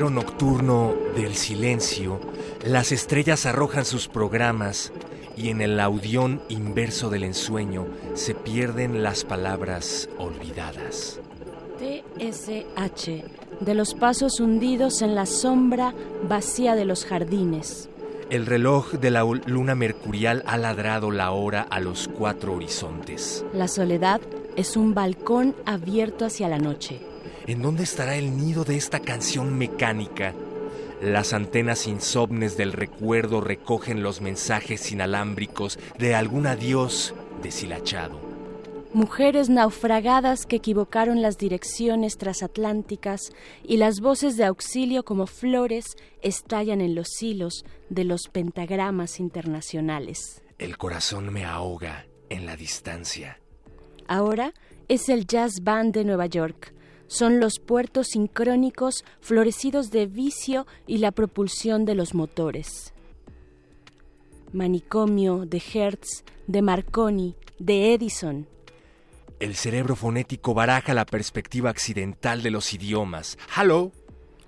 Nocturno 0.00 0.94
del 1.14 1.34
silencio, 1.34 2.18
las 2.64 2.92
estrellas 2.92 3.44
arrojan 3.44 3.84
sus 3.84 4.08
programas 4.08 4.90
y 5.36 5.50
en 5.50 5.60
el 5.60 5.78
audión 5.78 6.40
inverso 6.48 7.10
del 7.10 7.24
ensueño 7.24 7.86
se 8.14 8.34
pierden 8.34 9.02
las 9.02 9.24
palabras 9.24 10.08
olvidadas. 10.18 11.20
TSH, 11.78 13.10
de 13.60 13.74
los 13.74 13.94
pasos 13.94 14.40
hundidos 14.40 15.02
en 15.02 15.14
la 15.14 15.26
sombra 15.26 15.94
vacía 16.26 16.74
de 16.74 16.86
los 16.86 17.04
jardines. 17.04 17.90
El 18.30 18.46
reloj 18.46 18.92
de 18.92 19.10
la 19.10 19.24
luna 19.24 19.74
mercurial 19.74 20.42
ha 20.46 20.56
ladrado 20.56 21.10
la 21.10 21.32
hora 21.32 21.66
a 21.68 21.80
los 21.80 22.08
cuatro 22.08 22.54
horizontes. 22.54 23.44
La 23.52 23.68
soledad 23.68 24.22
es 24.56 24.76
un 24.78 24.94
balcón 24.94 25.54
abierto 25.66 26.24
hacia 26.24 26.48
la 26.48 26.58
noche. 26.58 27.11
¿En 27.46 27.60
dónde 27.60 27.82
estará 27.82 28.14
el 28.14 28.36
nido 28.36 28.64
de 28.64 28.76
esta 28.76 29.00
canción 29.00 29.58
mecánica? 29.58 30.32
Las 31.00 31.32
antenas 31.32 31.88
insomnes 31.88 32.56
del 32.56 32.72
recuerdo 32.72 33.40
recogen 33.40 34.04
los 34.04 34.20
mensajes 34.20 34.92
inalámbricos 34.92 35.80
de 35.98 36.14
algún 36.14 36.46
adiós 36.46 37.14
deshilachado. 37.42 38.20
Mujeres 38.94 39.48
naufragadas 39.48 40.46
que 40.46 40.56
equivocaron 40.56 41.20
las 41.20 41.36
direcciones 41.36 42.16
transatlánticas 42.16 43.32
y 43.64 43.78
las 43.78 44.00
voces 44.00 44.36
de 44.36 44.44
auxilio 44.44 45.02
como 45.02 45.26
flores 45.26 45.96
estallan 46.20 46.80
en 46.80 46.94
los 46.94 47.20
hilos 47.22 47.64
de 47.88 48.04
los 48.04 48.28
pentagramas 48.28 49.18
internacionales. 49.18 50.42
El 50.58 50.78
corazón 50.78 51.32
me 51.32 51.44
ahoga 51.44 52.06
en 52.28 52.46
la 52.46 52.54
distancia. 52.54 53.40
Ahora 54.06 54.54
es 54.86 55.08
el 55.08 55.26
Jazz 55.26 55.62
Band 55.62 55.92
de 55.94 56.04
Nueva 56.04 56.26
York 56.26 56.72
son 57.12 57.40
los 57.40 57.58
puertos 57.58 58.08
sincrónicos 58.08 59.04
florecidos 59.20 59.90
de 59.90 60.06
vicio 60.06 60.66
y 60.86 60.98
la 60.98 61.12
propulsión 61.12 61.84
de 61.84 61.94
los 61.94 62.14
motores. 62.14 62.94
Manicomio 64.52 65.44
de 65.44 65.62
Hertz, 65.74 66.24
de 66.46 66.62
Marconi, 66.62 67.36
de 67.58 67.92
Edison. 67.92 68.46
El 69.40 69.56
cerebro 69.56 69.94
fonético 69.94 70.54
baraja 70.54 70.94
la 70.94 71.04
perspectiva 71.04 71.68
accidental 71.68 72.42
de 72.42 72.50
los 72.50 72.72
idiomas. 72.72 73.36
¡Halo! 73.54 73.92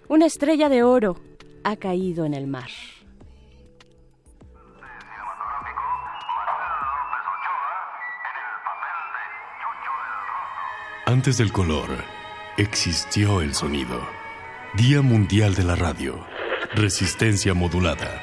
Una 0.09 0.25
estrella 0.25 0.69
de 0.71 0.83
oro 0.83 1.17
ha 1.65 1.77
caído 1.77 2.25
en 2.25 2.33
el 2.33 2.47
mar. 2.47 2.71
Antes 11.07 11.37
del 11.37 11.53
color 11.53 12.14
existió 12.57 13.41
el 13.41 13.53
sonido. 13.53 14.01
Día 14.75 15.03
Mundial 15.03 15.57
de 15.57 15.65
la 15.65 15.75
Radio. 15.75 16.25
Resistencia 16.75 17.53
modulada. 17.53 18.23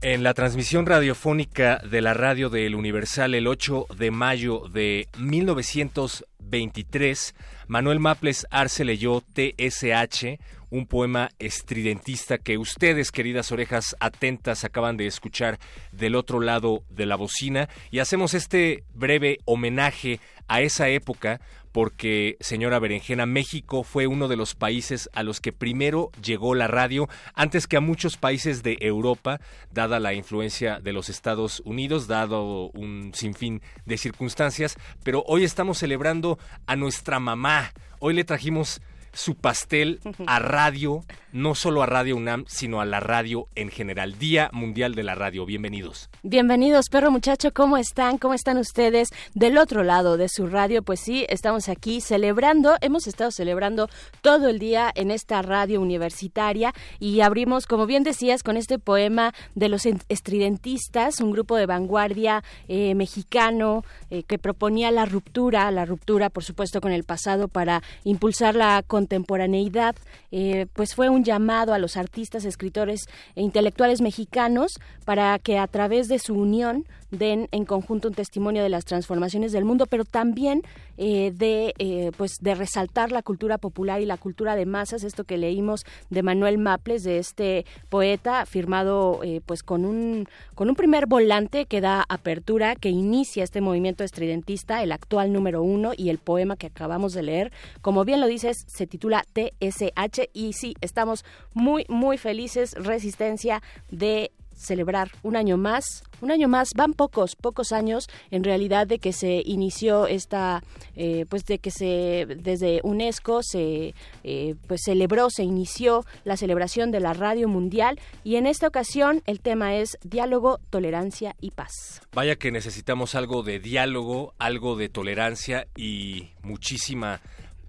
En 0.00 0.22
la 0.22 0.32
transmisión 0.32 0.86
radiofónica 0.86 1.76
de 1.78 2.00
la 2.00 2.14
radio 2.14 2.48
del 2.48 2.74
Universal 2.74 3.34
el 3.34 3.46
8 3.46 3.88
de 3.98 4.10
mayo 4.10 4.62
de 4.72 5.08
1923, 5.18 7.34
Manuel 7.66 8.00
Maples 8.00 8.46
Arce 8.50 8.86
leyó 8.86 9.20
TSH, 9.20 10.38
un 10.70 10.86
poema 10.86 11.30
estridentista 11.38 12.38
que 12.38 12.58
ustedes, 12.58 13.10
queridas 13.10 13.52
orejas 13.52 13.96
atentas, 14.00 14.64
acaban 14.64 14.96
de 14.96 15.06
escuchar 15.06 15.58
del 15.92 16.14
otro 16.14 16.40
lado 16.40 16.82
de 16.90 17.06
la 17.06 17.16
bocina 17.16 17.68
y 17.90 18.00
hacemos 18.00 18.34
este 18.34 18.84
breve 18.94 19.38
homenaje 19.44 20.20
a 20.48 20.62
esa 20.62 20.88
época 20.88 21.40
porque, 21.72 22.36
señora 22.40 22.78
Berenjena, 22.78 23.26
México 23.26 23.84
fue 23.84 24.06
uno 24.06 24.26
de 24.26 24.36
los 24.36 24.54
países 24.54 25.08
a 25.12 25.22
los 25.22 25.40
que 25.40 25.52
primero 25.52 26.10
llegó 26.22 26.54
la 26.54 26.66
radio, 26.66 27.08
antes 27.34 27.66
que 27.66 27.76
a 27.76 27.80
muchos 27.80 28.16
países 28.16 28.62
de 28.62 28.78
Europa, 28.80 29.40
dada 29.72 30.00
la 30.00 30.14
influencia 30.14 30.80
de 30.80 30.92
los 30.92 31.08
Estados 31.08 31.62
Unidos, 31.64 32.08
dado 32.08 32.70
un 32.70 33.12
sinfín 33.14 33.62
de 33.84 33.98
circunstancias, 33.98 34.76
pero 35.04 35.22
hoy 35.26 35.44
estamos 35.44 35.78
celebrando 35.78 36.38
a 36.66 36.74
nuestra 36.74 37.20
mamá. 37.20 37.72
Hoy 38.00 38.14
le 38.14 38.24
trajimos 38.24 38.80
su 39.12 39.34
pastel 39.36 40.00
a 40.26 40.38
radio, 40.38 41.04
no 41.32 41.54
solo 41.54 41.82
a 41.82 41.86
Radio 41.86 42.16
UNAM, 42.16 42.44
sino 42.46 42.80
a 42.80 42.84
la 42.84 43.00
radio 43.00 43.48
en 43.54 43.70
general. 43.70 44.18
Día 44.18 44.50
Mundial 44.52 44.94
de 44.94 45.02
la 45.02 45.14
Radio. 45.14 45.44
Bienvenidos. 45.44 46.08
Bienvenidos, 46.22 46.86
perro 46.90 47.10
muchacho. 47.10 47.52
¿Cómo 47.52 47.76
están? 47.76 48.18
¿Cómo 48.18 48.34
están 48.34 48.58
ustedes 48.58 49.08
del 49.34 49.58
otro 49.58 49.82
lado 49.82 50.16
de 50.16 50.28
su 50.28 50.46
radio? 50.46 50.82
Pues 50.82 51.00
sí, 51.00 51.26
estamos 51.28 51.68
aquí 51.68 52.00
celebrando, 52.00 52.76
hemos 52.80 53.06
estado 53.06 53.30
celebrando 53.30 53.88
todo 54.22 54.48
el 54.48 54.58
día 54.58 54.90
en 54.94 55.10
esta 55.10 55.42
radio 55.42 55.80
universitaria 55.80 56.72
y 56.98 57.20
abrimos, 57.20 57.66
como 57.66 57.86
bien 57.86 58.04
decías, 58.04 58.42
con 58.42 58.56
este 58.56 58.78
poema 58.78 59.34
de 59.54 59.68
los 59.68 59.86
estridentistas, 60.08 61.20
un 61.20 61.32
grupo 61.32 61.56
de 61.56 61.66
vanguardia 61.66 62.42
eh, 62.68 62.94
mexicano 62.94 63.84
eh, 64.10 64.22
que 64.22 64.38
proponía 64.38 64.90
la 64.90 65.04
ruptura, 65.04 65.70
la 65.70 65.84
ruptura, 65.84 66.30
por 66.30 66.44
supuesto, 66.44 66.80
con 66.80 66.92
el 66.92 67.04
pasado 67.04 67.48
para 67.48 67.82
impulsar 68.04 68.54
la 68.54 68.82
contemporaneidad, 68.86 69.94
eh, 70.30 70.66
pues 70.72 70.94
fue 70.94 71.08
un 71.08 71.17
llamado 71.24 71.74
a 71.74 71.78
los 71.78 71.96
artistas, 71.96 72.44
escritores 72.44 73.08
e 73.34 73.42
intelectuales 73.42 74.00
mexicanos 74.00 74.78
para 75.04 75.38
que 75.38 75.58
a 75.58 75.66
través 75.66 76.08
de 76.08 76.18
su 76.18 76.34
unión 76.34 76.86
den 77.10 77.48
en 77.52 77.64
conjunto 77.64 78.08
un 78.08 78.14
testimonio 78.14 78.62
de 78.62 78.68
las 78.68 78.84
transformaciones 78.84 79.52
del 79.52 79.64
mundo, 79.64 79.86
pero 79.86 80.04
también 80.04 80.62
eh, 80.96 81.32
de 81.34 81.74
eh, 81.78 82.12
pues 82.16 82.38
de 82.40 82.54
resaltar 82.54 83.12
la 83.12 83.22
cultura 83.22 83.58
popular 83.58 84.00
y 84.00 84.06
la 84.06 84.16
cultura 84.16 84.56
de 84.56 84.66
masas, 84.66 85.04
esto 85.04 85.24
que 85.24 85.38
leímos 85.38 85.84
de 86.10 86.22
Manuel 86.22 86.58
Maples, 86.58 87.02
de 87.02 87.18
este 87.18 87.66
poeta, 87.88 88.46
firmado 88.46 89.20
pues 89.46 89.62
con 89.62 89.84
un 89.84 90.28
con 90.54 90.68
un 90.68 90.74
primer 90.74 91.06
volante 91.06 91.66
que 91.66 91.80
da 91.80 92.04
apertura, 92.08 92.74
que 92.76 92.90
inicia 92.90 93.44
este 93.44 93.60
movimiento 93.60 94.04
estridentista, 94.04 94.82
el 94.82 94.92
actual 94.92 95.32
número 95.32 95.62
uno, 95.62 95.92
y 95.96 96.10
el 96.10 96.18
poema 96.18 96.56
que 96.56 96.66
acabamos 96.66 97.12
de 97.12 97.22
leer, 97.22 97.52
como 97.80 98.04
bien 98.04 98.20
lo 98.20 98.26
dices, 98.26 98.64
se 98.66 98.86
titula 98.86 99.24
TSH 99.32 100.30
y 100.32 100.52
sí, 100.52 100.74
estamos 100.80 101.24
muy, 101.54 101.84
muy 101.88 102.18
felices, 102.18 102.74
resistencia 102.74 103.62
de 103.90 104.32
celebrar 104.58 105.10
un 105.22 105.36
año 105.36 105.56
más, 105.56 106.02
un 106.20 106.30
año 106.30 106.48
más, 106.48 106.70
van 106.76 106.92
pocos, 106.92 107.36
pocos 107.36 107.72
años 107.72 108.08
en 108.30 108.44
realidad 108.44 108.86
de 108.86 108.98
que 108.98 109.12
se 109.12 109.42
inició 109.44 110.06
esta, 110.06 110.62
eh, 110.96 111.24
pues 111.28 111.44
de 111.44 111.58
que 111.58 111.70
se, 111.70 112.26
desde 112.26 112.80
UNESCO 112.82 113.42
se, 113.42 113.94
eh, 114.24 114.54
pues 114.66 114.82
celebró, 114.84 115.30
se 115.30 115.44
inició 115.44 116.04
la 116.24 116.36
celebración 116.36 116.90
de 116.90 117.00
la 117.00 117.14
radio 117.14 117.48
mundial 117.48 118.00
y 118.24 118.36
en 118.36 118.46
esta 118.46 118.66
ocasión 118.66 119.22
el 119.26 119.40
tema 119.40 119.76
es 119.76 119.98
diálogo, 120.02 120.58
tolerancia 120.70 121.36
y 121.40 121.52
paz. 121.52 122.00
Vaya 122.12 122.36
que 122.36 122.50
necesitamos 122.50 123.14
algo 123.14 123.42
de 123.42 123.60
diálogo, 123.60 124.34
algo 124.38 124.76
de 124.76 124.88
tolerancia 124.88 125.68
y 125.76 126.30
muchísima 126.42 127.20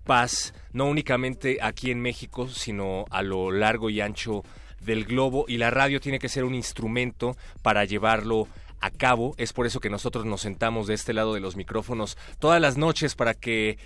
paz, 0.10 0.56
no 0.74 0.86
únicamente 0.86 1.60
aquí 1.62 1.92
en 1.92 2.02
México, 2.02 2.48
sino 2.48 3.06
a 3.12 3.22
lo 3.22 3.52
largo 3.52 3.92
y 3.92 4.02
ancho 4.02 4.44
del 4.82 5.06
globo 5.06 5.46
y 5.48 5.58
la 5.58 5.70
radio 5.70 6.00
tiene 6.00 6.20
que 6.20 6.30
ser 6.30 6.44
un 6.44 6.56
instrumento 6.56 7.36
para 7.62 7.86
llevarlo 7.86 8.48
a 8.82 8.92
cabo. 8.92 9.36
Es 9.38 9.54
por 9.54 9.66
eso 9.66 9.80
que 9.80 9.90
nosotros 9.90 10.26
nos 10.26 10.42
sentamos 10.42 10.88
de 10.88 10.94
este 10.94 11.14
lado 11.14 11.34
de 11.34 11.40
los 11.40 11.56
micrófonos 11.56 12.18
todas 12.40 12.62
las 12.62 12.78
noches 12.78 13.16
para 13.16 13.34
que 13.34 13.78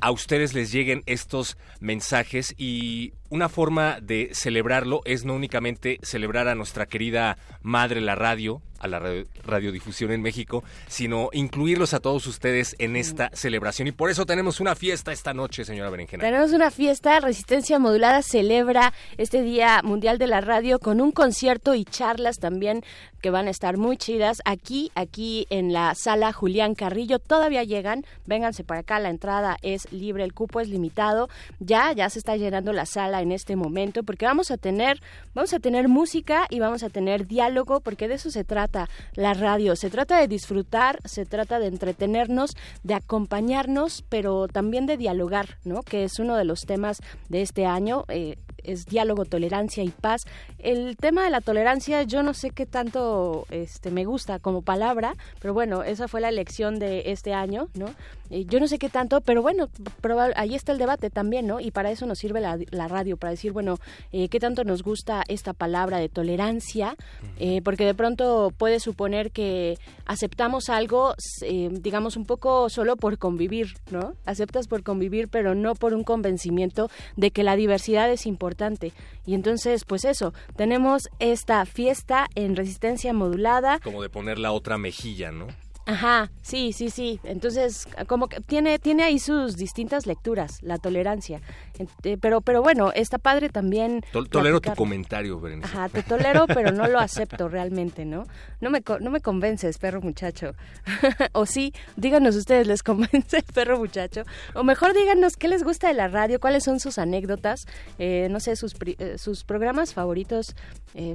a 0.00 0.10
ustedes 0.10 0.52
les 0.52 0.72
lleguen 0.72 1.02
estos 1.06 1.56
mensajes 1.80 2.54
y 2.58 3.12
una 3.32 3.48
forma 3.48 3.98
de 4.02 4.28
celebrarlo 4.34 5.00
es 5.06 5.24
no 5.24 5.34
únicamente 5.34 5.98
celebrar 6.02 6.48
a 6.48 6.54
nuestra 6.54 6.84
querida 6.84 7.38
madre 7.62 8.02
la 8.02 8.14
radio, 8.14 8.60
a 8.78 8.88
la 8.88 9.00
radiodifusión 9.44 10.10
en 10.10 10.20
México, 10.20 10.62
sino 10.86 11.30
incluirlos 11.32 11.94
a 11.94 12.00
todos 12.00 12.26
ustedes 12.26 12.76
en 12.78 12.94
esta 12.94 13.30
celebración. 13.32 13.88
Y 13.88 13.92
por 13.92 14.10
eso 14.10 14.26
tenemos 14.26 14.60
una 14.60 14.74
fiesta 14.74 15.12
esta 15.12 15.32
noche, 15.32 15.64
señora 15.64 15.88
Berenjena. 15.88 16.22
Tenemos 16.22 16.52
una 16.52 16.70
fiesta, 16.70 17.20
Resistencia 17.20 17.78
Modulada 17.78 18.20
celebra 18.20 18.92
este 19.16 19.42
Día 19.42 19.80
Mundial 19.82 20.18
de 20.18 20.26
la 20.26 20.42
Radio 20.42 20.78
con 20.78 21.00
un 21.00 21.10
concierto 21.10 21.74
y 21.74 21.84
charlas 21.84 22.38
también 22.38 22.82
que 23.22 23.30
van 23.30 23.46
a 23.46 23.50
estar 23.50 23.78
muy 23.78 23.96
chidas 23.96 24.42
aquí, 24.44 24.90
aquí 24.94 25.46
en 25.48 25.72
la 25.72 25.94
sala 25.94 26.32
Julián 26.32 26.74
Carrillo. 26.74 27.20
Todavía 27.20 27.62
llegan, 27.62 28.04
vénganse 28.26 28.64
para 28.64 28.80
acá, 28.80 28.98
la 28.98 29.10
entrada 29.10 29.56
es 29.62 29.90
libre, 29.92 30.24
el 30.24 30.34
cupo 30.34 30.60
es 30.60 30.68
limitado. 30.68 31.28
Ya, 31.60 31.92
ya 31.92 32.10
se 32.10 32.18
está 32.18 32.36
llenando 32.36 32.72
la 32.72 32.84
sala 32.84 33.21
en 33.22 33.32
este 33.32 33.56
momento 33.56 34.02
porque 34.02 34.26
vamos 34.26 34.50
a 34.50 34.56
tener, 34.56 35.00
vamos 35.34 35.52
a 35.54 35.60
tener 35.60 35.88
música 35.88 36.46
y 36.50 36.60
vamos 36.60 36.82
a 36.82 36.90
tener 36.90 37.26
diálogo 37.26 37.80
porque 37.80 38.08
de 38.08 38.14
eso 38.14 38.30
se 38.30 38.44
trata 38.44 38.88
la 39.14 39.34
radio. 39.34 39.76
Se 39.76 39.90
trata 39.90 40.18
de 40.18 40.28
disfrutar, 40.28 40.98
se 41.04 41.24
trata 41.24 41.58
de 41.58 41.68
entretenernos, 41.68 42.56
de 42.82 42.94
acompañarnos, 42.94 44.04
pero 44.08 44.48
también 44.48 44.86
de 44.86 44.96
dialogar, 44.96 45.58
¿no? 45.64 45.82
Que 45.82 46.04
es 46.04 46.18
uno 46.18 46.36
de 46.36 46.44
los 46.44 46.60
temas 46.60 46.98
de 47.28 47.42
este 47.42 47.66
año. 47.66 48.04
Eh, 48.08 48.36
es 48.64 48.86
diálogo, 48.86 49.24
tolerancia 49.24 49.82
y 49.82 49.90
paz. 49.90 50.24
El 50.58 50.96
tema 50.96 51.24
de 51.24 51.30
la 51.30 51.40
tolerancia, 51.40 52.02
yo 52.02 52.22
no 52.22 52.34
sé 52.34 52.50
qué 52.50 52.66
tanto 52.66 53.46
este, 53.50 53.90
me 53.90 54.04
gusta 54.04 54.38
como 54.38 54.62
palabra, 54.62 55.14
pero 55.40 55.54
bueno, 55.54 55.82
esa 55.82 56.08
fue 56.08 56.20
la 56.20 56.28
elección 56.28 56.78
de 56.78 57.10
este 57.12 57.34
año, 57.34 57.68
¿no? 57.74 57.86
yo 58.46 58.60
no 58.60 58.66
sé 58.66 58.78
qué 58.78 58.88
tanto, 58.88 59.20
pero 59.20 59.42
bueno, 59.42 59.68
ahí 60.36 60.54
está 60.54 60.72
el 60.72 60.78
debate 60.78 61.10
también, 61.10 61.46
¿no? 61.46 61.60
Y 61.60 61.70
para 61.70 61.90
eso 61.90 62.06
nos 62.06 62.18
sirve 62.18 62.40
la, 62.40 62.88
radio, 62.88 63.16
para 63.16 63.32
decir, 63.32 63.52
bueno, 63.52 63.78
eh, 64.10 64.28
qué 64.28 64.40
tanto 64.40 64.64
nos 64.64 64.82
gusta 64.82 65.22
esta 65.28 65.52
palabra 65.52 65.98
de 65.98 66.08
tolerancia, 66.08 66.96
eh, 67.38 67.60
porque 67.62 67.84
de 67.84 67.94
pronto 67.94 68.50
puede 68.56 68.80
suponer 68.80 69.32
que 69.32 69.78
aceptamos 70.06 70.70
algo, 70.70 71.14
eh, 71.42 71.68
digamos, 71.72 72.16
un 72.16 72.24
poco 72.24 72.70
solo 72.70 72.96
por 72.96 73.18
convivir, 73.18 73.74
¿no? 73.90 74.14
Aceptas 74.24 74.66
por 74.66 74.82
convivir, 74.82 75.28
pero 75.28 75.54
no 75.54 75.74
por 75.74 75.92
un 75.92 76.04
convencimiento 76.04 76.90
de 77.16 77.30
que 77.30 77.42
la 77.42 77.56
diversidad 77.56 78.10
es 78.10 78.26
importante. 78.26 78.51
Y 79.26 79.34
entonces, 79.34 79.84
pues 79.84 80.04
eso, 80.04 80.32
tenemos 80.56 81.08
esta 81.18 81.64
fiesta 81.66 82.28
en 82.34 82.56
resistencia 82.56 83.12
modulada. 83.12 83.78
Como 83.80 84.02
de 84.02 84.10
poner 84.10 84.38
la 84.38 84.52
otra 84.52 84.78
mejilla, 84.78 85.32
¿no? 85.32 85.48
Ajá, 85.84 86.30
sí, 86.42 86.72
sí, 86.72 86.90
sí. 86.90 87.18
Entonces, 87.24 87.88
como 88.06 88.28
que 88.28 88.40
tiene, 88.40 88.78
tiene 88.78 89.02
ahí 89.02 89.18
sus 89.18 89.56
distintas 89.56 90.06
lecturas, 90.06 90.62
la 90.62 90.78
tolerancia. 90.78 91.40
Eh, 91.78 92.16
pero, 92.20 92.40
pero 92.40 92.62
bueno, 92.62 92.92
está 92.94 93.18
padre 93.18 93.48
también. 93.48 94.04
tolero 94.30 94.60
tu 94.60 94.72
comentario, 94.74 95.40
Berenice. 95.40 95.68
Ajá, 95.68 95.88
te 95.88 96.02
tolero, 96.02 96.46
pero 96.46 96.72
no 96.72 96.86
lo 96.88 96.98
acepto 96.98 97.48
realmente, 97.48 98.04
¿no? 98.04 98.24
No 98.60 98.70
me, 98.70 98.82
no 99.00 99.10
me 99.10 99.20
convences, 99.20 99.78
perro 99.78 100.00
muchacho. 100.00 100.54
o 101.32 101.46
sí, 101.46 101.72
díganos 101.96 102.36
ustedes, 102.36 102.66
¿les 102.66 102.82
convence, 102.82 103.42
perro 103.54 103.78
muchacho? 103.78 104.22
O 104.54 104.64
mejor 104.64 104.94
díganos 104.94 105.36
qué 105.36 105.48
les 105.48 105.62
gusta 105.62 105.88
de 105.88 105.94
la 105.94 106.08
radio, 106.08 106.40
cuáles 106.40 106.64
son 106.64 106.80
sus 106.80 106.98
anécdotas, 106.98 107.66
eh, 107.98 108.28
no 108.30 108.40
sé, 108.40 108.56
sus, 108.56 108.74
eh, 108.84 109.16
sus 109.18 109.44
programas 109.44 109.94
favoritos, 109.94 110.54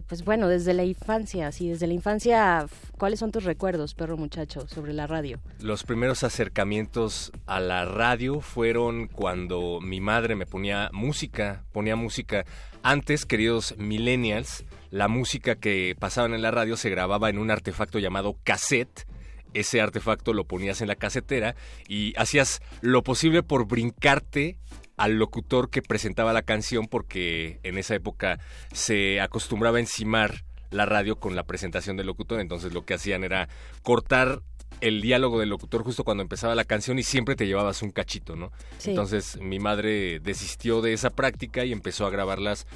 pues 0.08 0.26
bueno, 0.26 0.48
desde 0.48 0.74
la 0.74 0.84
infancia, 0.84 1.52
sí, 1.52 1.70
desde 1.70 1.86
la 1.86 1.94
infancia, 1.94 2.66
¿cuáles 2.98 3.20
son 3.20 3.32
tus 3.32 3.44
recuerdos, 3.44 3.94
perro 3.94 4.18
muchacho? 4.18 4.68
sobre 4.68 4.94
la 4.94 5.08
radio? 5.08 5.40
Los 5.60 5.84
primeros 5.84 6.24
acercamientos 6.24 7.32
a 7.46 7.60
la 7.60 7.86
radio 7.86 8.42
fueron 8.42 9.08
cuando 9.08 9.80
mi 9.82 10.00
madre 10.00 10.36
me 10.36 10.46
ponía 10.58 10.90
música, 10.92 11.64
ponía 11.72 11.96
música. 11.96 12.44
Antes, 12.82 13.28
queridos 13.28 13.76
millennials, 13.78 14.66
la 14.90 15.08
música 15.08 15.54
que 15.54 15.96
pasaban 16.00 16.34
en 16.34 16.42
la 16.42 16.50
radio 16.50 16.78
se 16.78 16.90
grababa 16.90 17.30
en 17.30 17.38
un 17.38 17.52
artefacto 17.52 18.00
llamado 18.00 18.40
cassette 18.44 19.06
ese 19.54 19.82
artefacto 19.82 20.34
lo 20.34 20.46
ponías 20.46 20.82
en 20.82 20.88
la 20.88 20.96
casetera 20.96 21.56
y 21.88 22.14
hacías 22.18 22.60
lo 22.82 23.04
posible 23.04 23.44
por 23.44 23.68
brincarte 23.68 24.58
al 24.98 25.20
locutor 25.20 25.70
que 25.70 25.84
presentaba 25.84 26.34
la 26.34 26.42
canción 26.42 26.88
porque 26.88 27.60
en 27.62 27.78
esa 27.78 27.94
época 27.94 28.40
se 28.74 29.22
acostumbraba 29.22 29.78
a 29.78 29.82
encimar 29.82 30.44
la 30.72 30.88
radio 30.88 31.20
con 31.20 31.36
la 31.36 31.44
presentación 31.44 31.98
del 31.98 32.08
locutor, 32.08 32.40
entonces 32.40 32.74
lo 32.74 32.84
que 32.84 32.96
hacían 32.96 33.24
era 33.24 33.48
cortar 33.84 34.42
el 34.82 35.02
diálogo 35.02 35.40
del 35.40 35.50
locutor 35.50 35.84
justo 35.84 36.04
cuando 36.04 36.24
empezaba 36.24 36.56
la 36.56 36.66
canción 36.66 37.00
y 37.00 37.04
siempre 37.04 37.36
te 37.36 37.48
llevabas 37.48 37.82
un 37.82 37.92
cachito, 37.92 38.36
¿no? 38.36 38.52
Entonces 38.86 39.38
mi 39.42 39.60
madre 39.60 40.20
desistió 40.20 40.82
de 40.82 40.94
esa 40.94 41.10
práctica 41.10 41.66
y 41.66 41.72
empezó 41.72 42.06
a 42.06 42.10
grabarlas 42.10 42.68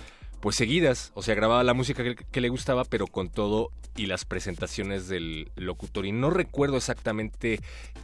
pues 0.42 0.56
seguidas, 0.56 1.12
o 1.14 1.22
sea, 1.22 1.36
grababa 1.36 1.64
la 1.64 1.76
música 1.76 2.04
que, 2.04 2.42
le 2.42 2.50
gustaba, 2.50 2.84
pero 2.84 3.06
con 3.06 3.30
todo 3.30 3.70
y 3.96 4.08
las 4.08 4.26
presentaciones 4.26 5.08
del 5.08 5.52
locutor. 5.56 6.08
Y 6.08 6.12
no 6.12 6.32
recuerdo 6.32 6.78
exactamente 6.78 7.60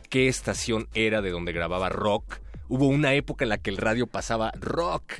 qué 0.09 0.27
estación 0.27 0.87
era 0.93 1.21
de 1.23 1.31
donde 1.31 1.51
grababa 1.51 1.89
rock. 1.89 2.39
Hubo 2.69 2.87
una 2.87 3.15
época 3.15 3.43
en 3.43 3.49
la 3.49 3.57
que 3.57 3.71
el 3.71 3.77
radio 3.77 4.05
pasaba 4.05 4.51
rock 4.59 5.13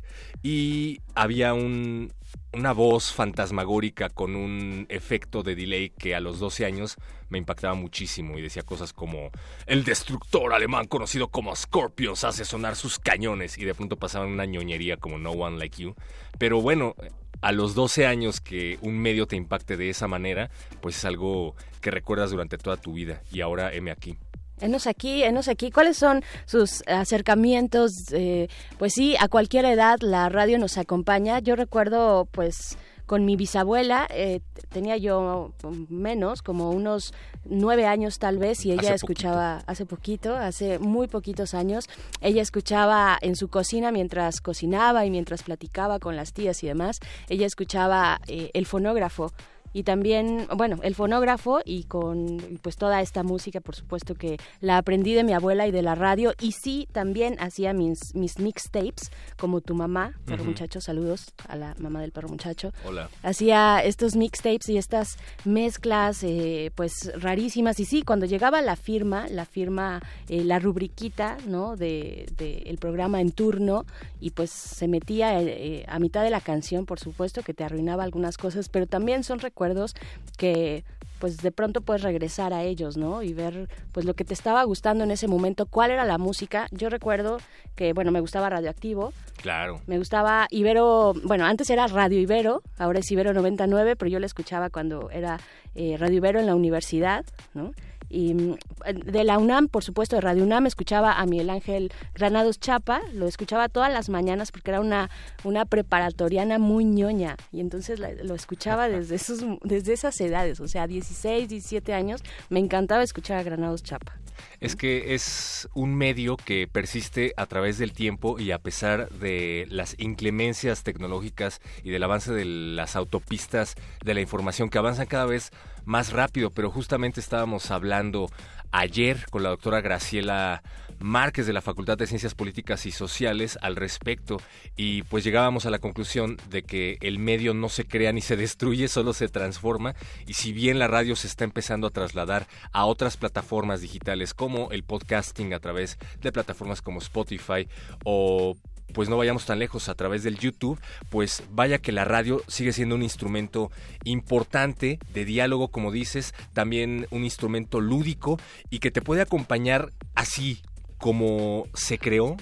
y 0.43 0.99
había 1.15 1.55
un, 1.55 2.13
una 2.53 2.71
voz 2.71 3.11
fantasmagórica 3.11 4.09
con 4.09 4.35
un 4.35 4.85
efecto 4.89 5.43
de 5.43 5.55
delay 5.55 5.89
que 5.89 6.15
a 6.15 6.19
los 6.19 6.39
12 6.39 6.65
años 6.65 6.95
me 7.29 7.37
impactaba 7.37 7.73
muchísimo 7.75 8.37
y 8.37 8.41
decía 8.41 8.63
cosas 8.63 8.93
como 8.93 9.31
el 9.65 9.83
destructor 9.83 10.53
alemán 10.53 10.87
conocido 10.87 11.27
como 11.27 11.55
Scorpions 11.55 12.23
hace 12.23 12.45
sonar 12.45 12.75
sus 12.75 12.99
cañones 12.99 13.57
y 13.57 13.65
de 13.65 13.75
pronto 13.75 13.97
pasaba 13.97 14.25
una 14.25 14.45
ñoñería 14.45 14.97
como 14.97 15.17
No 15.17 15.31
One 15.31 15.57
Like 15.57 15.83
You. 15.83 15.95
Pero 16.37 16.61
bueno, 16.61 16.95
a 17.41 17.51
los 17.51 17.75
12 17.75 18.05
años 18.05 18.41
que 18.41 18.79
un 18.81 18.97
medio 18.97 19.27
te 19.27 19.35
impacte 19.35 19.77
de 19.77 19.89
esa 19.89 20.07
manera, 20.07 20.49
pues 20.81 20.97
es 20.97 21.05
algo 21.05 21.55
que 21.81 21.91
recuerdas 21.91 22.31
durante 22.31 22.57
toda 22.57 22.77
tu 22.77 22.93
vida 22.93 23.21
y 23.31 23.41
ahora 23.41 23.73
heme 23.73 23.91
aquí. 23.91 24.17
Enos 24.59 24.87
aquí, 24.87 25.23
enos 25.23 25.47
aquí. 25.47 25.71
¿Cuáles 25.71 25.97
son 25.97 26.23
sus 26.45 26.83
acercamientos? 26.87 27.91
Eh, 28.11 28.47
pues 28.77 28.93
sí, 28.93 29.15
a 29.19 29.27
cualquier 29.27 29.65
edad 29.65 29.99
la 30.01 30.29
radio 30.29 30.57
nos 30.57 30.77
acompaña. 30.77 31.39
Yo 31.39 31.55
recuerdo, 31.55 32.27
pues, 32.31 32.77
con 33.07 33.23
mi 33.23 33.37
bisabuela, 33.37 34.05
eh, 34.09 34.41
tenía 34.69 34.97
yo 34.97 35.53
menos, 35.89 36.41
como 36.41 36.71
unos 36.71 37.13
nueve 37.45 37.85
años 37.85 38.19
tal 38.19 38.37
vez, 38.37 38.65
y 38.65 38.73
ella 38.73 38.93
escuchaba 38.93 39.63
hace 39.65 39.85
poquito, 39.85 40.35
hace 40.35 40.77
muy 40.77 41.07
poquitos 41.07 41.53
años, 41.53 41.87
ella 42.19 42.41
escuchaba 42.41 43.17
en 43.21 43.37
su 43.37 43.47
cocina 43.47 43.93
mientras 43.93 44.41
cocinaba 44.41 45.05
y 45.05 45.09
mientras 45.09 45.43
platicaba 45.43 45.99
con 45.99 46.17
las 46.17 46.33
tías 46.33 46.61
y 46.63 46.67
demás, 46.67 46.99
ella 47.29 47.45
escuchaba 47.45 48.19
eh, 48.27 48.51
el 48.53 48.65
fonógrafo 48.65 49.31
y 49.73 49.83
también, 49.83 50.47
bueno, 50.55 50.77
el 50.83 50.95
fonógrafo 50.95 51.59
y 51.63 51.83
con 51.83 52.59
pues 52.61 52.75
toda 52.75 53.01
esta 53.01 53.23
música, 53.23 53.61
por 53.61 53.75
supuesto 53.75 54.15
que 54.15 54.37
la 54.61 54.77
aprendí 54.77 55.13
de 55.13 55.23
mi 55.23 55.33
abuela 55.33 55.67
y 55.67 55.71
de 55.71 55.81
la 55.81 55.95
radio 55.95 56.33
y 56.39 56.53
sí, 56.53 56.87
también 56.91 57.37
hacía 57.39 57.73
mis, 57.73 58.15
mis 58.15 58.39
mixtapes, 58.39 59.11
como 59.37 59.61
tu 59.61 59.75
mamá, 59.75 60.13
perro 60.25 60.43
muchacho, 60.43 60.81
saludos 60.81 61.33
a 61.47 61.55
la 61.55 61.75
mamá 61.79 62.01
del 62.01 62.11
perro 62.11 62.29
muchacho. 62.29 62.73
Hola. 62.85 63.09
Hacía 63.23 63.79
estos 63.83 64.15
mixtapes 64.15 64.69
y 64.69 64.77
estas 64.77 65.17
mezclas 65.45 66.23
eh, 66.23 66.71
pues 66.75 67.11
rarísimas 67.15 67.79
y 67.79 67.85
sí, 67.85 68.03
cuando 68.03 68.25
llegaba 68.25 68.61
la 68.61 68.75
firma, 68.75 69.27
la 69.29 69.45
firma, 69.45 70.01
eh, 70.29 70.43
la 70.43 70.59
rubriquita, 70.59 71.37
¿no? 71.47 71.75
De, 71.75 72.27
de, 72.37 72.63
el 72.65 72.77
programa 72.77 73.21
en 73.21 73.31
turno 73.31 73.85
y 74.19 74.31
pues 74.31 74.49
se 74.51 74.87
metía 74.87 75.41
eh, 75.41 75.85
a 75.87 75.99
mitad 75.99 76.23
de 76.23 76.29
la 76.29 76.41
canción, 76.41 76.85
por 76.85 76.99
supuesto, 76.99 77.43
que 77.43 77.53
te 77.53 77.63
arruinaba 77.63 78.03
algunas 78.03 78.37
cosas, 78.37 78.69
pero 78.69 78.87
también 78.87 79.23
son 79.23 79.39
recuerdos 79.57 79.95
que 80.37 80.83
pues 81.17 81.37
de 81.37 81.51
pronto 81.51 81.81
puedes 81.81 82.03
regresar 82.03 82.53
a 82.53 82.61
ellos, 82.61 82.95
¿no? 82.95 83.23
Y 83.23 83.33
ver 83.33 83.67
pues 83.91 84.05
lo 84.05 84.13
que 84.13 84.23
te 84.23 84.35
estaba 84.35 84.63
gustando 84.63 85.03
en 85.03 85.09
ese 85.09 85.27
momento, 85.27 85.65
cuál 85.65 85.89
era 85.89 86.05
la 86.05 86.19
música. 86.19 86.67
Yo 86.69 86.89
recuerdo 86.89 87.39
que, 87.75 87.93
bueno, 87.93 88.11
me 88.11 88.19
gustaba 88.19 88.51
Radioactivo. 88.51 89.13
Claro. 89.41 89.81
Me 89.87 89.97
gustaba 89.97 90.45
Ibero, 90.51 91.15
bueno, 91.23 91.45
antes 91.45 91.71
era 91.71 91.87
Radio 91.87 92.19
Ibero, 92.19 92.61
ahora 92.77 92.99
es 92.99 93.11
Ibero 93.11 93.33
99, 93.33 93.95
pero 93.95 94.11
yo 94.11 94.19
la 94.19 94.27
escuchaba 94.27 94.69
cuando 94.69 95.09
era 95.09 95.39
eh, 95.73 95.97
Radio 95.97 96.17
Ibero 96.17 96.39
en 96.39 96.45
la 96.45 96.53
universidad, 96.53 97.25
¿no? 97.55 97.71
Y 98.09 98.33
mm, 98.33 98.57
de 99.05 99.23
la 99.23 99.37
UNAM, 99.37 99.67
por 99.67 99.83
supuesto, 99.83 100.15
de 100.15 100.21
Radio 100.21 100.43
UNAM, 100.43 100.65
escuchaba 100.65 101.13
a 101.13 101.25
Miguel 101.25 101.49
Ángel 101.49 101.91
Granados 102.13 102.59
Chapa, 102.59 103.01
lo 103.13 103.27
escuchaba 103.27 103.69
todas 103.69 103.91
las 103.91 104.09
mañanas 104.09 104.51
porque 104.51 104.71
era 104.71 104.79
una, 104.79 105.09
una 105.43 105.65
preparatoriana 105.65 106.59
muy 106.59 106.85
ñoña 106.85 107.37
y 107.51 107.59
entonces 107.59 107.99
lo 107.99 108.35
escuchaba 108.35 108.89
desde, 108.89 109.15
esos, 109.15 109.43
desde 109.63 109.93
esas 109.93 110.19
edades, 110.21 110.59
o 110.59 110.67
sea, 110.67 110.87
16, 110.87 111.49
17 111.49 111.93
años, 111.93 112.23
me 112.49 112.59
encantaba 112.59 113.03
escuchar 113.03 113.37
a 113.37 113.43
Granados 113.43 113.83
Chapa. 113.83 114.13
Es 114.59 114.75
que 114.75 115.13
es 115.13 115.67
un 115.73 115.95
medio 115.95 116.37
que 116.37 116.67
persiste 116.67 117.33
a 117.37 117.45
través 117.45 117.77
del 117.77 117.93
tiempo 117.93 118.39
y 118.39 118.51
a 118.51 118.59
pesar 118.59 119.09
de 119.09 119.67
las 119.69 119.95
inclemencias 119.99 120.83
tecnológicas 120.83 121.61
y 121.83 121.89
del 121.89 122.03
avance 122.03 122.31
de 122.33 122.45
las 122.45 122.95
autopistas 122.95 123.75
de 124.03 124.13
la 124.13 124.21
información 124.21 124.69
que 124.69 124.77
avanzan 124.77 125.07
cada 125.07 125.25
vez 125.25 125.51
más 125.87 126.11
rápido, 126.11 126.51
pero 126.51 126.69
justamente 126.69 127.21
estábamos 127.21 127.71
hablando 127.71 128.29
ayer 128.71 129.25
con 129.29 129.41
la 129.41 129.49
doctora 129.49 129.79
Graciela 129.79 130.61
Márquez 130.99 131.47
de 131.47 131.53
la 131.53 131.61
Facultad 131.61 131.97
de 131.97 132.07
Ciencias 132.07 132.35
Políticas 132.35 132.85
y 132.85 132.91
Sociales 132.91 133.57
al 133.61 133.77
respecto 133.77 134.41
y 134.75 135.03
pues 135.03 135.23
llegábamos 135.23 135.65
a 135.65 135.69
la 135.69 135.79
conclusión 135.79 136.37
de 136.49 136.63
que 136.63 136.97
el 136.99 137.19
medio 137.19 137.53
no 137.53 137.69
se 137.69 137.85
crea 137.85 138.11
ni 138.11 138.19
se 138.19 138.35
destruye, 138.35 138.89
solo 138.89 139.13
se 139.13 139.29
transforma 139.29 139.95
y 140.25 140.33
si 140.33 140.51
bien 140.51 140.77
la 140.77 140.89
radio 140.89 141.15
se 141.15 141.27
está 141.27 141.45
empezando 141.45 141.87
a 141.87 141.91
trasladar 141.91 142.47
a 142.73 142.85
otras 142.85 143.15
plataformas 143.15 143.79
digitales 143.79 144.33
como 144.33 144.69
el 144.71 144.83
podcasting 144.83 145.53
a 145.53 145.59
través 145.59 145.97
de 146.21 146.33
plataformas 146.33 146.81
como 146.81 146.99
Spotify 146.99 147.67
o 148.03 148.57
pues 148.93 149.09
no 149.09 149.17
vayamos 149.17 149.45
tan 149.45 149.59
lejos 149.59 149.89
a 149.89 149.95
través 149.95 150.23
del 150.23 150.37
YouTube, 150.37 150.79
pues 151.09 151.43
vaya 151.51 151.79
que 151.79 151.91
la 151.91 152.05
radio 152.05 152.41
sigue 152.47 152.73
siendo 152.73 152.95
un 152.95 153.03
instrumento 153.03 153.71
importante 154.03 154.99
de 155.13 155.25
diálogo, 155.25 155.69
como 155.69 155.91
dices, 155.91 156.33
también 156.53 157.07
un 157.11 157.23
instrumento 157.23 157.79
lúdico 157.79 158.39
y 158.69 158.79
que 158.79 158.91
te 158.91 159.01
puede 159.01 159.21
acompañar 159.21 159.91
así 160.15 160.61
como 160.97 161.67
se 161.73 161.99
creó 161.99 162.37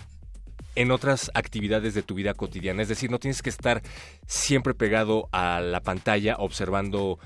en 0.75 0.91
otras 0.91 1.31
actividades 1.33 1.93
de 1.93 2.03
tu 2.03 2.15
vida 2.15 2.33
cotidiana. 2.33 2.81
Es 2.81 2.89
decir, 2.89 3.09
no 3.09 3.19
tienes 3.19 3.41
que 3.41 3.49
estar 3.49 3.81
siempre 4.27 4.73
pegado 4.73 5.29
a 5.31 5.61
la 5.61 5.81
pantalla 5.81 6.35
observando, 6.37 7.17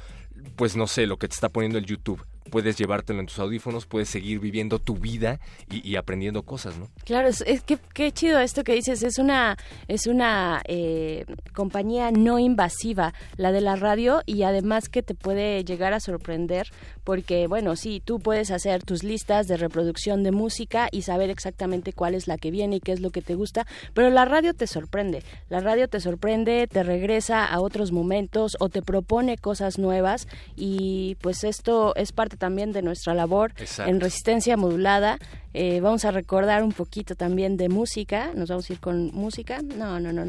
pues 0.56 0.76
no 0.76 0.88
sé, 0.88 1.08
lo 1.08 1.18
que 1.18 1.28
te 1.28 1.34
está 1.34 1.50
poniendo 1.50 1.78
el 1.78 1.86
YouTube 1.86 2.24
puedes 2.50 2.78
llevártelo 2.78 3.20
en 3.20 3.26
tus 3.26 3.40
audífonos, 3.40 3.86
puedes 3.86 4.10
seguir 4.10 4.40
viviendo 4.40 4.80
tu 4.80 4.96
vida 4.96 5.40
y, 5.70 5.96
aprendiendo 5.96 6.44
cosas, 6.44 6.78
¿no? 6.78 6.90
Claro, 7.06 7.28
es, 7.28 7.44
que 7.64 7.78
qué 7.94 8.12
chido 8.12 8.40
esto 8.40 8.64
que 8.64 8.74
dices, 8.74 9.04
es 9.04 9.18
una, 9.18 9.58
es 9.88 10.08
una 10.08 10.62
eh, 10.66 11.26
compañía 11.54 12.12
no 12.12 12.40
invasiva, 12.40 13.14
la 13.38 13.52
de 13.52 13.62
la 13.62 13.76
radio, 13.76 14.22
y 14.26 14.44
además 14.44 14.90
que 14.90 15.04
te 15.04 15.16
puede 15.16 15.64
llegar 15.64 15.94
a 15.94 16.00
sorprender, 16.00 16.68
porque 17.04 17.48
bueno, 17.48 17.76
sí, 17.76 18.02
tú 18.04 18.20
puedes 18.20 18.52
hacer 18.52 18.84
tus 18.84 19.04
listas 19.04 19.48
de 19.48 19.58
reproducción 19.58 20.24
de 20.24 20.32
música 20.32 20.90
y 20.92 21.04
saber 21.04 21.30
exactamente 21.30 21.94
cuál 21.94 22.16
es 22.16 22.28
la 22.28 22.38
que 22.38 22.52
viene 22.52 22.78
y 22.78 22.80
qué 22.80 22.92
es 22.92 23.00
lo 23.00 23.12
que 23.12 23.22
te 23.22 23.36
gusta, 23.36 23.66
pero 23.94 24.10
la 24.10 24.26
radio 24.26 24.54
te 24.54 24.68
sorprende, 24.68 25.24
la 25.50 25.60
radio 25.60 25.88
te 25.88 26.00
sorprende, 26.00 26.68
te 26.68 26.84
regresa 26.84 27.46
a 27.46 27.60
otros 27.62 27.92
momentos 27.92 28.58
o 28.60 28.70
te 28.70 28.82
propone 28.82 29.38
cosas 29.38 29.80
nuevas 29.80 30.28
y 30.56 31.18
pues 31.22 31.44
esto 31.44 31.96
es 31.96 32.12
parte 32.12 32.38
también 32.40 32.72
de 32.72 32.82
nuestra 32.82 33.14
labor 33.14 33.54
en 33.86 34.00
resistencia 34.00 34.58
modulada. 34.58 35.20
Eh, 35.54 35.80
vamos 35.82 36.06
a 36.06 36.12
recordar 36.12 36.64
un 36.64 36.72
poquito 36.72 37.16
también 37.16 37.58
de 37.58 37.70
música. 37.70 38.32
¿Nos 38.34 38.50
vamos 38.50 38.70
a 38.70 38.74
ir 38.74 38.80
con 38.80 39.12
música? 39.14 39.62
No, 39.62 40.00
no, 40.00 40.12
no. 40.12 40.26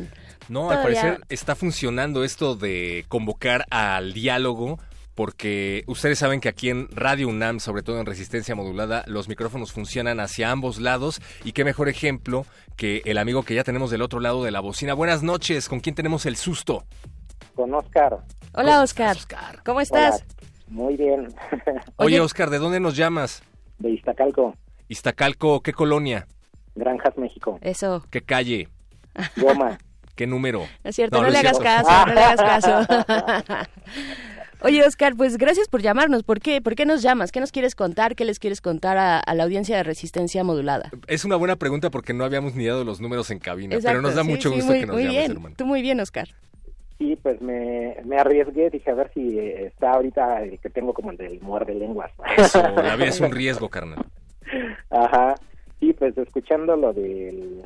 No, 0.48 0.70
al 0.70 0.82
parecer 0.82 1.20
está 1.28 1.54
funcionando 1.54 2.24
esto 2.24 2.56
de 2.56 3.04
convocar 3.08 3.64
al 3.70 4.12
diálogo 4.12 4.78
porque 5.14 5.84
ustedes 5.86 6.18
saben 6.18 6.40
que 6.40 6.48
aquí 6.48 6.70
en 6.70 6.88
Radio 6.92 7.28
UNAM, 7.28 7.60
sobre 7.60 7.82
todo 7.82 8.00
en 8.00 8.06
resistencia 8.06 8.54
modulada, 8.54 9.04
los 9.06 9.28
micrófonos 9.28 9.70
funcionan 9.70 10.18
hacia 10.18 10.50
ambos 10.50 10.80
lados 10.80 11.20
y 11.44 11.52
qué 11.52 11.62
mejor 11.62 11.88
ejemplo 11.88 12.46
que 12.76 13.02
el 13.04 13.18
amigo 13.18 13.42
que 13.42 13.54
ya 13.54 13.62
tenemos 13.62 13.90
del 13.90 14.00
otro 14.02 14.20
lado 14.20 14.42
de 14.44 14.50
la 14.50 14.60
bocina. 14.60 14.94
Buenas 14.94 15.22
noches, 15.22 15.68
¿con 15.68 15.80
quién 15.80 15.94
tenemos 15.94 16.24
el 16.24 16.36
susto? 16.36 16.84
Con 17.54 17.74
Oscar. 17.74 18.18
Hola 18.54 18.82
Oscar. 18.82 19.16
¿Cómo 19.64 19.80
estás? 19.80 20.24
Muy 20.70 20.96
bien. 20.96 21.28
Oye, 21.96 22.20
Oscar, 22.20 22.48
¿de 22.48 22.58
dónde 22.58 22.80
nos 22.80 22.96
llamas? 22.96 23.42
De 23.78 23.90
Iztacalco. 23.90 24.54
Iztacalco, 24.88 25.60
¿qué 25.62 25.72
colonia? 25.72 26.26
Granjas, 26.76 27.16
México. 27.18 27.58
Eso. 27.60 28.04
¿Qué 28.10 28.22
calle? 28.22 28.68
Goma. 29.36 29.78
¿Qué 30.14 30.26
número? 30.26 30.66
es 30.84 30.96
cierto, 30.96 31.22
no, 31.22 31.30
le 31.30 31.38
hagas 31.38 31.58
caso, 31.58 32.06
no 32.06 32.12
le 32.12 32.20
hagas 32.20 32.62
caso. 32.62 33.04
Oye, 34.62 34.84
Oscar, 34.84 35.14
pues 35.16 35.38
gracias 35.38 35.68
por 35.68 35.80
llamarnos. 35.80 36.22
¿Por 36.22 36.40
qué? 36.40 36.60
¿Por 36.60 36.74
qué 36.74 36.84
nos 36.84 37.00
llamas? 37.00 37.32
¿Qué 37.32 37.40
nos 37.40 37.50
quieres 37.50 37.74
contar? 37.74 38.14
¿Qué 38.14 38.26
les 38.26 38.38
quieres 38.38 38.60
contar 38.60 38.98
a, 38.98 39.34
la 39.34 39.42
audiencia 39.42 39.76
de 39.76 39.82
Resistencia 39.82 40.44
Modulada? 40.44 40.90
Es 41.06 41.24
una 41.24 41.36
buena 41.36 41.56
pregunta 41.56 41.90
porque 41.90 42.12
no 42.12 42.24
habíamos 42.24 42.54
ni 42.54 42.66
dado 42.66 42.84
los 42.84 43.00
números 43.00 43.30
en 43.30 43.38
cabina, 43.38 43.78
pero 43.82 44.02
nos 44.02 44.14
da 44.14 44.22
mucho 44.22 44.50
gusto 44.50 44.74
que 44.74 44.84
nos 44.84 44.96
muy 44.96 45.04
llames, 45.04 45.40
bien. 45.40 45.54
Tú 45.54 45.64
muy 45.64 45.80
bien, 45.80 45.98
Oscar. 46.00 46.28
Sí, 47.00 47.16
pues 47.22 47.40
me, 47.40 47.96
me 48.04 48.18
arriesgué, 48.18 48.68
dije 48.68 48.90
a 48.90 48.94
ver 48.94 49.10
si 49.14 49.38
está 49.38 49.92
ahorita 49.92 50.42
el 50.42 50.58
que 50.58 50.68
tengo 50.68 50.92
como 50.92 51.10
el 51.10 51.16
del 51.16 51.40
muerde 51.40 51.74
lenguas. 51.74 52.12
Eso, 52.36 52.62
la 52.62 52.94
vida 52.94 53.06
es 53.06 53.20
un 53.20 53.32
riesgo, 53.32 53.70
carnal. 53.70 54.04
Ajá, 54.90 55.34
sí, 55.80 55.94
pues 55.94 56.18
escuchando 56.18 56.76
lo 56.76 56.92
del... 56.92 57.62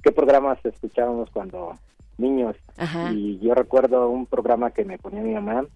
¿Qué 0.00 0.12
programas 0.12 0.64
escuchábamos 0.64 1.28
cuando 1.30 1.76
niños? 2.18 2.54
Ajá. 2.76 3.10
Y 3.12 3.40
yo 3.40 3.52
recuerdo 3.52 4.10
un 4.10 4.26
programa 4.26 4.70
que 4.70 4.84
me 4.84 4.96
ponía 4.96 5.22
mi 5.22 5.34
mamá, 5.34 5.66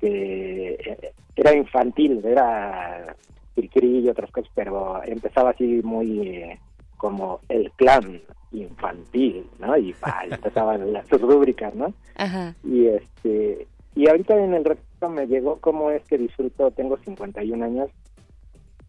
que 0.00 1.12
era 1.36 1.54
infantil, 1.54 2.24
era 2.24 3.14
Kirikiri 3.54 3.98
y 3.98 4.08
otras 4.08 4.30
cosas, 4.30 4.50
pero 4.54 5.02
empezaba 5.04 5.50
así 5.50 5.82
muy 5.84 6.26
eh, 6.26 6.58
como 6.96 7.40
el 7.50 7.70
clan, 7.72 8.22
infantil, 8.62 9.46
¿no? 9.58 9.76
Y 9.76 9.94
empezaban 10.30 10.92
las 10.92 11.08
rúbricas, 11.10 11.74
¿no? 11.74 11.92
Ajá. 12.16 12.54
Y 12.64 12.86
este 12.86 13.66
y 13.94 14.08
ahorita 14.08 14.36
en 14.36 14.54
el 14.54 14.64
reto 14.64 15.08
me 15.08 15.26
llegó 15.26 15.58
cómo 15.60 15.90
es 15.90 16.04
que 16.04 16.18
disfruto, 16.18 16.70
tengo 16.70 16.98
51 16.98 17.64
años 17.64 17.90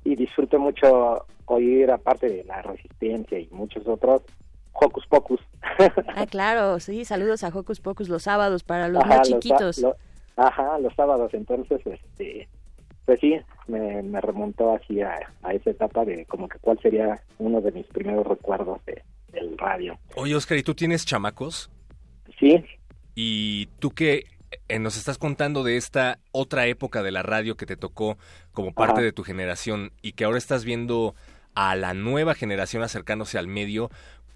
y 0.04 0.16
disfruto 0.16 0.60
mucho 0.60 1.26
oír 1.46 1.90
aparte 1.92 2.28
de 2.28 2.44
la 2.44 2.62
resistencia 2.62 3.40
y 3.40 3.48
muchos 3.52 3.88
otros 3.88 4.22
Hocus 4.74 5.08
Pocus. 5.08 5.40
ah, 6.16 6.26
claro, 6.28 6.80
sí, 6.80 7.06
saludos 7.06 7.44
a 7.44 7.48
Hocus 7.48 7.80
Pocus 7.80 8.10
los 8.10 8.24
sábados 8.24 8.64
para 8.64 8.90
los 8.90 9.06
más 9.06 9.28
chiquitos. 9.28 9.84
ajá, 10.36 10.78
los 10.80 10.94
sábados, 10.94 11.34
entonces 11.34 11.82
este 11.86 12.48
pues 13.06 13.22
sí, 13.22 13.40
me, 13.68 14.04
me 14.04 14.20
remontó 14.20 14.76
así 14.76 15.02
a, 15.02 15.18
a, 15.42 15.54
esa 15.54 15.70
etapa 15.70 16.04
de 16.04 16.26
como 16.26 16.50
que 16.50 16.60
cuál 16.60 16.78
sería 16.80 17.22
uno 17.38 17.62
de 17.62 17.72
mis 17.72 17.88
primeros 17.88 18.28
recuerdos 18.28 18.84
de, 18.86 19.02
del 19.40 19.58
radio. 19.58 20.00
Oye, 20.16 20.36
Oscar, 20.36 20.58
¿y 20.58 20.64
tú 20.64 20.74
tienes 20.74 21.06
chamacos? 21.06 21.70
Sí. 22.40 22.64
¿Y 23.16 23.68
tú 23.80 23.92
qué 23.92 24.26
eh, 24.68 24.80
nos 24.80 24.98
estás 24.98 25.18
contando 25.18 25.64
de 25.64 25.78
esta 25.78 26.20
otra 26.32 26.68
época 26.68 27.04
de 27.04 27.12
la 27.12 27.24
radio 27.24 27.58
que 27.58 27.66
te 27.66 27.78
tocó 27.78 28.18
como 28.52 28.74
parte 28.74 29.02
de 29.02 29.12
tu 29.12 29.24
generación 29.24 29.92
y 30.02 30.14
que 30.14 30.26
ahora 30.26 30.38
estás 30.38 30.66
viendo 30.66 31.16
a 31.56 31.76
la 31.76 31.94
nueva 31.94 32.36
generación 32.36 32.84
acercándose 32.84 33.38
al 33.38 33.48
medio? 33.48 33.90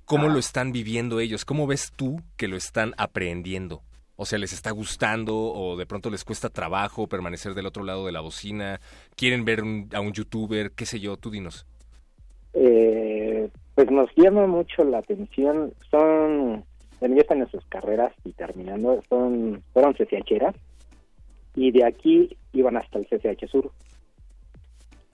¿Cómo 0.05 0.27
lo 0.27 0.39
están 0.39 0.71
viviendo 0.71 1.19
ellos? 1.19 1.45
¿Cómo 1.45 1.67
ves 1.67 1.93
tú 1.95 2.21
que 2.35 2.47
lo 2.47 2.57
están 2.57 2.93
aprendiendo? 2.97 3.81
O 4.17 4.25
sea, 4.25 4.37
¿les 4.39 4.53
está 4.53 4.71
gustando 4.71 5.35
o 5.35 5.77
de 5.77 5.85
pronto 5.85 6.09
les 6.09 6.25
cuesta 6.25 6.49
trabajo 6.49 7.07
permanecer 7.07 7.53
del 7.53 7.65
otro 7.65 7.83
lado 7.83 8.05
de 8.05 8.11
la 8.11 8.19
bocina? 8.19 8.81
¿Quieren 9.15 9.45
ver 9.45 9.63
a 9.93 10.01
un 10.01 10.11
youtuber? 10.11 10.71
¿Qué 10.71 10.85
sé 10.85 10.99
yo? 10.99 11.17
Tú 11.17 11.31
dinos. 11.31 11.65
Eh, 12.53 13.10
pues 13.75 13.89
nos 13.89 14.09
llama 14.15 14.47
mucho 14.47 14.83
la 14.83 14.99
atención. 14.99 15.73
Son, 15.89 16.63
bueno, 16.99 17.15
ya 17.15 17.21
están 17.21 17.39
en 17.39 17.49
sus 17.49 17.65
carreras 17.65 18.13
y 18.23 18.31
terminando, 18.33 19.01
son, 19.09 19.63
fueron 19.73 19.93
CCHeras 19.93 20.55
y 21.55 21.71
de 21.71 21.85
aquí 21.85 22.37
iban 22.53 22.77
hasta 22.77 22.99
el 22.99 23.07
CCH 23.07 23.47
Sur. 23.49 23.71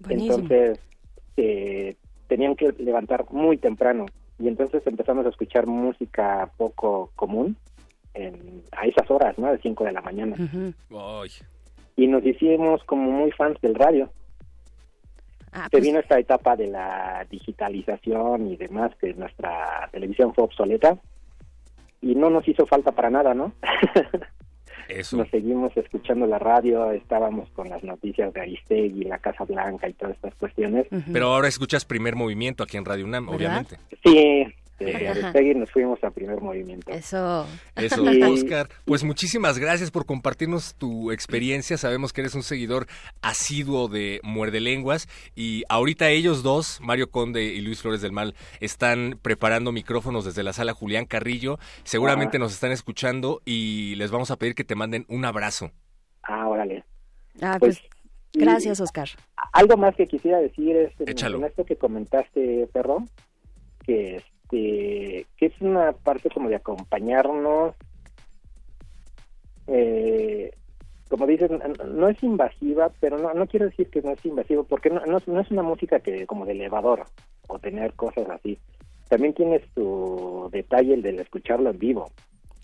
Entonces, 0.10 0.80
eh, 1.38 1.96
tenían 2.28 2.56
que 2.56 2.72
levantar 2.78 3.26
muy 3.32 3.58
temprano 3.58 4.06
y 4.40 4.48
entonces 4.48 4.86
empezamos 4.86 5.26
a 5.26 5.30
escuchar 5.30 5.66
música 5.66 6.52
poco 6.58 7.12
común 7.16 7.58
en, 8.14 8.64
a 8.72 8.86
esas 8.86 9.10
horas, 9.10 9.38
¿no? 9.38 9.52
De 9.52 9.60
5 9.60 9.84
de 9.84 9.92
la 9.92 10.02
mañana. 10.02 10.36
Y 11.96 12.08
nos 12.08 12.24
hicimos 12.24 12.84
como 12.84 13.12
muy 13.12 13.32
fans 13.32 13.60
del 13.62 13.76
radio. 13.76 14.10
Ah, 15.58 15.64
Se 15.64 15.70
pues 15.72 15.84
vino 15.84 16.00
esta 16.00 16.20
etapa 16.20 16.56
de 16.56 16.68
la 16.68 17.26
digitalización 17.30 18.48
y 18.48 18.58
demás, 18.58 18.92
que 19.02 19.14
nuestra 19.16 19.90
televisión 19.92 20.34
fue 20.36 20.44
obsoleta 20.44 20.98
y 22.00 22.14
no 22.14 22.30
nos 22.30 22.48
hizo 22.48 22.68
falta 22.68 22.92
para 22.92 23.10
nada, 23.10 23.34
¿no? 23.34 23.54
nos 25.14 25.30
seguimos 25.30 25.76
escuchando 25.76 26.28
la 26.28 26.40
radio, 26.40 26.92
estábamos 26.92 27.50
con 27.50 27.70
las 27.70 27.84
noticias 27.84 28.32
de 28.34 28.42
Aristegui, 28.42 29.04
la 29.04 29.18
Casa 29.18 29.44
Blanca 29.46 29.90
y 29.90 29.94
todas 29.94 30.16
estas 30.16 30.36
cuestiones. 30.36 30.86
Pero 31.12 31.34
ahora 31.34 31.48
escuchas 31.48 31.86
primer 31.86 32.16
movimiento 32.16 32.64
aquí 32.64 32.78
en 32.78 32.86
Radio 32.86 33.06
UNAM, 33.06 33.28
obviamente. 33.30 33.78
Sí, 34.04 34.46
desde 34.79 35.07
Aristegui 35.07 35.55
nos 35.55 35.72
fuimos 35.72 36.03
a 36.03 36.12
primer 36.12 36.39
movimiento. 36.39 36.91
Eso. 36.91 37.48
Eso, 37.75 38.03
Oscar. 38.31 38.69
Pues 38.86 39.03
muchísimas 39.03 39.57
gracias 39.57 39.91
por 39.91 40.05
compartirnos 40.05 40.75
tu 40.75 41.12
experiencia. 41.12 41.77
Sabemos 41.77 42.13
que 42.13 42.22
eres 42.22 42.36
un 42.36 42.43
seguidor 42.43 42.88
asiduo 43.22 43.88
de 43.88 44.19
Muerde 44.24 44.60
Lenguas 44.60 45.07
y 45.36 45.63
ahorita 45.69 46.10
ellos 46.10 46.43
dos, 46.43 46.79
Mario 46.81 47.10
Conde 47.10 47.43
y 47.43 47.62
Luis 47.62 47.81
Flores 47.81 48.01
del 48.01 48.12
Mal, 48.12 48.36
están 48.60 49.19
preparando 49.22 49.72
micrófonos 49.72 50.25
desde 50.25 50.43
la 50.43 50.53
sala 50.53 50.74
Julián 50.74 51.05
Carrillo. 51.05 51.57
Seguramente 51.84 52.39
nos 52.39 52.53
están 52.53 52.72
escuchando 52.72 53.41
y 53.46 53.96
les 53.96 54.12
vamos 54.12 54.31
a 54.31 54.38
pedir 54.38 54.53
que 54.53 54.63
te 54.63 54.75
manden 54.75 55.05
un 55.07 55.25
abrazo. 55.25 55.72
Ah, 56.24 56.48
órale. 56.48 56.84
Ah, 57.41 57.57
pues, 57.60 57.79
pues 57.79 58.46
gracias, 58.46 58.79
Oscar. 58.79 59.10
Algo 59.53 59.77
más 59.77 59.96
que 59.96 60.07
quisiera 60.07 60.39
decir 60.39 60.75
es 60.75 60.91
en 61.00 61.43
esto 61.43 61.65
que 61.65 61.77
comentaste, 61.77 62.67
perro, 62.74 63.03
que 63.86 64.22
este, 64.48 65.25
que 65.38 65.46
es 65.48 65.62
una 65.62 65.92
parte 65.92 66.30
como 66.30 66.50
de 66.50 66.56
acompañarnos. 66.56 67.75
Eh, 69.68 70.51
como 71.10 71.25
dices, 71.25 71.50
no 71.86 72.10
es 72.10 72.22
invasiva, 72.22 72.92
pero 73.00 73.18
no, 73.18 73.34
no 73.34 73.48
quiero 73.48 73.66
decir 73.66 73.89
que 73.89 74.01
no 74.01 74.12
es 74.12 74.25
invasivo, 74.25 74.63
porque 74.63 74.89
no, 74.89 75.01
no, 75.06 75.39
es 75.39 75.51
una 75.51 75.63
música 75.63 76.00
que 76.00 76.25
como 76.27 76.46
de 76.46 76.51
elevador 76.54 77.06
o 77.48 77.60
tener 77.60 77.94
cosas 77.94 78.30
así. 78.30 78.60
También 79.08 79.34
tienes 79.34 79.62
tu 79.74 80.50
detalle 80.51 80.96
el 80.96 81.01
de 81.01 81.22
escucharlo 81.22 81.70
en 81.70 81.80
vivo. 81.80 82.12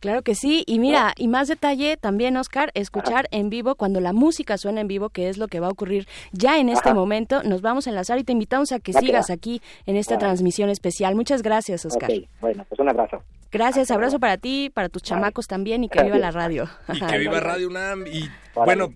Claro 0.03 0.21
que 0.21 0.35
sí, 0.35 0.65
y 0.67 0.79
mira, 0.79 1.13
y 1.15 1.29
más 1.29 1.47
detalle 1.47 1.95
también, 1.95 2.35
Oscar, 2.35 2.71
escuchar 2.73 3.29
en 3.31 3.49
vivo 3.49 3.75
cuando 3.75 4.01
la 4.01 4.11
música 4.11 4.57
suena 4.57 4.81
en 4.81 4.89
vivo, 4.89 5.07
que 5.07 5.29
es 5.29 5.37
lo 5.37 5.47
que 5.47 5.61
va 5.61 5.67
a 5.67 5.69
ocurrir 5.69 6.09
ya 6.33 6.59
en 6.59 6.67
este 6.67 6.93
momento. 6.93 7.41
Nos 7.43 7.61
vamos 7.61 7.87
a 7.87 7.91
enlazar 7.91 8.19
y 8.19 8.25
te 8.25 8.33
invitamos 8.33 8.73
a 8.73 8.81
que 8.81 8.91
sigas 8.91 9.29
aquí 9.29 9.61
en 9.85 9.95
esta 9.95 10.17
transmisión 10.17 10.69
especial. 10.69 11.15
Muchas 11.15 11.41
gracias, 11.41 11.85
Oscar. 11.85 12.11
Bueno, 12.41 12.65
pues 12.67 12.81
un 12.81 12.89
abrazo. 12.89 13.23
Gracias, 13.49 13.91
abrazo 13.91 14.19
para 14.19 14.35
ti, 14.35 14.69
para 14.73 14.89
tus 14.89 15.03
chamacos 15.03 15.47
también 15.47 15.85
y 15.85 15.87
que 15.87 16.03
viva 16.03 16.17
la 16.17 16.31
radio. 16.31 16.67
Y 16.93 16.99
que 16.99 17.17
viva 17.19 17.39
Radio 17.39 17.69
UNAM 17.69 18.05
y 18.05 18.29
bueno, 18.55 18.93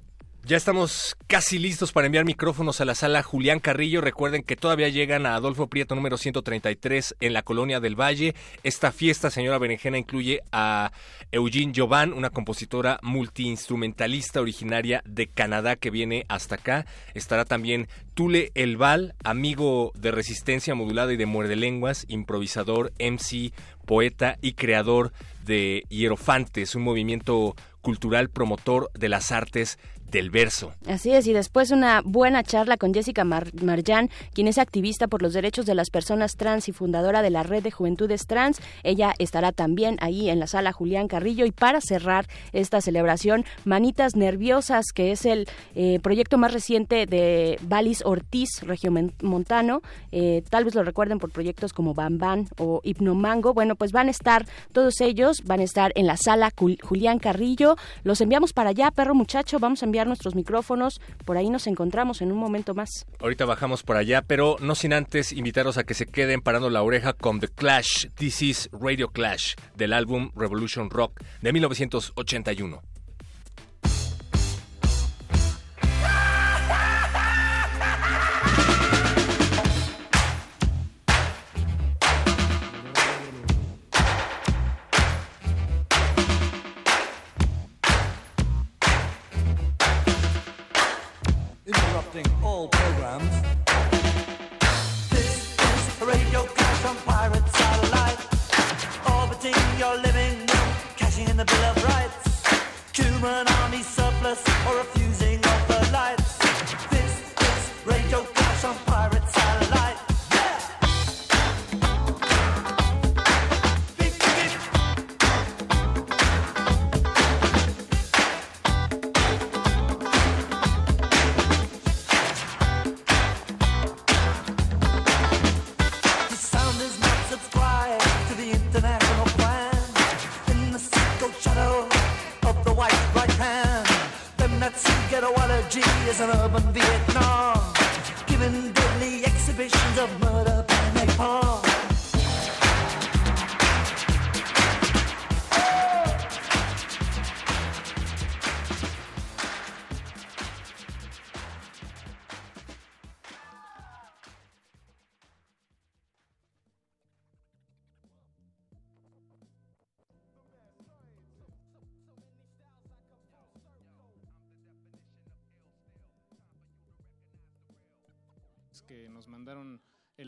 ya 0.48 0.56
estamos 0.56 1.18
casi 1.28 1.60
listos 1.60 1.92
para 1.92 2.06
enviar 2.06 2.24
micrófonos 2.24 2.80
a 2.80 2.86
la 2.86 2.96
sala 2.96 3.22
Julián 3.22 3.60
Carrillo. 3.60 4.00
Recuerden 4.00 4.44
que 4.44 4.56
todavía 4.56 4.88
llegan 4.88 5.26
a 5.26 5.36
Adolfo 5.36 5.68
Prieto 5.68 5.94
número 5.94 6.18
133 6.18 7.18
en 7.20 7.34
la 7.34 7.44
Colonia 7.44 7.82
del 7.82 8.00
Valle. 8.00 8.34
Esta 8.64 8.94
fiesta, 8.94 9.30
señora 9.30 9.58
Berenjena, 9.58 9.98
incluye 9.98 10.42
a 10.54 10.94
Eugene 11.34 11.74
Jovan, 11.76 12.14
una 12.14 12.30
compositora 12.30 12.98
multiinstrumentalista 13.02 14.40
originaria 14.40 15.04
de 15.06 15.28
Canadá 15.28 15.76
que 15.76 15.92
viene 15.92 16.26
hasta 16.30 16.56
acá. 16.56 16.86
Estará 17.14 17.44
también 17.44 17.90
Tule 18.14 18.52
Elval, 18.56 19.16
amigo 19.26 19.92
de 19.96 20.12
Resistencia 20.12 20.76
Modulada 20.76 21.12
y 21.12 21.18
de 21.18 21.26
Muerde 21.26 21.58
Lenguas, 21.58 22.06
improvisador, 22.08 22.94
MC, 23.00 23.52
poeta 23.86 24.38
y 24.42 24.54
creador 24.54 25.12
de 25.46 25.84
Hierofantes, 25.90 26.76
un 26.76 26.84
movimiento 26.84 27.54
cultural 27.82 28.30
promotor 28.30 28.92
de 28.94 29.08
las 29.08 29.32
artes 29.32 29.80
del 30.12 30.30
verso. 30.30 30.74
Así 30.88 31.12
es, 31.12 31.28
y 31.28 31.34
después 31.34 31.72
una 31.72 32.02
buena 32.04 32.44
charla 32.44 32.78
con 32.78 32.94
Jessica 32.94 33.24
Mar 33.24 33.52
Marjan, 33.62 34.10
quien 34.34 34.48
es 34.48 34.58
activista 34.58 35.08
por 35.08 35.22
los 35.22 35.34
derechos 35.34 35.66
de 35.66 35.76
las 35.76 35.90
personas 35.90 36.36
trans 36.36 36.70
y 36.70 36.72
fundadora 36.72 37.22
de 37.22 37.30
la 37.30 37.44
Red 37.44 37.64
de 37.64 37.72
Juventudes 37.72 38.26
Trans. 38.28 38.60
Ella 38.84 39.14
estará 39.20 39.52
también 39.52 39.98
ahí 40.00 40.30
en 40.30 40.40
la 40.40 40.48
sala 40.48 40.72
Julián 40.72 41.08
Carrillo. 41.08 41.46
Y 41.46 41.52
para 41.52 41.82
cerrar 41.82 42.28
esta 42.54 42.82
celebración, 42.82 43.46
Manitas 43.66 44.16
Nerviosas, 44.16 44.86
que 44.94 45.12
es 45.12 45.26
el 45.26 45.48
eh, 45.76 46.00
proyecto 46.02 46.38
más 46.38 46.54
reciente 46.54 47.06
de 47.06 47.60
Valis 47.62 48.04
Ortiz, 48.06 48.62
regiomontano. 48.62 49.82
Eh, 50.12 50.44
tal 50.50 50.66
vez 50.66 50.76
lo 50.76 50.84
recuerden 50.84 51.20
por 51.20 51.32
proyectos 51.32 51.74
como 51.74 51.94
Bam 51.94 52.18
o 52.58 52.82
Hipnomango. 52.84 53.54
Bueno, 53.54 53.76
pues 53.76 53.92
van 53.92 54.08
a 54.08 54.12
estar 54.12 54.46
todos 54.72 55.02
ellos, 55.02 55.44
van 55.46 55.60
a 55.60 55.64
estar 55.64 55.92
en 55.96 56.08
la 56.08 56.18
sala 56.18 56.52
Julián 56.56 57.20
Carrillo. 57.20 57.76
Los 58.04 58.22
enviamos 58.22 58.54
para 58.54 58.70
allá, 58.70 58.92
perro 58.92 59.16
muchacho. 59.16 59.60
Vamos 59.60 59.82
a 59.82 59.86
enviar 59.86 59.97
nuestros 60.06 60.36
micrófonos. 60.36 61.02
Por 61.26 61.38
ahí 61.38 61.50
nos 61.50 61.68
encontramos 61.68 62.22
en 62.22 62.32
un 62.32 62.38
momento 62.38 62.74
más. 62.74 63.06
Ahorita 63.20 63.46
bajamos 63.46 63.84
por 63.84 63.98
allá, 63.98 64.22
pero 64.22 64.58
no 64.60 64.76
sin 64.76 64.94
antes 64.94 65.32
invitaros 65.32 65.78
a 65.78 65.84
que 65.84 65.94
se 65.94 66.06
queden 66.06 66.42
parando 66.42 66.70
la 66.70 66.84
oreja 66.84 67.14
con 67.14 67.40
The 67.40 67.48
Clash. 67.48 68.08
This 68.16 68.42
is 68.42 68.70
Radio 68.72 69.10
Clash 69.10 69.56
del 69.76 69.94
álbum 69.94 70.32
Revolution 70.36 70.90
Rock 70.90 71.22
de 71.42 71.54
1981. 71.54 72.97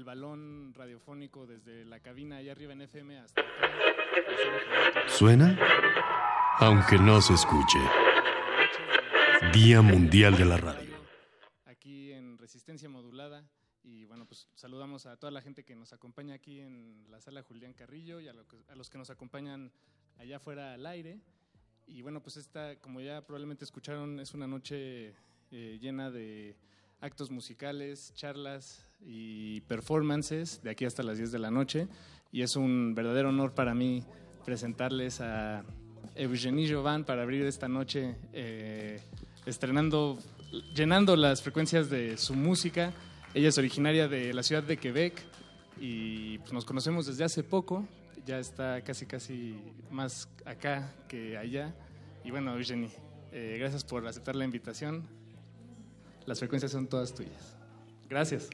Balón 0.10 0.74
radiofónico 0.74 1.46
desde 1.46 1.86
la 1.86 2.00
cabina 2.00 2.38
allá 2.38 2.54
arriba 2.54 2.74
en 2.74 2.82
FM 2.82 3.20
hasta 3.20 3.44
¿Suena? 5.08 5.56
Aunque 6.58 6.98
no 6.98 7.22
se 7.22 7.36
escuche. 7.36 7.78
Día 9.54 9.84
Mundial 9.84 10.36
de 10.36 10.46
la 10.46 10.58
Radio. 10.58 10.98
Aquí 11.66 12.12
en 12.12 12.40
Resistencia 12.40 12.90
Modulada. 12.90 13.48
Y 13.84 14.06
bueno, 14.06 14.26
pues 14.26 14.48
saludamos 14.56 15.06
a 15.06 15.16
toda 15.16 15.30
la 15.30 15.44
gente 15.44 15.64
que 15.64 15.76
nos 15.76 15.94
acompaña 15.94 16.34
aquí 16.34 16.60
en 16.60 17.06
la 17.12 17.22
sala 17.22 17.44
Julián 17.44 17.74
Carrillo 17.74 18.20
y 18.20 18.30
a, 18.30 18.34
los 18.34 18.90
que 18.90 18.98
nos 18.98 19.12
acompañan 19.12 19.72
allá 20.18 20.38
afuera 20.38 20.74
al 20.74 20.88
aire. 20.88 21.20
Y 21.86 22.02
bueno, 22.02 22.24
pues 22.24 22.36
esta, 22.38 22.80
como 22.80 23.00
ya 23.00 23.24
probablemente 23.28 23.64
escucharon, 23.64 24.20
es 24.20 24.34
una 24.34 24.48
noche 24.48 25.14
eh, 25.52 25.78
llena 25.80 26.10
de 26.10 26.58
actos 27.00 27.30
musicales, 27.30 28.12
charlas 28.16 28.89
y 29.02 29.62
performances 29.62 30.62
de 30.64 30.70
aquí 30.70 30.86
hasta 30.86 31.04
las 31.04 31.18
10 31.18 31.32
de 31.32 31.40
la 31.40 31.52
noche. 31.52 31.88
Y 32.32 32.42
es 32.42 32.56
un 32.56 32.94
verdadero 32.96 33.30
honor 33.30 33.54
para 33.54 33.74
mí 33.74 34.04
presentarles 34.46 35.22
a 35.22 35.64
Eugenie 36.16 36.72
Jovan 36.72 37.06
para 37.06 37.24
abrir 37.24 37.46
esta 37.46 37.68
noche, 37.68 38.16
eh, 38.34 39.00
estrenando, 39.46 40.20
llenando 40.76 41.16
las 41.16 41.42
frecuencias 41.42 41.90
de 41.90 42.18
su 42.18 42.34
música. 42.34 42.94
Ella 43.34 43.50
es 43.50 43.58
originaria 43.58 44.08
de 44.08 44.34
la 44.34 44.44
ciudad 44.44 44.64
de 44.64 44.78
Quebec 44.78 45.22
y 45.80 46.38
pues, 46.40 46.54
nos 46.54 46.66
conocemos 46.66 47.06
desde 47.06 47.24
hace 47.24 47.44
poco. 47.44 47.88
Ya 48.26 48.40
está 48.40 48.82
casi, 48.82 49.06
casi 49.06 49.56
más 49.90 50.30
acá 50.46 50.94
que 51.08 51.38
allá. 51.38 51.74
Y 52.24 52.32
bueno, 52.32 52.56
Eugenie, 52.56 52.92
eh, 53.32 53.56
gracias 53.60 53.84
por 53.84 54.06
aceptar 54.06 54.36
la 54.36 54.46
invitación. 54.46 55.08
Las 56.26 56.40
frecuencias 56.40 56.72
son 56.72 56.88
todas 56.88 57.14
tuyas. 57.14 57.56
Gracias. 58.10 58.50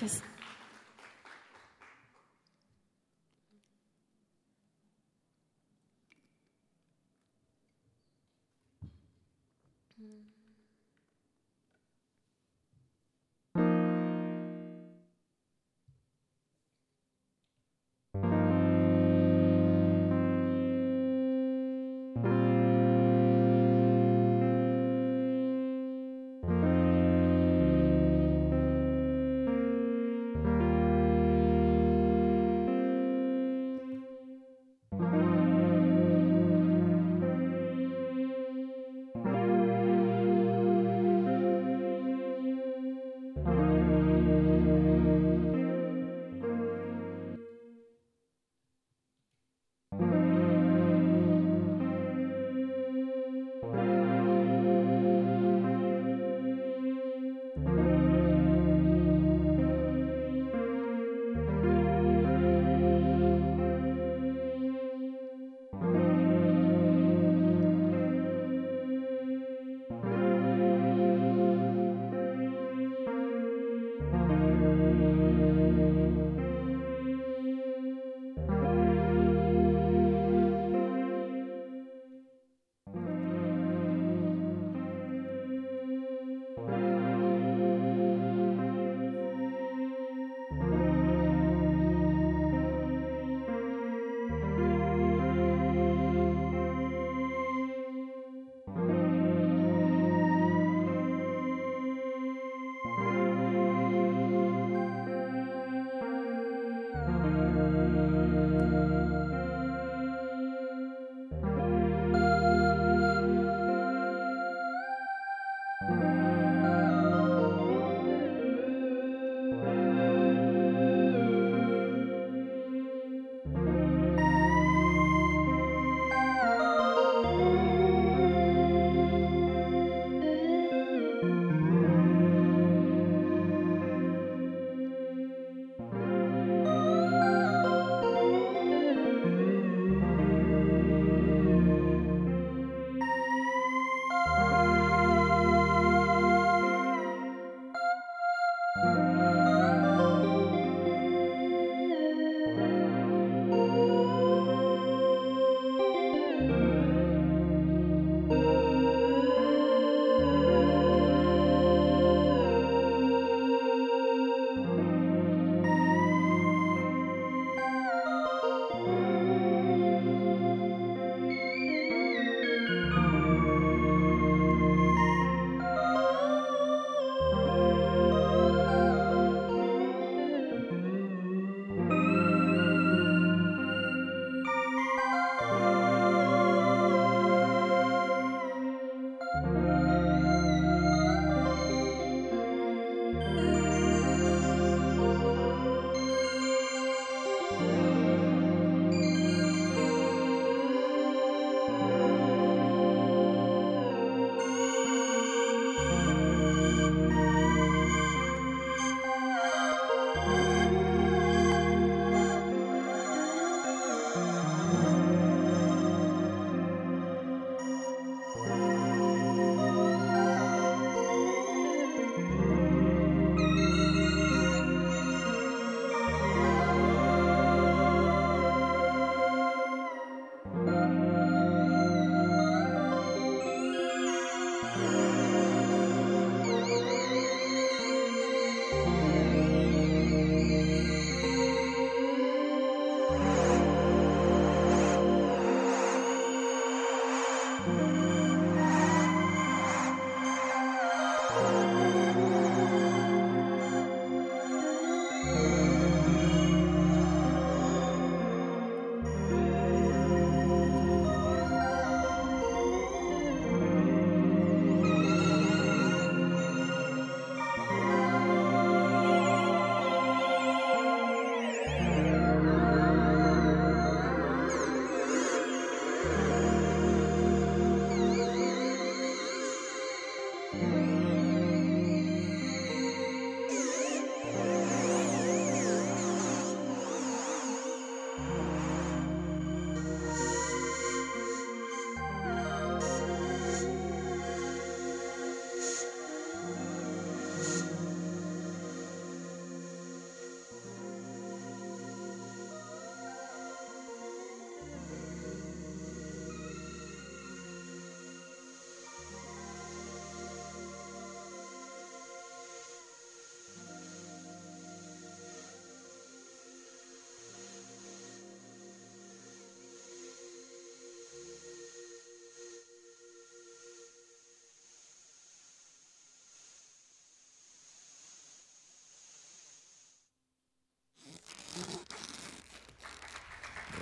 Gracias. 0.00 0.29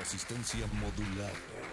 Resistencia 0.08 0.66
modulada. 0.72 1.67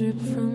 drip 0.00 0.18
from 0.32 0.49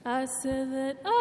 I 0.04 0.24
said 0.24 0.72
that 0.72 0.96
I 1.04 1.11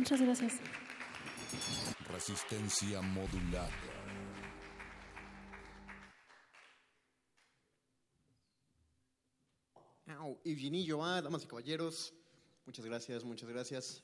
Muchas 0.00 0.22
gracias. 0.22 0.54
Resistencia 2.10 3.02
modular. 3.02 3.70
Au, 10.06 10.40
Eugenio, 10.42 11.04
ah, 11.04 11.20
damas 11.20 11.44
y 11.44 11.46
caballeros, 11.46 12.14
muchas 12.64 12.86
gracias, 12.86 13.24
muchas 13.24 13.50
gracias. 13.50 14.02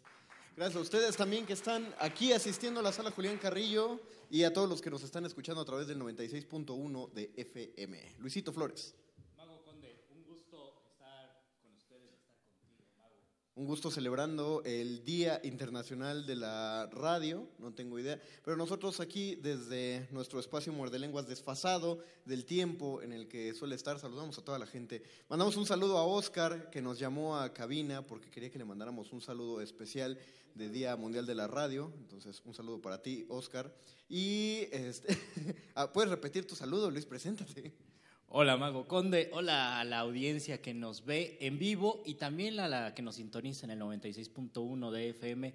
Gracias 0.54 0.76
a 0.76 0.80
ustedes 0.80 1.16
también 1.16 1.46
que 1.46 1.54
están 1.54 1.94
aquí 1.98 2.30
asistiendo 2.34 2.80
a 2.80 2.82
la 2.82 2.92
sala 2.92 3.10
Julián 3.10 3.38
Carrillo 3.38 3.98
y 4.30 4.44
a 4.44 4.52
todos 4.52 4.68
los 4.68 4.82
que 4.82 4.90
nos 4.90 5.02
están 5.02 5.24
escuchando 5.24 5.62
a 5.62 5.64
través 5.64 5.86
del 5.86 5.98
96.1 5.98 7.10
de 7.12 7.32
FM. 7.36 8.16
Luisito 8.18 8.52
Flores. 8.52 8.94
Mago 9.34 9.62
Conde, 9.64 10.04
un 10.10 10.22
gusto 10.24 10.74
estar 10.90 11.42
con 11.62 11.72
ustedes, 11.74 12.20
estar 12.20 12.36
contigo, 12.60 12.84
Mago. 12.98 13.16
Un 13.56 13.64
gusto 13.64 13.90
celebrando 13.90 14.60
el 14.66 15.02
Día 15.02 15.40
Internacional 15.42 16.26
de 16.26 16.36
la 16.36 16.90
Radio, 16.92 17.48
no 17.58 17.72
tengo 17.72 17.98
idea, 17.98 18.20
pero 18.44 18.54
nosotros 18.54 19.00
aquí 19.00 19.34
desde 19.36 20.06
nuestro 20.10 20.38
espacio 20.38 20.74
Muerde 20.74 20.98
Lenguas 20.98 21.26
desfasado 21.26 22.00
del 22.26 22.44
tiempo 22.44 23.00
en 23.00 23.14
el 23.14 23.28
que 23.28 23.54
suele 23.54 23.74
estar, 23.74 23.98
saludamos 23.98 24.36
a 24.36 24.44
toda 24.44 24.58
la 24.58 24.66
gente. 24.66 25.02
Mandamos 25.30 25.56
un 25.56 25.64
saludo 25.64 25.96
a 25.96 26.04
Oscar 26.04 26.68
que 26.68 26.82
nos 26.82 26.98
llamó 26.98 27.38
a 27.38 27.54
cabina 27.54 28.06
porque 28.06 28.30
quería 28.30 28.50
que 28.50 28.58
le 28.58 28.66
mandáramos 28.66 29.10
un 29.14 29.22
saludo 29.22 29.62
especial 29.62 30.18
de 30.54 30.68
Día 30.68 30.94
Mundial 30.96 31.24
de 31.24 31.34
la 31.34 31.46
Radio, 31.46 31.90
entonces 31.96 32.42
un 32.44 32.52
saludo 32.52 32.82
para 32.82 33.00
ti, 33.00 33.24
Oscar. 33.30 33.74
Y 34.06 34.68
este, 34.70 35.16
ah, 35.74 35.90
puedes 35.90 36.10
repetir 36.10 36.46
tu 36.46 36.54
saludo, 36.54 36.90
Luis, 36.90 37.06
preséntate. 37.06 37.72
Hola 38.28 38.56
Mago 38.56 38.88
Conde, 38.88 39.30
hola 39.32 39.78
a 39.78 39.84
la 39.84 40.00
audiencia 40.00 40.60
que 40.60 40.74
nos 40.74 41.04
ve 41.06 41.38
en 41.40 41.60
vivo 41.60 42.02
y 42.04 42.14
también 42.14 42.58
a 42.58 42.66
la 42.66 42.92
que 42.92 43.00
nos 43.00 43.14
sintoniza 43.14 43.66
en 43.66 43.70
el 43.70 43.80
96.1 43.80 44.90
de 44.90 45.08
FM 45.10 45.54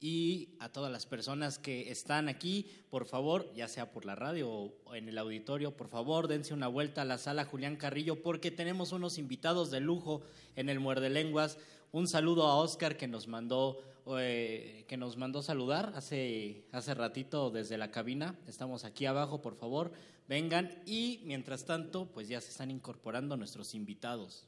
y 0.00 0.56
a 0.58 0.70
todas 0.70 0.90
las 0.90 1.06
personas 1.06 1.58
que 1.60 1.92
están 1.92 2.28
aquí, 2.28 2.66
por 2.90 3.06
favor, 3.06 3.52
ya 3.54 3.68
sea 3.68 3.92
por 3.92 4.04
la 4.04 4.16
radio 4.16 4.50
o 4.50 4.94
en 4.94 5.08
el 5.08 5.16
auditorio, 5.16 5.76
por 5.76 5.88
favor, 5.88 6.26
dense 6.26 6.52
una 6.52 6.66
vuelta 6.66 7.02
a 7.02 7.04
la 7.04 7.18
sala 7.18 7.44
Julián 7.44 7.76
Carrillo 7.76 8.20
porque 8.20 8.50
tenemos 8.50 8.90
unos 8.90 9.16
invitados 9.16 9.70
de 9.70 9.80
lujo 9.80 10.22
en 10.56 10.68
el 10.68 10.80
Muerde 10.80 11.10
Lenguas. 11.10 11.56
Un 11.92 12.08
saludo 12.08 12.48
a 12.48 12.56
Oscar 12.56 12.96
que 12.96 13.06
nos 13.06 13.28
mandó 13.28 13.80
eh, 14.18 14.84
que 14.88 14.96
nos 14.96 15.16
mandó 15.16 15.42
saludar 15.42 15.92
hace, 15.94 16.66
hace 16.72 16.94
ratito 16.94 17.50
desde 17.50 17.76
la 17.76 17.90
cabina. 17.90 18.38
Estamos 18.46 18.84
aquí 18.84 19.06
abajo, 19.06 19.42
por 19.42 19.56
favor, 19.56 19.92
vengan 20.28 20.82
y 20.86 21.20
mientras 21.24 21.64
tanto, 21.64 22.06
pues 22.12 22.28
ya 22.28 22.40
se 22.40 22.50
están 22.50 22.70
incorporando 22.70 23.36
nuestros 23.36 23.74
invitados. 23.74 24.46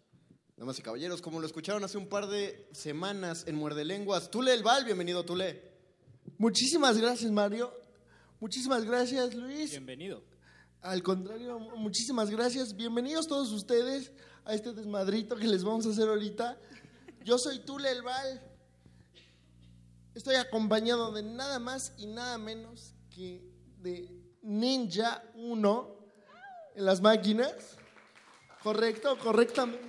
Damas 0.57 0.79
y 0.79 0.83
caballeros, 0.83 1.21
como 1.21 1.41
lo 1.41 1.47
escucharon 1.47 1.85
hace 1.85 1.99
un 1.99 2.07
par 2.07 2.27
de 2.27 2.69
semanas 2.73 3.45
en 3.47 3.57
Muerde 3.57 3.85
Lenguas, 3.85 4.31
Tule 4.31 4.55
El 4.55 4.63
Val, 4.63 4.85
bienvenido 4.85 5.25
Tule. 5.25 5.63
Muchísimas 6.39 6.99
gracias, 6.99 7.31
Mario. 7.31 7.73
Muchísimas 8.41 8.85
gracias, 8.85 9.35
Luis. 9.35 9.71
Bienvenido. 9.71 10.23
Al 10.83 11.03
contrario, 11.03 11.59
muchísimas 11.77 12.31
gracias. 12.31 12.75
Bienvenidos 12.75 13.27
todos 13.27 13.53
ustedes 13.53 14.13
a 14.45 14.55
este 14.55 14.73
desmadrito 14.73 15.37
que 15.37 15.47
les 15.47 15.63
vamos 15.65 15.87
a 15.87 15.91
hacer 15.91 16.09
ahorita. 16.09 16.59
Yo 17.25 17.37
soy 17.37 17.59
Tule 17.61 17.91
El 17.91 18.03
Val. 18.03 18.50
Estoy 20.21 20.35
acompañado 20.37 21.13
de 21.13 21.23
nada 21.23 21.59
más 21.59 21.95
y 21.97 22.05
nada 22.07 22.37
menos 22.37 22.93
que 23.09 23.43
de 23.79 24.07
Ninja 24.43 25.23
1 25.35 25.97
en 26.75 26.85
las 26.85 27.01
máquinas. 27.01 27.55
Correcto, 28.63 29.17
correctamente. 29.17 29.81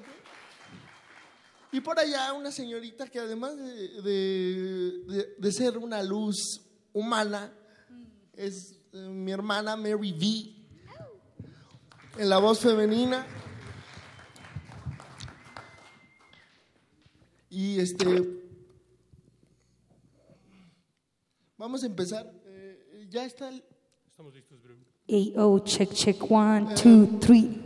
Y 1.74 1.82
por 1.82 2.00
allá 2.00 2.32
una 2.32 2.50
señorita 2.50 3.08
que 3.08 3.20
además 3.20 3.58
de, 3.58 5.36
de- 5.38 5.52
ser 5.52 5.78
una 5.78 6.02
luz 6.02 6.62
humana, 6.94 7.54
es 8.32 8.80
eh, 8.94 9.00
mi 9.10 9.34
hermana 9.34 9.76
Mary 9.76 10.14
V. 10.14 10.56
En 12.22 12.30
la 12.30 12.38
voz 12.38 12.62
femenina. 12.62 13.28
Y 17.50 17.82
este. 17.82 18.41
Vamos 21.62 21.84
a 21.84 21.86
empezar. 21.86 22.26
Eh, 22.48 23.08
ya 23.08 23.24
está 23.24 23.48
el. 23.50 23.64
Estamos 24.08 24.34
listos, 24.34 24.60
Bruno. 24.64 24.84
Hey, 25.08 25.32
oh, 25.38 25.60
check, 25.60 25.92
check, 25.94 26.18
one, 26.28 26.74
two, 26.74 27.20
three. 27.20 27.62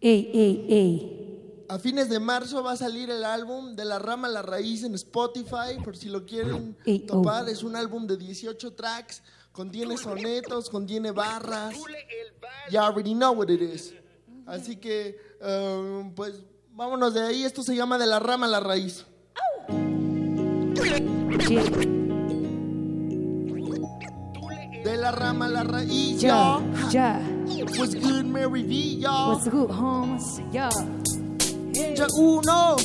Hey, 0.00 0.30
hey, 0.32 0.66
hey. 0.68 1.66
a 1.68 1.80
fines 1.80 2.08
de 2.08 2.20
marzo 2.20 2.62
va 2.62 2.72
a 2.72 2.76
salir 2.76 3.10
el 3.10 3.24
álbum 3.24 3.74
de 3.74 3.84
La 3.84 3.98
Rama 3.98 4.28
a 4.28 4.30
la 4.30 4.42
Raíz 4.42 4.84
en 4.84 4.94
Spotify, 4.94 5.82
por 5.82 5.96
si 5.96 6.08
lo 6.10 6.24
quieren 6.24 6.76
Ey, 6.86 7.02
oh. 7.10 7.14
topar. 7.14 7.48
Es 7.48 7.64
un 7.64 7.74
álbum 7.74 8.06
de 8.06 8.16
18 8.16 8.74
tracks, 8.74 9.20
contiene 9.50 9.96
sonetos, 9.96 10.70
contiene 10.70 11.10
barras. 11.10 11.74
You 12.70 12.78
already 12.78 13.14
know 13.14 13.32
what 13.32 13.48
it 13.48 13.60
is. 13.60 13.92
Así 14.46 14.76
que, 14.76 15.18
um, 15.42 16.14
pues, 16.14 16.44
vámonos 16.70 17.14
de 17.14 17.22
ahí. 17.22 17.42
Esto 17.42 17.64
se 17.64 17.74
llama 17.74 17.98
De 17.98 18.06
La 18.06 18.20
Rama 18.20 18.46
a 18.46 18.48
la 18.48 18.60
Raíz. 18.60 19.06
De 24.84 24.96
la 24.96 25.10
rama 25.10 25.46
a 25.46 25.48
la 25.48 25.62
raíz, 25.62 26.22
yo. 26.22 26.62
yeah. 26.90 27.18
What's 27.76 27.94
good, 27.94 28.24
Mary 28.24 28.62
V, 28.62 29.00
yo. 29.00 29.28
What's 29.32 29.48
good, 29.48 29.70
homes? 29.70 30.40
Yeah. 30.52 30.70
Ya 31.72 32.06
uno. 32.16 32.76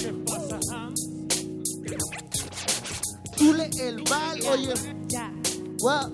Tule 3.37 3.69
el 3.79 4.03
bal, 4.03 4.39
oye. 4.51 4.73
Wow. 5.79 6.09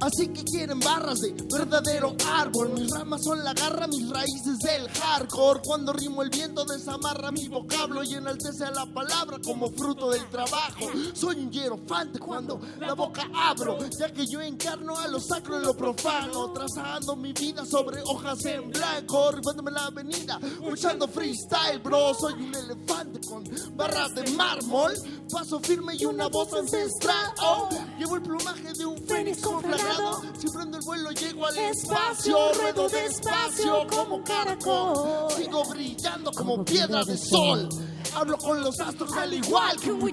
Así 0.00 0.28
que 0.28 0.44
quieren 0.44 0.78
barras 0.78 1.20
de 1.20 1.34
verdadero 1.50 2.14
árbol. 2.32 2.70
Mis 2.74 2.90
ramas 2.90 3.22
son 3.24 3.42
la 3.42 3.52
garra, 3.52 3.86
mis 3.88 4.08
raíces 4.08 4.58
del 4.58 4.88
hardcore. 4.88 5.60
Cuando 5.64 5.92
rimo 5.92 6.22
el 6.22 6.30
viento 6.30 6.64
desamarra 6.64 7.32
mi 7.32 7.48
vocablo 7.48 8.02
y 8.04 8.14
enaltece 8.14 8.64
a 8.64 8.70
la 8.70 8.86
palabra 8.86 9.38
como 9.44 9.70
fruto 9.72 10.10
del 10.10 10.24
trabajo. 10.28 10.86
Soy 11.14 11.36
un 11.40 11.50
hierofante 11.50 12.18
cuando 12.18 12.60
la 12.78 12.94
boca 12.94 13.28
abro, 13.34 13.78
ya 13.98 14.12
que 14.12 14.24
yo 14.26 14.40
encarno 14.40 14.96
a 14.96 15.08
lo 15.08 15.18
sacro 15.18 15.56
en 15.56 15.62
lo 15.62 15.76
profano, 15.76 16.52
trazando 16.52 17.16
mi 17.16 17.32
vida 17.32 17.64
sobre 17.66 18.00
hojas 18.02 18.44
en 18.44 18.70
blanco, 18.70 19.32
rifándome 19.32 19.72
la 19.72 19.86
avenida, 19.86 20.38
echando 20.72 21.08
freestyle, 21.08 21.80
bro. 21.82 22.14
Soy 22.14 22.34
un 22.34 22.54
elefante 22.54 23.20
con 23.26 23.44
barras 23.76 24.14
de 24.14 24.30
mármol, 24.32 24.92
paso 25.30 25.58
firme 25.60 25.94
y 25.96 26.04
una 26.04 26.28
voz 26.28 26.52
ancestral. 26.52 27.32
Oh, 27.42 27.68
llevo 27.98 28.16
el 28.16 28.22
plumaje 28.22 28.72
de 28.72 28.86
un 28.86 28.98
fénix 29.06 29.44
conflagrado. 29.88 30.22
Si 30.38 30.48
prendo 30.48 30.78
el 30.78 30.84
vuelo, 30.84 31.10
llego 31.12 31.46
al 31.46 31.58
espacio, 31.58 32.52
ruedo 32.54 32.88
despacio 32.88 33.86
como 33.88 34.22
caracol. 34.22 35.30
Sigo 35.36 35.64
brillando 35.64 36.30
como 36.32 36.64
piedra 36.64 37.04
de 37.04 37.16
sol. 37.16 37.68
Hablo 38.14 38.38
con 38.38 38.60
los 38.62 38.78
astros 38.80 39.12
al 39.12 39.32
igual 39.34 39.78
que 39.80 39.92
un. 39.92 40.10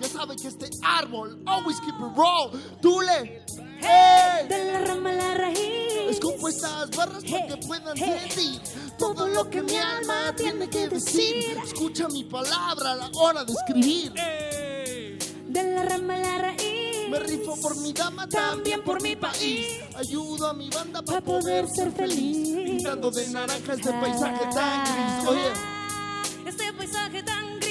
Ya 0.00 0.08
sabe 0.08 0.36
que 0.36 0.48
este 0.48 0.68
árbol 0.82 1.40
always 1.46 1.78
keep 1.80 1.94
it 1.94 2.16
raw. 2.16 2.50
Dule, 2.80 3.44
hey. 3.80 4.46
De 4.48 4.72
la 4.72 4.80
rama 4.80 5.10
a 5.10 5.14
la 5.14 5.34
raíz. 5.34 6.10
Escupo 6.10 6.48
estas 6.48 6.90
barras 6.90 7.22
para 7.24 7.46
que 7.46 7.56
puedan 7.66 7.96
sentir 7.96 8.60
todo 8.98 9.28
lo 9.28 9.48
que 9.48 9.62
mi 9.62 9.76
alma 9.76 10.34
tiene 10.36 10.68
que 10.68 10.88
decir. 10.88 11.56
Escucha 11.64 12.08
mi 12.08 12.24
palabra 12.24 12.92
a 12.92 12.96
la 12.96 13.10
hora 13.14 13.44
de 13.44 13.52
escribir. 13.52 14.12
De 15.46 15.62
la 15.62 15.84
rama 15.84 16.14
a 16.14 16.18
la 16.18 16.38
raíz. 16.38 16.79
Me 17.10 17.18
rifo 17.18 17.56
por 17.60 17.76
mi 17.78 17.92
dama, 17.92 18.28
también 18.28 18.82
por 18.84 19.02
mi 19.02 19.16
país. 19.16 19.66
Ayudo 19.96 20.46
a 20.48 20.52
mi 20.54 20.70
banda 20.70 21.02
para 21.02 21.20
poder 21.20 21.66
ser 21.68 21.90
feliz. 21.92 22.48
Pintando 22.64 23.10
de 23.10 23.26
naranja 23.28 23.72
este 23.74 23.90
paisaje 23.92 24.44
tan 24.54 24.84
gris. 24.84 25.28
Oye, 25.28 25.52
Este 26.46 26.72
paisaje 26.72 27.22
tan 27.22 27.58
gris. 27.60 27.70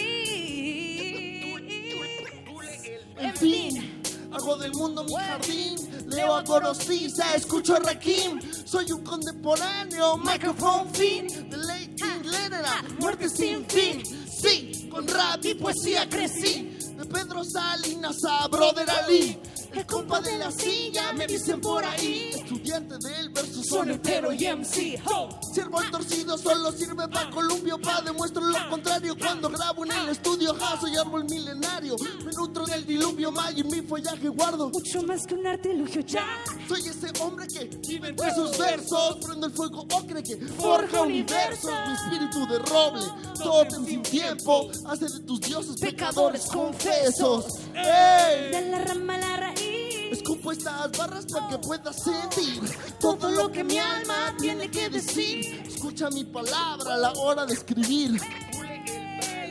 en 3.18 3.36
fin, 3.36 4.02
hago 4.32 4.58
del 4.58 4.74
mundo 4.74 5.04
mi 5.06 5.14
jardín. 5.16 5.76
Leo 6.08 6.34
a 6.36 6.42
Gorosiza, 6.44 7.36
escucho 7.36 7.76
a 7.76 7.80
Rakim. 7.80 8.40
Soy 8.66 8.92
un 8.92 9.04
contemporáneo, 9.04 10.18
microphone 10.18 10.90
fin. 10.94 11.28
De 11.50 11.58
late 11.58 11.96
King 11.96 12.24
Leonard, 12.26 13.00
muerte 13.00 13.30
sin 13.30 13.66
fin. 13.66 14.04
Sí, 14.28 14.90
con 14.92 15.08
rap 15.08 15.44
y 15.46 15.54
poesía 15.54 16.10
crecí. 16.10 16.76
Pedro 17.06 17.44
Salinas 17.44 18.24
a 18.26 18.48
Brother 18.48 18.90
Ali. 18.90 19.40
El 19.74 19.86
compa 19.86 20.20
de 20.22 20.38
la 20.38 20.52
silla, 20.52 21.14
me 21.14 21.28
dicen 21.28 21.62
por 21.62 21.86
ahí. 21.86 22.32
Estudiante 22.34 22.98
del 22.98 23.30
verso, 23.30 23.64
sonetero 23.64 24.34
y 24.34 24.48
MC. 24.48 25.02
Ho. 25.06 25.30
Siervo 25.54 25.82
el 25.82 25.92
torcido 25.92 26.38
solo 26.38 26.72
sirve 26.72 27.08
para 27.08 27.30
columpio, 27.30 27.80
pa' 27.80 28.02
demuestro 28.02 28.42
lo 28.42 28.70
contrario. 28.70 29.16
Cuando 29.18 29.50
grabo 29.50 29.86
en 29.86 29.92
el 29.92 30.10
estudio, 30.10 30.56
ja, 30.56 30.80
soy 30.80 30.96
árbol 30.98 31.26
milenario. 31.26 31.96
Me 32.26 32.32
nutro 32.32 32.66
del 32.66 32.86
diluvio 32.86 33.32
maya 33.32 33.60
y 33.60 33.64
mi 33.64 33.82
follaje 33.82 34.30
guardo. 34.30 34.70
Mucho 34.70 35.04
más 35.04 35.26
que 35.28 35.36
un 35.36 35.46
artilugio 35.46 36.02
ya. 36.02 36.26
Soy 36.68 36.82
ese 36.82 37.12
hombre 37.22 37.48
que 37.48 37.66
vive 37.88 38.10
entre 38.10 38.34
sus 38.34 38.58
versos. 38.58 39.18
Prendo 39.24 39.48
el 39.48 39.54
fuego 39.54 39.86
ocre 39.94 40.24
que 40.24 40.38
forja 40.38 41.02
universos. 41.02 41.72
Mi 41.88 41.94
espíritu 41.94 42.48
de 42.48 42.60
roble, 42.60 43.06
totem 43.44 43.86
sin 43.86 44.02
tiempo. 44.02 44.70
Hace 44.86 45.06
de 45.06 45.20
tus 45.22 45.40
dioses 45.42 45.80
pecadores 45.80 46.46
confesos. 46.48 47.60
¡Ey! 47.76 48.52
De 48.52 48.70
la 48.72 48.80
rama 48.80 49.16
a 49.16 49.18
la 49.18 49.38
raíz. 49.38 49.69
Escupo 50.12 50.52
estas 50.52 50.92
barras 50.98 51.26
para 51.26 51.48
que 51.50 51.58
puedas 51.60 52.04
sentir 52.04 52.62
todo 53.00 53.30
lo 53.32 53.52
que 53.52 53.64
mi 53.64 53.78
alma 53.78 54.36
tiene 54.40 54.70
que 54.70 54.90
decir. 54.90 55.64
Escucha 55.68 56.10
mi 56.10 56.24
palabra 56.24 56.96
a 56.96 56.98
la 56.98 57.14
hora 57.14 57.46
de 57.46 57.54
escribir. 57.54 58.20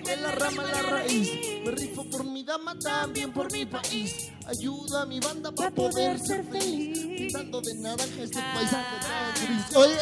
De 0.04 0.16
la 0.16 0.32
rama 0.32 0.62
a 0.62 0.72
la 0.72 0.82
raíz, 0.82 1.30
me 1.64 1.70
rifo 1.70 2.08
por 2.10 2.24
mi 2.24 2.42
dama, 2.42 2.78
también 2.78 3.32
por 3.32 3.52
mi 3.52 3.66
país. 3.66 4.32
Ayuda 4.46 5.02
a 5.02 5.06
mi 5.06 5.20
banda 5.20 5.52
para 5.52 5.70
poder 5.70 6.18
ser 6.18 6.44
feliz. 6.44 6.98
Pintando 6.98 7.60
de 7.60 7.74
naranja 7.74 8.22
este 8.22 8.40
paisaje 8.54 8.96
tan 9.00 9.34
gris. 9.34 9.76
Oye, 9.76 9.96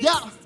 ya. 0.00 0.37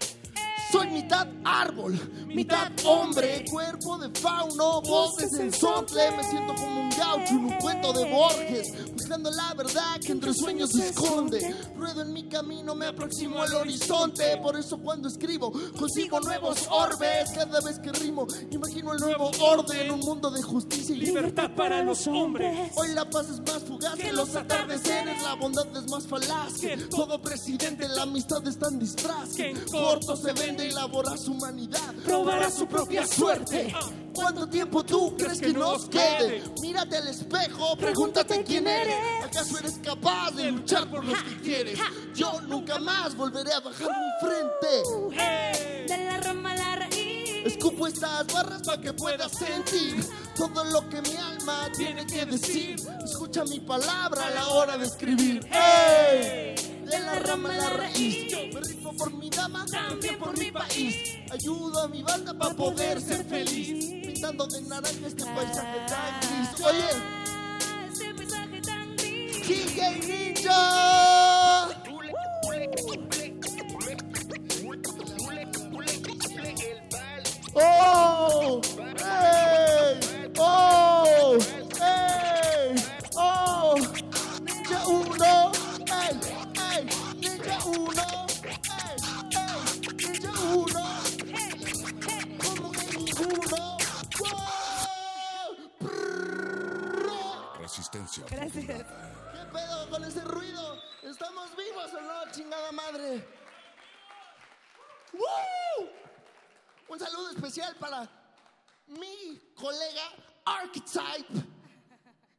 Mitad 0.93 1.27
árbol, 1.45 1.99
mitad 2.27 2.71
hombre, 2.85 3.45
cuerpo 3.51 3.99
de 3.99 4.11
fauno, 4.21 4.83
voces 4.83 5.33
en 5.39 5.53
sontle. 5.53 6.11
Me 6.17 6.25
siento 6.25 6.55
como 6.55 6.83
un 6.83 6.91
gaucho 6.91 7.31
en 7.31 7.45
un 7.45 7.59
cuento 7.59 7.93
de 7.93 8.11
Borges, 8.11 8.93
buscando 8.93 9.31
la 9.31 9.55
verdad 9.55 9.99
que 10.05 10.13
entre 10.13 10.35
sueños 10.35 10.71
se 10.71 10.89
esconde. 10.91 11.55
Ruedo 11.77 12.03
en 12.03 12.13
mi 12.13 12.29
camino, 12.29 12.75
me 12.75 12.87
aproximo 12.87 13.43
al 13.43 13.55
horizonte. 13.55 14.37
Por 14.43 14.57
eso 14.57 14.79
cuando 14.79 15.09
escribo, 15.09 15.53
consigo 15.79 16.21
nuevos 16.21 16.67
orbes. 16.71 17.31
Cada 17.35 17.61
vez 17.61 17.79
que 17.79 17.91
rimo, 17.93 18.27
imagino 18.51 18.93
el 18.93 19.01
nuevo 19.01 19.31
orden, 19.41 19.91
un 19.91 20.01
mundo 20.01 20.31
de 20.31 20.43
justicia 20.43 20.95
y 20.95 20.99
libertad 20.99 21.51
para 21.57 21.83
los 21.83 22.07
hombres. 22.07 22.71
Hoy 22.77 22.89
la 22.95 23.09
paz 23.09 23.31
es 23.31 23.41
más 23.41 23.63
fugaz 23.65 23.95
que 23.97 24.13
los 24.13 24.35
atardeceres, 24.37 25.23
la 25.23 25.35
bondad 25.35 25.67
es 25.77 25.91
más 25.91 26.07
falaz 26.07 26.61
que 26.61 26.77
todo 26.77 27.21
presidente. 27.21 27.89
La 27.89 28.03
amistad 28.03 28.47
es 28.47 28.59
tan 28.59 28.79
disfraz 28.79 29.35
que 29.35 29.51
en 29.51 29.65
corto 29.67 30.17
se 30.17 30.33
vende 30.33 30.67
y 30.67 30.71
su 31.17 31.33
humanidad. 31.33 31.95
Probará 32.05 32.51
su 32.51 32.67
propia 32.67 33.07
suerte. 33.07 33.75
¿Cuánto 34.13 34.47
tiempo 34.49 34.85
tú 34.85 35.17
crees 35.17 35.41
que 35.41 35.53
nos 35.53 35.87
quede? 35.87 36.43
Mírate 36.61 36.97
al 36.97 37.09
espejo, 37.09 37.77
pregúntate 37.77 38.43
quién 38.45 38.67
eres. 38.67 38.97
¿Acaso 39.25 39.59
eres 39.59 39.79
capaz 39.83 40.33
de 40.33 40.51
luchar 40.51 40.91
por 40.91 41.05
los 41.05 41.19
que 41.23 41.41
quieres? 41.41 41.79
Yo 42.15 42.41
nunca 42.43 42.79
más 42.79 43.17
volveré 43.17 43.53
a 43.53 43.61
bajar 43.61 43.89
mi 43.89 44.29
frente. 44.29 45.89
De 45.89 46.05
la 46.05 46.19
rama 46.19 46.53
a 46.53 46.57
la 46.57 46.77
raíz. 46.77 47.47
Escupo 47.47 47.87
estas 47.87 48.27
barras 48.33 48.63
para 48.63 48.81
que 48.81 48.93
puedas 48.93 49.33
sentir 49.33 50.05
todo 50.37 50.65
lo 50.65 50.89
que 50.89 51.01
mi 51.03 51.17
alma 51.17 51.71
tiene 51.77 52.07
que 52.07 52.27
decir. 52.27 52.77
Escucha 53.05 53.45
mi 53.45 53.61
palabra 53.61 54.27
a 54.27 54.31
la 54.31 54.49
hora 54.49 54.77
de 54.77 54.87
escribir. 54.87 55.47
¡Ey! 55.51 56.72
De 56.93 56.99
la 56.99 57.15
rama 57.21 57.49
a 57.49 57.57
la 57.57 57.71
raíz. 57.71 58.35
Me 58.53 58.61
rifo 58.61 58.93
por 58.93 59.11
mi 59.15 59.31
dama, 59.31 59.65
también 59.65 60.19
por 60.19 60.39
mi 60.39 60.51
país. 60.51 60.95
Ayudo 61.31 61.85
a 61.85 61.89
mi 61.89 62.03
banda 62.03 62.35
para 62.35 62.55
poder 62.55 63.01
ser 63.01 63.25
feliz. 63.25 63.87
Pintando 64.05 64.47
de 64.47 64.61
naranja 64.61 65.07
este 65.07 65.25
paisaje 65.25 65.79
tan 65.89 66.21
gris. 66.21 66.67
Oye, 66.67 66.85
Este 67.91 68.15
paisaje 68.15 68.61
tan 68.61 68.97
gris. 68.97 69.49
DJ 69.49 70.01
Ninja. 70.07 71.69
¡Oh! 77.55 78.61
¡Ey! 78.99 80.01
¡Oh! 80.39 81.39
¡Ey! 81.81 82.75
¡Oh! 83.17 83.75
Ninja 84.43 84.87
uno, 84.87 85.53
¡ey! 85.87 86.42
Resistencia. 97.59 98.25
Gracias. 98.29 98.65
¿Qué 98.67 99.45
pedo 99.53 99.91
con 99.91 100.05
ese 100.05 100.21
ruido? 100.25 100.79
¿Estamos 101.03 101.51
vivos 101.57 101.93
o 101.95 102.01
no, 102.01 102.33
chingada 102.33 102.73
madre? 102.73 103.25
¡Woo! 105.13 105.89
Un 106.89 106.99
saludo 106.99 107.31
especial 107.31 107.75
para 107.77 108.09
mi 108.87 109.39
colega 109.55 110.03
Archetype 110.45 111.45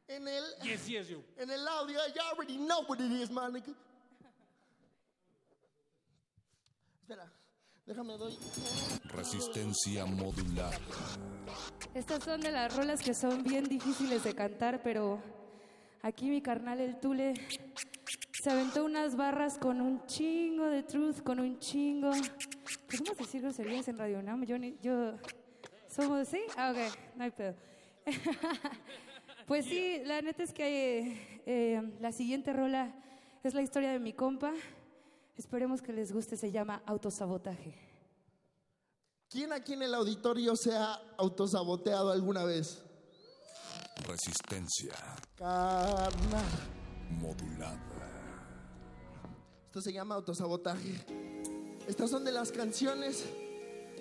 en 0.08 0.28
el, 0.28 0.44
Yes, 0.62 0.86
yes, 0.86 1.08
you. 1.08 1.24
en 1.36 1.50
el 1.50 1.66
audio. 1.66 1.98
You 2.14 2.20
already 2.32 2.56
know 2.58 2.82
what 2.86 3.00
it 3.00 3.10
is, 3.10 3.30
man. 3.30 3.52
nigga. 3.52 3.74
Espera, 7.02 7.30
déjame 7.86 8.16
doy. 8.16 8.36
Resistencia 9.04 10.06
modular. 10.06 10.74
Estas 11.94 12.24
son 12.24 12.40
de 12.40 12.50
las 12.50 12.74
rolas 12.76 13.02
que 13.02 13.14
son 13.14 13.42
bien 13.42 13.64
difíciles 13.64 14.24
de 14.24 14.34
cantar, 14.34 14.82
pero 14.82 15.20
aquí 16.02 16.28
mi 16.28 16.42
carnal 16.42 16.80
el 16.80 16.98
Tule 16.98 17.34
se 18.32 18.50
aventó 18.50 18.84
unas 18.84 19.16
barras 19.16 19.58
con 19.58 19.80
un 19.80 20.04
chingo 20.06 20.66
de 20.66 20.82
truth, 20.82 21.22
con 21.22 21.40
un 21.40 21.58
chingo. 21.58 22.10
¿Podemos 22.90 23.16
decir 23.16 23.42
groserías 23.42 23.88
en 23.88 23.98
Radio 23.98 24.22
Nam? 24.22 24.44
Yo, 24.44 24.56
yo, 24.82 25.14
¿somos 25.88 26.28
sí? 26.28 26.40
Ah, 26.56 26.72
ok, 26.72 27.16
no 27.16 27.24
hay 27.24 27.30
pedo. 27.30 27.54
pues 29.46 29.64
sí, 29.64 30.00
la 30.04 30.20
neta 30.20 30.42
es 30.42 30.52
que 30.52 31.40
eh, 31.46 31.82
la 32.00 32.12
siguiente 32.12 32.52
rola 32.52 32.94
es 33.42 33.54
la 33.54 33.62
historia 33.62 33.92
de 33.92 33.98
mi 33.98 34.12
compa. 34.12 34.52
Esperemos 35.36 35.82
que 35.82 35.92
les 35.92 36.12
guste, 36.12 36.36
se 36.36 36.50
llama 36.52 36.82
Autosabotaje. 36.86 37.74
¿Quién 39.28 39.52
aquí 39.52 39.72
en 39.72 39.82
el 39.82 39.94
auditorio 39.94 40.54
se 40.54 40.76
ha 40.76 40.94
autosaboteado 41.18 42.12
alguna 42.12 42.44
vez? 42.44 42.82
Resistencia 44.06 44.94
Carnal. 45.36 46.44
modulada. 47.10 47.80
Esto 49.66 49.80
se 49.80 49.92
llama 49.92 50.14
autosabotaje. 50.14 51.04
Estas 51.88 52.10
son 52.10 52.24
de 52.24 52.30
las 52.30 52.52
canciones 52.52 53.24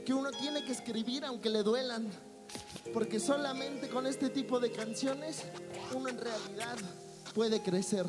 que 0.06 0.14
uno 0.14 0.30
tiene 0.32 0.64
que 0.64 0.72
escribir 0.72 1.26
aunque 1.26 1.50
le 1.50 1.64
duelan. 1.64 2.12
Porque 2.94 3.20
solamente 3.20 3.90
con 3.90 4.06
este 4.06 4.30
tipo 4.30 4.60
de 4.60 4.72
canciones 4.72 5.44
uno 5.96 6.10
en 6.10 6.20
realidad 6.20 6.78
puede 7.34 7.64
crecer. 7.64 8.06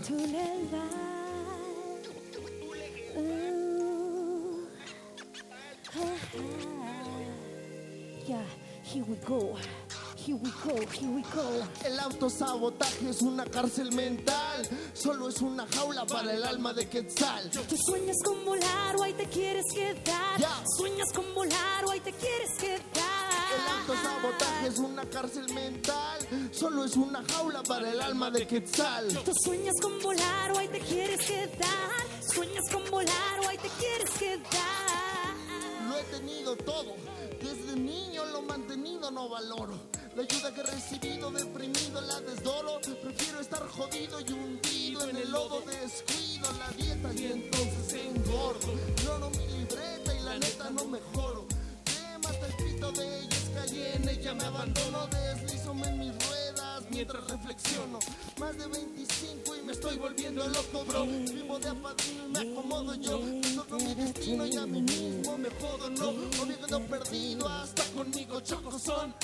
Yeah, 8.27 8.43
here 8.83 9.05
we 9.05 9.17
go. 9.17 9.57
Here 10.17 10.37
we 10.37 10.51
go, 10.65 10.75
here 10.91 11.11
we 11.11 11.23
go. 11.35 11.45
El 11.85 12.01
autosabotaje 12.01 13.11
es 13.11 13.21
una 13.21 13.45
cárcel 13.45 13.93
mental, 13.93 14.67
solo 14.95 15.29
es 15.29 15.43
una 15.43 15.67
jaula 15.67 16.07
para 16.07 16.33
el 16.33 16.43
alma 16.43 16.73
de 16.73 16.89
Quetzal. 16.89 17.51
Tú 17.51 17.77
sueñas 17.77 18.17
con 18.25 18.43
volar 18.43 18.97
o 18.97 19.03
ahí 19.03 19.13
te 19.13 19.27
quieres 19.27 19.67
quedar. 19.75 20.41
Sueñas 20.79 21.13
con 21.15 21.35
volar 21.35 21.85
o 21.85 21.91
ahí 21.91 22.01
te 22.01 22.13
quieres 22.13 22.51
quedar. 22.59 22.81
El 23.55 23.81
autosabotaje 23.81 24.69
es 24.69 24.79
una 24.79 25.05
cárcel 25.11 25.53
mental, 25.53 26.27
solo 26.53 26.87
es 26.87 26.97
una 26.97 27.23
jaula 27.31 27.63
para 27.63 27.93
el 27.93 28.01
alma 28.01 28.31
de 28.31 28.47
Quetzal. 28.47 29.09
Tú 29.25 29.33
sueñas 29.45 29.75
con 29.83 30.01
volar 30.01 30.53
o 30.53 30.59
ahí 30.59 30.69
te 30.69 30.81
quieres 30.81 31.21
quedar. 31.27 32.14
Sueñas 32.35 32.69
con 32.69 32.85
volar 32.91 33.41
o 33.45 33.49
ahí 33.49 33.59
te 33.59 33.69
quieres 33.79 34.11
quedar. 34.19 35.37
Lo 35.89 35.97
he 35.97 36.03
tenido 36.19 36.57
todo, 36.57 36.97
desde 37.41 37.77
niño 37.77 38.25
lo 38.27 38.43
mantenido 38.43 39.11
no 39.13 39.29
valoro. 39.29 39.79
La 40.17 40.23
ayuda 40.23 40.53
que 40.53 40.61
he 40.61 40.65
recibido, 40.65 41.31
deprimido, 41.31 42.01
la 42.01 42.21
desdoro. 42.21 42.81
Prefiero 42.81 43.41
estar 43.41 43.67
jodido 43.69 44.21
y 44.21 44.33
hundido 44.33 45.09
en 45.09 45.17
el 45.17 45.31
lodo, 45.31 45.61
descuido 45.61 46.51
la 46.59 46.71
dieta 46.77 47.13
y 47.15 47.27
entonces 47.27 47.93
engordo. 47.93 48.73
Lloro 49.05 49.31
mi 49.31 49.47
libreta 49.59 50.15
y 50.15 50.23
la 50.25 50.37
neta 50.37 50.71
no 50.71 50.87
mejoro. 50.87 51.47
De 52.93 53.21
ella, 53.21 53.29
es 53.31 53.51
calle 53.55 53.95
en 53.95 54.09
ella 54.09 54.35
me 54.35 54.45
abandono. 54.45 55.07
Deslízome 55.09 55.89
en 55.89 55.99
mis 55.99 56.27
ruedas 56.27 56.83
mientras 56.91 57.25
reflexiono. 57.29 57.99
Más 58.39 58.57
de 58.57 58.67
25 58.67 59.57
y 59.57 59.63
me 59.63 59.73
estoy 59.73 59.97
volviendo 59.97 60.47
loco, 60.49 60.85
bro. 60.85 61.07
Vivo 61.07 61.59
de 61.59 61.69
apadrino 61.69 62.27
y 62.27 62.31
me 62.31 62.39
acomodo 62.53 62.95
yo. 62.95 63.21
Toco 63.55 63.77
mi 63.77 63.95
destino 63.95 64.47
y 64.47 64.57
a 64.57 64.67
mí 64.67 64.83
mismo 64.83 65.39
me 65.39 65.49
jodo, 65.51 65.91
no. 65.91 66.09
O 66.43 66.47
me 66.47 66.57
quedo 66.57 66.81
perdido 66.87 67.49
hasta 67.49 67.85
conmigo 67.95 68.41
choco 68.41 68.79
son. 68.79 69.15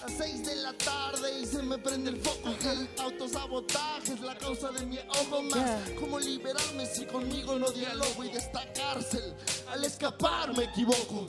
Las 0.00 0.12
6 0.16 0.46
de 0.46 0.56
la 0.56 0.72
tarde 0.74 1.40
y 1.40 1.46
se 1.46 1.60
me 1.60 1.76
prende 1.76 2.10
el 2.10 2.20
foco. 2.20 2.50
El 2.50 2.88
autosabotaje 2.98 4.12
es 4.12 4.20
la 4.20 4.36
causa 4.38 4.70
de 4.70 4.86
mi 4.86 4.98
ojo 4.98 5.42
más. 5.42 5.90
¿Cómo 5.98 6.20
liberarme 6.20 6.86
si 6.86 7.04
conmigo 7.04 7.58
no 7.58 7.68
dialogo 7.70 8.22
y 8.22 8.28
de 8.28 8.38
esta 8.38 8.72
cárcel? 8.72 9.34
Al 9.72 9.84
escapar 9.84 10.56
me 10.56 10.64
equivoco. 10.64 11.26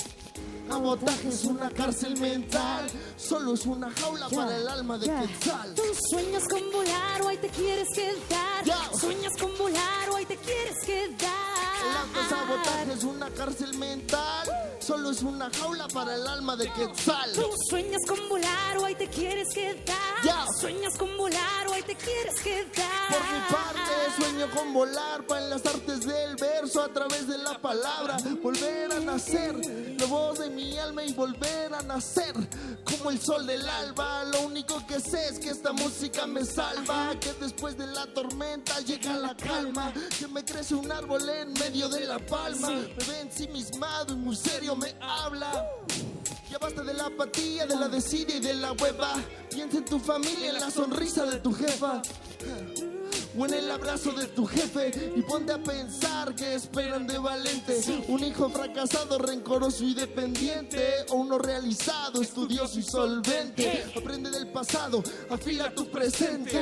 Sabotaje 0.69 1.29
es 1.29 1.45
una 1.45 1.67
cárcel 1.71 2.15
mental, 2.19 2.87
solo 3.17 3.55
es 3.55 3.65
una 3.65 3.89
jaula 3.89 4.29
para 4.29 4.55
el 4.55 4.67
alma 4.67 4.99
de. 4.99 5.07
Quetzal. 5.07 5.73
Tú 5.73 5.81
sueñas 6.11 6.43
con 6.47 6.71
volar 6.71 7.21
o 7.23 7.27
ahí 7.27 7.37
te 7.37 7.49
quieres 7.49 7.87
quedar. 7.93 8.97
Sueñas 8.97 9.33
con 9.39 9.57
volar 9.57 10.09
o 10.11 10.15
ahí 10.15 10.25
te 10.25 10.37
quieres 10.37 10.77
quedar. 10.85 11.49
El 11.89 11.97
autosabotaje 11.97 12.93
es 12.93 13.03
una 13.03 13.29
cárcel 13.31 13.73
mental, 13.79 14.47
solo 14.79 15.09
es 15.09 15.23
una 15.23 15.49
jaula 15.49 15.87
para 15.87 16.13
el 16.15 16.27
alma 16.27 16.55
de 16.55 16.71
Quetzal. 16.71 17.31
Tú 17.33 17.49
sueñas 17.67 18.01
con 18.07 18.29
volar 18.29 18.77
o 18.77 18.85
ahí 18.85 18.95
te 18.95 19.07
quieres 19.07 19.47
quedar. 19.53 20.45
Sueñas 20.61 20.95
con 20.97 21.17
volar 21.17 21.67
o 21.67 21.73
ahí 21.73 21.83
te 21.83 21.95
quieres 21.95 22.39
quedar. 22.41 23.09
Por 23.09 23.21
mi 23.21 23.39
parte 23.49 23.79
sueño 24.17 24.49
con 24.53 24.73
volar 24.73 25.25
para 25.25 25.43
en 25.43 25.49
las 25.49 25.65
artes 25.65 26.05
del 26.05 26.35
verso 26.35 26.81
a 26.81 26.89
través 26.89 27.27
de 27.27 27.37
la 27.37 27.57
palabra 27.59 28.17
volver 28.41 28.91
a 28.91 28.99
nacer 28.99 29.55
la 29.97 30.05
voz 30.07 30.39
de 30.39 30.49
mi 30.49 30.58
alma 30.77 31.03
y 31.03 31.13
volver 31.13 31.73
a 31.73 31.81
nacer 31.83 32.33
como 32.83 33.09
el 33.11 33.19
sol 33.19 33.45
del 33.45 33.67
alba 33.67 34.23
lo 34.25 34.41
único 34.41 34.85
que 34.87 34.99
sé 34.99 35.29
es 35.29 35.39
que 35.39 35.49
esta 35.49 35.71
música 35.71 36.27
me 36.27 36.43
salva 36.43 37.15
que 37.19 37.33
después 37.33 37.77
de 37.77 37.87
la 37.87 38.05
tormenta 38.07 38.79
llega 38.81 39.15
la 39.17 39.35
calma 39.35 39.93
que 40.17 40.27
me 40.27 40.43
crece 40.43 40.75
un 40.75 40.91
árbol 40.91 41.27
en 41.29 41.53
medio 41.53 41.87
de 41.89 42.05
la 42.05 42.19
palma 42.19 42.69
me 42.69 43.05
ve 43.05 43.21
ensimismado 43.21 44.13
y 44.13 44.17
muy 44.17 44.35
serio 44.35 44.75
me 44.75 44.93
habla 45.01 45.65
ya 46.49 46.57
basta 46.57 46.81
de 46.81 46.95
la 46.95 47.05
apatía, 47.05 47.67
de 47.67 47.75
la 47.75 47.87
desidia 47.87 48.37
y 48.37 48.39
de 48.39 48.55
la 48.55 48.71
hueva. 48.71 49.13
Piensa 49.51 49.77
en 49.77 49.85
tu 49.85 49.99
familia, 49.99 50.49
en 50.49 50.59
la 50.59 50.71
sonrisa 50.71 51.23
de 51.27 51.39
tu 51.39 51.53
jefa. 51.53 52.01
O 53.39 53.45
en 53.45 53.53
el 53.53 53.71
abrazo 53.71 54.11
de 54.11 54.27
tu 54.27 54.45
jefe 54.45 54.91
y 55.15 55.21
ponte 55.21 55.53
a 55.53 55.63
pensar 55.63 56.35
que 56.35 56.55
esperan 56.55 57.07
de 57.07 57.17
valente 57.17 57.79
un 58.09 58.21
hijo 58.21 58.49
fracasado, 58.49 59.17
rencoroso 59.17 59.85
y 59.85 59.93
dependiente 59.93 61.05
o 61.07 61.15
uno 61.15 61.39
realizado, 61.39 62.21
estudioso 62.21 62.77
y 62.79 62.83
solvente. 62.83 63.85
Aprende 63.95 64.29
del 64.29 64.51
pasado, 64.51 65.01
afila 65.29 65.73
tu 65.73 65.89
presente 65.89 66.61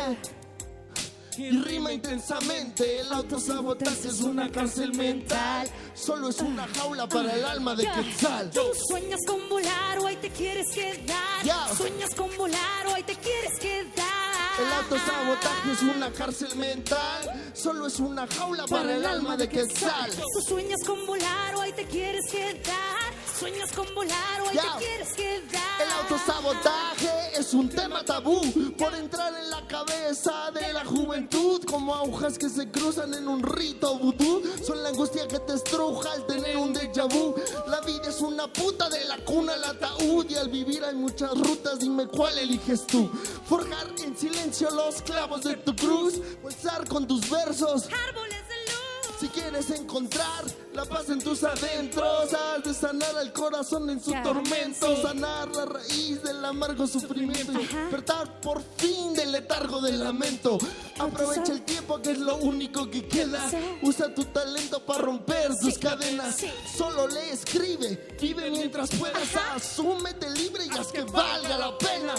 y 1.35 1.49
rima 1.49 1.91
intensamente. 1.91 2.99
El 2.99 3.11
autosabotaje 3.11 4.09
es 4.09 4.21
una 4.21 4.47
cárcel 4.51 4.93
mental, 4.93 5.67
solo 5.95 6.29
es 6.29 6.39
una 6.41 6.67
jaula 6.67 7.07
para 7.07 7.33
el 7.33 7.43
alma 7.43 7.73
de. 7.73 7.89
Quetzal. 7.89 8.51
Tú 8.51 8.61
sueñas 8.87 9.21
con 9.25 9.49
volar 9.49 9.97
o 9.97 10.05
ahí 10.05 10.17
te 10.17 10.29
quieres 10.29 10.67
quedar. 10.75 11.75
Sueñas 11.75 12.13
con 12.13 12.29
volar 12.37 12.85
o 12.85 12.93
ahí 12.93 13.01
te 13.01 13.15
quieres 13.15 13.57
quedar. 13.59 14.26
El 14.59 14.73
autosabotaje 14.73 15.71
es 15.71 15.81
una 15.83 16.11
cárcel 16.11 16.55
mental, 16.55 17.51
solo 17.53 17.85
es 17.85 17.99
una 17.99 18.25
jaula 18.25 18.65
para 18.65 18.95
el 18.95 19.05
alma 19.05 19.37
de 19.37 19.47
Quetzal. 19.47 20.11
Tú 20.11 20.41
sueñas 20.41 20.83
con 20.83 21.05
volar 21.05 21.53
ahí 21.67 21.73
te 21.73 21.85
quieres 21.85 22.25
quedar. 22.31 22.96
Sueñas 23.37 23.71
con 23.71 23.85
volar 23.93 24.41
o 24.41 24.49
ahí 24.49 24.57
te 24.57 24.85
quieres 24.85 25.13
quedar. 25.13 25.81
El 25.81 25.91
autosabotaje 26.01 27.39
es 27.39 27.53
un 27.53 27.69
tema 27.69 28.03
tabú 28.03 28.41
por 28.79 28.95
entrar 28.95 29.31
en 29.35 29.51
la 29.51 29.67
cabeza 29.67 30.49
de 30.51 30.73
la 30.73 30.83
juventud 30.83 31.63
como 31.65 31.93
agujas 31.93 32.39
que 32.39 32.49
se 32.49 32.71
cruzan 32.71 33.13
en 33.13 33.27
un 33.27 33.43
rito 33.43 33.99
vudú. 33.99 34.41
Son 34.65 34.81
la 34.81 34.89
angustia 34.89 35.27
que 35.27 35.37
te 35.37 35.53
estruja 35.53 36.13
al 36.13 36.25
tener 36.25 36.57
un 36.57 36.73
déjà 36.73 37.07
vu. 37.07 37.35
La 37.67 37.81
vida 37.81 38.09
es 38.09 38.21
una 38.21 38.51
puta 38.51 38.89
de 38.89 39.05
la 39.05 39.17
cuna 39.17 39.53
al 39.53 39.63
ataúd 39.65 40.25
y 40.27 40.35
al 40.35 40.49
vivir 40.49 40.83
hay 40.83 40.95
muchas 40.95 41.29
rutas. 41.37 41.77
Dime 41.77 42.07
cuál 42.07 42.39
eliges 42.39 42.87
tú. 42.87 43.07
Forjar 43.47 43.87
en 44.03 44.17
silencio 44.17 44.71
los 44.71 45.03
clavos 45.03 45.43
de 45.43 45.57
tu 45.57 45.75
cruz, 45.75 46.15
pulsar 46.41 46.87
con 46.87 47.05
tus 47.05 47.29
versos. 47.29 47.87
Árboles 48.07 48.47
de 48.47 48.55
luz. 48.71 49.19
Si 49.19 49.27
quieres 49.27 49.69
encontrar 49.69 50.43
la 50.77 50.85
paz 50.85 51.09
en 51.09 51.19
tus 51.19 51.43
adentros, 51.43 52.31
has 52.35 52.63
de 52.63 52.71
sanar 52.71 53.17
al 53.17 53.33
corazón 53.33 53.89
en 53.89 53.99
su 53.99 54.11
tormento, 54.21 54.95
sí. 54.95 55.01
sanar 55.01 55.47
la 55.49 55.65
raíz 55.65 56.21
del 56.21 56.45
amargo 56.45 56.85
sufrimiento 56.85 57.51
y 57.53 57.65
despertar 57.65 58.39
por 58.41 58.61
fin 58.77 59.11
del 59.15 59.31
letargo 59.31 59.81
del 59.81 60.03
lamento. 60.03 60.59
Aprovecha 60.99 61.53
el 61.53 61.63
tiempo 61.63 61.99
que 61.99 62.11
es 62.11 62.19
lo 62.19 62.37
único 62.37 62.87
que 62.91 63.07
queda. 63.07 63.41
Usa 63.81 64.13
tu 64.13 64.23
talento 64.25 64.79
para 64.85 64.99
romper 64.99 65.51
sus 65.55 65.79
cadenas. 65.79 66.45
Solo 66.77 67.07
le 67.07 67.31
escribe, 67.31 68.15
vive 68.21 68.51
mientras 68.51 68.91
puedas, 68.91 69.35
asúmete 69.55 70.29
libre 70.29 70.67
y 70.67 70.77
haz 70.77 70.91
que 70.91 71.01
valga 71.01 71.57
la 71.57 71.75
pena. 71.79 72.13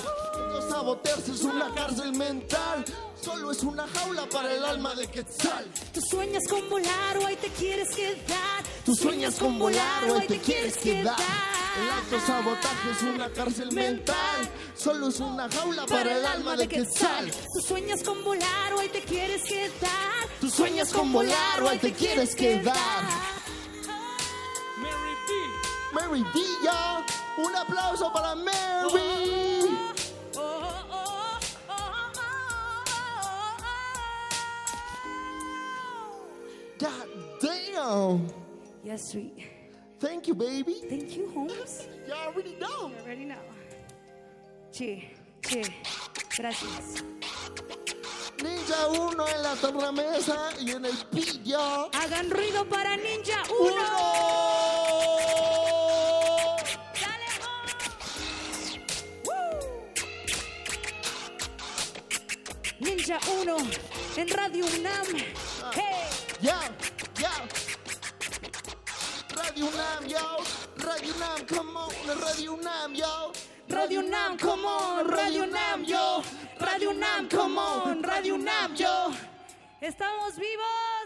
No 0.50 0.68
sabotearse 0.68 1.30
es 1.30 1.42
una 1.42 1.72
cárcel 1.74 2.12
mental. 2.12 2.84
Solo 3.20 3.50
es 3.50 3.62
una 3.62 3.86
jaula 3.88 4.28
para 4.28 4.54
el 4.54 4.64
alma 4.64 4.94
de 4.94 5.06
Quetzal. 5.08 5.66
Tú 5.92 6.00
sueñas 6.00 6.44
con 6.48 6.68
volar 6.68 7.18
o 7.18 7.26
ahí 7.26 7.36
te 7.36 7.48
quieres 7.48 7.88
quedar. 7.94 8.47
Tú 8.84 8.94
sueñas 8.94 9.34
con 9.34 9.58
volar 9.58 10.04
o 10.08 10.18
ahí 10.18 10.26
te 10.26 10.38
quieres 10.38 10.76
quedar. 10.76 11.16
El 11.80 11.90
autosabotaje 11.90 12.90
es 12.90 13.02
una 13.02 13.28
cárcel 13.30 13.72
mental. 13.72 14.50
Solo 14.74 15.08
es 15.08 15.20
una 15.20 15.48
jaula 15.48 15.86
para 15.86 16.18
el 16.18 16.26
alma 16.26 16.56
de 16.56 16.66
Quetzal. 16.66 17.30
Tú 17.30 17.60
sueñas 17.60 18.02
con 18.02 18.24
volar 18.24 18.72
o 18.74 18.80
ahí 18.80 18.88
te 18.88 19.02
quieres 19.02 19.42
quedar. 19.44 20.28
Tú 20.40 20.50
sueñas 20.50 20.92
con 20.92 21.12
volar 21.12 21.62
o 21.62 21.68
ahí 21.68 21.78
te 21.78 21.92
quieres 21.92 22.34
quedar. 22.34 23.04
Mary 25.92 26.24
Villa. 26.34 27.04
Un 27.38 27.54
aplauso 27.54 28.12
para 28.12 28.34
Mary. 28.34 29.28
God 36.78 37.08
damn. 37.40 38.28
Yes, 38.84 39.10
sweet. 39.10 39.34
Thank 39.98 40.28
you, 40.28 40.34
baby. 40.34 40.74
Thank 40.88 41.16
you, 41.16 41.28
Holmes. 41.34 41.88
You 42.06 42.14
already 42.14 42.54
know. 42.60 42.88
You 42.88 42.94
already 43.02 43.24
know. 43.24 43.42
Che, 44.70 45.10
che, 45.42 45.62
gracias. 46.36 47.02
Ninja 48.40 48.86
1 48.86 49.26
en 49.26 49.42
la 49.42 49.54
tornamesa 49.56 50.50
y 50.60 50.70
en 50.70 50.84
el 50.84 50.96
pillo. 51.10 51.90
Hagan 51.92 52.30
ruido 52.30 52.64
para 52.68 52.96
Ninja 52.96 53.42
1. 53.58 53.74
Ninja 62.78 63.18
1 63.40 63.56
en 64.16 64.28
Radio 64.28 64.64
UNAM. 64.78 65.06
Ya, 66.40 66.60
ya. 67.18 67.34
Radio 69.34 69.66
UNAM, 69.66 70.06
yo. 70.06 70.38
Radio 70.78 71.14
UNAM, 71.14 71.46
come 71.46 71.76
on. 71.76 72.18
Radio 72.20 72.54
UNAM, 72.54 72.94
yo. 72.94 73.32
Radio 73.68 74.00
UNAM, 74.00 74.38
come 74.38 74.64
on. 74.64 75.08
Radio 75.08 75.42
UNAM, 75.44 75.84
yo. 75.84 76.22
Radio 76.60 76.90
UNAM, 76.90 77.28
come 77.28 77.58
on. 77.58 78.02
Radio 78.04 78.34
UNAM, 78.36 78.76
yo. 78.76 79.10
Estamos 79.80 80.36
vivos. 80.36 80.98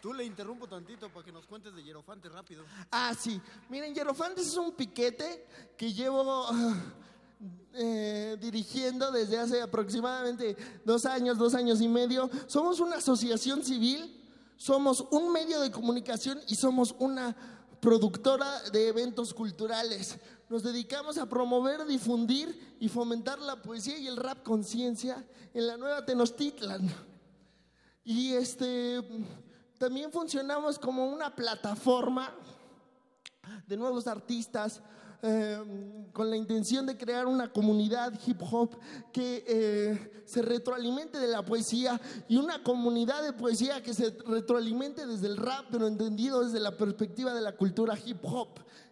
Tú 0.00 0.12
le 0.12 0.24
interrumpo 0.24 0.66
tantito 0.66 1.08
para 1.10 1.24
que 1.24 1.30
nos 1.30 1.46
cuentes 1.46 1.74
de 1.74 1.82
Hierofante 1.82 2.28
rápido. 2.28 2.64
Ah, 2.90 3.14
sí. 3.16 3.40
Miren, 3.68 3.94
Hierofantes 3.94 4.48
es 4.48 4.56
un 4.56 4.72
piquete 4.72 5.46
que 5.76 5.92
llevo 5.92 6.46
ah, 6.48 6.74
eh, 7.74 8.36
dirigiendo 8.40 9.10
desde 9.10 9.38
hace 9.38 9.62
aproximadamente 9.62 10.56
dos 10.84 11.06
años, 11.06 11.38
dos 11.38 11.54
años 11.54 11.80
y 11.80 11.88
medio. 11.88 12.30
Somos 12.46 12.80
una 12.80 12.96
asociación 12.96 13.64
civil, 13.64 14.22
somos 14.56 15.06
un 15.10 15.32
medio 15.32 15.60
de 15.60 15.70
comunicación 15.70 16.40
y 16.48 16.54
somos 16.54 16.94
una 16.98 17.34
productora 17.80 18.60
de 18.70 18.88
eventos 18.88 19.32
culturales. 19.34 20.18
Nos 20.48 20.62
dedicamos 20.62 21.18
a 21.18 21.28
promover, 21.28 21.86
difundir 21.86 22.76
y 22.78 22.88
fomentar 22.88 23.38
la 23.40 23.62
poesía 23.62 23.98
y 23.98 24.06
el 24.06 24.16
rap 24.16 24.42
conciencia 24.42 25.26
en 25.54 25.66
la 25.66 25.76
nueva 25.76 26.04
Tenochtitlan. 26.04 26.88
Y 28.04 28.34
este 28.34 29.02
también 29.78 30.12
funcionamos 30.12 30.78
como 30.78 31.06
una 31.06 31.34
plataforma 31.34 32.32
de 33.66 33.76
nuevos 33.76 34.06
artistas 34.06 34.80
eh, 35.22 35.58
con 36.12 36.28
la 36.30 36.36
intención 36.36 36.84
de 36.84 36.96
crear 36.96 37.26
una 37.26 37.52
comunidad 37.52 38.12
hip 38.26 38.40
hop 38.50 38.76
que 39.12 39.44
eh, 39.46 40.22
se 40.26 40.42
retroalimente 40.42 41.18
de 41.18 41.28
la 41.28 41.44
poesía 41.44 42.00
y 42.28 42.36
una 42.36 42.62
comunidad 42.62 43.22
de 43.22 43.32
poesía 43.32 43.82
que 43.82 43.94
se 43.94 44.10
retroalimente 44.26 45.06
desde 45.06 45.28
el 45.28 45.36
rap, 45.36 45.66
pero 45.70 45.86
entendido 45.86 46.44
desde 46.44 46.60
la 46.60 46.76
perspectiva 46.76 47.32
de 47.34 47.40
la 47.40 47.56
cultura 47.56 47.96
hip 48.04 48.24
hop. 48.24 48.48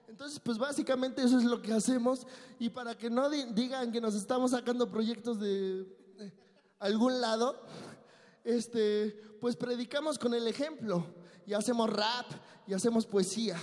Entonces, 0.09 0.39
pues 0.41 0.59
básicamente 0.59 1.22
eso 1.22 1.39
es 1.39 1.45
lo 1.45 1.61
que 1.62 1.72
hacemos 1.72 2.26
y 2.59 2.68
para 2.70 2.97
que 2.97 3.11
no 3.11 3.28
di- 3.28 3.47
digan 3.53 3.91
que 3.91 4.01
nos 4.01 4.14
estamos 4.14 4.53
sacando 4.53 4.91
proyectos 4.91 5.41
de 5.41 5.85
de 6.18 6.33
algún 6.78 7.20
lado, 7.20 7.61
este, 8.45 9.11
pues 9.41 9.57
predicamos 9.57 10.18
con 10.18 10.33
el 10.35 10.47
ejemplo 10.47 11.05
y 11.47 11.53
hacemos 11.55 11.91
rap 11.91 12.26
y 12.66 12.72
hacemos 12.74 13.05
poesía. 13.07 13.57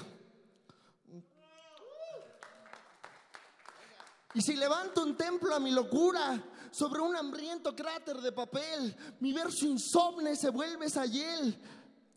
Y 4.37 4.41
si 4.43 4.55
levanto 4.55 5.01
un 5.01 5.17
templo 5.17 5.55
a 5.55 5.59
mi 5.59 5.71
locura 5.71 6.39
sobre 6.69 7.01
un 7.01 7.15
hambriento 7.15 7.75
cráter 7.75 8.17
de 8.17 8.31
papel, 8.31 8.95
mi 9.19 9.33
verso 9.33 9.65
insomne 9.65 10.35
se 10.35 10.51
vuelve 10.51 10.91
sayel, 10.91 11.59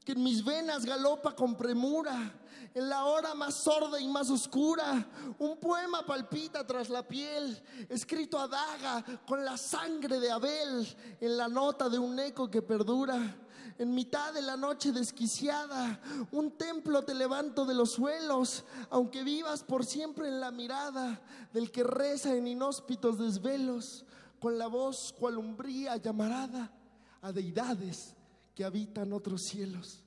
que 0.05 0.13
en 0.13 0.23
mis 0.23 0.45
venas 0.45 0.85
galopa 0.85 1.35
con 1.35 1.57
premura. 1.57 2.35
En 2.75 2.91
la 2.91 3.07
hora 3.07 3.33
más 3.33 3.55
sorda 3.55 3.99
y 3.99 4.07
más 4.07 4.29
oscura, 4.29 5.09
un 5.39 5.57
poema 5.57 6.05
palpita 6.05 6.67
tras 6.67 6.91
la 6.91 7.09
piel, 7.09 7.59
escrito 7.89 8.39
a 8.39 8.47
daga 8.47 9.03
con 9.27 9.43
la 9.43 9.57
sangre 9.57 10.21
de 10.21 10.31
Abel, 10.31 11.17
en 11.23 11.39
la 11.39 11.49
nota 11.49 11.89
de 11.89 11.99
un 11.99 12.19
eco 12.19 12.51
que 12.51 12.61
perdura. 12.61 13.35
En 13.81 13.95
mitad 13.95 14.35
de 14.35 14.43
la 14.43 14.59
noche 14.59 14.93
desquiciada, 14.93 15.99
un 16.33 16.51
templo 16.51 17.03
te 17.03 17.15
levanto 17.15 17.65
de 17.65 17.73
los 17.73 17.93
suelos, 17.93 18.65
aunque 18.91 19.25
vivas 19.25 19.65
por 19.65 19.87
siempre 19.87 20.29
en 20.29 20.39
la 20.39 20.51
mirada 20.51 21.19
del 21.55 21.71
que 21.71 21.83
reza 21.83 22.37
en 22.37 22.47
inhóspitos 22.47 23.19
desvelos, 23.19 24.05
con 24.39 24.59
la 24.59 24.67
voz 24.67 25.15
cual 25.19 25.39
umbría 25.39 25.97
llamarada 25.97 26.71
a 27.23 27.33
deidades 27.33 28.15
que 28.55 28.67
habitan 28.67 29.15
otros 29.15 29.41
cielos. 29.41 30.03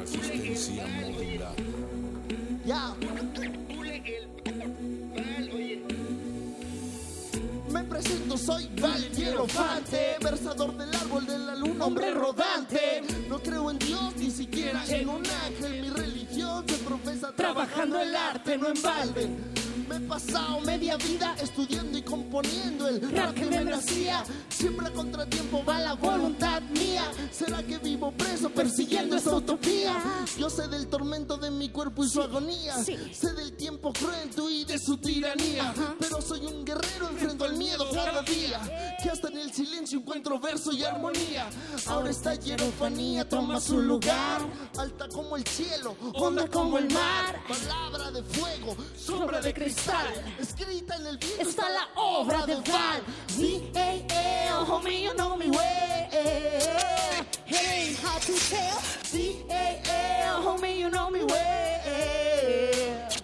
Resistencia 0.00 0.84
modular. 0.84 1.54
Ya. 2.66 2.96
Presento, 7.98 8.36
soy 8.36 8.70
Val 8.80 9.10
Hierofante, 9.10 10.16
versador 10.22 10.76
del 10.76 10.94
árbol 10.94 11.26
de 11.26 11.38
la 11.38 11.54
luna, 11.56 11.84
hombre 11.84 12.10
rodante. 12.12 13.02
No 13.28 13.40
creo 13.40 13.70
en 13.70 13.78
Dios, 13.78 14.14
ni 14.16 14.30
siquiera 14.30 14.84
en 14.88 15.08
un 15.08 15.22
ángel. 15.26 15.82
Mi 15.82 15.90
religión 15.90 16.64
se 16.68 16.76
profesa 16.78 17.32
trabajando 17.32 18.00
el 18.00 18.14
arte, 18.14 18.56
no 18.56 18.68
en 18.68 18.82
balde. 18.82 19.28
Me 19.88 19.96
he 19.96 20.00
pasado 20.00 20.60
media 20.60 20.98
vida 20.98 21.34
estudiando 21.40 21.96
y 21.96 22.02
componiendo 22.02 22.88
el 22.88 23.10
rap 23.10 23.32
que 23.32 23.46
me 23.46 23.64
nacía. 23.64 24.22
Siempre 24.50 24.86
a 24.86 24.92
contratiempo 24.92 25.64
va 25.64 25.78
la 25.78 25.94
voluntad 25.94 26.60
mía. 26.62 27.04
¿Será 27.32 27.62
que 27.62 27.78
vivo 27.78 28.12
preso 28.12 28.50
persiguiendo 28.50 29.16
esa 29.16 29.34
utopía? 29.34 29.96
Yo 30.36 30.50
sé 30.50 30.68
del 30.68 30.88
tormento 30.88 31.38
de 31.38 31.50
mi 31.50 31.70
cuerpo 31.70 32.04
y 32.04 32.08
su 32.10 32.20
agonía. 32.20 32.76
Sé 32.84 33.32
del 33.32 33.56
tiempo 33.56 33.90
cruento 33.94 34.50
y 34.50 34.66
de 34.66 34.78
su 34.78 34.98
tiranía. 34.98 35.72
Pero 35.98 36.20
soy 36.20 36.44
un 36.44 36.66
guerrero, 36.66 37.08
enfrento 37.08 37.46
al 37.46 37.56
miedo 37.56 37.88
cada 37.90 38.20
día. 38.22 38.60
Que 39.02 39.08
hasta 39.08 39.28
en 39.28 39.38
el 39.38 39.52
silencio 39.54 40.00
encuentro 40.00 40.38
verso 40.38 40.70
y 40.72 40.84
armonía. 40.84 41.48
Ahora 41.86 42.10
esta 42.10 42.34
hierofanía 42.34 43.26
toma 43.26 43.58
su 43.58 43.80
lugar. 43.80 44.42
Alta 44.76 45.08
como 45.08 45.36
el 45.36 45.46
cielo, 45.46 45.96
honda 46.14 46.46
como 46.46 46.76
el 46.76 46.92
mar. 46.92 47.40
Palabra 47.48 48.10
de 48.10 48.22
fuego, 48.22 48.76
sombra 48.94 49.40
de 49.40 49.54
cristal. 49.54 49.77
Escrita 50.38 50.96
en 50.96 51.06
el 51.06 51.18
viento 51.18 51.42
está 51.42 51.68
la 51.68 51.88
obra 51.94 52.44
de 52.46 52.56
Val. 52.56 53.02
D-A-L, 53.36 54.66
homie, 54.66 55.02
you 55.02 55.14
know 55.14 55.36
me 55.36 55.50
well. 55.50 56.08
Hey, 57.46 57.94
how 58.02 58.18
to 58.18 58.34
tell? 58.50 58.80
D-A-L, 59.12 60.42
homie, 60.42 60.78
you 60.78 60.90
know 60.90 61.10
me 61.10 61.20
well. 61.24 61.58
Soy 63.10 63.17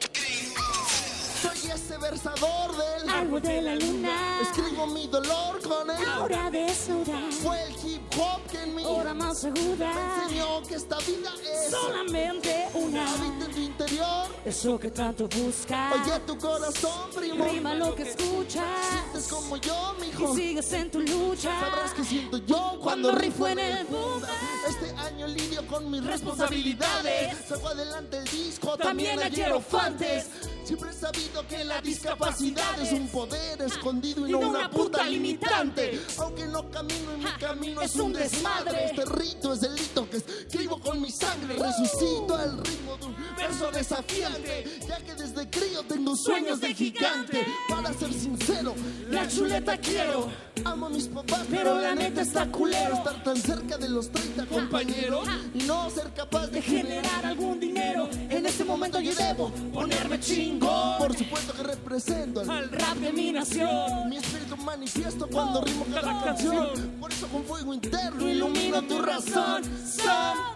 ese 1.74 1.98
versador 1.98 2.76
del 2.76 3.08
Árbol 3.08 3.42
de 3.42 3.62
la 3.62 3.74
luna. 3.74 4.40
Escribo 4.42 4.86
mi 4.86 5.06
dolor 5.08 5.60
con 5.60 5.90
el 5.90 6.08
Aura 6.08 6.50
de 6.50 6.72
soda. 6.72 7.20
Fue 7.42 7.62
el 7.64 7.72
hip 7.84 8.02
hop 8.16 8.40
que 8.50 8.62
en 8.62 8.74
mi 8.74 8.84
Hora 8.84 9.12
más 9.12 9.38
segura. 9.38 9.92
me 9.92 10.22
enseñó 10.22 10.62
que 10.62 10.74
esta 10.76 10.98
vida 10.98 11.30
es 11.42 11.70
Solamente 11.70 12.68
una. 12.74 13.10
Habita 13.12 13.44
en 13.46 13.50
tu 13.50 13.60
interior. 13.60 14.26
Eso 14.44 14.78
que 14.78 14.90
tanto 14.90 15.28
buscas. 15.28 15.94
Oye 15.94 16.20
tu 16.20 16.38
corazón, 16.38 17.10
primo. 17.16 17.44
Rima 17.44 17.74
lo 17.74 17.94
que 17.94 18.02
escuchas. 18.10 18.64
Sientes 18.90 19.26
como 19.28 19.56
yo, 19.56 19.96
mijo. 20.00 20.32
Y 20.32 20.36
sigues 20.36 20.72
en 20.72 20.90
tu 20.90 21.00
lucha. 21.00 21.60
Sabrás 21.60 21.92
que 21.92 22.04
siento 22.04 22.38
yo 22.38 22.78
cuando 22.80 23.08
Cuando 23.08 23.12
rifo 23.12 23.48
en 23.48 23.58
el 23.58 23.84
boom. 23.86 24.22
Este 24.68 24.90
año 24.96 25.26
lidio 25.26 25.66
con 25.66 25.90
mis 25.90 26.04
responsabilidades. 26.04 27.36
Saco 27.48 27.68
adelante 27.68 28.18
el 28.18 28.24
disco, 28.24 28.76
también, 28.76 29.18
También 29.18 29.20
hay 29.20 29.30
hierofantes. 29.30 30.26
Siempre 30.64 30.90
he 30.90 30.94
sabido 30.94 31.46
que 31.46 31.63
la 31.64 31.80
discapacidad 31.80 32.78
es 32.80 32.92
un 32.92 33.08
poder 33.08 33.62
escondido 33.62 34.26
y, 34.26 34.32
no 34.32 34.38
una 34.38 34.70
puta 34.70 35.04
limitante. 35.04 36.00
Aunque 36.18 36.46
no 36.46 36.70
camino 36.70 37.12
en 37.12 37.18
mi 37.18 37.30
camino 37.38 37.82
es, 37.82 37.96
un 37.96 38.12
desmadre. 38.12 38.86
Este 38.86 39.04
rito 39.04 39.52
es 39.54 39.60
delito 39.60 40.08
que 40.08 40.18
escribo 40.18 40.78
con 40.78 41.00
mi 41.00 41.10
sangre. 41.10 41.56
Resucito 41.56 42.34
al 42.34 42.58
ritmo 42.58 42.96
de 42.96 43.06
un 43.06 43.16
verso 43.36 43.70
desafiante. 43.70 44.80
Ya 44.86 44.98
que 44.98 45.14
desde 45.14 45.48
crío 45.48 45.82
tengo 45.84 46.16
sueños 46.16 46.60
de 46.60 46.74
gigante. 46.74 47.46
Para 47.68 47.92
ser 47.94 48.12
sincero, 48.12 48.74
la 49.10 49.26
chuleta 49.28 49.76
quiero. 49.78 50.30
Amo 50.64 50.86
a 50.86 50.90
mis 50.90 51.08
papás, 51.08 51.46
pero 51.50 51.80
la 51.80 51.94
neta 51.94 52.22
está 52.22 52.46
culero. 52.50 52.96
Estar 52.96 53.22
tan 53.22 53.36
cerca 53.36 53.76
de 53.78 53.88
los 53.88 54.10
30 54.10 54.46
compañeros 54.46 55.28
y 55.54 55.58
no 55.64 55.90
ser 55.90 56.12
capaz 56.12 56.48
de 56.48 56.62
generar 56.62 57.26
algún 57.26 57.58
dinero. 57.58 58.08
En 58.28 58.46
este 58.46 58.64
momento 58.64 59.00
yo 59.00 59.14
debo 59.14 59.50
ponerme 59.72 60.20
chingo. 60.20 60.96
Por 60.98 61.16
supuesto 61.16 61.53
que 61.56 61.62
represento 61.62 62.40
al 62.40 62.70
rap 62.70 62.96
de 62.96 63.12
mi 63.12 63.32
nación. 63.32 64.08
Mi 64.08 64.16
espíritu 64.16 64.56
manifiesto 64.56 65.28
cuando 65.28 65.60
rimo 65.62 65.86
cada 65.92 66.22
canción. 66.22 66.68
Por 67.00 67.12
eso 67.12 67.28
con 67.28 67.44
fuego 67.44 67.74
interno 67.74 68.28
ilumino 68.28 68.82
tu 68.82 69.02
razón. 69.02 69.62
Son 69.86 70.54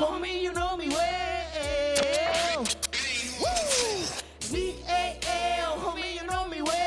Homie, 0.00 0.44
you 0.44 0.52
know 0.52 0.76
me 0.76 0.88
well. 0.88 2.64
Woo! 3.40 4.06
B-A-L, 4.52 5.74
homie, 5.84 6.14
you 6.14 6.24
know 6.24 6.46
me 6.48 6.62
well. 6.62 6.78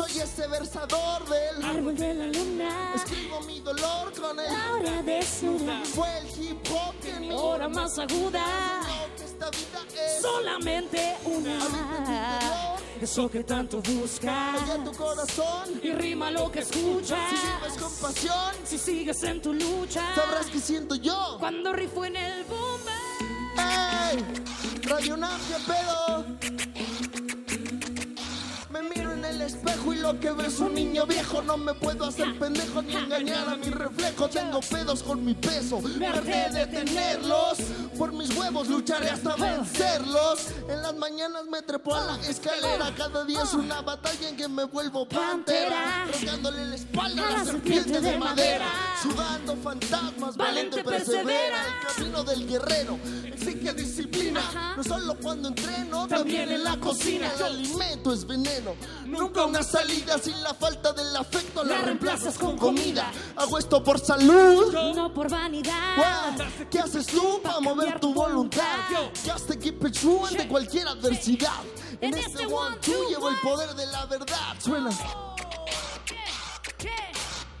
Soy 0.00 0.18
ese 0.18 0.46
versador 0.48 1.28
del 1.28 1.62
árbol 1.62 1.94
de 1.94 2.14
la 2.14 2.26
luna. 2.28 2.92
Escribo 2.94 3.40
mi 3.42 3.60
dolor 3.60 4.12
con 4.18 4.38
el 4.40 4.46
La 4.50 4.72
hora 4.72 5.02
desnuda. 5.02 5.82
Fue 5.84 6.08
el 6.18 6.26
hip 6.42 6.58
hop 6.70 6.94
en 7.04 7.20
mi 7.20 7.32
Hora 7.32 7.68
más 7.68 7.98
aguda. 7.98 8.42
que 9.18 9.24
esta 9.24 9.50
vida 9.50 9.84
es 9.94 10.22
Solamente 10.22 11.16
una. 11.26 12.38
Eso 12.98 13.30
que 13.30 13.44
tanto 13.44 13.82
buscas. 13.82 14.62
Oye 14.62 14.84
tu 14.84 14.92
corazón. 14.92 15.80
Y 15.82 15.92
rima 15.92 16.30
lo 16.30 16.50
que 16.50 16.60
escuchas. 16.60 17.18
Si 17.28 17.36
vives 17.46 17.82
con 17.82 17.94
pasión, 17.96 18.54
Si 18.64 18.78
sigues 18.78 19.22
en 19.22 19.42
tu 19.42 19.52
lucha. 19.52 20.14
sabrás 20.14 20.46
que 20.46 20.60
siento 20.60 20.94
yo. 20.94 21.36
Cuando 21.38 21.74
rifo 21.74 22.06
en 22.06 22.16
el 22.16 22.44
boom. 22.44 22.80
¡Ey! 23.58 24.24
Radio 24.84 25.18
Nam, 25.18 25.38
¿qué 25.46 25.56
pedo? 25.70 27.19
Espejo 29.50 29.92
y 29.92 29.98
lo 29.98 30.18
que 30.18 30.30
veo 30.30 30.46
es 30.46 30.58
un 30.58 30.74
niño 30.74 31.06
viejo. 31.06 31.42
No 31.42 31.56
me 31.56 31.74
puedo 31.74 32.06
hacer 32.06 32.38
pendejo 32.38 32.82
ni 32.82 32.94
engañar 32.94 33.48
a 33.48 33.56
mi 33.56 33.70
reflejo. 33.70 34.28
Tengo 34.28 34.60
pedos 34.60 35.02
con 35.02 35.24
mi 35.24 35.34
peso, 35.34 35.80
me 35.80 36.06
harté 36.06 36.50
de 36.52 36.66
tenerlos. 36.66 37.58
Por 37.98 38.12
mis 38.12 38.34
huevos 38.36 38.68
lucharé 38.68 39.10
hasta 39.10 39.34
vencerlos. 39.36 40.48
En 40.68 40.82
las 40.82 40.94
mañanas 40.96 41.44
me 41.50 41.62
trepo 41.62 41.94
a 41.94 42.04
la 42.04 42.16
escalera. 42.28 42.92
Cada 42.96 43.24
día 43.24 43.42
es 43.42 43.52
una 43.54 43.82
batalla 43.82 44.28
en 44.28 44.36
que 44.36 44.48
me 44.48 44.64
vuelvo 44.64 45.06
pantera. 45.08 46.06
Rogándole 46.06 46.66
la 46.66 46.76
espalda 46.76 47.28
a 47.28 47.30
la 47.32 47.44
serpiente 47.44 48.00
de 48.00 48.18
madera. 48.18 48.66
Sudando 49.02 49.56
fantasmas, 49.56 50.36
valiente 50.36 50.82
persevera. 50.84 51.62
El 51.66 51.94
camino 51.94 52.24
del 52.24 52.46
guerrero 52.46 52.98
exige 53.26 53.72
disciplina. 53.74 54.74
No 54.76 54.84
solo 54.84 55.16
cuando 55.20 55.48
entreno, 55.48 56.06
también 56.06 56.50
en 56.50 56.64
la 56.64 56.78
cocina. 56.78 57.30
El 57.36 57.42
alimento 57.42 58.12
es 58.12 58.26
veneno. 58.26 58.74
Nunca 59.06 59.39
una 59.46 59.62
salida 59.62 60.18
sin 60.18 60.42
la 60.42 60.54
falta 60.54 60.92
del 60.92 61.16
afecto. 61.16 61.64
La 61.64 61.78
reemplazas 61.78 62.38
con 62.38 62.56
comida. 62.56 63.10
Hago 63.36 63.58
esto 63.58 63.82
por 63.82 63.98
salud. 63.98 64.72
No 64.94 65.12
por 65.12 65.28
vanidad. 65.30 66.34
¿Qué 66.70 66.78
haces 66.78 67.06
tú 67.06 67.40
para 67.42 67.60
mover 67.60 67.98
tu 68.00 68.12
voluntad? 68.14 68.78
Just 69.24 69.48
to 69.48 69.58
keep 69.58 69.84
it 69.84 69.92
true 69.98 70.26
ante 70.26 70.46
cualquier 70.48 70.88
adversidad. 70.88 71.62
En 72.00 72.16
este 72.16 72.46
one 72.46 72.76
two 72.80 73.08
llevo 73.08 73.28
el 73.28 73.36
poder 73.40 73.74
de 73.74 73.86
la 73.86 74.06
verdad. 74.06 74.56
Suena. 74.58 74.90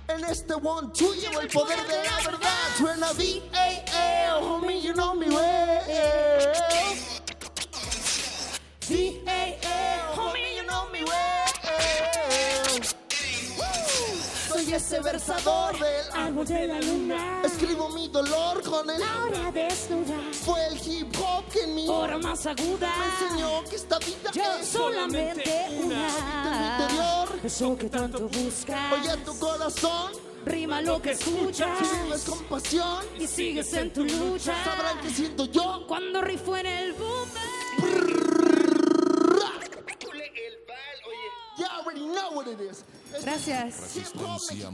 En 0.08 0.24
este 0.24 0.54
one 0.54 0.88
two 0.92 1.12
llevo 1.14 1.40
el 1.40 1.48
poder 1.48 1.86
de 1.86 2.04
la 2.04 2.16
verdad. 2.30 2.76
Suena 2.76 3.12
B-A-L, 3.12 4.42
homie, 4.42 4.80
you 4.80 4.92
know 4.92 5.14
me 5.14 5.28
well. 5.28 5.82
B-A-L, 8.88 10.14
homie, 10.16 10.56
you 10.56 10.64
know 10.64 10.88
me 10.90 11.04
well. 11.04 11.49
Soy 14.48 14.72
ese 14.74 15.00
versador 15.00 15.78
del 15.78 16.10
Árbol 16.12 16.46
de 16.46 16.66
la 16.66 16.80
luna. 16.80 17.42
Escribo 17.44 17.88
mi 17.90 18.08
dolor 18.08 18.62
con 18.62 18.88
el 18.90 19.00
La 19.00 19.24
hora 19.24 19.52
desnuda. 19.52 20.14
Fue 20.44 20.66
el 20.66 20.74
hip 20.86 21.14
hop 21.20 21.44
que 21.52 21.60
en 21.64 21.74
mi 21.74 21.88
Hora 21.88 22.18
más 22.18 22.44
aguda. 22.46 22.92
me 22.98 23.04
enseñó 23.26 23.64
que 23.68 23.76
esta 23.76 23.98
vida 23.98 24.30
es 24.60 24.68
Solamente 24.68 25.66
en 25.66 25.78
mi 25.78 25.84
una. 25.94 26.08
interior. 26.78 27.40
Eso 27.44 27.76
que 27.78 27.88
tanto 27.88 28.28
buscas. 28.28 28.92
Oye 28.92 29.16
tu 29.24 29.38
corazón, 29.38 30.12
Rima 30.44 30.80
lo 30.82 31.00
que 31.02 31.12
escuchas. 31.12 31.68
si 31.78 32.02
vives 32.04 32.24
con 32.24 32.38
pasión, 32.44 33.04
Y 33.18 33.26
sigues 33.26 33.72
en 33.74 33.92
tu 33.92 34.04
lucha. 34.04 34.54
sabrán 34.64 35.00
que 35.00 35.10
siento 35.10 35.44
yo. 35.46 35.84
Cuando 35.86 36.20
rifo 36.22 36.56
en 36.56 36.66
el 36.66 36.92
boom. 36.94 37.28
You 41.10 41.39
already 41.68 42.00
know 42.06 42.32
what 42.32 42.46
it 42.46 42.60
is. 42.60 42.84
Es 43.14 43.24
Gracias. 43.24 43.80
Resistencia. 43.94 44.70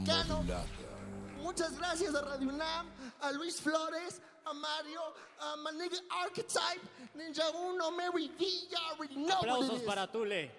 Muchas 1.41 1.77
gracias 1.77 2.13
a 2.15 2.21
Radio 2.21 2.49
UNAM, 2.49 2.87
a 3.21 3.31
Luis 3.31 3.59
Flores, 3.61 4.21
a 4.45 4.53
Mario, 4.53 5.01
a 5.39 5.55
my 5.57 5.71
nigga 5.71 5.97
Archetype, 6.23 6.81
Ninja 7.15 7.49
Uno, 7.55 7.91
Mary 7.91 8.29
V. 8.37 8.45
You 8.69 8.77
already 8.91 9.15
know 9.15 9.35
what 9.39 9.49
Aplausos 9.49 9.69
it 9.77 9.81
is. 9.81 9.87
para 9.87 10.07
Tule. 10.11 10.51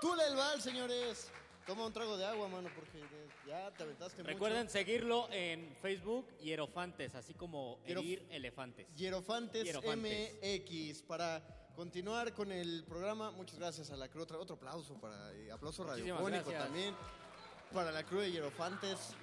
Tule 0.00 0.22
el 0.26 0.36
Val, 0.36 0.60
señores. 0.60 1.28
Toma 1.66 1.86
un 1.86 1.92
trago 1.92 2.16
de 2.16 2.26
agua, 2.26 2.48
mano, 2.48 2.68
porque 2.74 3.00
ya 3.46 3.70
te 3.70 3.84
aventaste 3.84 4.20
Recuerden 4.24 4.62
mucho. 4.62 4.72
seguirlo 4.72 5.28
en 5.30 5.76
Facebook, 5.80 6.26
Hierofantes, 6.40 7.14
así 7.14 7.34
como 7.34 7.78
Hierof- 7.84 8.00
Herir 8.00 8.26
Elefantes. 8.30 8.86
Hierofantes, 8.96 9.62
Hierofantes. 9.64 10.32
MX. 10.42 11.02
Para 11.02 11.40
continuar 11.74 12.32
con 12.32 12.52
el 12.52 12.84
programa, 12.84 13.30
muchas 13.30 13.58
gracias 13.58 13.90
a 13.90 13.96
la 13.96 14.08
crew. 14.08 14.22
Otro, 14.22 14.54
aplauso 14.54 14.94
para 14.94 15.32
eh, 15.34 15.50
aplauso 15.50 15.84
Muchísimas 15.84 16.18
radiofónico 16.20 16.50
gracias. 16.50 16.64
también. 16.64 16.94
Para 17.72 17.90
la 17.92 18.04
crew 18.04 18.20
de 18.20 18.30
Hierofantes. 18.32 19.14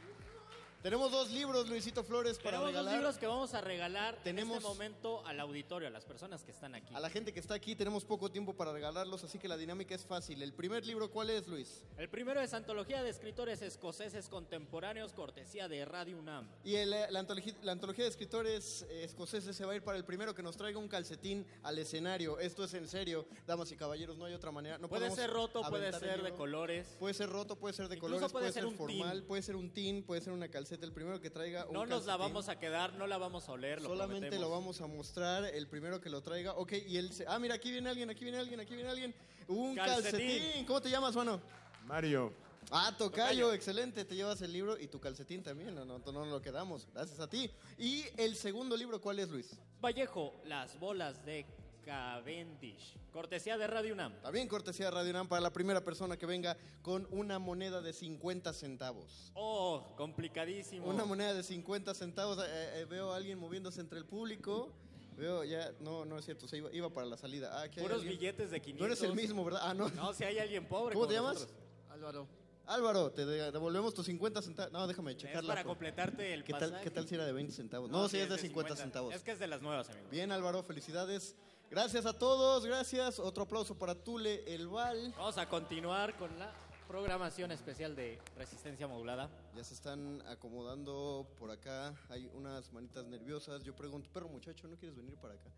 Tenemos 0.81 1.11
dos 1.11 1.29
libros, 1.31 1.67
Luisito 1.67 2.05
Flores, 2.05 2.37
para 2.37 2.51
Tenemos 2.51 2.67
dos 2.67 2.71
regalar. 2.71 2.93
libros 2.95 3.17
que 3.17 3.27
vamos 3.27 3.53
a 3.53 3.59
regalar 3.59 4.17
Tenemos- 4.23 4.51
en 4.53 4.57
este 4.59 4.69
momento 4.69 5.27
al 5.27 5.37
auditorio, 5.41 5.89
a 5.89 5.91
las 5.91 6.05
personas 6.05 6.45
que 6.45 6.51
están 6.51 6.73
aquí. 6.73 6.95
A 6.95 7.01
la 7.01 7.09
gente 7.09 7.33
que 7.33 7.41
está 7.41 7.53
aquí 7.55 7.75
tenemos 7.75 8.05
poco 8.05 8.31
tiempo 8.31 8.53
para 8.55 8.71
regalarlos, 8.71 9.21
así 9.25 9.37
que 9.39 9.49
la 9.49 9.57
dinámica 9.57 9.93
es 9.93 10.05
fácil. 10.05 10.41
El 10.41 10.53
primer 10.53 10.85
libro, 10.85 11.11
¿cuál 11.11 11.31
es, 11.31 11.49
Luis? 11.49 11.83
El 11.97 12.07
primero 12.07 12.39
es 12.39 12.53
Antología 12.53 13.03
de 13.03 13.09
Escritores 13.09 13.61
Escoceses 13.61 14.29
Contemporáneos, 14.29 15.11
cortesía 15.11 15.67
de 15.67 15.83
Radio 15.83 16.17
UNAM. 16.17 16.47
Y 16.63 16.75
el, 16.75 16.93
eh, 16.93 17.07
la, 17.09 17.19
antología, 17.19 17.53
la 17.61 17.73
antología 17.73 18.05
de 18.05 18.11
escritores 18.11 18.83
eh, 18.89 19.03
escoceses 19.03 19.57
se 19.57 19.65
va 19.65 19.73
a 19.73 19.75
ir 19.75 19.83
para 19.83 19.97
el 19.97 20.05
primero 20.05 20.33
que 20.33 20.43
nos 20.43 20.55
traiga 20.55 20.79
un 20.79 20.87
calcetín 20.87 21.45
al 21.61 21.77
escenario. 21.77 22.39
Esto 22.39 22.63
es 22.63 22.73
en 22.73 22.87
serio, 22.87 23.27
damas 23.45 23.69
y 23.73 23.75
caballeros, 23.75 24.17
no 24.17 24.23
hay 24.23 24.33
otra 24.33 24.51
manera. 24.53 24.77
No 24.77 24.87
Puede 24.87 25.11
ser 25.11 25.29
roto, 25.29 25.61
puede 25.69 25.91
ser 25.91 26.23
de 26.23 26.31
colores. 26.33 26.95
Puede 26.97 27.13
ser 27.13 27.27
roto, 27.29 27.57
puede 27.57 27.73
ser 27.73 27.89
de 27.89 27.95
Incluso 27.97 28.13
colores, 28.29 28.31
puede 28.31 28.43
puede, 28.43 28.53
ser 28.53 28.63
ser, 28.63 28.71
un 28.71 28.77
formal, 28.77 29.17
tin. 29.19 29.27
puede 29.27 29.41
ser 29.41 29.55
un 29.57 29.73
tin, 29.73 30.03
puede 30.03 30.21
ser 30.21 30.31
una 30.31 30.47
El 30.71 30.91
primero 30.93 31.19
que 31.19 31.29
traiga 31.31 31.65
un 31.65 31.73
No 31.73 31.85
nos 31.87 32.05
la 32.05 32.15
vamos 32.15 32.47
a 32.47 32.59
quedar, 32.59 32.93
no 32.93 33.07
la 33.07 33.17
vamos 33.17 33.49
a 33.49 33.53
oler, 33.53 33.81
lo 33.81 33.89
Solamente 33.89 34.27
prometemos. 34.27 34.41
lo 34.49 34.55
vamos 34.55 34.81
a 34.81 34.87
mostrar, 34.87 35.45
el 35.45 35.67
primero 35.67 35.99
que 35.99 36.09
lo 36.09 36.21
traiga. 36.21 36.53
Ok, 36.53 36.73
y 36.87 36.97
él 36.97 37.11
se... 37.11 37.25
Ah, 37.27 37.39
mira, 37.39 37.55
aquí 37.55 37.71
viene 37.71 37.89
alguien, 37.89 38.09
aquí 38.09 38.23
viene 38.23 38.37
alguien, 38.39 38.59
aquí 38.59 38.75
viene 38.75 38.89
alguien. 38.89 39.15
Un 39.47 39.75
Calcetín. 39.75 40.27
calcetín. 40.27 40.65
¿Cómo 40.65 40.81
te 40.81 40.89
llamas, 40.91 41.15
mano? 41.15 41.41
Mario. 41.85 42.31
Ah, 42.71 42.93
tocayo, 42.95 43.21
Tocayo. 43.47 43.53
excelente. 43.53 44.05
Te 44.05 44.15
llevas 44.15 44.41
el 44.43 44.53
libro 44.53 44.77
y 44.77 44.87
tu 44.87 44.99
calcetín 44.99 45.41
también. 45.41 45.73
No, 45.73 45.85
no, 45.85 45.97
no 45.97 46.11
nos 46.11 46.27
lo 46.27 46.39
quedamos. 46.41 46.87
Gracias 46.93 47.19
a 47.19 47.27
ti. 47.27 47.49
Y 47.79 48.03
el 48.17 48.35
segundo 48.35 48.77
libro, 48.77 49.01
¿cuál 49.01 49.17
es, 49.17 49.29
Luis? 49.29 49.57
Vallejo, 49.81 50.39
las 50.45 50.77
bolas 50.79 51.25
de 51.25 51.47
Cavendish. 51.89 52.95
Cortesía 53.11 53.57
de 53.57 53.65
Radio 53.65 53.93
UNAM. 53.93 54.13
También 54.21 54.47
cortesía 54.47 54.85
de 54.85 54.91
Radio 54.91 55.09
UNAM 55.09 55.27
para 55.27 55.41
la 55.41 55.51
primera 55.51 55.83
persona 55.83 56.17
que 56.17 56.27
venga 56.27 56.55
con 56.83 57.07
una 57.09 57.39
moneda 57.39 57.81
de 57.81 57.93
50 57.93 58.53
centavos. 58.53 59.31
Oh, 59.33 59.83
complicadísimo. 59.97 60.85
Una 60.85 61.03
moneda 61.05 61.33
de 61.33 61.41
50 61.41 61.95
centavos. 61.95 62.37
Eh, 62.37 62.81
eh, 62.81 62.85
veo 62.85 63.11
a 63.11 63.15
alguien 63.15 63.39
moviéndose 63.39 63.81
entre 63.81 63.97
el 63.97 64.05
público. 64.05 64.71
Veo 65.17 65.43
ya, 65.43 65.71
no, 65.79 66.05
no 66.05 66.19
es 66.19 66.25
cierto, 66.25 66.47
se 66.47 66.57
iba, 66.57 66.71
iba 66.71 66.89
para 66.93 67.07
la 67.07 67.17
salida. 67.17 67.49
Ah, 67.59 67.63
aquí 67.63 67.79
hay 67.79 67.85
Puros 67.87 68.01
alguien. 68.01 68.19
billetes 68.19 68.51
de 68.51 68.61
500. 68.61 68.79
No 68.79 68.85
eres 68.85 69.01
el 69.03 69.15
mismo, 69.15 69.43
¿verdad? 69.43 69.61
Ah, 69.63 69.73
no. 69.73 69.89
No, 69.89 70.13
si 70.13 70.23
hay 70.23 70.37
alguien 70.37 70.67
pobre. 70.67 70.93
¿Cómo 70.93 71.05
como 71.05 71.07
te 71.07 71.15
llamas? 71.15 71.33
nosotros. 71.33 71.57
Álvaro. 71.89 72.27
Álvaro, 72.67 73.11
te 73.11 73.25
de- 73.25 73.51
devolvemos 73.51 73.95
tus 73.95 74.05
50 74.05 74.43
centavos. 74.43 74.71
No, 74.71 74.85
déjame 74.85 75.11
Es 75.13 75.17
checarla. 75.17 75.47
para 75.55 75.63
completarte 75.63 76.35
el 76.35 76.43
¿Qué 76.43 76.53
pasaje. 76.53 76.71
tal, 76.71 76.81
¿Qué 76.83 76.91
tal 76.91 77.07
si 77.07 77.15
era 77.15 77.25
de 77.25 77.31
20 77.33 77.51
centavos? 77.51 77.89
No, 77.89 78.07
sí, 78.07 78.17
es 78.19 78.29
de 78.29 78.37
50, 78.37 78.75
centavos. 78.75 79.13
Es 79.15 79.23
que 79.23 79.31
es 79.31 79.39
de 79.39 79.47
las 79.47 79.63
nuevas, 79.63 79.89
amigo. 79.89 80.07
Bien, 80.11 80.31
Álvaro, 80.31 80.61
felicidades. 80.61 81.35
Gracias 81.69 82.07
a 82.07 82.13
todos, 82.13 82.65
gracias. 82.65 83.19
Otro 83.19 83.43
aplauso 83.43 83.77
para 83.77 83.93
Tule 83.93 84.43
El 84.51 84.67
Val. 84.67 85.13
Vamos 85.15 85.37
a 85.37 85.47
continuar 85.47 86.17
con 86.17 86.39
la 86.39 86.51
programación 86.87 87.51
especial 87.51 87.95
de 87.95 88.19
Resistencia 88.35 88.87
Modulada. 88.87 89.29
Ya 89.55 89.63
se 89.63 89.75
están 89.75 90.23
acomodando 90.25 91.27
por 91.37 91.51
acá. 91.51 91.93
Hay 92.09 92.27
unas 92.33 92.73
manitas 92.73 93.05
nerviosas. 93.05 93.63
Yo 93.63 93.75
pregunto, 93.75 94.09
perro 94.11 94.29
muchacho, 94.29 94.67
¿no 94.67 94.77
quieres 94.77 94.97
venir 94.97 95.15
para 95.17 95.35
acá? 95.35 95.51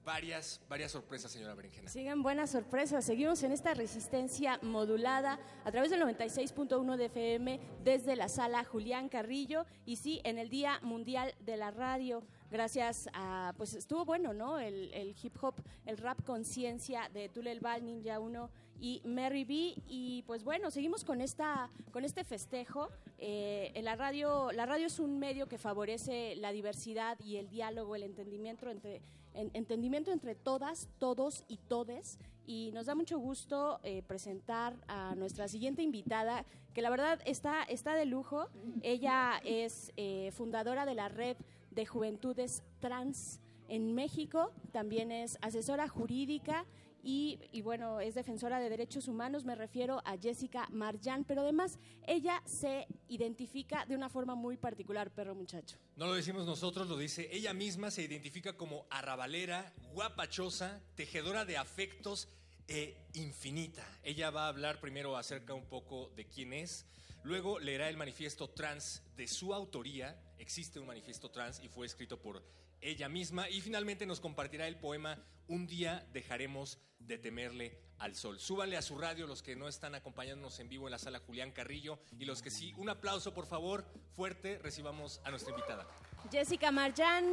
varias, 0.06 0.60
varias 0.68 0.92
sorpresas, 0.92 1.30
señora 1.32 1.54
Berenjena. 1.54 1.90
Siguen 1.90 2.22
buenas 2.22 2.50
sorpresas. 2.50 3.04
Seguimos 3.04 3.42
en 3.42 3.50
esta 3.50 3.74
resistencia 3.74 4.58
modulada 4.62 5.38
a 5.64 5.72
través 5.72 5.90
del 5.90 6.00
96.1 6.00 6.96
de 6.96 7.06
FM 7.06 7.60
desde 7.82 8.14
la 8.14 8.28
sala 8.28 8.64
Julián 8.64 9.08
Carrillo 9.08 9.66
y 9.84 9.96
sí, 9.96 10.20
en 10.24 10.38
el 10.38 10.48
Día 10.48 10.78
Mundial 10.82 11.34
de 11.40 11.56
la 11.56 11.72
Radio. 11.72 12.22
Gracias 12.50 13.08
a, 13.12 13.52
pues 13.56 13.74
estuvo 13.74 14.04
bueno, 14.04 14.32
¿no? 14.32 14.58
El, 14.58 15.14
hip 15.22 15.36
hop, 15.42 15.54
el 15.84 15.98
rap 15.98 16.22
conciencia 16.24 17.08
de 17.12 17.28
Tulel 17.28 17.60
Bal, 17.60 17.84
Ninja 17.84 18.20
1 18.20 18.50
y 18.80 19.02
Mary 19.04 19.44
B. 19.44 19.82
Y 19.88 20.22
pues 20.26 20.44
bueno, 20.44 20.70
seguimos 20.70 21.04
con 21.04 21.20
esta, 21.20 21.70
con 21.90 22.04
este 22.04 22.24
festejo. 22.24 22.88
Eh, 23.18 23.72
en 23.74 23.84
la 23.84 23.96
radio, 23.96 24.52
la 24.52 24.66
radio 24.66 24.86
es 24.86 24.98
un 24.98 25.18
medio 25.18 25.48
que 25.48 25.58
favorece 25.58 26.36
la 26.36 26.52
diversidad 26.52 27.18
y 27.20 27.36
el 27.36 27.48
diálogo, 27.48 27.96
el 27.96 28.04
entendimiento 28.04 28.70
entre 28.70 29.02
entendimiento 29.36 30.12
entre 30.12 30.34
todas, 30.34 30.88
todos 30.98 31.44
y 31.48 31.58
todes. 31.58 32.18
Y 32.46 32.70
nos 32.72 32.86
da 32.86 32.94
mucho 32.94 33.18
gusto 33.18 33.80
eh, 33.82 34.02
presentar 34.06 34.76
a 34.86 35.14
nuestra 35.16 35.48
siguiente 35.48 35.82
invitada, 35.82 36.44
que 36.74 36.82
la 36.82 36.90
verdad 36.90 37.20
está, 37.24 37.62
está 37.64 37.94
de 37.94 38.06
lujo. 38.06 38.46
Ella 38.82 39.40
es 39.44 39.92
eh, 39.96 40.30
fundadora 40.32 40.86
de 40.86 40.94
la 40.94 41.08
red 41.08 41.36
de 41.76 41.86
juventudes 41.86 42.64
trans 42.80 43.38
en 43.68 43.94
México, 43.94 44.52
también 44.72 45.12
es 45.12 45.38
asesora 45.42 45.86
jurídica 45.88 46.66
y, 47.02 47.38
bueno, 47.62 48.00
es 48.00 48.16
defensora 48.16 48.58
de 48.58 48.68
derechos 48.68 49.06
humanos, 49.06 49.44
me 49.44 49.54
refiero 49.54 50.02
a 50.04 50.16
Jessica 50.18 50.66
Marjan, 50.72 51.22
pero 51.22 51.42
además 51.42 51.78
ella 52.04 52.42
se 52.44 52.88
identifica 53.08 53.86
de 53.86 53.94
una 53.94 54.08
forma 54.08 54.34
muy 54.34 54.56
particular, 54.56 55.12
perro 55.12 55.36
muchacho. 55.36 55.76
No 55.94 56.06
lo 56.06 56.14
decimos 56.14 56.46
nosotros, 56.46 56.88
lo 56.88 56.96
dice 56.96 57.28
ella 57.30 57.54
misma, 57.54 57.92
se 57.92 58.02
identifica 58.02 58.54
como 58.54 58.86
arrabalera, 58.90 59.72
guapachosa, 59.92 60.80
tejedora 60.96 61.44
de 61.44 61.58
afectos 61.58 62.28
e 62.66 62.96
infinita. 63.14 63.86
Ella 64.02 64.30
va 64.30 64.46
a 64.46 64.48
hablar 64.48 64.80
primero 64.80 65.16
acerca 65.16 65.54
un 65.54 65.66
poco 65.66 66.10
de 66.16 66.26
quién 66.26 66.52
es, 66.52 66.86
luego 67.26 67.58
leerá 67.58 67.88
el 67.88 67.96
manifiesto 67.96 68.48
trans 68.48 69.02
de 69.16 69.26
su 69.26 69.52
autoría, 69.52 70.16
existe 70.38 70.78
un 70.78 70.86
manifiesto 70.86 71.28
trans 71.28 71.60
y 71.60 71.68
fue 71.68 71.84
escrito 71.84 72.20
por 72.20 72.42
ella 72.80 73.08
misma 73.08 73.50
y 73.50 73.60
finalmente 73.60 74.06
nos 74.06 74.20
compartirá 74.20 74.68
el 74.68 74.76
poema 74.76 75.18
Un 75.48 75.66
día 75.66 76.06
dejaremos 76.12 76.78
de 76.98 77.18
temerle 77.18 77.78
al 77.98 78.14
sol. 78.14 78.38
Súbanle 78.40 78.76
a 78.76 78.82
su 78.82 78.98
radio 78.98 79.26
los 79.26 79.42
que 79.42 79.54
no 79.54 79.68
están 79.68 79.94
acompañándonos 79.94 80.58
en 80.60 80.68
vivo 80.68 80.86
en 80.86 80.92
la 80.92 80.98
sala 80.98 81.20
Julián 81.20 81.52
Carrillo 81.52 81.98
y 82.18 82.24
los 82.24 82.42
que 82.42 82.50
sí, 82.50 82.72
un 82.76 82.88
aplauso 82.88 83.32
por 83.34 83.46
favor, 83.46 83.84
fuerte, 84.12 84.58
recibamos 84.58 85.20
a 85.24 85.30
nuestra 85.30 85.50
invitada. 85.50 85.86
Jessica 86.30 86.70
Marjan, 86.70 87.24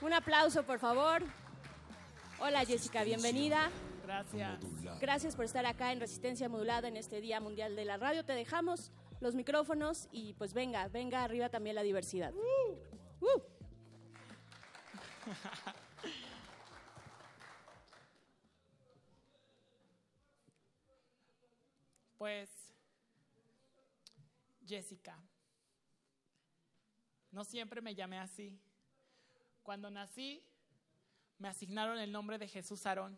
un 0.00 0.12
aplauso 0.12 0.64
por 0.64 0.78
favor. 0.78 1.22
Hola 2.38 2.64
Jessica, 2.64 3.04
bienvenida. 3.04 3.70
Gracias. 4.04 4.60
Gracias 5.00 5.36
por 5.36 5.44
estar 5.44 5.64
acá 5.64 5.92
en 5.92 6.00
Resistencia 6.00 6.48
Modulada 6.48 6.88
en 6.88 6.96
este 6.96 7.20
Día 7.20 7.40
Mundial 7.40 7.76
de 7.76 7.84
la 7.84 7.96
Radio. 7.96 8.24
Te 8.24 8.32
dejamos 8.34 8.90
los 9.22 9.34
micrófonos 9.36 10.08
y 10.10 10.34
pues 10.34 10.52
venga, 10.52 10.88
venga 10.88 11.22
arriba 11.22 11.48
también 11.48 11.76
la 11.76 11.84
diversidad. 11.84 12.34
Uh, 12.34 12.72
uh. 13.24 13.40
pues, 22.18 22.50
Jessica, 24.66 25.16
no 27.30 27.44
siempre 27.44 27.80
me 27.80 27.94
llamé 27.94 28.18
así. 28.18 28.58
Cuando 29.62 29.88
nací, 29.88 30.44
me 31.38 31.46
asignaron 31.46 32.00
el 32.00 32.10
nombre 32.10 32.38
de 32.38 32.48
Jesús 32.48 32.84
Aarón 32.86 33.16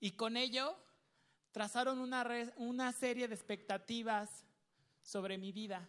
y 0.00 0.12
con 0.12 0.36
ello 0.36 0.76
trazaron 1.50 1.98
una, 1.98 2.28
una 2.56 2.92
serie 2.92 3.26
de 3.26 3.34
expectativas 3.34 4.44
sobre 5.02 5.38
mi 5.38 5.52
vida. 5.52 5.88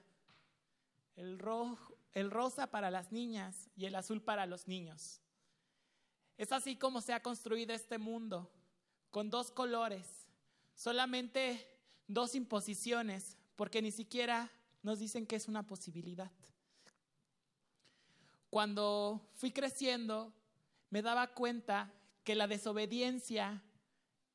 El 1.15 1.39
rojo, 1.39 1.95
el 2.13 2.31
rosa 2.31 2.67
para 2.67 2.91
las 2.91 3.11
niñas 3.11 3.69
y 3.75 3.85
el 3.85 3.95
azul 3.95 4.21
para 4.21 4.45
los 4.45 4.67
niños. 4.67 5.21
Es 6.37 6.51
así 6.51 6.75
como 6.75 7.01
se 7.01 7.13
ha 7.13 7.21
construido 7.21 7.73
este 7.73 7.97
mundo, 7.97 8.51
con 9.11 9.29
dos 9.29 9.51
colores, 9.51 10.27
solamente 10.75 11.67
dos 12.07 12.35
imposiciones, 12.35 13.37
porque 13.55 13.81
ni 13.81 13.91
siquiera 13.91 14.51
nos 14.81 14.99
dicen 14.99 15.25
que 15.25 15.35
es 15.35 15.47
una 15.47 15.65
posibilidad. 15.65 16.31
Cuando 18.49 19.29
fui 19.35 19.51
creciendo, 19.51 20.33
me 20.89 21.01
daba 21.01 21.33
cuenta 21.33 21.91
que 22.23 22.35
la 22.35 22.47
desobediencia 22.47 23.63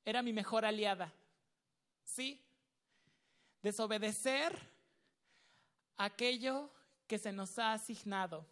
era 0.04 0.22
mi 0.22 0.32
mejor 0.32 0.64
aliada. 0.64 1.14
¿Sí? 2.04 2.44
Desobedecer 3.62 4.67
aquello 5.98 6.70
que 7.06 7.18
se 7.18 7.32
nos 7.32 7.58
ha 7.58 7.72
asignado, 7.72 8.46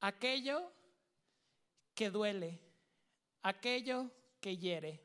aquello 0.00 0.70
que 1.94 2.10
duele, 2.10 2.58
aquello 3.42 4.10
que 4.40 4.58
hiere. 4.58 5.00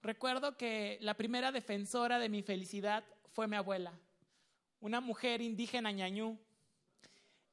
Recuerdo 0.00 0.56
que 0.56 0.98
la 1.00 1.14
primera 1.14 1.50
defensora 1.50 2.18
de 2.18 2.28
mi 2.28 2.42
felicidad 2.42 3.04
fue 3.32 3.48
mi 3.48 3.56
abuela, 3.56 3.92
una 4.80 5.00
mujer 5.00 5.40
indígena 5.40 5.90
ñañú, 5.90 6.38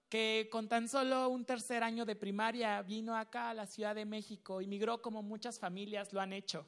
que 0.10 0.50
con 0.52 0.68
tan 0.68 0.90
solo 0.90 1.30
un 1.30 1.46
tercer 1.46 1.84
año 1.84 2.06
de 2.06 2.18
primaria 2.18 2.82
vino 2.82 3.16
acá 3.16 3.50
a 3.50 3.54
la 3.54 3.66
Ciudad 3.66 3.96
de 3.96 4.06
México 4.06 4.62
y 4.62 4.68
migró 4.68 5.02
como 5.02 5.24
muchas 5.24 5.58
familias 5.58 6.12
lo 6.12 6.20
han 6.20 6.34
hecho. 6.34 6.68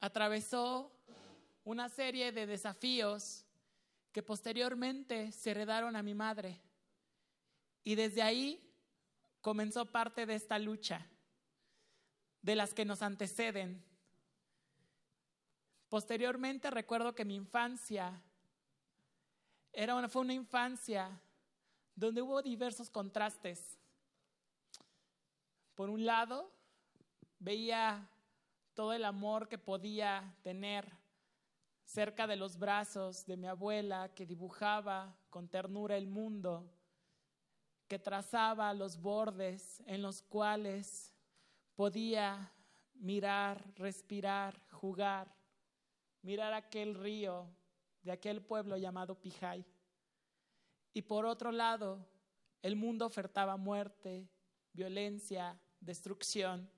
Atravesó 0.00 0.90
una 1.64 1.88
serie 1.88 2.32
de 2.32 2.46
desafíos 2.46 3.44
que 4.12 4.22
posteriormente 4.22 5.32
se 5.32 5.52
heredaron 5.52 5.96
a 5.96 6.02
mi 6.02 6.14
madre. 6.14 6.60
Y 7.84 7.94
desde 7.94 8.22
ahí 8.22 8.60
comenzó 9.40 9.86
parte 9.86 10.26
de 10.26 10.34
esta 10.34 10.58
lucha, 10.58 11.06
de 12.42 12.56
las 12.56 12.74
que 12.74 12.84
nos 12.84 13.02
anteceden. 13.02 13.84
Posteriormente 15.88 16.70
recuerdo 16.70 17.14
que 17.14 17.24
mi 17.24 17.34
infancia 17.34 18.22
era 19.72 19.94
una, 19.94 20.08
fue 20.08 20.22
una 20.22 20.34
infancia 20.34 21.20
donde 21.94 22.22
hubo 22.22 22.42
diversos 22.42 22.90
contrastes. 22.90 23.78
Por 25.74 25.90
un 25.90 26.04
lado, 26.04 26.50
veía 27.38 28.08
todo 28.74 28.92
el 28.92 29.04
amor 29.04 29.48
que 29.48 29.58
podía 29.58 30.34
tener 30.42 31.01
cerca 31.92 32.26
de 32.26 32.36
los 32.36 32.58
brazos 32.58 33.26
de 33.26 33.36
mi 33.36 33.46
abuela 33.46 34.14
que 34.14 34.24
dibujaba 34.24 35.14
con 35.28 35.46
ternura 35.46 35.94
el 35.98 36.06
mundo, 36.06 36.72
que 37.86 37.98
trazaba 37.98 38.72
los 38.72 38.98
bordes 38.98 39.82
en 39.84 40.00
los 40.00 40.22
cuales 40.22 41.12
podía 41.74 42.50
mirar, 42.94 43.62
respirar, 43.76 44.58
jugar, 44.70 45.36
mirar 46.22 46.54
aquel 46.54 46.94
río 46.94 47.46
de 48.02 48.12
aquel 48.12 48.40
pueblo 48.40 48.78
llamado 48.78 49.20
Pijay. 49.20 49.62
Y 50.94 51.02
por 51.02 51.26
otro 51.26 51.52
lado, 51.52 52.08
el 52.62 52.74
mundo 52.74 53.04
ofertaba 53.04 53.58
muerte, 53.58 54.30
violencia, 54.72 55.60
destrucción. 55.78 56.70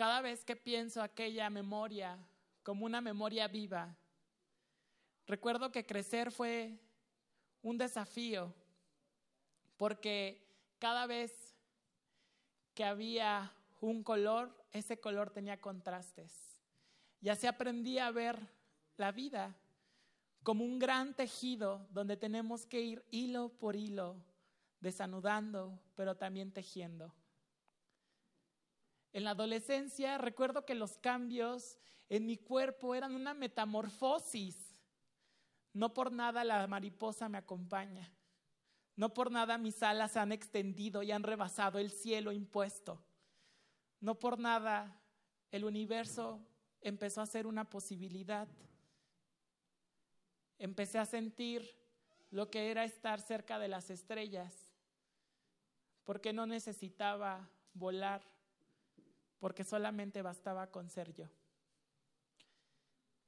Cada 0.00 0.22
vez 0.22 0.46
que 0.46 0.56
pienso 0.56 1.02
aquella 1.02 1.50
memoria 1.50 2.16
como 2.62 2.86
una 2.86 3.02
memoria 3.02 3.46
viva, 3.48 3.94
recuerdo 5.26 5.70
que 5.70 5.84
crecer 5.84 6.32
fue 6.32 6.80
un 7.60 7.76
desafío, 7.76 8.54
porque 9.76 10.42
cada 10.78 11.06
vez 11.06 11.54
que 12.72 12.82
había 12.82 13.52
un 13.82 14.02
color, 14.02 14.56
ese 14.72 14.98
color 14.98 15.28
tenía 15.28 15.60
contrastes. 15.60 16.32
Y 17.20 17.28
así 17.28 17.46
aprendí 17.46 17.98
a 17.98 18.10
ver 18.10 18.38
la 18.96 19.12
vida 19.12 19.54
como 20.42 20.64
un 20.64 20.78
gran 20.78 21.12
tejido 21.12 21.86
donde 21.90 22.16
tenemos 22.16 22.64
que 22.64 22.80
ir 22.80 23.04
hilo 23.10 23.50
por 23.50 23.76
hilo, 23.76 24.16
desanudando, 24.80 25.78
pero 25.94 26.16
también 26.16 26.50
tejiendo. 26.52 27.12
En 29.12 29.24
la 29.24 29.30
adolescencia 29.30 30.18
recuerdo 30.18 30.64
que 30.64 30.74
los 30.74 30.98
cambios 30.98 31.78
en 32.08 32.26
mi 32.26 32.36
cuerpo 32.36 32.94
eran 32.94 33.14
una 33.14 33.34
metamorfosis. 33.34 34.76
No 35.72 35.94
por 35.94 36.12
nada 36.12 36.44
la 36.44 36.66
mariposa 36.66 37.28
me 37.28 37.38
acompaña. 37.38 38.12
No 38.96 39.14
por 39.14 39.30
nada 39.30 39.58
mis 39.58 39.82
alas 39.82 40.12
se 40.12 40.18
han 40.18 40.32
extendido 40.32 41.02
y 41.02 41.12
han 41.12 41.22
rebasado 41.22 41.78
el 41.78 41.90
cielo 41.90 42.32
impuesto. 42.32 43.02
No 44.00 44.18
por 44.18 44.38
nada 44.38 45.00
el 45.50 45.64
universo 45.64 46.40
empezó 46.80 47.20
a 47.20 47.26
ser 47.26 47.46
una 47.46 47.68
posibilidad. 47.68 48.48
Empecé 50.58 50.98
a 50.98 51.06
sentir 51.06 51.68
lo 52.30 52.50
que 52.50 52.70
era 52.70 52.84
estar 52.84 53.20
cerca 53.20 53.58
de 53.58 53.68
las 53.68 53.90
estrellas, 53.90 54.72
porque 56.04 56.32
no 56.32 56.46
necesitaba 56.46 57.48
volar, 57.72 58.22
porque 59.40 59.64
solamente 59.64 60.22
bastaba 60.22 60.70
con 60.70 60.88
ser 60.88 61.12
yo. 61.12 61.26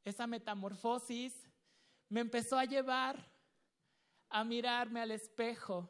Esa 0.05 0.27
metamorfosis 0.27 1.35
me 2.09 2.21
empezó 2.21 2.59
a 2.59 2.65
llevar 2.65 3.33
a 4.29 4.45
mirarme 4.45 5.01
al 5.01 5.11
espejo, 5.11 5.89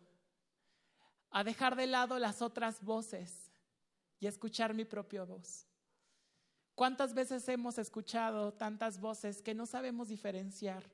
a 1.31 1.45
dejar 1.45 1.77
de 1.77 1.87
lado 1.87 2.19
las 2.19 2.41
otras 2.41 2.83
voces 2.83 3.51
y 4.21 4.27
a 4.27 4.29
escuchar 4.29 4.75
mi 4.75 4.85
propia 4.85 5.25
voz. 5.25 5.67
¿Cuántas 6.75 7.13
veces 7.15 7.49
hemos 7.49 7.79
escuchado 7.79 8.53
tantas 8.53 9.01
voces 9.01 9.43
que 9.43 9.55
no 9.55 9.67
sabemos 9.67 10.09
diferenciar? 10.09 10.89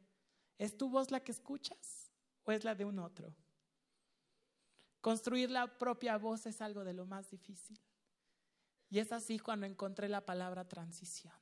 ¿Es 0.56 0.76
tu 0.76 0.88
voz 0.88 1.10
la 1.10 1.20
que 1.20 1.32
escuchas 1.32 2.10
o 2.44 2.52
es 2.52 2.64
la 2.64 2.74
de 2.74 2.84
un 2.84 2.98
otro? 2.98 3.34
Construir 5.00 5.50
la 5.50 5.78
propia 5.78 6.16
voz 6.18 6.46
es 6.46 6.60
algo 6.60 6.82
de 6.84 6.92
lo 6.92 7.06
más 7.06 7.30
difícil. 7.30 7.78
Y 8.90 8.98
es 8.98 9.12
así 9.12 9.38
cuando 9.38 9.66
encontré 9.66 10.08
la 10.08 10.24
palabra 10.24 10.66
transición. 10.66 11.34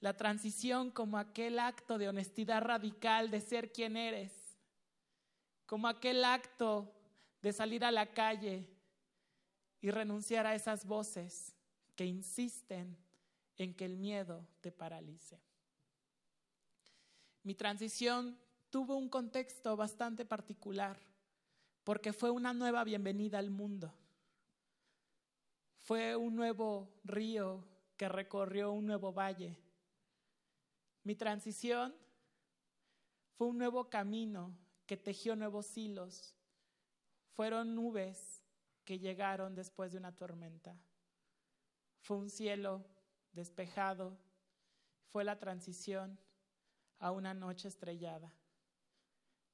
La 0.00 0.16
transición 0.16 0.90
como 0.90 1.16
aquel 1.16 1.58
acto 1.58 1.96
de 1.96 2.08
honestidad 2.08 2.62
radical 2.62 3.30
de 3.30 3.40
ser 3.40 3.72
quien 3.72 3.96
eres, 3.96 4.32
como 5.64 5.88
aquel 5.88 6.24
acto 6.24 6.92
de 7.40 7.52
salir 7.52 7.84
a 7.84 7.90
la 7.90 8.12
calle 8.12 8.68
y 9.80 9.90
renunciar 9.90 10.46
a 10.46 10.54
esas 10.54 10.84
voces 10.84 11.54
que 11.94 12.04
insisten 12.04 12.96
en 13.56 13.74
que 13.74 13.84
el 13.84 13.96
miedo 13.96 14.46
te 14.60 14.72
paralice. 14.72 15.40
Mi 17.42 17.54
transición 17.54 18.38
tuvo 18.70 18.96
un 18.96 19.08
contexto 19.08 19.76
bastante 19.76 20.24
particular 20.24 20.98
porque 21.84 22.12
fue 22.12 22.30
una 22.30 22.52
nueva 22.52 22.84
bienvenida 22.84 23.38
al 23.38 23.50
mundo. 23.50 23.92
Fue 25.82 26.14
un 26.14 26.36
nuevo 26.36 26.88
río 27.02 27.66
que 27.96 28.08
recorrió 28.08 28.72
un 28.72 28.86
nuevo 28.86 29.12
valle. 29.12 29.58
Mi 31.02 31.16
transición 31.16 31.92
fue 33.34 33.48
un 33.48 33.58
nuevo 33.58 33.90
camino 33.90 34.56
que 34.86 34.96
tejió 34.96 35.34
nuevos 35.34 35.76
hilos. 35.76 36.36
Fueron 37.32 37.74
nubes 37.74 38.44
que 38.84 39.00
llegaron 39.00 39.56
después 39.56 39.90
de 39.90 39.98
una 39.98 40.14
tormenta. 40.14 40.80
Fue 42.00 42.16
un 42.16 42.30
cielo 42.30 42.84
despejado. 43.32 44.16
Fue 45.08 45.24
la 45.24 45.40
transición 45.40 46.16
a 47.00 47.10
una 47.10 47.34
noche 47.34 47.66
estrellada. 47.66 48.32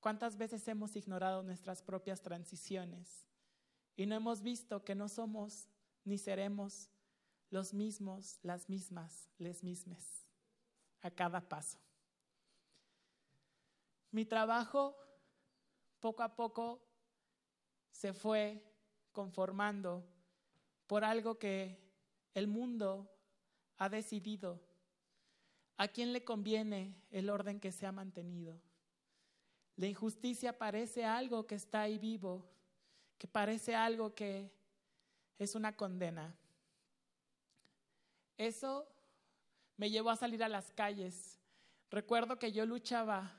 ¿Cuántas 0.01 0.37
veces 0.37 0.69
hemos 0.69 0.95
ignorado 0.95 1.43
nuestras 1.43 1.83
propias 1.83 2.21
transiciones 2.21 3.27
y 3.97 4.05
no 4.05 4.15
hemos 4.15 4.43
visto 4.43 4.85
que 4.85 4.95
no 4.95 5.09
somos 5.09 5.71
ni 6.09 6.19
seremos 6.19 6.91
los 7.51 7.73
mismos, 7.73 8.39
las 8.43 8.69
mismas, 8.69 9.29
les 9.39 9.63
mismes 9.63 10.27
a 11.01 11.11
cada 11.11 11.49
paso? 11.49 11.79
Mi 14.11 14.25
trabajo 14.25 14.97
poco 16.01 16.23
a 16.23 16.35
poco 16.35 16.83
se 17.93 18.13
fue 18.13 18.65
conformando 19.13 20.05
por 20.87 21.05
algo 21.05 21.39
que 21.39 21.79
el 22.35 22.47
mundo 22.47 23.11
ha 23.77 23.89
decidido 23.89 24.69
¿A 25.79 25.87
quién 25.87 26.13
le 26.13 26.25
conviene 26.25 27.01
el 27.09 27.31
orden 27.31 27.61
que 27.61 27.71
se 27.71 27.87
ha 27.87 27.93
mantenido? 27.93 28.61
La 29.77 29.87
injusticia 29.87 30.59
parece 30.59 31.05
algo 31.05 31.47
que 31.47 31.55
está 31.55 31.83
ahí 31.83 31.99
vivo, 31.99 32.51
que 33.17 33.29
parece 33.29 33.77
algo 33.77 34.13
que 34.13 34.53
es 35.39 35.55
una 35.55 35.77
condena. 35.77 36.37
Eso 38.37 38.89
me 39.77 39.91
llevó 39.91 40.11
a 40.11 40.17
salir 40.17 40.43
a 40.43 40.49
las 40.49 40.73
calles. 40.73 41.39
Recuerdo 41.91 42.39
que 42.39 42.53
yo 42.53 42.67
luchaba 42.67 43.33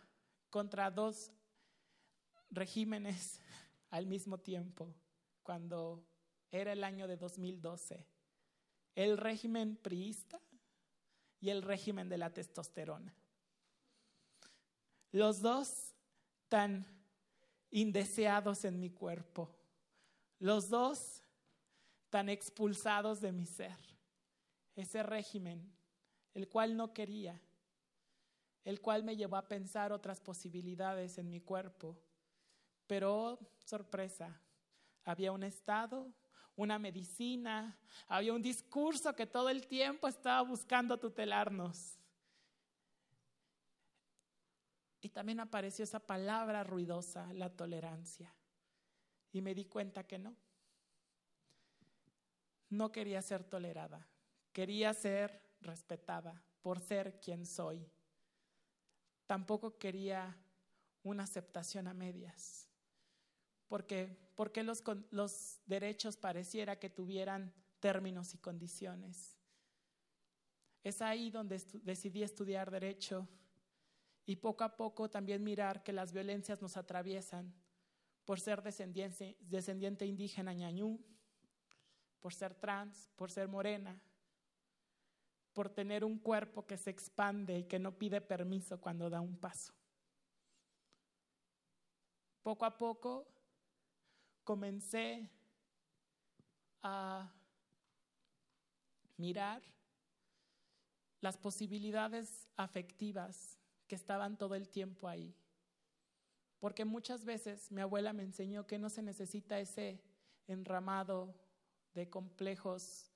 contra 0.50 0.90
dos 0.90 1.32
regímenes 2.50 3.40
al 3.92 4.08
mismo 4.08 4.40
tiempo, 4.40 4.94
cuando 5.44 6.06
era 6.52 6.72
el 6.74 6.84
año 6.84 7.08
de 7.08 7.18
2012. 7.18 8.06
El 8.96 9.18
régimen 9.18 9.76
priista 9.78 10.40
y 11.40 11.50
el 11.50 11.62
régimen 11.62 12.10
de 12.10 12.18
la 12.18 12.34
testosterona. 12.34 13.14
Los 15.12 15.42
dos 15.42 15.96
tan 16.48 16.86
indeseados 17.72 18.66
en 18.66 18.80
mi 18.80 18.90
cuerpo, 18.90 19.56
los 20.40 20.70
dos 20.70 21.24
tan 22.10 22.30
expulsados 22.30 23.22
de 23.22 23.32
mi 23.32 23.46
ser. 23.46 23.78
Ese 24.76 25.04
régimen, 25.04 25.72
el 26.34 26.48
cual 26.48 26.76
no 26.78 26.94
quería, 26.94 27.42
el 28.64 28.82
cual 28.82 29.04
me 29.04 29.16
llevó 29.16 29.36
a 29.36 29.48
pensar 29.48 29.92
otras 29.92 30.22
posibilidades 30.22 31.18
en 31.18 31.30
mi 31.30 31.42
cuerpo. 31.42 31.98
Pero, 32.88 33.34
oh, 33.34 33.40
sorpresa, 33.66 34.42
había 35.06 35.32
un 35.32 35.44
Estado 35.44 36.12
una 36.60 36.78
medicina, 36.78 37.78
había 38.08 38.34
un 38.34 38.42
discurso 38.42 39.16
que 39.16 39.26
todo 39.26 39.48
el 39.50 39.66
tiempo 39.66 40.10
estaba 40.10 40.42
buscando 40.42 41.00
tutelarnos. 41.00 41.98
Y 45.00 45.08
también 45.08 45.40
apareció 45.40 45.84
esa 45.84 46.02
palabra 46.02 46.66
ruidosa, 46.66 47.32
la 47.34 47.50
tolerancia. 47.50 48.36
Y 49.32 49.40
me 49.42 49.56
di 49.56 49.66
cuenta 49.66 50.06
que 50.06 50.20
no. 50.20 50.36
No 52.70 52.92
quería 52.92 53.22
ser 53.22 53.44
tolerada, 53.44 54.08
quería 54.54 54.94
ser 54.94 55.42
respetada 55.62 56.44
por 56.62 56.80
ser 56.80 57.20
quien 57.20 57.46
soy. 57.46 57.90
Tampoco 59.26 59.78
quería 59.78 60.38
una 61.04 61.24
aceptación 61.24 61.88
a 61.88 61.94
medias 61.94 62.70
porque, 63.70 64.18
porque 64.36 64.64
los, 64.64 64.84
los 65.12 65.62
derechos 65.66 66.18
pareciera 66.18 66.78
que 66.80 66.90
tuvieran 66.90 67.54
términos 67.80 68.34
y 68.34 68.40
condiciones. 68.40 69.38
Es 70.84 71.02
ahí 71.02 71.30
donde 71.30 71.62
decidí 71.84 72.24
estudiar 72.24 72.72
derecho 72.72 73.28
y 74.26 74.38
poco 74.38 74.64
a 74.64 74.76
poco 74.76 75.10
también 75.10 75.44
mirar 75.44 75.84
que 75.84 75.94
las 75.94 76.12
violencias 76.12 76.62
nos 76.62 76.78
atraviesan 76.78 77.54
por 78.26 78.40
ser 78.40 78.64
descendiente, 78.64 79.38
descendiente 79.40 80.06
indígena 80.06 80.54
ñañú, 80.54 81.00
por 82.22 82.34
ser 82.34 82.54
trans, 82.56 83.10
por 83.16 83.32
ser 83.32 83.48
morena, 83.48 84.00
por 85.54 85.70
tener 85.70 86.04
un 86.04 86.20
cuerpo 86.20 86.66
que 86.66 86.78
se 86.78 86.90
expande 86.90 87.60
y 87.60 87.64
que 87.64 87.80
no 87.80 87.98
pide 87.98 88.22
permiso 88.22 88.80
cuando 88.80 89.10
da 89.10 89.22
un 89.22 89.38
paso. 89.38 89.74
Poco 92.44 92.66
a 92.66 92.78
poco 92.78 93.28
comencé 94.44 95.30
a 96.82 97.32
mirar 99.18 99.62
las 101.22 101.38
posibilidades 101.38 102.48
afectivas 102.56 103.60
que 103.88 103.96
estaban 103.96 104.38
todo 104.38 104.56
el 104.56 104.70
tiempo 104.70 105.08
ahí. 105.08 105.36
Porque 106.60 106.86
muchas 106.86 107.26
veces 107.26 107.72
mi 107.72 107.82
abuela 107.82 108.14
me 108.14 108.24
enseñó 108.24 108.66
que 108.66 108.80
no 108.80 108.90
se 108.90 109.02
necesita 109.02 109.60
ese 109.60 110.02
enramado 110.48 111.36
de 112.00 112.10
complejos 112.10 113.12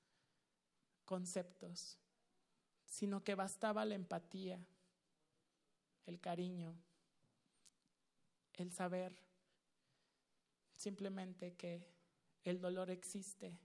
conceptos, 1.05 1.97
sino 2.85 3.23
que 3.23 3.34
bastaba 3.34 3.85
la 3.85 3.95
empatía, 3.95 4.60
el 6.05 6.19
cariño, 6.19 6.76
el 8.55 8.73
saber 8.73 9.15
simplemente 10.76 11.53
que 11.53 11.88
el 12.43 12.60
dolor 12.60 12.91
existe 12.91 13.57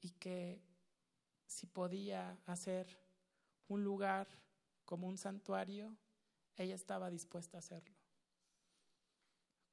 y 0.00 0.12
que 0.12 0.62
si 1.46 1.66
podía 1.66 2.38
hacer 2.46 2.98
un 3.68 3.84
lugar 3.84 4.28
como 4.86 5.08
un 5.08 5.18
santuario, 5.18 5.94
ella 6.56 6.74
estaba 6.74 7.10
dispuesta 7.10 7.58
a 7.58 7.60
hacerlo. 7.60 7.94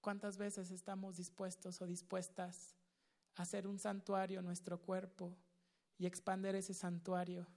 ¿Cuántas 0.01 0.37
veces 0.37 0.69
estamos 0.71 1.15
dispuestos 1.15 1.81
o 1.81 1.87
dispuestas 1.87 2.74
hacer 3.35 3.67
un 3.67 3.79
santuario 3.79 4.41
nuestro 4.41 4.81
cuerpo 4.81 5.37
y 5.97 6.05
expander 6.05 6.55
ese 6.55 6.73
santuario 6.73 7.47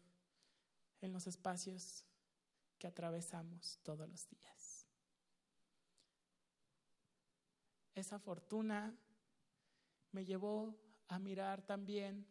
en 1.01 1.13
los 1.13 1.27
espacios 1.27 2.05
que 2.79 2.87
atravesamos 2.87 3.79
todos 3.83 4.09
los 4.09 4.29
días? 4.29 4.87
Esa 7.95 8.19
fortuna 8.19 8.97
me 10.13 10.25
llevó 10.25 10.77
a 11.09 11.19
mirar 11.19 11.63
también 11.63 12.27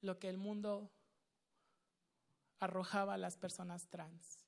lo 0.00 0.18
que 0.18 0.28
el 0.28 0.38
mundo 0.38 0.90
arrojaba 2.60 3.14
a 3.14 3.18
las 3.18 3.36
personas 3.36 3.88
trans. 3.88 4.46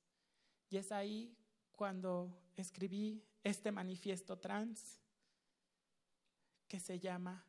Y 0.69 0.77
es 0.77 0.91
ahí 0.91 1.37
cuando 1.71 2.41
escribí 2.55 3.23
este 3.43 3.71
manifiesto 3.71 4.37
trans 4.39 4.99
que 6.69 6.79
se 6.79 6.99
llama 6.99 7.43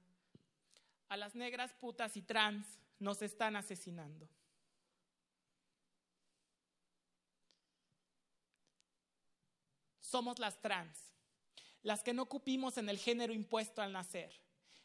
A 1.09 1.17
las 1.17 1.37
negras 1.37 1.73
putas 1.75 2.17
y 2.17 2.23
trans 2.23 2.67
nos 2.99 3.23
están 3.23 3.55
asesinando. 3.55 4.29
Somos 10.01 10.41
las 10.41 10.61
trans, 10.61 10.99
las 11.83 12.03
que 12.03 12.13
no 12.13 12.27
cupimos 12.27 12.79
en 12.79 12.89
el 12.89 12.99
género 12.99 13.33
impuesto 13.33 13.81
al 13.81 13.93
nacer, 13.93 14.33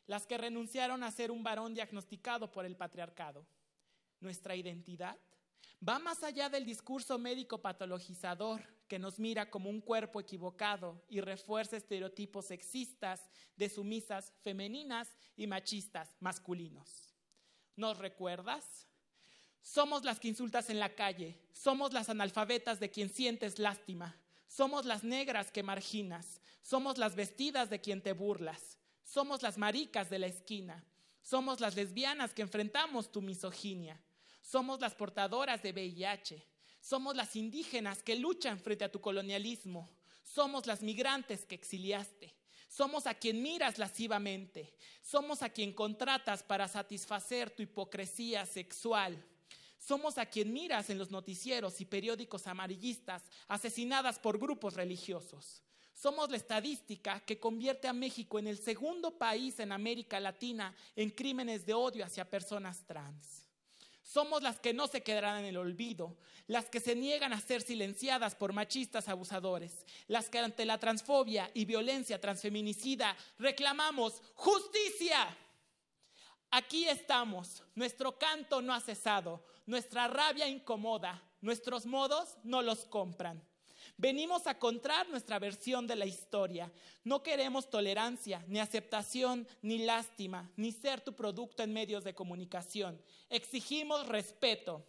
las 0.05 0.27
que 0.27 0.37
renunciaron 0.37 1.03
a 1.03 1.11
ser 1.11 1.31
un 1.31 1.41
varón 1.41 1.73
diagnosticado 1.73 2.51
por 2.51 2.65
el 2.65 2.75
patriarcado. 2.75 3.47
Nuestra 4.19 4.55
identidad 4.55 5.17
va 5.87 5.99
más 5.99 6.23
allá 6.23 6.49
del 6.49 6.65
discurso 6.65 7.17
médico 7.17 7.61
patologizador 7.61 8.61
que 8.87 8.99
nos 8.99 9.19
mira 9.19 9.49
como 9.49 9.69
un 9.69 9.81
cuerpo 9.81 10.19
equivocado 10.19 11.03
y 11.09 11.21
refuerza 11.21 11.77
estereotipos 11.77 12.45
sexistas 12.45 13.21
de 13.55 13.69
sumisas 13.69 14.33
femeninas 14.43 15.09
y 15.35 15.47
machistas 15.47 16.15
masculinos. 16.19 17.13
¿Nos 17.75 17.97
recuerdas? 17.97 18.87
Somos 19.61 20.03
las 20.03 20.19
que 20.19 20.27
insultas 20.27 20.69
en 20.69 20.79
la 20.79 20.93
calle, 20.93 21.39
somos 21.51 21.91
las 21.93 22.09
analfabetas 22.09 22.79
de 22.79 22.91
quien 22.91 23.09
sientes 23.09 23.57
lástima, 23.57 24.15
somos 24.47 24.85
las 24.85 25.03
negras 25.03 25.51
que 25.51 25.63
marginas, 25.63 26.39
somos 26.61 26.99
las 26.99 27.15
vestidas 27.15 27.69
de 27.69 27.81
quien 27.81 28.01
te 28.01 28.13
burlas, 28.13 28.77
somos 29.03 29.41
las 29.41 29.57
maricas 29.57 30.09
de 30.09 30.19
la 30.19 30.27
esquina, 30.27 30.85
somos 31.21 31.59
las 31.59 31.75
lesbianas 31.75 32.33
que 32.35 32.43
enfrentamos 32.43 33.11
tu 33.11 33.23
misoginia, 33.23 33.99
somos 34.45 34.79
las 34.79 34.93
portadoras 34.93 35.63
de 35.63 35.71
VIH. 35.71 36.45
Somos 36.79 37.15
las 37.15 37.35
indígenas 37.35 38.03
que 38.03 38.15
luchan 38.15 38.59
frente 38.59 38.85
a 38.85 38.91
tu 38.91 39.01
colonialismo. 39.01 39.89
Somos 40.23 40.67
las 40.67 40.83
migrantes 40.83 41.45
que 41.45 41.55
exiliaste. 41.55 42.35
Somos 42.69 43.07
a 43.07 43.15
quien 43.15 43.41
miras 43.41 43.79
lascivamente. 43.79 44.75
Somos 45.01 45.41
a 45.41 45.49
quien 45.49 45.73
contratas 45.73 46.43
para 46.43 46.67
satisfacer 46.67 47.49
tu 47.49 47.63
hipocresía 47.63 48.45
sexual. 48.45 49.17
Somos 49.79 50.19
a 50.19 50.27
quien 50.27 50.53
miras 50.53 50.91
en 50.91 50.99
los 50.99 51.09
noticieros 51.09 51.81
y 51.81 51.85
periódicos 51.85 52.45
amarillistas 52.45 53.23
asesinadas 53.47 54.19
por 54.19 54.37
grupos 54.37 54.75
religiosos. 54.75 55.63
Somos 55.95 56.29
la 56.29 56.37
estadística 56.37 57.19
que 57.21 57.39
convierte 57.39 57.87
a 57.87 57.93
México 57.93 58.37
en 58.37 58.47
el 58.47 58.59
segundo 58.59 59.17
país 59.17 59.59
en 59.59 59.71
América 59.71 60.19
Latina 60.19 60.75
en 60.95 61.09
crímenes 61.09 61.65
de 61.65 61.73
odio 61.73 62.05
hacia 62.05 62.29
personas 62.29 62.85
trans. 62.85 63.44
Somos 64.05 64.43
las 64.43 64.59
que 64.59 64.71
no 64.71 64.87
se 64.87 65.01
quedarán 65.01 65.39
en 65.39 65.45
el 65.45 65.57
olvido, 65.57 66.15
las 66.45 66.69
que 66.69 66.79
se 66.79 66.95
niegan 66.95 67.33
a 67.33 67.41
ser 67.41 67.63
silenciadas 67.63 68.35
por 68.35 68.53
machistas 68.53 69.09
abusadores, 69.09 69.83
las 70.07 70.29
que 70.29 70.37
ante 70.37 70.63
la 70.63 70.77
transfobia 70.77 71.49
y 71.55 71.65
violencia 71.65 72.21
transfeminicida 72.21 73.17
reclamamos 73.39 74.21
justicia. 74.35 75.35
Aquí 76.51 76.87
estamos, 76.87 77.63
nuestro 77.73 78.19
canto 78.19 78.61
no 78.61 78.75
ha 78.75 78.79
cesado, 78.79 79.43
nuestra 79.65 80.07
rabia 80.07 80.47
incomoda, 80.47 81.23
nuestros 81.41 81.87
modos 81.87 82.37
no 82.43 82.61
los 82.61 82.85
compran. 82.85 83.43
Venimos 83.97 84.45
a 84.45 84.59
contar 84.59 85.07
nuestra 85.09 85.39
versión 85.39 85.87
de 85.87 85.95
la 85.95 86.05
historia. 86.05 86.69
No 87.05 87.23
queremos 87.23 87.69
tolerancia, 87.69 88.43
ni 88.47 88.59
aceptación, 88.59 89.47
ni 89.61 89.79
lástima, 89.79 90.51
ni 90.57 90.73
ser 90.73 90.99
tu 90.99 91.13
producto 91.13 91.63
en 91.63 91.71
medios 91.71 92.03
de 92.03 92.13
comunicación. 92.13 93.01
Exigimos 93.29 94.07
respeto. 94.07 94.85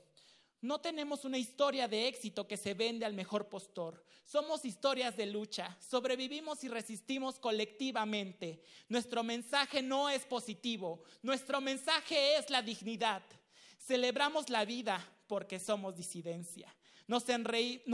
No 0.61 0.81
tenemos 0.81 1.25
una 1.25 1.39
historia 1.39 1.87
de 1.87 2.09
éxito 2.09 2.49
que 2.49 2.57
se 2.57 2.75
vende 2.75 3.07
al 3.07 3.13
mejor 3.13 3.49
postor. 3.49 4.03
Somos 4.25 4.65
historias 4.65 5.17
de 5.17 5.27
lucha. 5.27 5.79
Sobrevivimos 5.81 6.65
y 6.65 6.69
resistimos 6.69 7.39
colectivamente. 7.39 8.61
Nuestro 8.89 9.23
mensaje 9.23 9.83
no 9.83 10.09
es 10.11 10.25
positivo. 10.25 11.05
Nuestro 11.23 11.61
mensaje 11.61 12.37
es 12.37 12.51
la 12.51 12.63
dignidad. 12.63 13.23
Celebramos 13.79 14.51
la 14.51 14.65
vida 14.65 15.01
porque 15.29 15.61
somos 15.61 15.95
disidencia. 15.95 16.75
Nos, 17.09 17.25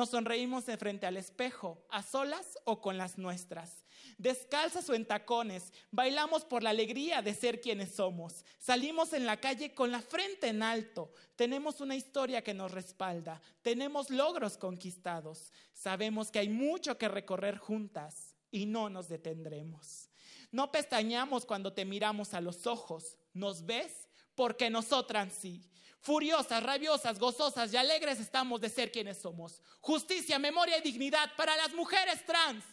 sonreímos 0.09 0.65
de 0.65 0.79
frente 0.79 1.07
al 1.07 1.19
espejo, 1.19 1.85
a 1.91 2.03
solas 2.03 2.59
o 2.65 2.81
con 2.81 2.97
las 2.97 3.19
nuestras. 3.19 3.85
Descalzas 4.17 4.89
o 4.89 4.95
en 4.95 5.05
tacones, 5.05 5.73
bailamos 5.91 6.45
por 6.45 6.63
la 6.63 6.71
alegría 6.71 7.21
de 7.21 7.35
ser 7.35 7.61
quienes 7.61 7.95
somos. 7.95 8.45
Salimos 8.59 9.13
en 9.13 9.27
la 9.27 9.39
calle 9.39 9.75
con 9.75 9.91
la 9.91 10.01
frente 10.01 10.49
en 10.49 10.63
alto. 10.63 11.13
Tenemos 11.37 11.83
una 11.83 11.95
historia 11.95 12.43
que 12.43 12.55
nos 12.55 12.73
respalda. 12.73 13.43
Tenemos 13.61 14.09
logros 14.09 14.57
conquistados. 14.57 15.53
Sabemos 15.75 16.31
que 16.31 16.39
hay 16.39 16.49
mucho 16.49 16.97
que 16.97 17.09
recorrer 17.09 17.59
juntas 17.59 18.35
y 18.51 18.65
no 18.65 18.89
nos 18.89 19.09
detendremos. 19.09 20.09
No 20.51 20.73
pestañamos 20.73 21.45
cuando 21.45 21.75
te 21.75 21.85
miramos 21.85 22.33
a 22.33 22.41
los 22.41 22.67
ojos. 22.67 23.19
¿Nos 23.35 23.67
ves? 23.67 24.09
Porque 24.35 24.71
nosotras 24.71 25.33
sí. 25.33 25.63
Furiosas, 26.03 26.61
rabiosas, 26.65 27.21
gozosas 27.21 27.73
y 27.73 27.77
alegres 27.77 28.19
estamos 28.19 28.61
de 28.61 28.69
ser 28.69 28.91
quienes 28.91 29.23
somos. 29.23 29.63
Justicia, 29.81 30.37
memoria 30.37 30.77
y 30.79 30.83
dignidad 30.83 31.31
para 31.37 31.55
las 31.57 31.73
mujeres 31.75 32.27
trans. 32.27 32.65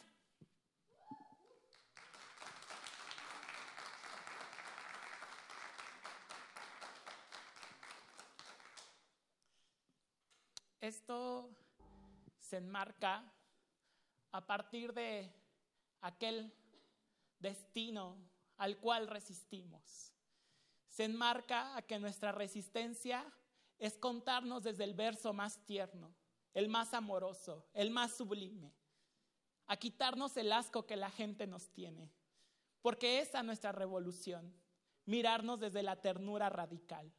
Esto 10.82 11.52
se 12.40 12.58
enmarca 12.58 13.32
a 14.32 14.48
partir 14.48 14.92
de 14.92 15.32
aquel 16.02 16.52
destino 17.38 18.18
al 18.58 18.80
cual 18.80 19.08
resistimos 19.08 20.09
se 21.00 21.06
enmarca 21.06 21.78
a 21.78 21.82
que 21.82 21.98
nuestra 21.98 22.34
resistencia 22.34 23.26
es 23.78 23.98
contarnos 23.98 24.64
desde 24.64 24.84
el 24.84 24.94
verso 24.94 25.32
más 25.32 25.66
tierno, 25.66 26.14
el 26.54 26.68
más 26.68 26.94
amoroso, 26.94 27.70
el 27.74 27.90
más 27.90 28.18
sublime, 28.18 28.76
a 29.68 29.78
quitarnos 29.78 30.36
el 30.36 30.52
asco 30.52 30.86
que 30.86 30.98
la 30.98 31.10
gente 31.10 31.48
nos 31.48 31.70
tiene, 31.70 32.12
porque 32.82 33.22
esa 33.22 33.40
es 33.40 33.46
nuestra 33.46 33.72
revolución, 33.72 34.54
mirarnos 35.06 35.62
desde 35.62 35.84
la 35.84 36.02
ternura 36.02 36.50
radical, 36.50 37.10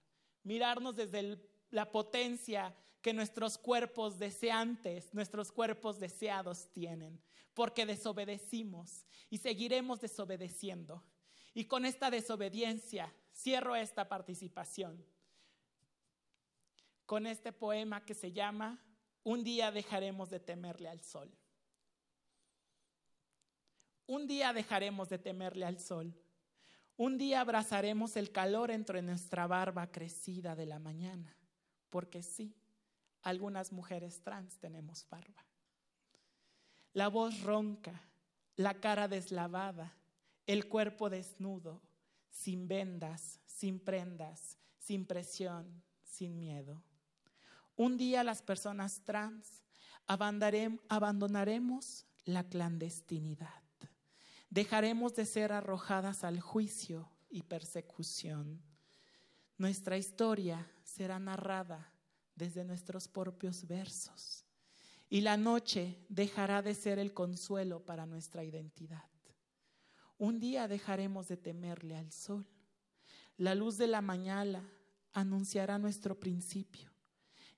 mirarnos 0.42 0.96
desde 0.96 1.40
la 1.70 1.90
potencia 1.90 2.76
que 3.00 3.14
nuestros 3.14 3.56
cuerpos 3.56 4.18
deseantes, 4.18 5.14
nuestros 5.14 5.50
cuerpos 5.50 5.98
deseados 5.98 6.70
tienen, 6.70 7.18
porque 7.54 7.86
desobedecimos 7.86 9.06
y 9.30 9.38
seguiremos 9.38 10.02
desobedeciendo. 10.02 11.02
Y 11.54 11.64
con 11.66 11.84
esta 11.84 12.10
desobediencia 12.10 13.12
cierro 13.32 13.76
esta 13.76 14.08
participación 14.08 15.04
con 17.10 17.26
este 17.26 17.52
poema 17.52 18.04
que 18.04 18.14
se 18.14 18.30
llama 18.30 18.78
Un 19.24 19.42
día 19.42 19.72
dejaremos 19.72 20.30
de 20.30 20.38
temerle 20.38 20.88
al 20.88 21.00
sol. 21.00 21.28
Un 24.06 24.28
día 24.28 24.52
dejaremos 24.52 25.08
de 25.08 25.18
temerle 25.18 25.66
al 25.66 25.80
sol. 25.80 26.14
Un 26.96 27.18
día 27.18 27.40
abrazaremos 27.40 28.14
el 28.14 28.30
calor 28.30 28.70
entre 28.70 29.02
nuestra 29.02 29.48
barba 29.48 29.90
crecida 29.90 30.54
de 30.54 30.66
la 30.66 30.78
mañana, 30.78 31.36
porque 31.90 32.22
sí, 32.22 32.54
algunas 33.22 33.72
mujeres 33.72 34.22
trans 34.22 34.60
tenemos 34.60 35.04
barba. 35.10 35.44
La 36.92 37.08
voz 37.08 37.40
ronca, 37.40 38.02
la 38.54 38.74
cara 38.74 39.08
deslavada, 39.08 39.96
el 40.52 40.66
cuerpo 40.66 41.08
desnudo, 41.10 41.80
sin 42.28 42.66
vendas, 42.66 43.38
sin 43.46 43.78
prendas, 43.78 44.58
sin 44.80 45.06
presión, 45.06 45.80
sin 46.02 46.40
miedo. 46.40 46.82
Un 47.76 47.96
día 47.96 48.24
las 48.24 48.42
personas 48.42 49.04
trans 49.04 49.62
abandonaremos 50.08 52.04
la 52.24 52.42
clandestinidad. 52.48 53.62
Dejaremos 54.48 55.14
de 55.14 55.24
ser 55.24 55.52
arrojadas 55.52 56.24
al 56.24 56.40
juicio 56.40 57.08
y 57.28 57.42
persecución. 57.42 58.60
Nuestra 59.56 59.98
historia 59.98 60.68
será 60.82 61.20
narrada 61.20 61.92
desde 62.34 62.64
nuestros 62.64 63.06
propios 63.06 63.68
versos 63.68 64.44
y 65.08 65.20
la 65.20 65.36
noche 65.36 66.04
dejará 66.08 66.60
de 66.60 66.74
ser 66.74 66.98
el 66.98 67.14
consuelo 67.14 67.84
para 67.86 68.04
nuestra 68.04 68.42
identidad. 68.42 69.04
Un 70.20 70.38
día 70.38 70.68
dejaremos 70.68 71.28
de 71.28 71.38
temerle 71.38 71.96
al 71.96 72.12
sol. 72.12 72.46
La 73.38 73.54
luz 73.54 73.78
de 73.78 73.86
la 73.86 74.02
mañana 74.02 74.70
anunciará 75.14 75.78
nuestro 75.78 76.20
principio 76.20 76.90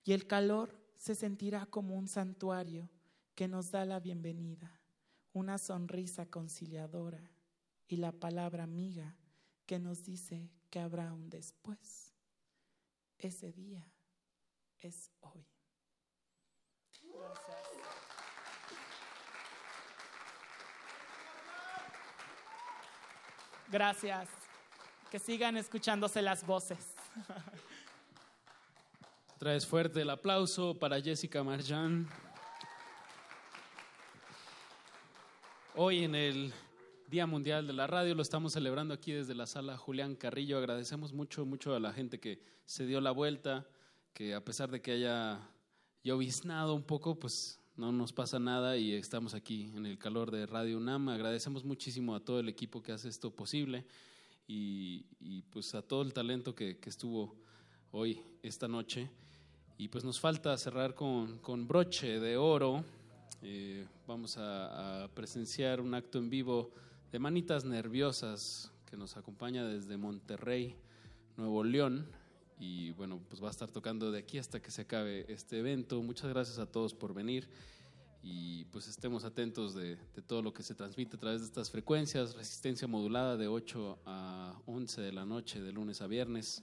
y 0.05 0.12
el 0.12 0.28
calor 0.28 0.80
se 0.97 1.16
sentirá 1.16 1.66
como 1.66 1.97
un 1.97 2.06
santuario 2.06 2.89
que 3.34 3.48
nos 3.48 3.72
da 3.72 3.84
la 3.84 3.98
bienvenida, 3.98 4.80
una 5.32 5.59
sonrisa 5.59 6.26
conciliadora 6.26 7.32
y 7.89 7.97
la 7.97 8.12
palabra 8.12 8.62
amiga 8.62 9.16
que 9.66 9.80
nos 9.80 10.05
dice 10.05 10.48
que 10.70 10.78
habrá 10.78 11.12
un 11.12 11.30
después. 11.30 12.14
Ese 13.18 13.51
día 13.51 13.93
es 14.78 15.10
hoy. 15.18 15.44
Gracias. 17.12 17.81
Gracias. 23.73 24.28
Que 25.11 25.19
sigan 25.19 25.57
escuchándose 25.57 26.20
las 26.20 26.47
voces. 26.47 26.94
Traes 29.39 29.66
fuerte 29.66 30.03
el 30.03 30.11
aplauso 30.11 30.78
para 30.78 31.01
Jessica 31.01 31.43
Marjan. 31.43 32.07
Hoy 35.74 36.05
en 36.05 36.15
el 36.15 36.53
Día 37.09 37.27
Mundial 37.27 37.66
de 37.66 37.73
la 37.73 37.86
Radio 37.86 38.15
lo 38.15 38.20
estamos 38.20 38.53
celebrando 38.53 38.93
aquí 38.93 39.12
desde 39.12 39.35
la 39.35 39.47
sala 39.47 39.78
Julián 39.78 40.16
Carrillo. 40.16 40.59
Agradecemos 40.59 41.15
mucho, 41.15 41.47
mucho 41.47 41.74
a 41.74 41.81
la 41.81 41.94
gente 41.94 42.20
que 42.20 42.43
se 42.66 42.85
dio 42.85 43.01
la 43.01 43.11
vuelta, 43.11 43.66
que 44.12 44.35
a 44.35 44.44
pesar 44.44 44.70
de 44.70 44.82
que 44.82 44.93
haya 44.93 45.49
lloviznado 46.05 46.74
un 46.74 46.82
poco, 46.82 47.19
pues 47.19 47.59
no 47.82 47.90
nos 47.90 48.12
pasa 48.12 48.38
nada 48.38 48.76
y 48.76 48.92
estamos 48.92 49.34
aquí 49.34 49.72
en 49.74 49.86
el 49.86 49.98
calor 49.98 50.30
de 50.30 50.46
Radio 50.46 50.76
UNAM. 50.76 51.09
Agradecemos 51.09 51.64
muchísimo 51.64 52.14
a 52.14 52.20
todo 52.20 52.38
el 52.38 52.48
equipo 52.48 52.80
que 52.80 52.92
hace 52.92 53.09
esto 53.09 53.34
posible 53.34 53.84
y, 54.46 55.42
pues 55.50 55.74
a 55.74 55.82
todo 55.82 56.02
el 56.02 56.12
talento 56.12 56.54
que, 56.54 56.78
estuvo 56.86 57.34
hoy, 57.90 58.22
esta 58.40 58.68
noche. 58.68 59.10
Y 59.78 59.88
pues 59.88 60.04
nos 60.04 60.20
falta 60.20 60.56
cerrar 60.59 60.94
con, 60.94 61.38
con 61.38 61.66
broche 61.66 62.20
de 62.20 62.36
oro. 62.36 62.84
Eh, 63.42 63.84
vamos 64.06 64.36
a, 64.38 65.10
presenciar 65.12 65.80
un 65.80 65.92
acto 65.94 66.20
en 66.20 66.30
vivo 66.30 66.70
de 67.10 67.18
Manitas 67.18 67.64
Nerviosas 67.64 68.70
que 68.88 68.96
nos 68.96 69.16
acompaña 69.16 69.64
desde 69.64 69.96
Monterrey, 69.96 70.76
Nuevo 71.36 71.64
León. 71.64 72.06
Y 72.64 72.93
bueno, 72.93 73.20
pues 73.28 73.43
va 73.43 73.48
a 73.48 73.51
estar 73.51 73.72
tocando 73.72 74.12
de 74.12 74.20
aquí 74.20 74.39
hasta 74.39 74.62
que 74.62 74.70
se 74.70 74.82
acabe 74.82 75.26
este 75.26 75.59
evento. 75.59 76.01
Muchas 76.01 76.30
gracias 76.30 76.60
a 76.60 76.66
todos 76.66 76.94
por 76.94 77.12
venir 77.12 77.48
y 78.22 78.66
pues 78.66 78.86
estemos 78.86 79.24
atentos 79.24 79.74
de, 79.74 79.97
todo 80.28 80.43
lo 80.43 80.55
que 80.55 80.62
se 80.62 80.76
transmite 80.76 81.16
a 81.16 81.18
través 81.18 81.40
de 81.40 81.48
estas 81.48 81.72
frecuencias, 81.72 82.36
resistencia 82.36 82.86
modulada 82.86 83.36
de 83.36 83.48
8 83.48 83.98
a 84.06 84.55
11 84.66 85.01
de 85.01 85.10
la 85.10 85.26
noche, 85.26 85.60
de 85.60 85.72
lunes 85.72 86.02
a 86.02 86.06
viernes. 86.06 86.62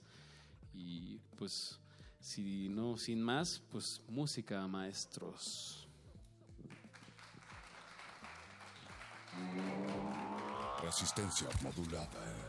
Y 0.73 1.19
pues 1.35 1.81
si 2.21 2.69
no, 2.69 2.97
sin 2.97 3.21
más, 3.21 3.61
pues 3.69 4.01
música, 4.07 4.65
maestros. 4.69 5.85
Resistencia 10.81 11.49
modulada. 11.61 12.48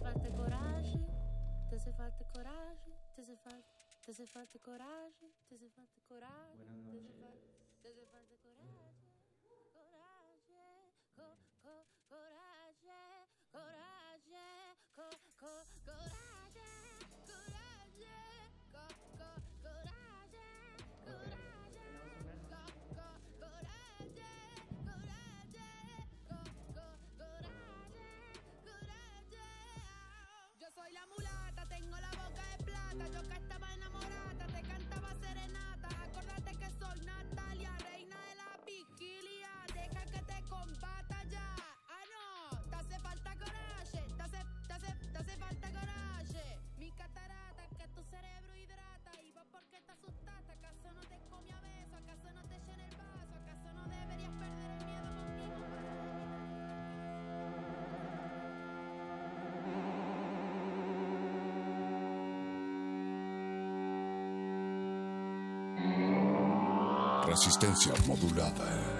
Falta 0.01 0.31
coraje, 0.31 0.99
te 1.69 1.75
hace 1.75 1.93
falta 1.93 2.25
coraje, 2.33 2.91
te 3.15 3.21
hace 3.21 3.35
falta, 3.37 3.67
te 4.03 4.11
hace 4.11 4.25
falta 4.25 4.59
coraje, 4.59 5.31
te 5.47 5.55
hace 5.55 5.69
falta 5.69 6.01
coraje, 6.07 6.65
te 6.89 6.97
hace 6.97 7.13
falta, 7.21 7.50
Resistencia 67.31 67.93
modulada. 68.07 68.90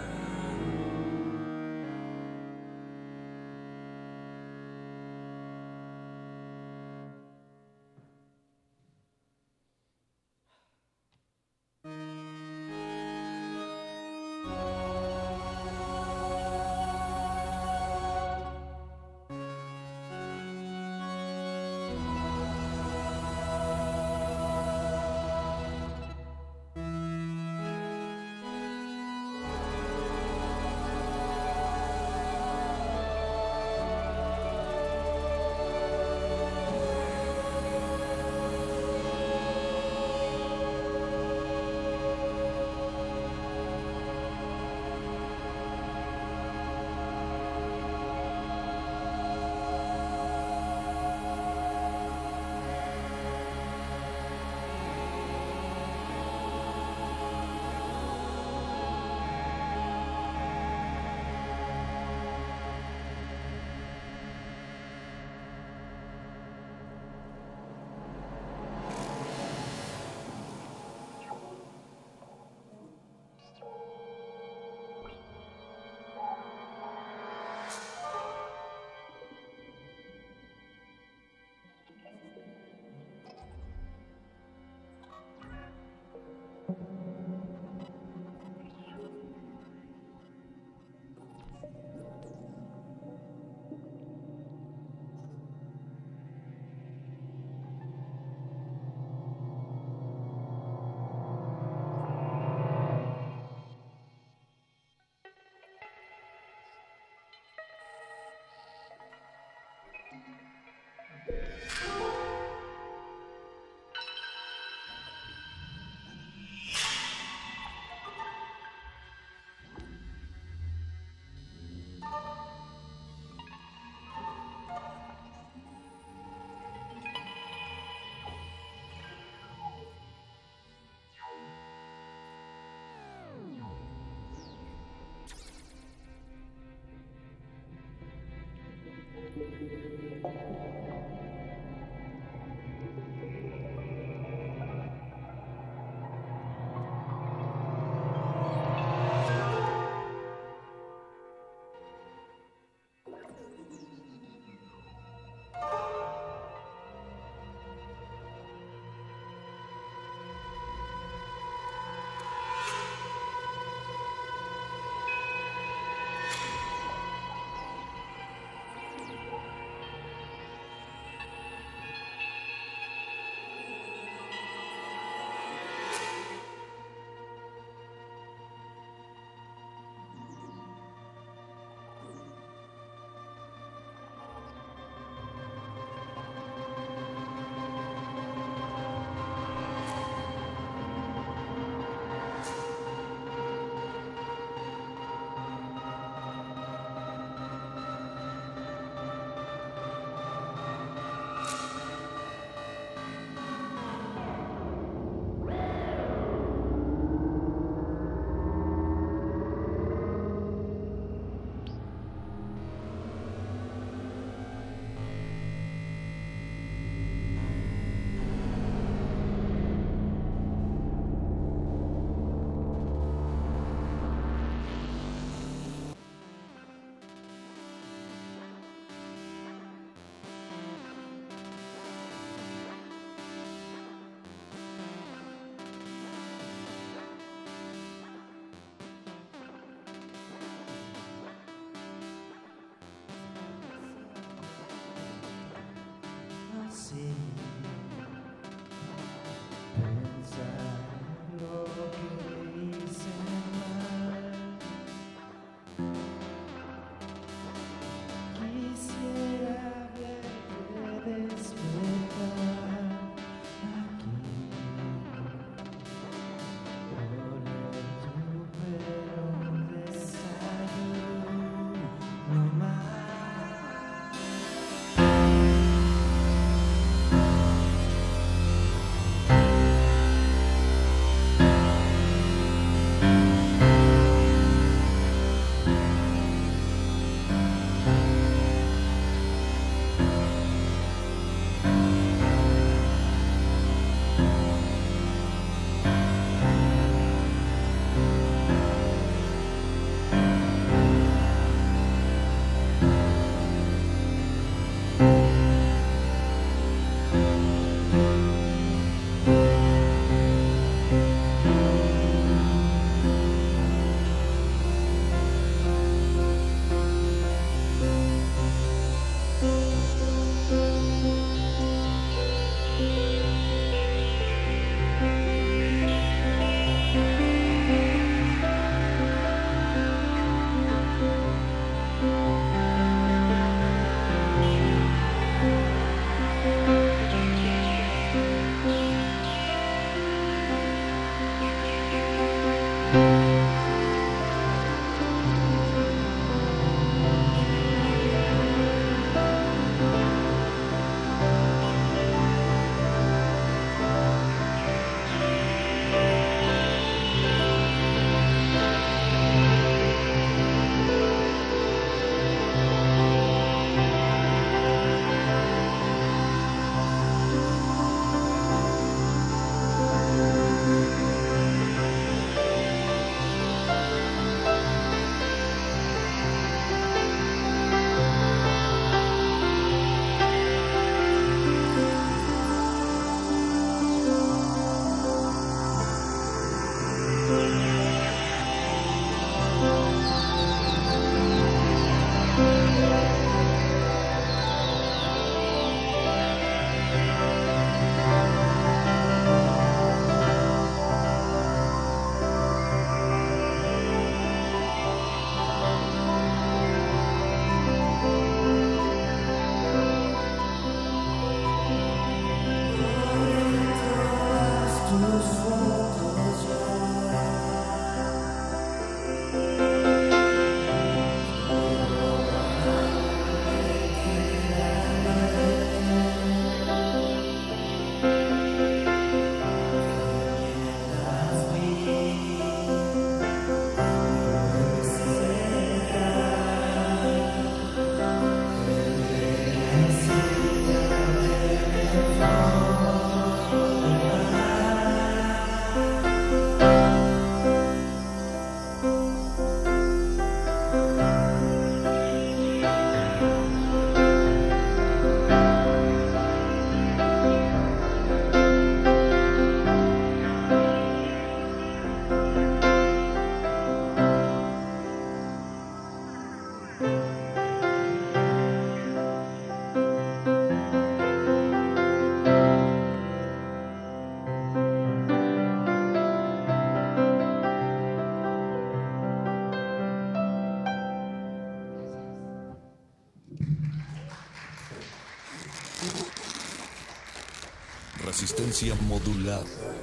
Resistencia 488.61 488.75
modulada. 488.87 489.80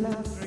las 0.00 0.39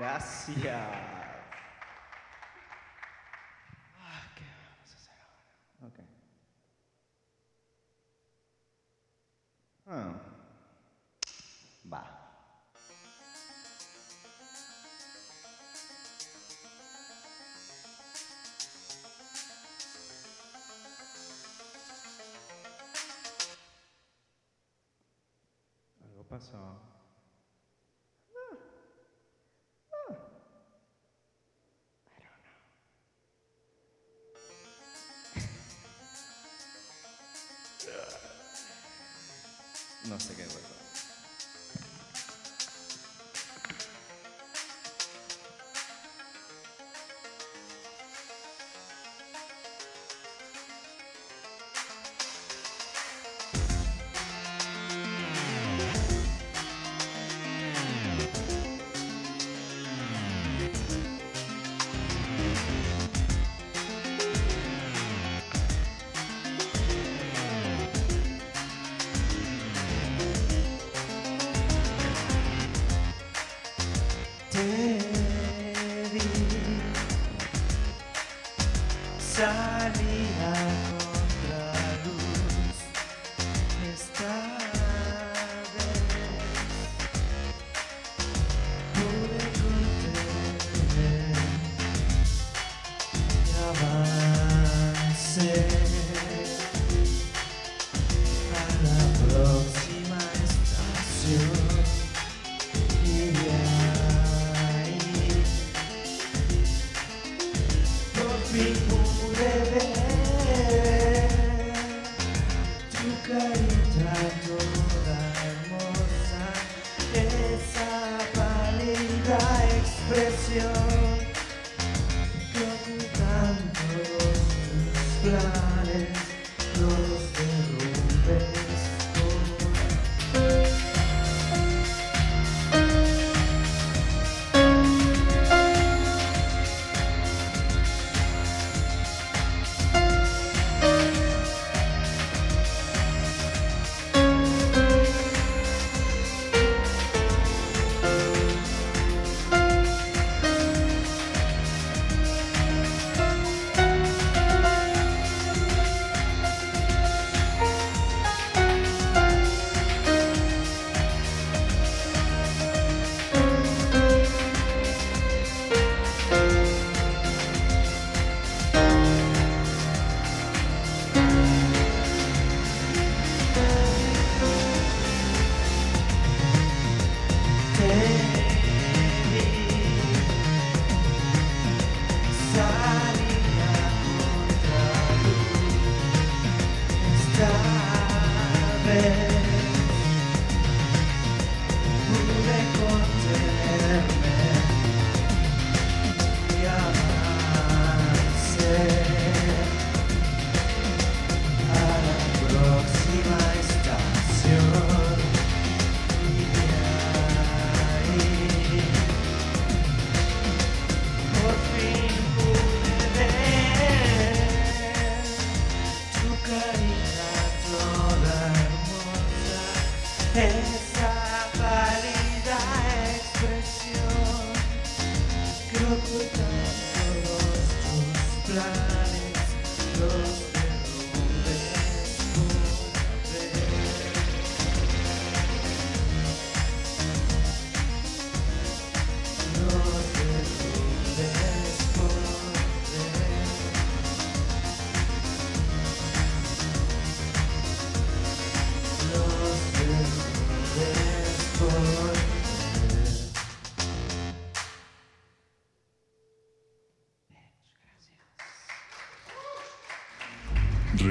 Gracias. 0.00 0.64
Ah, 4.00 4.22
¿Qué 4.34 4.44
vamos 4.64 4.90
a 4.90 4.96
hacer 4.96 5.18
ahora? 5.20 5.92
Okay. 5.92 6.06
Ah. 9.86 10.14
Va. 11.84 12.16
Algo 26.02 26.24
pasó. 26.24 26.89
Namaste, 40.10 40.34
Gabriel. 40.34 40.79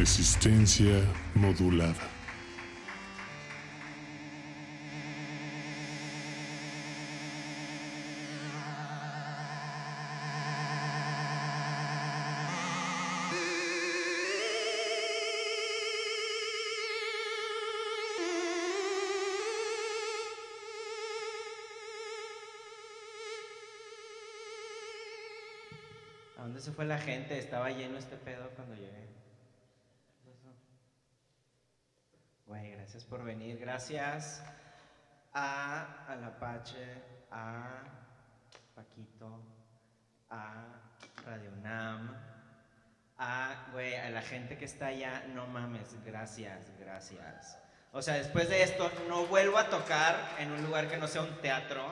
Resistencia 0.10 1.04
modulada. 1.36 1.94
¿A 26.36 26.42
dónde 26.42 26.60
se 26.60 26.72
fue 26.72 26.86
la 26.86 26.98
gente? 26.98 27.38
Estaba 27.38 27.70
lleno 27.70 28.00
este 28.00 28.18
pedo 28.18 28.50
cuando 28.56 28.74
llegué. 28.74 29.19
Gracias 32.90 33.06
por 33.06 33.24
venir. 33.24 33.60
Gracias 33.60 34.44
a 35.32 36.08
Alapache, 36.08 37.04
a 37.30 37.84
Paquito, 38.74 39.44
a 40.32 40.66
Radio 41.24 41.52
Nam, 41.62 42.18
a, 43.16 43.68
güey, 43.74 43.94
a 43.94 44.10
la 44.10 44.24
gente 44.24 44.58
que 44.58 44.66
está 44.66 44.88
allá. 44.88 45.24
No 45.36 45.46
mames, 45.46 46.04
gracias, 46.04 46.72
gracias. 46.80 47.60
O 47.92 48.02
sea, 48.02 48.16
después 48.16 48.50
de 48.50 48.64
esto, 48.64 48.92
no 49.08 49.28
vuelvo 49.28 49.60
a 49.60 49.70
tocar 49.70 50.16
en 50.40 50.52
un 50.52 50.64
lugar 50.64 50.90
que 50.90 50.98
no 50.98 51.08
sea 51.08 51.22
un 51.22 51.40
teatro 51.42 51.86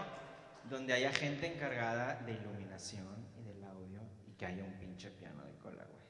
donde 0.68 0.94
haya 0.94 1.11
gente 1.11 1.45
encargada 1.45 2.15
de 2.24 2.32
iluminación 2.32 3.24
y 3.38 3.44
del 3.44 3.64
audio 3.65 4.02
y 4.26 4.32
que 4.32 4.48
haya 4.48 4.64
un 4.64 4.74
pinche 4.80 5.11
piano 5.11 5.45
de 5.45 5.53
cola, 5.57 5.84
güey. 5.84 6.06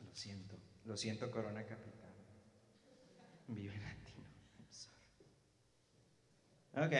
Lo 0.00 0.12
siento 0.12 0.47
lo 0.88 0.96
siento, 0.96 1.30
Corona 1.30 1.62
Capital. 1.64 2.10
Vive 3.48 3.78
Latino. 3.78 4.26
I'm 4.58 4.66
sorry. 4.70 4.96
Ok. 6.74 6.94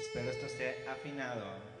Espero 0.00 0.30
esto 0.30 0.46
esté 0.46 0.88
afinado. 0.88 1.79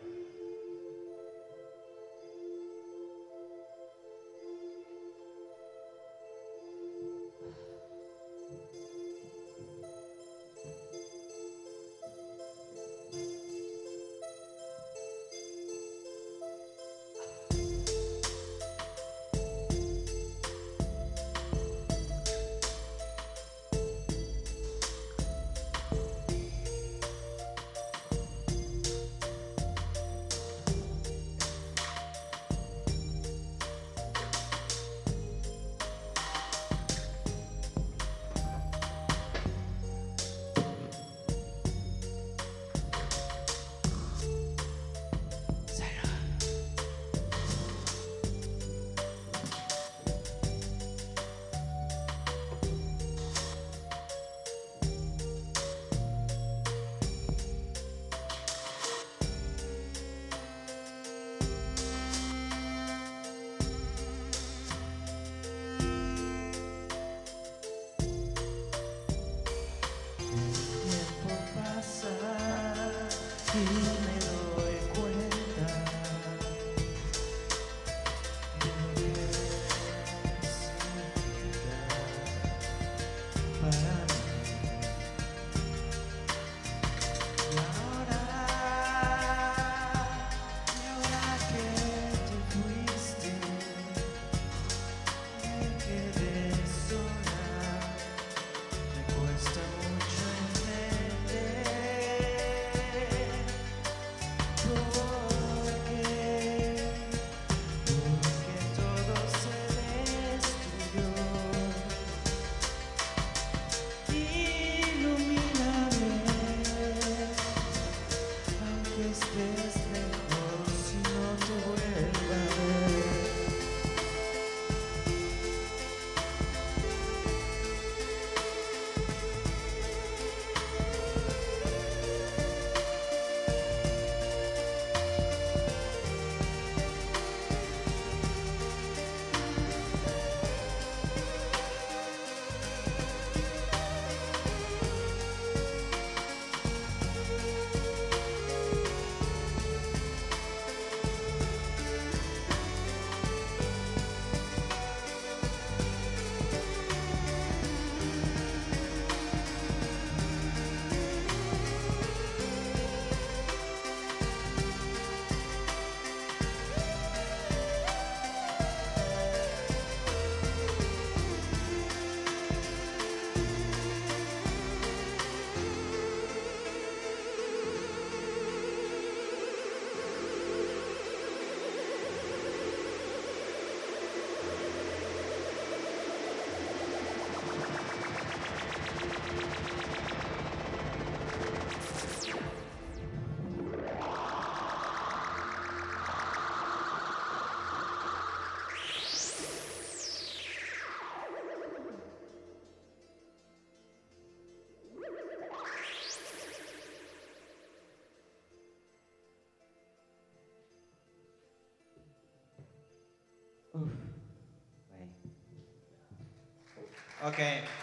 Ok, 217.22 217.36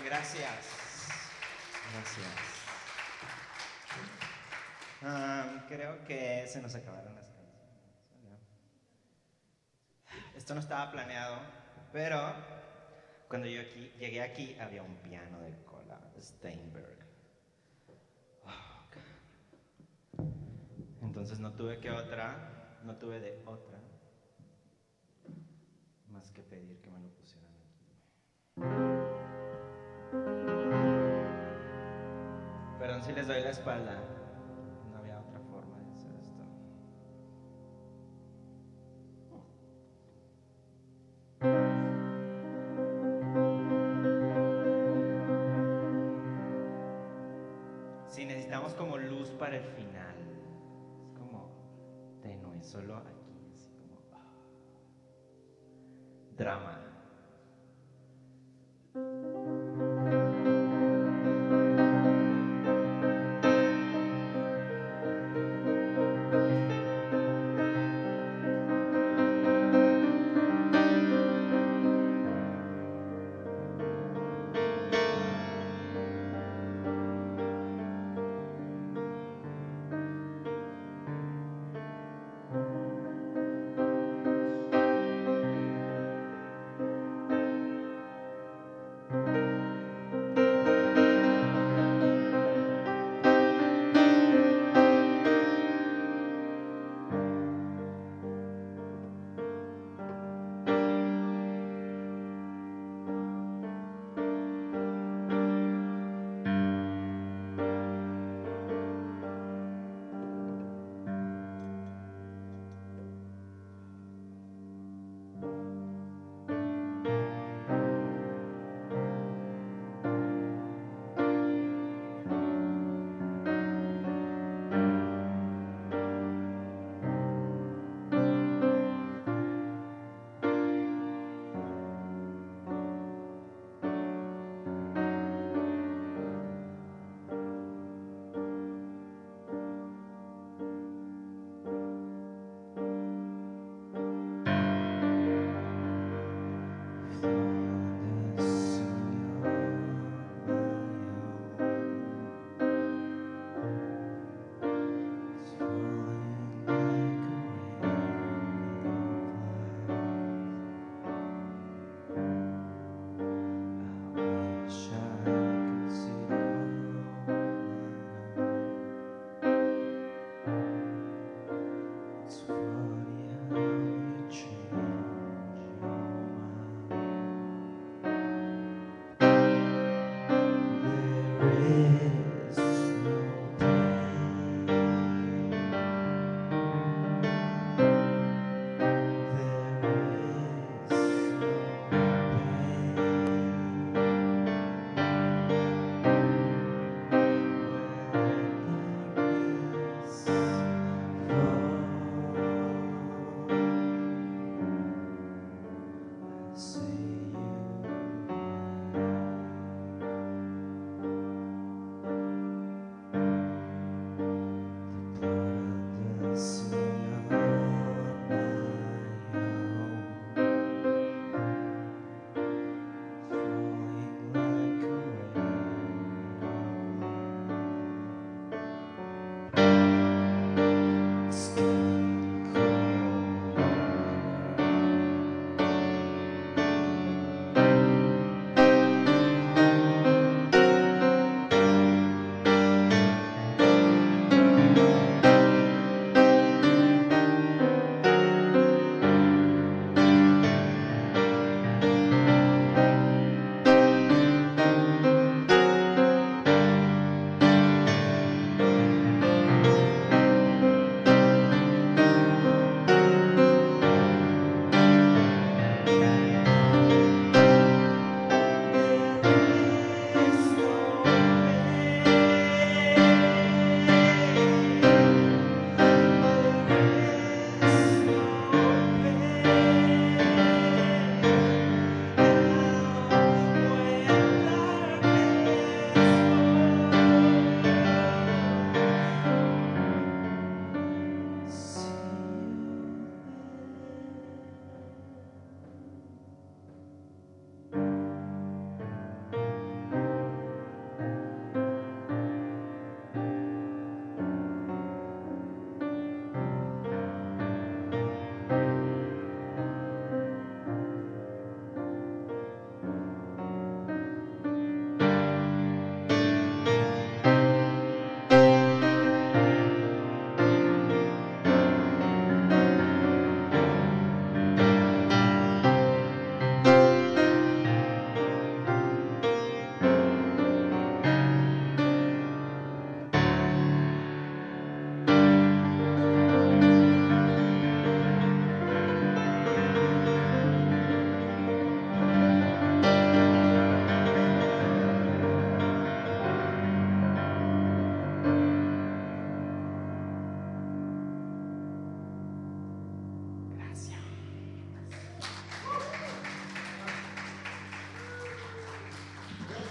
gracias. 0.03 0.65
Gracias. 1.93 2.27
Creo 5.67 6.03
que 6.05 6.47
se 6.47 6.59
nos 6.59 6.73
acabaron 6.73 7.13
las 7.13 7.25
canciones. 7.25 8.41
Esto 10.35 10.55
no 10.55 10.59
estaba 10.59 10.91
planeado, 10.91 11.39
pero 11.93 12.33
cuando 13.27 13.47
yo 13.47 13.61
aquí, 13.61 13.93
llegué 13.99 14.23
aquí 14.23 14.57
había 14.59 14.81
un 14.81 14.95
piano 14.97 15.39
de 15.41 15.55
cola 15.65 15.99
Steinberg. 16.19 16.97
Oh. 18.43 18.87
Entonces 21.03 21.39
no 21.39 21.53
tuve 21.53 21.79
que 21.79 21.91
otra, 21.91 22.79
no 22.83 22.95
tuve 22.95 23.19
de 23.19 23.43
otra 23.45 23.77
más 26.09 26.31
que 26.31 26.41
pedir 26.41 26.81
que 26.81 26.89
me 26.89 26.99
lo 27.01 27.09
pusieran 27.09 27.53
aquí. 27.53 28.86
Perdón 32.97 33.09
si 33.09 33.13
les 33.13 33.27
doy 33.27 33.41
la 33.43 33.49
espalda. 33.51 33.93
No 34.91 34.97
había 34.97 35.19
otra 35.19 35.39
forma 35.51 35.77
de 35.77 35.91
hacer 35.93 36.15
esto. 36.15 36.43
necesitamos 48.25 48.73
como 48.73 48.97
luz 48.97 49.29
para 49.31 49.57
el 49.57 49.63
final. 49.63 50.15
Es 50.99 51.11
como 51.19 51.51
tenue, 52.23 52.63
solo 52.63 52.97
aquí, 52.97 53.51
así 53.53 53.69
como 53.73 54.01
ah. 54.13 54.33
drama. 56.35 56.76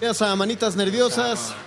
A 0.06 0.36
Manitas 0.36 0.76
Nerviosas. 0.76 1.65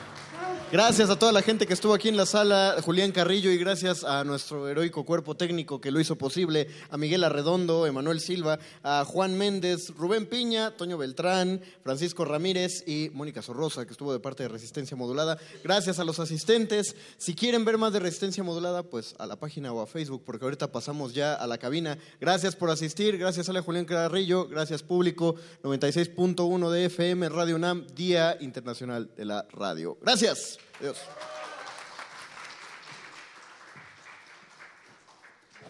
Gracias 0.72 1.10
a 1.10 1.18
toda 1.18 1.32
la 1.32 1.42
gente 1.42 1.66
que 1.66 1.74
estuvo 1.74 1.96
aquí 1.96 2.10
en 2.10 2.18
la 2.18 2.28
sala, 2.28 2.76
Julián 2.86 3.12
Carrillo, 3.12 3.50
y 3.50 3.58
gracias 3.58 4.04
a 4.04 4.24
nuestro 4.24 4.70
heroico 4.70 5.04
cuerpo 5.04 5.36
técnico 5.36 5.82
que 5.82 5.90
lo 5.90 6.00
hizo 6.00 6.16
posible, 6.16 6.68
a 6.92 6.98
Miguel 6.98 7.24
Arredondo, 7.24 7.88
Emanuel 7.88 8.20
Silva, 8.20 8.60
a 8.84 9.04
Juan 9.04 9.36
Méndez, 9.36 9.90
Rubén 9.98 10.28
Piña, 10.28 10.78
Toño 10.78 11.00
Beltrán, 11.00 11.60
Francisco 11.82 12.24
Ramírez 12.24 12.88
y 12.88 13.10
Mónica 13.14 13.42
Sorrosa, 13.42 13.88
que 13.88 13.94
estuvo 13.94 14.14
de 14.14 14.20
parte 14.20 14.44
de 14.44 14.50
Resistencia 14.50 14.96
Modulada. 14.96 15.40
Gracias 15.64 15.98
a 15.98 16.04
los 16.04 16.20
asistentes. 16.20 16.96
Si 17.18 17.34
quieren 17.34 17.66
ver 17.66 17.80
más 17.80 17.92
de 17.92 18.00
Resistencia 18.00 18.44
Modulada, 18.44 18.84
pues 18.84 19.16
a 19.18 19.26
la 19.26 19.38
página 19.38 19.74
o 19.74 19.82
a 19.82 19.88
Facebook, 19.88 20.22
porque 20.24 20.46
ahorita 20.46 20.72
pasamos 20.72 21.16
ya 21.16 21.34
a 21.34 21.48
la 21.48 21.58
cabina. 21.58 21.98
Gracias 22.22 22.56
por 22.56 22.70
asistir, 22.70 23.18
gracias 23.18 23.50
a 23.50 23.54
la 23.54 23.64
Julián 23.64 23.86
Carrillo, 23.86 24.48
gracias 24.48 24.84
público, 24.84 25.34
96.1 25.64 26.70
de 26.70 26.86
FM, 26.86 27.28
Radio 27.30 27.56
UNAM, 27.56 27.88
Día 27.96 28.38
Internacional 28.40 29.10
de 29.16 29.26
la 29.26 29.48
Radio. 29.52 29.98
Gracias. 30.00 30.59
Adiós. 30.80 31.06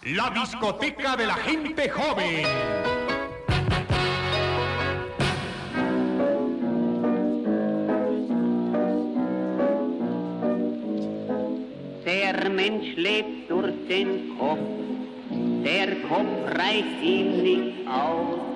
La 0.03 0.29
discoteca 0.29 1.15
de 1.17 1.25
la 1.27 1.35
gente 1.35 1.89
joven. 1.89 2.45
Der 12.05 12.49
Mensch 12.49 12.95
lebt 12.95 13.49
durch 13.49 13.73
den 13.87 14.37
Kopf, 14.37 14.59
der 15.63 15.95
Kopf 16.07 16.57
reicht 16.57 17.01
ihm 17.01 17.43
nicht 17.43 17.87
aus. 17.87 18.48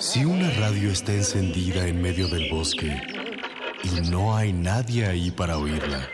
Si 0.00 0.24
una 0.24 0.50
radio 0.52 0.90
está 0.90 1.12
encendida 1.12 1.86
en 1.86 2.02
medio 2.02 2.28
del 2.28 2.50
bosque 2.50 3.00
y 3.84 4.10
no 4.10 4.36
hay 4.36 4.52
nadie 4.52 5.06
ahí 5.06 5.30
para 5.30 5.58
oírla, 5.58 6.08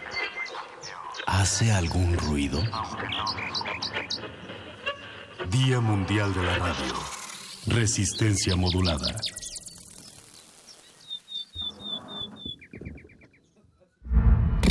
¿hace 1.26 1.72
algún 1.72 2.18
ruido? 2.18 2.62
Día 5.50 5.80
Mundial 5.80 6.34
de 6.34 6.42
la 6.42 6.58
Radio. 6.58 6.94
Resistencia 7.66 8.56
modulada. 8.56 9.14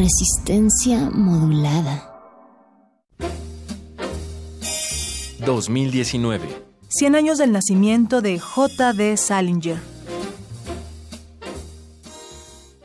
Resistencia 0.04 1.10
modulada. 1.12 2.12
2019. 5.46 6.46
100 6.90 7.16
años 7.16 7.38
del 7.38 7.54
nacimiento 7.54 8.22
de 8.22 8.38
J.D. 8.38 9.16
Salinger. 9.16 9.78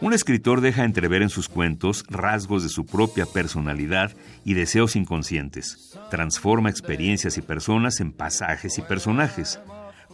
Un 0.00 0.12
escritor 0.12 0.60
deja 0.60 0.84
entrever 0.84 1.22
en 1.22 1.28
sus 1.28 1.48
cuentos 1.48 2.04
rasgos 2.08 2.62
de 2.62 2.68
su 2.68 2.86
propia 2.86 3.26
personalidad 3.26 4.12
y 4.44 4.54
deseos 4.54 4.94
inconscientes. 4.94 5.98
Transforma 6.12 6.70
experiencias 6.70 7.36
y 7.36 7.42
personas 7.42 7.98
en 7.98 8.12
pasajes 8.12 8.78
y 8.78 8.82
personajes. 8.82 9.58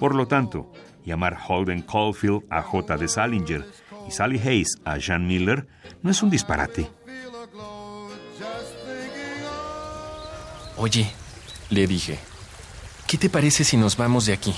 Por 0.01 0.14
lo 0.14 0.26
tanto, 0.26 0.72
llamar 1.05 1.36
Holden 1.47 1.82
Caulfield 1.82 2.44
a 2.48 2.62
J. 2.62 2.97
de 2.97 3.09
Salinger 3.09 3.66
y 4.06 4.10
Sally 4.10 4.39
Hayes 4.39 4.78
a 4.85 4.98
Jean 4.98 5.26
Miller 5.26 5.66
no 6.02 6.10
es 6.10 6.22
un 6.22 6.31
disparate. 6.31 6.90
Oye, 10.76 11.10
le 11.70 11.86
dije, 11.86 12.18
¿qué 13.06 13.16
te 13.16 13.31
parece 13.31 13.64
si 13.64 13.76
nos 13.76 13.97
vamos 13.97 14.26
de 14.26 14.32
aquí? 14.32 14.55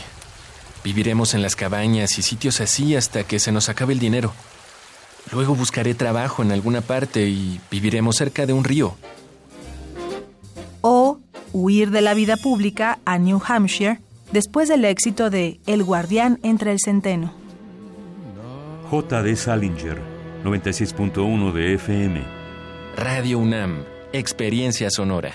Viviremos 0.83 1.35
en 1.35 1.43
las 1.43 1.57
cabañas 1.57 2.19
y 2.19 2.23
sitios 2.23 2.61
así 2.61 2.97
hasta 2.97 3.25
que 3.25 3.39
se 3.39 3.53
nos 3.53 3.69
acabe 3.69 3.93
el 3.93 3.99
dinero. 3.99 4.33
Luego 5.33 5.55
buscaré 5.55 5.95
trabajo 5.95 6.43
en 6.43 6.53
alguna 6.53 6.81
parte 6.81 7.29
y 7.29 7.61
viviremos 7.71 8.17
cerca 8.17 8.47
de 8.47 8.53
un 8.53 8.65
río. 8.65 8.97
O 10.81 11.19
huir 11.53 11.91
de 11.91 12.01
la 12.01 12.15
vida 12.15 12.37
pública 12.37 12.99
a 13.05 13.19
New 13.19 13.41
Hampshire 13.47 14.01
después 14.33 14.69
del 14.69 14.85
éxito 14.85 15.31
de 15.31 15.61
El 15.67 15.83
guardián 15.83 16.39
entre 16.43 16.73
el 16.73 16.79
centeno. 16.81 17.46
J. 18.91 19.23
de 19.25 19.35
Salinger, 19.35 19.99
96.1 20.45 21.53
de 21.53 21.75
FM. 21.75 22.23
Radio 22.97 23.41
UNAM, 23.41 23.85
experiencia 24.13 24.91
sonora. 24.91 25.33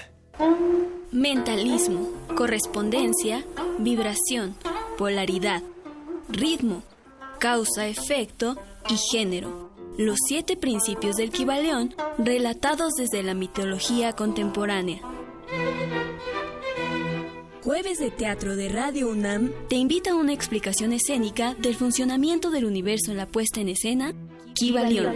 Mentalismo, 1.12 2.12
correspondencia, 2.34 3.44
vibración, 3.78 4.56
polaridad, 4.98 5.62
ritmo, 6.30 6.82
causa-efecto 7.40 8.56
y 8.90 8.96
género. 9.12 9.70
Los 9.98 10.16
siete 10.26 10.56
principios 10.56 11.18
del 11.18 11.32
Kibaleón 11.32 11.94
relatados 12.18 12.94
desde 12.94 13.22
la 13.22 13.34
mitología 13.34 14.14
contemporánea. 14.14 15.02
Jueves 17.64 18.00
de 18.00 18.10
Teatro 18.10 18.56
de 18.56 18.70
Radio 18.70 19.10
UNAM 19.10 19.52
te 19.70 19.76
invita 19.76 20.12
a 20.12 20.16
una 20.16 20.34
explicación 20.34 20.94
escénica 20.94 21.54
del 21.54 21.76
funcionamiento 21.76 22.50
del 22.50 22.66
universo 22.66 23.12
en 23.12 23.18
la 23.18 23.28
puesta 23.28 23.62
en 23.62 23.70
escena 23.70 24.16
Kibaleón. 24.56 25.16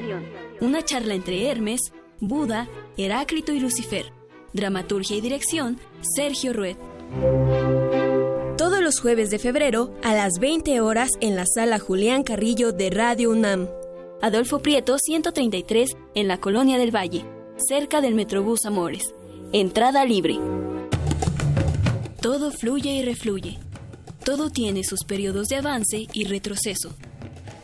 Una 0.62 0.84
charla 0.84 1.16
entre 1.16 1.50
Hermes, 1.50 1.92
Buda, 2.20 2.70
Heráclito 2.98 3.52
y 3.52 3.60
Lucifer. 3.60 4.14
Dramaturgia 4.54 5.18
y 5.18 5.22
dirección 5.22 5.80
Sergio 6.16 6.54
Rued. 6.54 6.78
Todos 8.60 8.80
los 8.80 9.00
jueves 9.00 9.32
de 9.32 9.40
febrero 9.40 9.96
a 10.04 10.14
las 10.14 10.34
20 10.40 10.82
horas 10.82 11.10
en 11.22 11.36
la 11.36 11.46
sala 11.48 11.80
Julián 11.80 12.22
Carrillo 12.22 12.72
de 12.74 12.92
Radio 12.92 13.32
UNAM. 13.32 13.68
Adolfo 14.22 14.60
Prieto 14.60 14.98
133 15.00 15.98
en 16.14 16.28
la 16.28 16.40
Colonia 16.40 16.78
del 16.78 16.96
Valle, 16.96 17.26
cerca 17.58 18.02
del 18.02 18.14
Metrobús 18.14 18.66
Amores. 18.66 19.16
Entrada 19.52 20.06
libre. 20.06 20.38
Todo 22.26 22.50
fluye 22.50 22.92
y 22.92 23.04
refluye. 23.04 23.60
Todo 24.24 24.50
tiene 24.50 24.84
sus 24.84 25.04
periodos 25.04 25.48
de 25.48 25.58
avance 25.58 26.08
y 26.12 26.24
retroceso. 26.24 26.96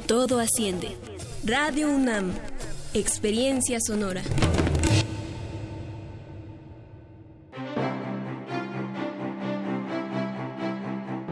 Todo 0.05 0.39
asciende. 0.39 0.89
Radio 1.43 1.89
UNAM. 1.89 2.31
Experiencia 2.93 3.79
sonora. 3.81 4.21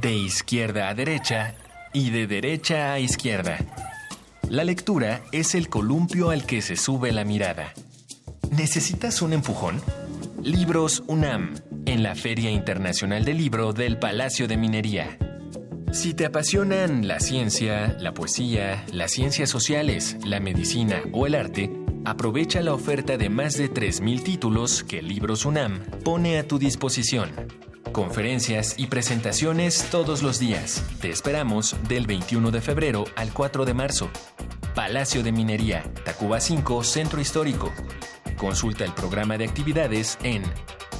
De 0.00 0.14
izquierda 0.14 0.88
a 0.88 0.94
derecha 0.94 1.54
y 1.92 2.10
de 2.10 2.26
derecha 2.28 2.92
a 2.92 3.00
izquierda. 3.00 3.58
La 4.48 4.62
lectura 4.62 5.22
es 5.32 5.56
el 5.56 5.68
columpio 5.68 6.30
al 6.30 6.46
que 6.46 6.62
se 6.62 6.76
sube 6.76 7.10
la 7.10 7.24
mirada. 7.24 7.72
¿Necesitas 8.50 9.22
un 9.22 9.32
empujón? 9.32 9.80
Libros 10.42 11.02
UNAM, 11.08 11.56
en 11.84 12.04
la 12.04 12.14
Feria 12.14 12.50
Internacional 12.50 13.24
del 13.24 13.38
Libro 13.38 13.72
del 13.72 13.98
Palacio 13.98 14.46
de 14.46 14.56
Minería. 14.56 15.18
Si 15.90 16.14
te 16.14 16.26
apasionan 16.26 17.08
la 17.08 17.18
ciencia, 17.18 17.96
la 17.98 18.14
poesía, 18.14 18.84
las 18.92 19.10
ciencias 19.10 19.50
sociales, 19.50 20.16
la 20.24 20.38
medicina 20.38 21.02
o 21.12 21.26
el 21.26 21.34
arte, 21.34 21.72
aprovecha 22.04 22.60
la 22.60 22.72
oferta 22.72 23.16
de 23.16 23.30
más 23.30 23.56
de 23.56 23.68
3.000 23.68 24.22
títulos 24.22 24.84
que 24.84 25.02
Libros 25.02 25.44
UNAM 25.44 25.80
pone 26.04 26.38
a 26.38 26.46
tu 26.46 26.58
disposición. 26.58 27.30
Conferencias 27.92 28.74
y 28.78 28.86
presentaciones 28.86 29.88
todos 29.90 30.22
los 30.22 30.38
días. 30.38 30.82
Te 31.00 31.10
esperamos 31.10 31.76
del 31.88 32.06
21 32.06 32.50
de 32.50 32.60
febrero 32.60 33.04
al 33.16 33.32
4 33.32 33.64
de 33.64 33.74
marzo. 33.74 34.10
Palacio 34.74 35.22
de 35.22 35.32
Minería, 35.32 35.82
Tacuba 36.04 36.40
5, 36.40 36.84
Centro 36.84 37.20
Histórico. 37.20 37.72
Consulta 38.36 38.84
el 38.84 38.92
programa 38.92 39.36
de 39.36 39.44
actividades 39.44 40.18
en 40.22 40.42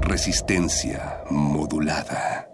Resistencia 0.00 1.22
modulada. 1.30 2.53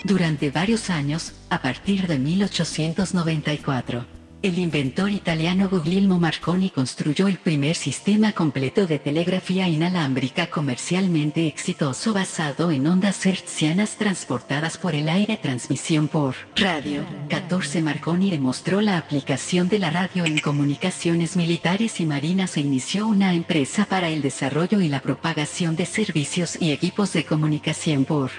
Durante 0.04 0.50
varios 0.50 0.90
años, 0.90 1.32
a 1.48 1.62
partir 1.62 2.06
de 2.06 2.18
1894, 2.18 4.04
el 4.40 4.58
inventor 4.58 5.10
italiano 5.10 5.68
Guglielmo 5.68 6.20
Marconi 6.20 6.70
construyó 6.70 7.26
el 7.26 7.38
primer 7.38 7.74
sistema 7.74 8.32
completo 8.32 8.86
de 8.86 9.00
telegrafía 9.00 9.68
inalámbrica 9.68 10.48
comercialmente 10.48 11.48
exitoso 11.48 12.12
basado 12.14 12.70
en 12.70 12.86
ondas 12.86 13.26
hertzianas 13.26 13.96
transportadas 13.96 14.78
por 14.78 14.94
el 14.94 15.08
aire 15.08 15.38
transmisión 15.38 16.06
por 16.06 16.36
radio. 16.54 17.04
14 17.28 17.82
Marconi 17.82 18.30
demostró 18.30 18.80
la 18.80 18.96
aplicación 18.96 19.68
de 19.68 19.80
la 19.80 19.90
radio 19.90 20.24
en 20.24 20.38
comunicaciones 20.38 21.36
militares 21.36 21.98
y 21.98 22.06
marinas 22.06 22.56
e 22.56 22.60
inició 22.60 23.08
una 23.08 23.34
empresa 23.34 23.86
para 23.86 24.08
el 24.08 24.22
desarrollo 24.22 24.80
y 24.80 24.88
la 24.88 25.00
propagación 25.00 25.74
de 25.74 25.86
servicios 25.86 26.56
y 26.60 26.70
equipos 26.70 27.12
de 27.12 27.24
comunicación 27.24 28.04
por 28.04 28.30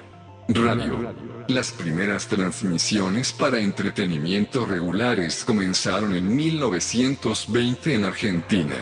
Radio. 0.52 1.14
Las 1.48 1.72
primeras 1.72 2.26
transmisiones 2.28 3.32
para 3.32 3.60
entretenimiento 3.60 4.66
regulares 4.66 5.46
comenzaron 5.46 6.16
en 6.16 6.36
1920 6.36 7.94
en 7.94 8.04
Argentina. 8.04 8.76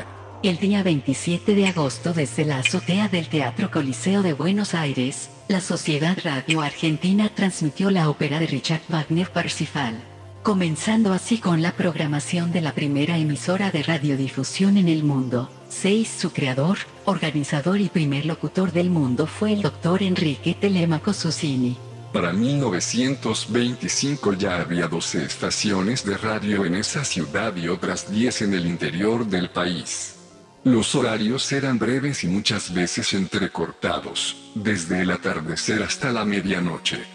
El 0.44 0.60
día 0.60 0.82
27 0.82 1.56
de 1.56 1.68
agosto 1.68 2.14
desde 2.14 2.46
la 2.46 2.60
azotea 2.60 3.10
del 3.10 3.28
Teatro 3.28 3.70
Coliseo 3.70 4.22
de 4.22 4.32
Buenos 4.32 4.76
Aires, 4.76 5.30
la 5.50 5.60
Sociedad 5.60 6.18
Radio 6.24 6.62
Argentina 6.62 7.30
transmitió 7.36 7.92
la 7.92 8.10
ópera 8.10 8.40
de 8.40 8.48
Richard 8.48 8.84
Wagner 8.88 9.30
Parsifal, 9.30 10.02
comenzando 10.44 11.12
así 11.12 11.38
con 11.38 11.62
la 11.62 11.74
programación 11.74 12.54
de 12.54 12.62
la 12.62 12.72
primera 12.72 13.18
emisora 13.18 13.72
de 13.72 13.84
radiodifusión 13.84 14.78
en 14.78 14.88
el 14.88 15.04
mundo. 15.04 15.50
6. 15.68 16.08
Su 16.18 16.32
creador, 16.32 16.78
organizador 17.08 17.80
y 17.80 17.90
primer 17.90 18.26
locutor 18.26 18.72
del 18.72 18.90
mundo 18.90 19.28
fue 19.28 19.54
el 19.54 19.62
doctor 19.62 20.02
Enrique 20.04 20.56
Telemaco 20.60 21.14
Susini. 21.14 21.78
Para 22.12 22.34
1925 22.34 24.34
ya 24.34 24.60
había 24.62 24.88
12 24.88 25.24
estaciones 25.24 26.04
de 26.06 26.18
radio 26.18 26.66
en 26.66 26.74
esa 26.76 27.06
ciudad 27.06 27.56
y 27.56 27.70
otras 27.70 28.12
10 28.12 28.42
en 28.44 28.54
el 28.54 28.66
interior 28.66 29.26
del 29.26 29.50
país. 29.50 30.16
Los 30.64 30.94
horarios 30.96 31.52
eran 31.52 31.78
breves 31.80 32.24
y 32.26 32.28
muchas 32.28 32.74
veces 32.74 33.14
entrecortados, 33.14 34.36
desde 34.54 35.04
el 35.04 35.12
atardecer 35.12 35.84
hasta 35.84 36.12
la 36.12 36.26
medianoche. 36.26 37.06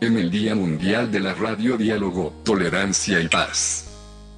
En 0.00 0.16
el 0.16 0.30
Día 0.30 0.54
Mundial 0.54 1.10
de 1.10 1.18
la 1.20 1.34
Radio 1.34 1.76
Diálogo, 1.76 2.32
Tolerancia 2.44 3.20
y 3.20 3.28
Paz. 3.28 3.89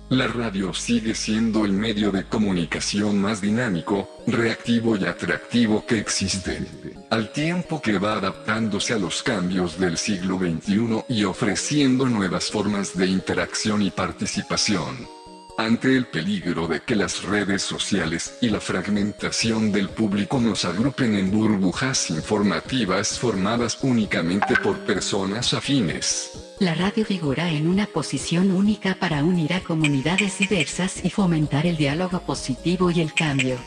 La 0.08 0.26
radio 0.26 0.74
sigue 0.74 1.14
siendo 1.14 1.64
el 1.64 1.72
medio 1.72 2.10
de 2.10 2.24
comunicación 2.24 3.20
más 3.20 3.40
dinámico, 3.40 4.10
reactivo 4.26 4.96
y 4.96 5.04
atractivo 5.06 5.86
que 5.86 5.98
existe, 5.98 6.66
al 7.10 7.32
tiempo 7.32 7.80
que 7.80 7.98
va 7.98 8.14
adaptándose 8.14 8.92
a 8.92 8.98
los 8.98 9.22
cambios 9.22 9.78
del 9.78 9.96
siglo 9.96 10.38
XXI 10.38 11.04
y 11.08 11.24
ofreciendo 11.24 12.06
nuevas 12.06 12.50
formas 12.50 12.96
de 12.96 13.06
interacción 13.06 13.80
y 13.80 13.90
participación. 13.90 15.21
Ante 15.58 15.94
el 15.96 16.06
peligro 16.06 16.66
de 16.66 16.80
que 16.80 16.96
las 16.96 17.24
redes 17.24 17.62
sociales 17.62 18.38
y 18.40 18.48
la 18.48 18.58
fragmentación 18.58 19.70
del 19.70 19.90
público 19.90 20.40
nos 20.40 20.64
agrupen 20.64 21.14
en 21.14 21.30
burbujas 21.30 22.10
informativas 22.10 23.18
formadas 23.18 23.78
únicamente 23.82 24.56
por 24.56 24.78
personas 24.78 25.52
afines. 25.52 26.56
La 26.58 26.74
radio 26.74 27.04
figura 27.04 27.50
en 27.50 27.68
una 27.68 27.86
posición 27.86 28.50
única 28.50 28.94
para 28.94 29.22
unir 29.22 29.52
a 29.52 29.60
comunidades 29.60 30.38
diversas 30.38 31.04
y 31.04 31.10
fomentar 31.10 31.66
el 31.66 31.76
diálogo 31.76 32.20
positivo 32.20 32.90
y 32.90 33.00
el 33.00 33.12
cambio. 33.12 33.58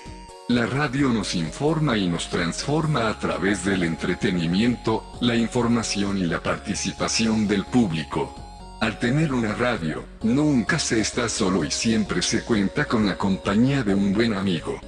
La 0.48 0.66
radio 0.66 1.10
nos 1.10 1.36
informa 1.36 1.98
y 1.98 2.08
nos 2.08 2.30
transforma 2.30 3.10
a 3.10 3.20
través 3.20 3.64
del 3.64 3.84
entretenimiento, 3.84 5.04
la 5.22 5.36
información 5.36 6.18
y 6.18 6.26
la 6.26 6.42
participación 6.42 7.48
del 7.48 7.66
público. 7.66 8.45
Al 8.82 9.00
tener 9.00 9.34
una 9.34 9.54
radio, 9.56 10.04
nunca 10.22 10.78
se 10.78 11.00
está 11.00 11.30
solo 11.30 11.64
y 11.64 11.72
siempre 11.72 12.22
se 12.22 12.44
cuenta 12.44 12.86
con 12.86 13.06
la 13.06 13.18
compañía 13.18 13.84
de 13.84 13.96
un 13.96 14.14
buen 14.14 14.34
amigo. 14.34 14.80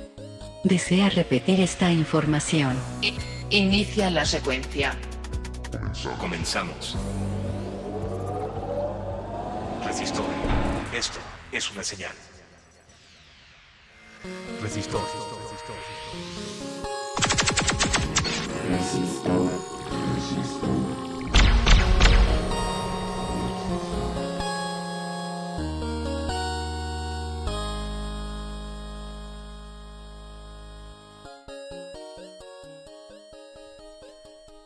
¿Desea 0.63 1.09
repetir 1.09 1.61
esta 1.61 1.91
información? 1.91 2.77
Inicia 3.49 4.09
la 4.09 4.25
secuencia. 4.25 4.93
Comenzamos. 6.19 6.97
Resistor. 9.85 10.25
Esto 10.93 11.19
es 11.51 11.71
una 11.71 11.83
señal. 11.83 12.11
Resistor. 14.61 15.01
Resistor. 15.01 15.75
Resistor. 18.69 19.46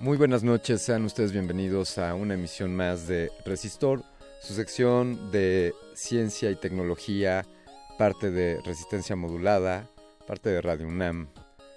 Muy 0.01 0.17
buenas 0.17 0.41
noches, 0.41 0.81
sean 0.81 1.05
ustedes 1.05 1.31
bienvenidos 1.31 1.99
a 1.99 2.15
una 2.15 2.33
emisión 2.33 2.75
más 2.75 3.07
de 3.07 3.29
Resistor, 3.45 4.03
su 4.41 4.55
sección 4.55 5.29
de 5.29 5.75
ciencia 5.93 6.49
y 6.49 6.55
tecnología, 6.55 7.45
parte 7.99 8.31
de 8.31 8.59
resistencia 8.65 9.15
modulada, 9.15 9.87
parte 10.25 10.49
de 10.49 10.59
Radio 10.59 10.87
UNAM. 10.87 11.27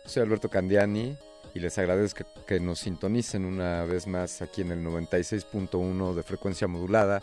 Soy 0.07 0.23
Alberto 0.23 0.49
Candiani 0.49 1.19
y 1.55 1.61
les 1.61 1.77
agradezco 1.77 2.25
que 2.47 2.61
nos 2.61 2.79
sintonicen 2.79 3.45
una 3.45 3.85
vez 3.85 4.07
más 4.07 4.41
aquí 4.41 4.63
en 4.63 4.71
el 4.71 4.83
96.1 4.83 6.15
de 6.15 6.23
frecuencia 6.23 6.67
modulada 6.67 7.23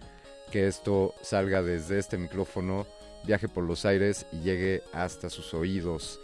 que 0.52 0.68
esto 0.68 1.14
salga 1.20 1.62
desde 1.62 1.98
este 1.98 2.16
micrófono, 2.16 2.86
viaje 3.26 3.48
por 3.48 3.64
los 3.64 3.84
aires 3.84 4.24
y 4.30 4.42
llegue 4.42 4.84
hasta 4.92 5.30
sus 5.30 5.52
oídos. 5.52 6.20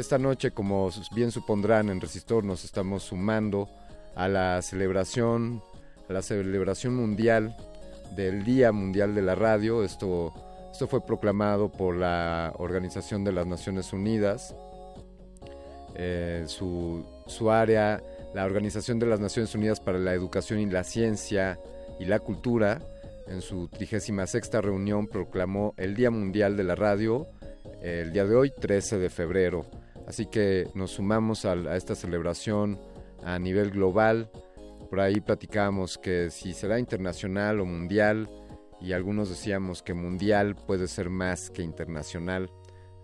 Esta 0.00 0.16
noche, 0.16 0.52
como 0.52 0.88
bien 1.14 1.30
supondrán 1.30 1.90
en 1.90 2.00
Resistor, 2.00 2.42
nos 2.42 2.64
estamos 2.64 3.02
sumando 3.02 3.68
a 4.14 4.28
la 4.28 4.62
celebración, 4.62 5.62
a 6.08 6.14
la 6.14 6.22
celebración 6.22 6.94
mundial 6.96 7.54
del 8.16 8.42
Día 8.42 8.72
Mundial 8.72 9.14
de 9.14 9.20
la 9.20 9.34
Radio. 9.34 9.84
Esto, 9.84 10.32
esto 10.72 10.88
fue 10.88 11.04
proclamado 11.04 11.70
por 11.70 11.96
la 11.96 12.54
Organización 12.56 13.24
de 13.24 13.32
las 13.32 13.46
Naciones 13.46 13.92
Unidas. 13.92 14.54
Eh, 15.94 16.44
su, 16.46 17.04
su 17.26 17.50
área, 17.50 18.02
la 18.32 18.46
Organización 18.46 18.98
de 18.98 19.04
las 19.04 19.20
Naciones 19.20 19.54
Unidas 19.54 19.80
para 19.80 19.98
la 19.98 20.14
Educación 20.14 20.60
y 20.60 20.66
la 20.66 20.82
Ciencia 20.82 21.60
y 21.98 22.06
la 22.06 22.20
Cultura, 22.20 22.80
en 23.26 23.42
su 23.42 23.68
36 23.68 24.50
reunión 24.62 25.08
proclamó 25.08 25.74
el 25.76 25.94
Día 25.94 26.10
Mundial 26.10 26.56
de 26.56 26.64
la 26.64 26.74
Radio 26.74 27.28
el 27.82 28.12
día 28.12 28.24
de 28.24 28.34
hoy, 28.34 28.50
13 28.50 28.98
de 28.98 29.10
febrero. 29.10 29.66
Así 30.10 30.26
que 30.26 30.68
nos 30.74 30.90
sumamos 30.90 31.44
a, 31.44 31.54
esta 31.76 31.94
celebración 31.94 32.80
a 33.22 33.38
nivel 33.38 33.70
global. 33.70 34.28
Por 34.88 34.98
ahí 34.98 35.20
platicamos 35.20 35.98
que 35.98 36.30
si 36.30 36.52
será 36.52 36.80
internacional 36.80 37.60
o 37.60 37.64
mundial, 37.64 38.28
y 38.80 38.92
algunos 38.92 39.28
decíamos 39.28 39.84
que 39.84 39.94
mundial 39.94 40.56
puede 40.56 40.88
ser 40.88 41.10
más 41.10 41.48
que 41.48 41.62
internacional. 41.62 42.50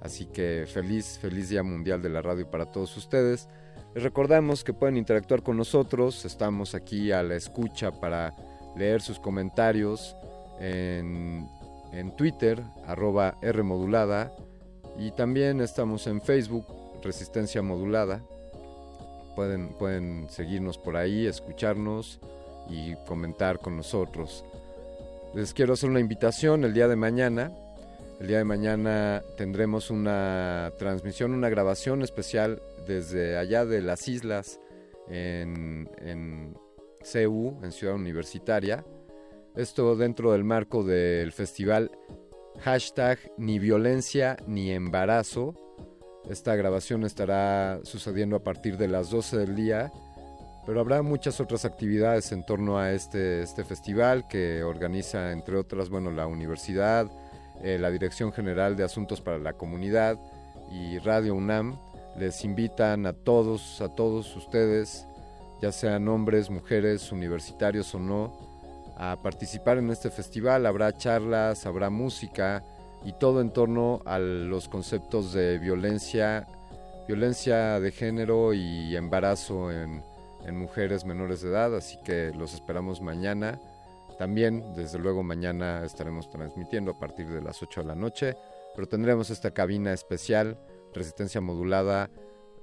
Así 0.01 0.27
que 0.27 0.65
feliz, 0.66 1.20
feliz 1.23 1.49
Día 1.49 1.62
Mundial 1.62 2.03
de 2.03 2.09
la 2.09 2.23
Radio 2.23 2.51
para 2.51 2.73
todos 2.73 2.97
ustedes. 2.97 3.49
Les 3.95 4.03
recordamos 4.03 4.65
que 4.65 4.74
pueden 4.74 4.97
interactuar 4.97 5.45
con 5.45 5.57
nosotros, 5.57 6.24
estamos 6.24 6.74
aquí 6.74 7.12
a 7.12 7.23
la 7.23 7.37
escucha 7.37 7.93
para 7.93 8.35
leer 8.77 9.01
sus 9.01 9.20
comentarios 9.20 10.16
en, 10.59 11.49
en 11.93 12.16
Twitter, 12.16 12.61
arroba 12.85 13.39
Rmodulada, 13.43 14.33
y 14.99 15.12
también 15.12 15.61
estamos 15.61 16.09
en 16.09 16.20
Facebook, 16.20 16.66
Resistencia 17.07 17.62
Modulada. 17.62 18.23
Pueden, 19.35 19.69
pueden 19.69 20.28
seguirnos 20.28 20.78
por 20.78 20.97
ahí, 20.97 21.27
escucharnos 21.27 22.20
y 22.69 22.95
comentar 23.07 23.59
con 23.61 23.77
nosotros. 23.77 24.45
Les 25.35 25.55
quiero 25.55 25.74
hacer 25.74 25.91
una 25.91 26.01
invitación 26.01 26.65
el 26.65 26.74
día 26.74 26.89
de 26.89 26.97
mañana. 26.97 27.53
El 28.20 28.28
día 28.28 28.39
de 28.39 28.45
mañana 28.45 29.23
tendremos 29.37 29.91
una 29.91 30.73
transmisión, 30.78 31.35
una 31.35 31.51
grabación 31.51 32.03
especial 32.03 32.62
desde 32.87 33.37
allá 33.37 33.66
de 33.66 33.83
las 33.83 34.09
islas 34.09 34.59
en, 35.09 35.89
en 35.99 36.57
en 37.62 37.73
Ciudad 37.73 37.95
Universitaria. 37.95 38.85
Esto 39.55 39.95
dentro 39.97 40.33
del 40.33 40.45
marco 40.45 40.83
del 40.83 41.33
festival 41.33 41.91
hashtag 42.61 43.19
ni 43.39 43.59
violencia 43.59 44.37
ni 44.47 44.70
embarazo. 44.73 45.55
Esta 46.28 46.57
grabación 46.57 47.05
estará 47.05 47.78
sucediendo 47.85 48.35
a 48.35 48.43
partir 48.43 48.77
de 48.77 48.89
las 48.89 49.11
12 49.11 49.36
del 49.39 49.55
día, 49.55 49.93
pero 50.66 50.81
habrá 50.81 51.03
muchas 51.03 51.40
otras 51.40 51.65
actividades 51.65 52.32
en 52.32 52.44
torno 52.44 52.78
a 52.78 52.90
este, 52.90 53.43
este 53.43 53.62
festival 53.62 54.27
que 54.27 54.65
organiza, 54.65 55.31
entre 55.31 55.57
otras, 55.57 55.89
bueno, 55.89 56.11
la 56.11 56.27
universidad, 56.27 57.09
eh, 57.62 57.78
la 57.78 57.90
Dirección 57.90 58.32
General 58.32 58.74
de 58.74 58.82
Asuntos 58.82 59.20
para 59.20 59.39
la 59.39 59.53
Comunidad 59.53 60.19
y 60.73 60.98
Radio 60.98 61.36
UNAM. 61.36 61.78
Les 62.19 62.44
invitan 62.44 63.07
a 63.07 63.12
todos, 63.12 63.81
a 63.81 63.94
todos 63.94 64.35
ustedes, 64.35 65.07
ya 65.62 65.70
sean 65.70 66.09
hombres, 66.09 66.51
mujeres, 66.51 67.12
universitarios 67.12 67.94
o 67.94 68.01
no, 68.01 68.36
a 68.97 69.16
participar 69.23 69.78
en 69.78 69.90
este 69.90 70.11
festival. 70.11 70.66
Habrá 70.66 70.93
charlas, 70.93 71.66
habrá 71.66 71.89
música 71.89 72.65
y 73.07 73.12
todo 73.12 73.41
en 73.41 73.53
torno 73.53 74.03
a 74.05 74.19
los 74.19 74.69
conceptos 74.69 75.33
de 75.33 75.59
violencia, 75.59 76.49
violencia 77.07 77.78
de 77.78 77.93
género 77.93 78.53
y 78.53 78.97
embarazo 78.97 79.70
en, 79.70 80.03
mujeres 80.53 81.05
menores 81.05 81.41
de 81.41 81.51
edad. 81.51 81.74
Así 81.77 81.99
que 82.05 82.33
los 82.37 82.53
esperamos 82.53 83.01
mañana. 83.01 83.61
También, 84.19 84.74
desde 84.74 84.99
luego, 84.99 85.23
mañana 85.23 85.85
estaremos 85.85 86.28
transmitiendo 86.28 86.91
a 86.91 86.99
partir 86.99 87.28
de 87.28 87.41
las 87.41 87.62
8 87.62 87.83
de 87.83 87.87
la 87.87 87.95
noche, 87.95 88.35
pero 88.74 88.89
tendremos 88.89 89.31
esta 89.31 89.53
cabina 89.53 89.93
especial, 89.93 90.59
resistencia 90.93 91.41
modulada, 91.41 92.11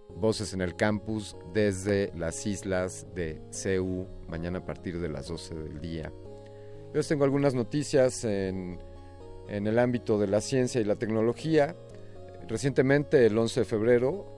voces 0.10 0.53
en 0.53 0.61
el 0.61 0.76
campus 0.76 1.38
desde 1.53 2.11
las 2.18 2.45
islas 2.45 3.07
de 3.15 3.41
CEU, 3.52 4.07
mañana 4.28 4.60
a 4.60 4.65
partir 4.65 4.99
de 4.99 5.07
las 5.07 5.30
12 5.30 5.56
del 5.56 5.80
día. 5.80 6.11
Yo 6.88 6.95
les 6.99 7.07
tengo 7.07 7.24
algunas 7.24 7.53
noticias 7.53 8.24
en, 8.26 8.80
en 9.48 9.68
el 9.68 9.80
ámbito 9.80 10.18
de 10.18 10.28
la 10.28 10.41
ciencia 10.41 10.82
y 10.82 10.84
la 10.84 10.95
tecnología. 10.95 11.76
Recientemente, 12.48 13.26
el 13.26 13.38
11 13.38 13.61
de 13.61 13.65
febrero, 13.65 14.34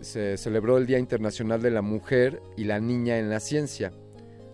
se 0.00 0.36
celebró 0.36 0.78
el 0.78 0.86
Día 0.86 0.98
Internacional 0.98 1.62
de 1.62 1.70
la 1.70 1.82
Mujer 1.82 2.40
y 2.56 2.64
la 2.64 2.80
Niña 2.80 3.18
en 3.18 3.30
la 3.30 3.40
Ciencia. 3.40 3.92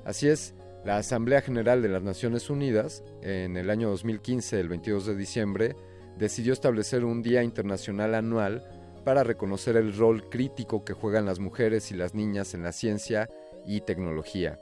Así 0.04 0.28
es, 0.28 0.54
la 0.84 0.96
Asamblea 0.96 1.42
General 1.42 1.82
de 1.82 1.88
las 1.88 2.02
Naciones 2.02 2.48
Unidas, 2.50 3.02
en 3.22 3.56
el 3.56 3.70
año 3.70 3.90
2015, 3.90 4.60
el 4.60 4.68
22 4.68 5.06
de 5.06 5.16
diciembre, 5.16 5.76
decidió 6.18 6.52
establecer 6.52 7.04
un 7.04 7.22
Día 7.22 7.42
Internacional 7.42 8.14
anual 8.14 8.64
para 9.04 9.24
reconocer 9.24 9.76
el 9.76 9.96
rol 9.96 10.28
crítico 10.28 10.84
que 10.84 10.92
juegan 10.92 11.26
las 11.26 11.38
mujeres 11.38 11.90
y 11.90 11.94
las 11.94 12.14
niñas 12.14 12.54
en 12.54 12.62
la 12.62 12.72
ciencia 12.72 13.28
y 13.66 13.80
tecnología. 13.80 14.58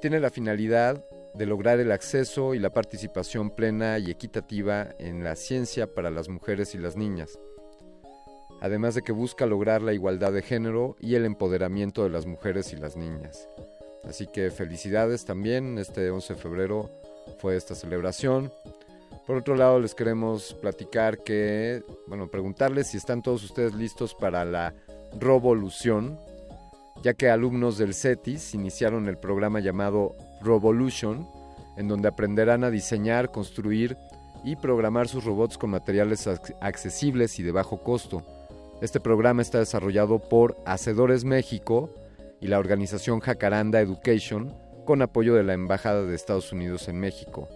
Tiene 0.00 0.20
la 0.20 0.30
finalidad 0.30 1.04
de 1.36 1.46
lograr 1.46 1.80
el 1.80 1.92
acceso 1.92 2.54
y 2.54 2.58
la 2.58 2.70
participación 2.70 3.50
plena 3.50 3.98
y 3.98 4.10
equitativa 4.10 4.88
en 4.98 5.22
la 5.22 5.36
ciencia 5.36 5.92
para 5.92 6.10
las 6.10 6.28
mujeres 6.28 6.74
y 6.74 6.78
las 6.78 6.96
niñas, 6.96 7.38
además 8.60 8.94
de 8.94 9.02
que 9.02 9.12
busca 9.12 9.46
lograr 9.46 9.82
la 9.82 9.92
igualdad 9.92 10.32
de 10.32 10.42
género 10.42 10.96
y 10.98 11.14
el 11.14 11.24
empoderamiento 11.24 12.04
de 12.04 12.10
las 12.10 12.26
mujeres 12.26 12.72
y 12.72 12.76
las 12.76 12.96
niñas. 12.96 13.48
Así 14.04 14.26
que 14.26 14.50
felicidades 14.50 15.24
también, 15.24 15.78
este 15.78 16.10
11 16.10 16.34
de 16.34 16.40
febrero 16.40 16.90
fue 17.38 17.56
esta 17.56 17.74
celebración. 17.74 18.52
Por 19.26 19.36
otro 19.36 19.56
lado, 19.56 19.80
les 19.80 19.94
queremos 19.94 20.54
platicar 20.54 21.18
que, 21.18 21.82
bueno, 22.06 22.28
preguntarles 22.28 22.86
si 22.86 22.96
están 22.96 23.22
todos 23.22 23.42
ustedes 23.42 23.74
listos 23.74 24.14
para 24.14 24.44
la 24.44 24.72
revolución, 25.18 26.18
ya 27.02 27.14
que 27.14 27.28
alumnos 27.28 27.76
del 27.78 27.94
CETIS 27.94 28.54
iniciaron 28.54 29.08
el 29.08 29.18
programa 29.18 29.58
llamado 29.60 30.14
Revolution, 30.42 31.28
en 31.76 31.88
donde 31.88 32.08
aprenderán 32.08 32.64
a 32.64 32.70
diseñar, 32.70 33.30
construir 33.30 33.96
y 34.44 34.56
programar 34.56 35.08
sus 35.08 35.24
robots 35.24 35.58
con 35.58 35.70
materiales 35.70 36.28
accesibles 36.60 37.38
y 37.38 37.42
de 37.42 37.52
bajo 37.52 37.82
costo. 37.82 38.22
Este 38.80 39.00
programa 39.00 39.42
está 39.42 39.58
desarrollado 39.58 40.18
por 40.18 40.56
Hacedores 40.66 41.24
México 41.24 41.90
y 42.40 42.48
la 42.48 42.58
organización 42.58 43.20
Jacaranda 43.20 43.80
Education 43.80 44.54
con 44.84 45.02
apoyo 45.02 45.34
de 45.34 45.42
la 45.42 45.54
Embajada 45.54 46.04
de 46.04 46.14
Estados 46.14 46.52
Unidos 46.52 46.88
en 46.88 47.00
México. 47.00 47.48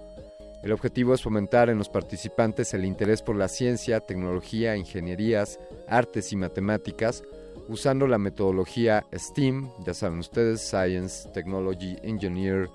El 0.62 0.73
objetivo 0.73 1.15
es 1.15 1.23
fomentar 1.23 1.70
en 1.70 1.78
los 1.78 1.89
participantes 1.89 2.74
el 2.74 2.85
interés 2.85 3.23
por 3.23 3.36
la 3.36 3.48
ciencia, 3.48 4.01
tecnología, 4.01 4.77
ingenierías, 4.77 5.59
artes 5.89 6.32
y 6.32 6.36
matemáticas, 6.36 7.23
usando 7.70 8.09
la 8.09 8.18
metodología 8.18 9.06
STEAM, 9.14 9.70
ya 9.86 9.94
saben 9.94 10.18
ustedes, 10.18 10.60
Science, 10.60 11.28
Technology, 11.32 11.97
Engineer, 12.02 12.68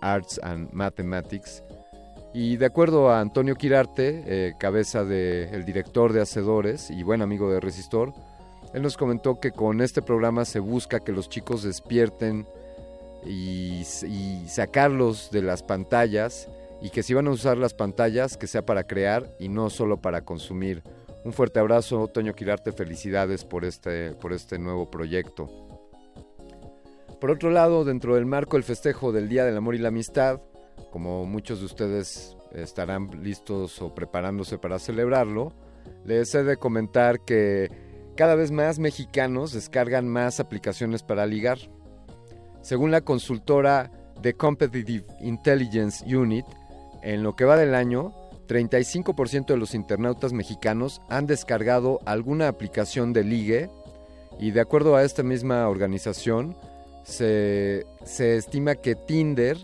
Arts 0.00 0.40
and 0.42 0.72
Mathematics. 0.72 1.64
Y 2.32 2.56
de 2.56 2.66
acuerdo 2.66 3.10
a 3.10 3.20
Antonio 3.20 3.56
Quirarte, 3.56 4.22
eh, 4.26 4.54
cabeza 4.58 5.04
del 5.04 5.64
director 5.64 6.12
de 6.12 6.20
Hacedores 6.20 6.90
y 6.90 7.02
buen 7.02 7.22
amigo 7.22 7.50
de 7.50 7.60
Resistor, 7.60 8.12
él 8.72 8.82
nos 8.82 8.96
comentó 8.96 9.40
que 9.40 9.50
con 9.50 9.80
este 9.80 10.00
programa 10.00 10.44
se 10.44 10.60
busca 10.60 11.00
que 11.00 11.12
los 11.12 11.28
chicos 11.28 11.62
despierten 11.62 12.46
y, 13.24 13.82
y 14.06 14.44
sacarlos 14.46 15.30
de 15.32 15.42
las 15.42 15.62
pantallas 15.62 16.48
y 16.80 16.90
que 16.90 17.02
si 17.02 17.14
van 17.14 17.26
a 17.26 17.30
usar 17.30 17.56
las 17.56 17.74
pantallas, 17.74 18.36
que 18.36 18.46
sea 18.46 18.64
para 18.64 18.84
crear 18.84 19.26
y 19.40 19.48
no 19.48 19.70
solo 19.70 19.96
para 19.96 20.20
consumir. 20.20 20.82
Un 21.26 21.32
fuerte 21.32 21.58
abrazo, 21.58 22.06
Toño 22.06 22.34
Quirarte, 22.34 22.70
felicidades 22.70 23.44
por 23.44 23.64
este, 23.64 24.12
por 24.12 24.32
este 24.32 24.60
nuevo 24.60 24.92
proyecto. 24.92 25.50
Por 27.20 27.32
otro 27.32 27.50
lado, 27.50 27.84
dentro 27.84 28.14
del 28.14 28.26
marco 28.26 28.56
del 28.56 28.62
festejo 28.62 29.10
del 29.10 29.28
Día 29.28 29.44
del 29.44 29.56
Amor 29.56 29.74
y 29.74 29.78
la 29.78 29.88
Amistad, 29.88 30.40
como 30.92 31.26
muchos 31.26 31.58
de 31.58 31.66
ustedes 31.66 32.36
estarán 32.52 33.10
listos 33.24 33.82
o 33.82 33.92
preparándose 33.92 34.56
para 34.56 34.78
celebrarlo, 34.78 35.52
les 36.04 36.32
he 36.36 36.44
de 36.44 36.58
comentar 36.58 37.18
que 37.24 37.72
cada 38.14 38.36
vez 38.36 38.52
más 38.52 38.78
mexicanos 38.78 39.52
descargan 39.52 40.06
más 40.06 40.38
aplicaciones 40.38 41.02
para 41.02 41.26
ligar. 41.26 41.58
Según 42.60 42.92
la 42.92 43.00
consultora 43.00 43.90
The 44.22 44.34
Competitive 44.34 45.04
Intelligence 45.22 46.04
Unit, 46.06 46.46
en 47.02 47.24
lo 47.24 47.34
que 47.34 47.46
va 47.46 47.56
del 47.56 47.74
año, 47.74 48.14
35% 48.46 49.46
de 49.46 49.56
los 49.56 49.74
internautas 49.74 50.32
mexicanos 50.32 51.00
han 51.08 51.26
descargado 51.26 52.00
alguna 52.04 52.48
aplicación 52.48 53.12
de 53.12 53.24
ligue 53.24 53.70
y 54.38 54.50
de 54.50 54.60
acuerdo 54.60 54.96
a 54.96 55.02
esta 55.02 55.22
misma 55.22 55.68
organización, 55.68 56.56
se, 57.04 57.86
se 58.04 58.36
estima 58.36 58.74
que 58.74 58.94
Tinder 58.94 59.56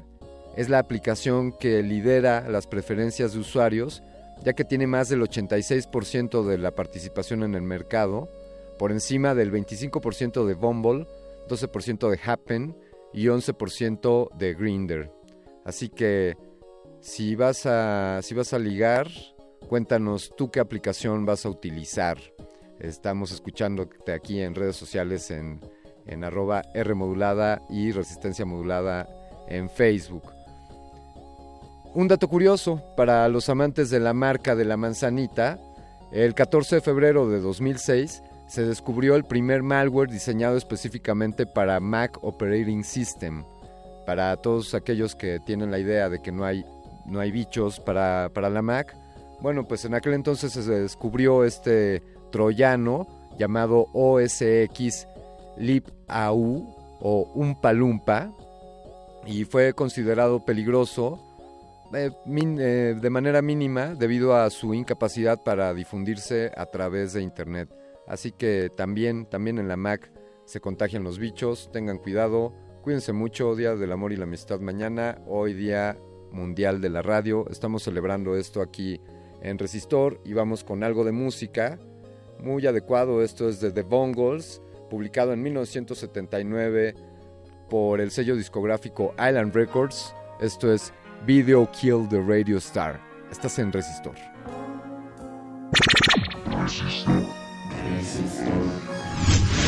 es 0.56 0.68
la 0.68 0.78
aplicación 0.78 1.52
que 1.52 1.82
lidera 1.82 2.48
las 2.48 2.66
preferencias 2.66 3.32
de 3.32 3.40
usuarios, 3.40 4.02
ya 4.44 4.52
que 4.52 4.64
tiene 4.64 4.86
más 4.86 5.08
del 5.08 5.22
86% 5.22 6.44
de 6.44 6.58
la 6.58 6.72
participación 6.72 7.42
en 7.42 7.54
el 7.54 7.62
mercado, 7.62 8.28
por 8.78 8.92
encima 8.92 9.34
del 9.34 9.52
25% 9.52 10.46
de 10.46 10.54
Bumble, 10.54 11.06
12% 11.48 12.10
de 12.10 12.20
Happen 12.24 12.76
y 13.12 13.26
11% 13.26 14.36
de 14.36 14.54
Grinder. 14.54 15.10
Así 15.64 15.88
que 15.88 16.36
si 17.02 17.34
vas 17.34 17.66
a 17.66 18.20
si 18.22 18.34
vas 18.34 18.54
a 18.54 18.58
ligar, 18.58 19.08
cuéntanos 19.68 20.32
tú 20.36 20.50
qué 20.50 20.60
aplicación 20.60 21.26
vas 21.26 21.44
a 21.44 21.50
utilizar. 21.50 22.18
Estamos 22.78 23.32
escuchándote 23.32 24.12
aquí 24.12 24.40
en 24.40 24.54
redes 24.54 24.76
sociales 24.76 25.30
en, 25.30 25.60
en 26.06 26.24
arroba 26.24 26.62
R 26.74 26.94
modulada 26.94 27.60
y 27.68 27.92
resistencia 27.92 28.46
modulada 28.46 29.08
en 29.48 29.68
Facebook. 29.68 30.32
Un 31.94 32.08
dato 32.08 32.28
curioso 32.28 32.82
para 32.96 33.28
los 33.28 33.48
amantes 33.48 33.90
de 33.90 34.00
la 34.00 34.14
marca 34.14 34.54
de 34.54 34.64
la 34.64 34.78
manzanita, 34.78 35.58
el 36.10 36.34
14 36.34 36.76
de 36.76 36.80
febrero 36.80 37.28
de 37.28 37.40
2006 37.40 38.22
se 38.48 38.64
descubrió 38.64 39.14
el 39.16 39.24
primer 39.24 39.62
malware 39.62 40.10
diseñado 40.10 40.56
específicamente 40.56 41.46
para 41.46 41.80
Mac 41.80 42.18
Operating 42.22 42.84
System. 42.84 43.44
Para 44.06 44.36
todos 44.36 44.74
aquellos 44.74 45.14
que 45.14 45.40
tienen 45.40 45.70
la 45.70 45.78
idea 45.78 46.08
de 46.08 46.20
que 46.20 46.32
no 46.32 46.44
hay, 46.44 46.64
no 47.06 47.20
hay 47.20 47.30
bichos 47.30 47.80
para, 47.80 48.30
para 48.32 48.50
la 48.50 48.62
Mac, 48.62 48.96
bueno, 49.42 49.66
pues 49.66 49.84
en 49.84 49.94
aquel 49.94 50.14
entonces 50.14 50.52
se 50.52 50.62
descubrió 50.62 51.44
este 51.44 52.00
troyano 52.30 53.08
llamado 53.36 53.88
OSX 53.92 55.08
LibAU 55.56 56.76
o 57.00 57.32
Umpalumpa 57.34 58.32
y 59.26 59.44
fue 59.44 59.72
considerado 59.72 60.44
peligroso 60.44 61.20
eh, 61.92 62.10
eh, 62.24 62.96
de 63.00 63.10
manera 63.10 63.42
mínima 63.42 63.94
debido 63.94 64.36
a 64.36 64.48
su 64.50 64.74
incapacidad 64.74 65.42
para 65.42 65.74
difundirse 65.74 66.52
a 66.56 66.66
través 66.66 67.12
de 67.12 67.22
Internet. 67.22 67.68
Así 68.06 68.30
que 68.30 68.70
también, 68.76 69.26
también 69.26 69.58
en 69.58 69.66
la 69.66 69.76
Mac 69.76 70.12
se 70.44 70.60
contagian 70.60 71.02
los 71.02 71.18
bichos, 71.18 71.70
tengan 71.72 71.98
cuidado, 71.98 72.52
cuídense 72.82 73.12
mucho, 73.12 73.56
Día 73.56 73.74
del 73.74 73.92
Amor 73.92 74.12
y 74.12 74.16
la 74.16 74.24
Amistad 74.24 74.60
mañana, 74.60 75.18
hoy 75.26 75.52
Día 75.52 75.96
Mundial 76.32 76.80
de 76.80 76.90
la 76.90 77.02
Radio, 77.02 77.46
estamos 77.50 77.82
celebrando 77.82 78.36
esto 78.36 78.60
aquí 78.60 79.00
en 79.42 79.58
Resistor 79.58 80.20
y 80.24 80.32
vamos 80.32 80.64
con 80.64 80.82
algo 80.82 81.04
de 81.04 81.12
música, 81.12 81.78
muy 82.38 82.66
adecuado, 82.66 83.22
esto 83.22 83.48
es 83.48 83.60
de 83.60 83.70
The 83.70 83.82
Bongles, 83.82 84.60
publicado 84.90 85.32
en 85.32 85.42
1979 85.42 86.94
por 87.70 88.00
el 88.00 88.10
sello 88.10 88.36
discográfico 88.36 89.14
Island 89.14 89.54
Records, 89.54 90.14
esto 90.40 90.72
es 90.72 90.92
Video 91.26 91.70
Kill 91.70 92.08
the 92.08 92.20
Radio 92.20 92.58
Star, 92.58 93.00
estás 93.30 93.58
en 93.58 93.72
Resistor. 93.72 94.16
I 98.34 99.61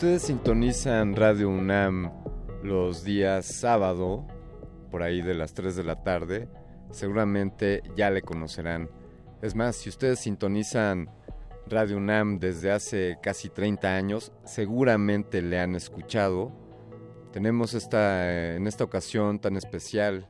ustedes 0.00 0.22
sintonizan 0.22 1.14
Radio 1.14 1.50
UNAM 1.50 2.10
los 2.62 3.04
días 3.04 3.44
sábado, 3.44 4.26
por 4.90 5.02
ahí 5.02 5.20
de 5.20 5.34
las 5.34 5.52
3 5.52 5.76
de 5.76 5.84
la 5.84 6.02
tarde, 6.02 6.48
seguramente 6.90 7.82
ya 7.98 8.08
le 8.08 8.22
conocerán. 8.22 8.88
Es 9.42 9.54
más, 9.54 9.76
si 9.76 9.90
ustedes 9.90 10.20
sintonizan 10.20 11.10
Radio 11.66 11.98
UNAM 11.98 12.38
desde 12.38 12.72
hace 12.72 13.18
casi 13.22 13.50
30 13.50 13.94
años, 13.94 14.32
seguramente 14.46 15.42
le 15.42 15.60
han 15.60 15.74
escuchado. 15.74 16.50
Tenemos 17.30 17.74
esta, 17.74 18.54
en 18.56 18.66
esta 18.66 18.84
ocasión 18.84 19.38
tan 19.38 19.58
especial, 19.58 20.26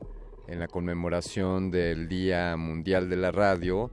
en 0.49 0.59
la 0.59 0.67
conmemoración 0.67 1.71
del 1.71 2.09
Día 2.09 2.57
Mundial 2.57 3.09
de 3.09 3.15
la 3.15 3.31
Radio, 3.31 3.89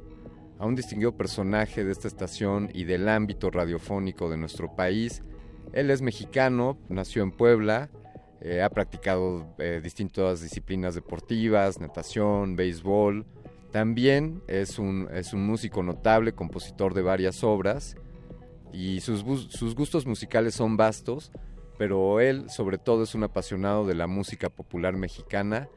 a 0.59 0.67
un 0.67 0.75
distinguido 0.75 1.17
personaje 1.17 1.85
de 1.85 1.93
esta 1.93 2.09
estación 2.09 2.69
y 2.75 2.83
del 2.83 3.09
ámbito 3.09 3.49
radiofónico 3.53 4.29
de 4.29 4.39
nuestro 4.39 4.75
país. 4.75 5.23
Él 5.73 5.91
es 5.91 6.03
mexicano, 6.03 6.79
nació 6.89 7.23
en 7.23 7.33
Puebla, 7.33 7.91
eh, 8.41 8.63
ha 8.63 8.71
practicado 8.71 9.55
eh, 9.59 9.81
distintas 9.83 10.41
disciplinas 10.41 10.95
deportivas, 10.95 11.81
natación, 11.81 12.57
béisbol. 12.57 13.27
También 13.73 14.43
es 14.47 14.79
un, 14.79 15.09
es 15.13 15.33
un 15.33 15.45
músico 15.45 15.83
notable, 15.83 16.33
compositor 16.33 16.95
de 16.95 17.03
varias 17.03 17.43
obras 17.45 17.97
y 18.73 19.01
sus, 19.01 19.25
sus 19.51 19.75
gustos 19.75 20.07
musicales 20.07 20.55
son 20.55 20.77
vastos, 20.77 21.33
pero 21.79 22.21
él 22.21 22.49
sobre 22.49 22.79
todo 22.79 23.03
es 23.03 23.15
un 23.15 23.25
apasionado 23.25 23.87
de 23.87 23.95
la 23.95 24.07
música 24.07 24.51
popular 24.51 24.97
mexicana. 24.97 25.69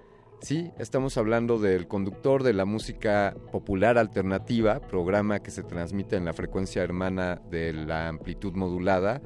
Sí, 0.41 0.71
estamos 0.79 1.17
hablando 1.17 1.59
del 1.59 1.87
conductor 1.87 2.41
de 2.41 2.53
la 2.53 2.65
música 2.65 3.35
popular 3.51 3.99
alternativa, 3.99 4.79
programa 4.79 5.39
que 5.39 5.51
se 5.51 5.61
transmite 5.61 6.15
en 6.15 6.25
la 6.25 6.33
frecuencia 6.33 6.81
hermana 6.81 7.39
de 7.51 7.73
la 7.73 8.07
amplitud 8.07 8.53
modulada. 8.53 9.21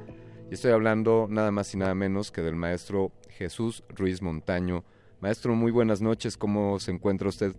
Y 0.48 0.54
estoy 0.54 0.70
hablando 0.70 1.26
nada 1.28 1.50
más 1.50 1.74
y 1.74 1.78
nada 1.78 1.94
menos 1.94 2.30
que 2.30 2.40
del 2.40 2.54
maestro 2.54 3.10
Jesús 3.30 3.82
Ruiz 3.88 4.22
Montaño. 4.22 4.84
Maestro, 5.20 5.54
muy 5.54 5.72
buenas 5.72 6.00
noches, 6.00 6.36
¿cómo 6.36 6.78
se 6.78 6.92
encuentra 6.92 7.28
usted? 7.28 7.52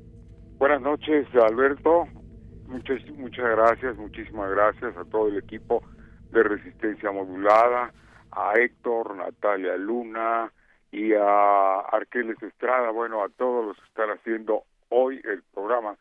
Buenas 0.57 0.81
noches, 0.81 1.27
Alberto. 1.35 2.05
Muchas, 2.67 3.05
muchas 3.11 3.45
gracias, 3.45 3.97
muchísimas 3.97 4.51
gracias 4.51 4.95
a 4.95 5.03
todo 5.05 5.27
el 5.27 5.37
equipo 5.37 5.83
de 6.31 6.43
Resistencia 6.43 7.11
Modulada, 7.11 7.93
a 8.31 8.53
Héctor, 8.53 9.15
Natalia 9.15 9.75
Luna 9.75 10.51
y 10.91 11.13
a 11.13 11.79
Arqueles 11.79 12.41
Estrada, 12.41 12.91
bueno, 12.91 13.23
a 13.23 13.29
todos 13.29 13.65
los 13.65 13.77
que 13.77 13.85
están 13.87 14.09
haciendo 14.11 14.63
hoy 14.89 15.21
el 15.25 15.43
programa 15.53 15.97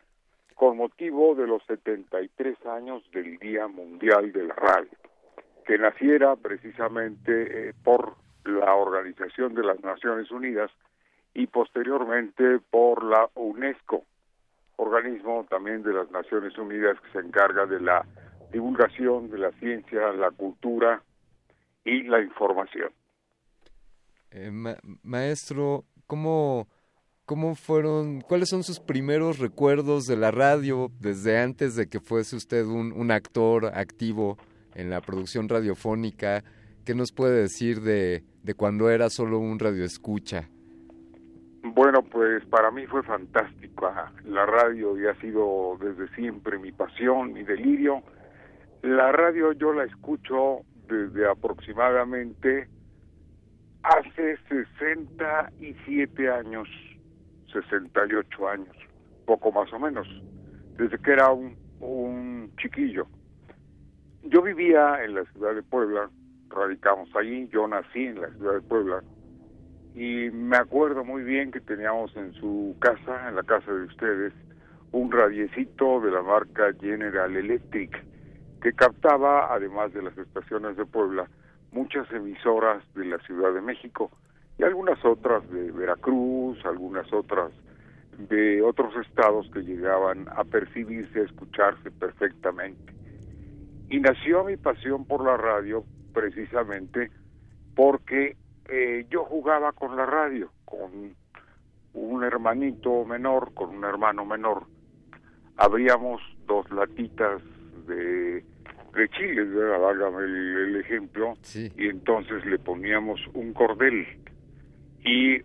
con 0.55 0.76
motivo 0.76 1.34
de 1.34 1.47
los 1.47 1.62
73 1.66 2.56
años 2.66 3.02
del 3.12 3.39
Día 3.39 3.68
Mundial 3.68 4.32
de 4.32 4.44
la 4.44 4.55
Radio, 4.55 4.90
que 5.66 5.78
naciera 5.78 6.36
precisamente 6.36 7.68
eh, 7.68 7.74
por 7.82 8.14
la 8.44 8.74
Organización 8.74 9.54
de 9.54 9.64
las 9.64 9.80
Naciones 9.80 10.30
Unidas 10.30 10.70
y 11.34 11.48
posteriormente 11.48 12.60
por 12.70 13.04
la 13.04 13.28
UNESCO, 13.34 14.04
organismo 14.76 15.44
también 15.50 15.82
de 15.82 15.92
las 15.92 16.10
Naciones 16.10 16.56
Unidas 16.56 16.98
que 17.00 17.12
se 17.12 17.26
encarga 17.26 17.66
de 17.66 17.80
la 17.80 18.06
divulgación 18.52 19.28
de 19.28 19.38
la 19.38 19.50
ciencia, 19.52 20.12
la 20.12 20.30
cultura 20.30 21.02
y 21.84 22.04
la 22.04 22.22
información. 22.22 22.90
Eh, 24.30 24.50
maestro, 25.02 25.84
¿cómo, 26.06 26.68
¿cómo 27.24 27.56
fueron, 27.56 28.20
cuáles 28.20 28.48
son 28.48 28.62
sus 28.62 28.78
primeros 28.78 29.40
recuerdos 29.40 30.06
de 30.06 30.16
la 30.16 30.30
radio 30.30 30.90
desde 31.00 31.40
antes 31.40 31.74
de 31.74 31.88
que 31.88 31.98
fuese 31.98 32.36
usted 32.36 32.64
un, 32.64 32.92
un 32.92 33.10
actor 33.10 33.66
activo 33.66 34.36
en 34.76 34.90
la 34.90 35.00
producción 35.00 35.48
radiofónica? 35.48 36.44
¿Qué 36.84 36.94
nos 36.94 37.10
puede 37.10 37.40
decir 37.40 37.80
de, 37.80 38.22
de 38.42 38.55
cuando 38.55 38.90
era 38.90 39.10
solo 39.10 39.38
un 39.40 39.58
radioescucha? 39.58 40.48
Bueno, 41.64 42.02
pues 42.02 42.44
para 42.46 42.70
mí 42.70 42.86
fue 42.86 43.02
fantástico. 43.02 43.90
La 44.24 44.46
radio 44.46 44.96
ya 44.96 45.10
ha 45.10 45.20
sido 45.20 45.76
desde 45.80 46.08
siempre 46.14 46.58
mi 46.58 46.70
pasión, 46.72 47.32
mi 47.32 47.42
delirio. 47.42 48.02
La 48.82 49.10
radio 49.10 49.52
yo 49.52 49.72
la 49.72 49.84
escucho 49.84 50.60
desde 50.86 51.28
aproximadamente 51.28 52.68
hace 53.82 54.36
67 54.48 56.30
años, 56.30 56.68
68 57.52 58.48
años, 58.48 58.76
poco 59.24 59.50
más 59.52 59.72
o 59.72 59.78
menos, 59.78 60.06
desde 60.76 60.98
que 60.98 61.12
era 61.12 61.30
un, 61.30 61.56
un 61.80 62.52
chiquillo. 62.60 63.06
Yo 64.28 64.42
vivía 64.42 65.05
en 65.05 65.14
la 65.14 65.24
ciudad 65.26 65.55
de 65.55 65.62
Puebla, 65.62 66.10
radicamos 66.48 67.08
allí, 67.14 67.46
yo 67.48 67.68
nací 67.68 68.06
en 68.06 68.20
la 68.20 68.28
ciudad 68.30 68.55
de 68.55 68.60
Puebla, 68.60 69.00
y 69.94 70.30
me 70.32 70.56
acuerdo 70.56 71.05
muy 71.05 71.22
bien 71.22 71.52
que 71.52 71.60
teníamos 71.60 72.14
en 72.16 72.32
su 72.34 72.74
casa, 72.80 73.28
en 73.28 73.36
la 73.36 73.44
casa 73.44 73.72
de 73.72 73.84
ustedes, 73.84 74.32
un 74.90 75.12
radiecito 75.12 76.00
de 76.00 76.10
la 76.10 76.22
marca 76.22 76.72
General 76.80 77.36
Electric 77.36 78.05
que 78.60 78.72
captaba, 78.72 79.55
además 79.55 79.92
de 79.92 80.02
las 80.02 80.18
estaciones 80.18 80.76
de 80.76 80.86
Puebla, 80.86 81.28
muchas 81.70 82.10
emisoras 82.10 82.82
de 82.94 83.05
la 83.05 83.18
Ciudad 83.18 83.55
de 83.55 83.60
México 83.60 84.10
y 84.58 84.64
algunas 84.64 85.05
otras 85.05 85.48
de 85.52 85.70
Veracruz, 85.70 86.58
algunas 86.64 87.12
otras 87.12 87.52
de 88.18 88.60
otros 88.60 88.92
estados 89.06 89.48
que 89.52 89.60
llegaban 89.60 90.26
a 90.34 90.42
percibirse, 90.42 91.20
a 91.20 91.24
escucharse 91.24 91.92
perfectamente. 91.92 92.96
Y 93.89 94.00
nació 94.00 94.44
mi 94.44 94.56
pasión 94.56 95.05
por 95.05 95.24
la 95.24 95.36
radio 95.36 95.84
precisamente 96.12 97.10
porque 97.74 98.36
eh, 98.68 99.06
yo 99.10 99.24
jugaba 99.24 99.73
con 99.73 99.97
la 99.97 100.06
radio, 100.06 100.50
con 100.65 101.15
un 101.92 102.24
hermanito 102.24 103.05
menor, 103.05 103.52
con 103.55 103.70
un 103.76 103.84
hermano 103.84 104.24
menor. 104.24 104.65
Abríamos 105.56 106.20
dos 106.47 106.70
latitas 106.70 107.40
de, 107.86 108.44
de 108.94 109.08
chiles, 109.10 109.48
hágame 109.56 110.24
el, 110.24 110.76
ejemplo, 110.76 111.34
y 111.55 111.89
entonces 111.89 112.44
le 112.47 112.58
poníamos 112.58 113.20
un 113.34 113.52
cordel. 113.52 114.06
Y 115.05 115.34
eh, 115.34 115.44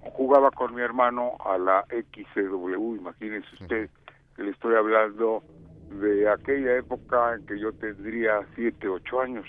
jugaba 0.00 0.50
con 0.50 0.74
mi 0.74 0.82
hermano 0.82 1.36
a 1.44 1.58
la 1.58 1.84
XCW, 1.88 2.96
imagínense 2.96 3.48
usted 3.60 3.90
que 4.36 4.42
le 4.42 4.50
estoy 4.50 4.74
hablando 4.74 5.42
de 5.90 6.28
aquella 6.28 6.76
época 6.76 7.34
en 7.34 7.46
que 7.46 7.58
yo 7.58 7.72
tendría 7.72 8.46
siete, 8.54 8.88
ocho 8.88 9.20
años, 9.20 9.46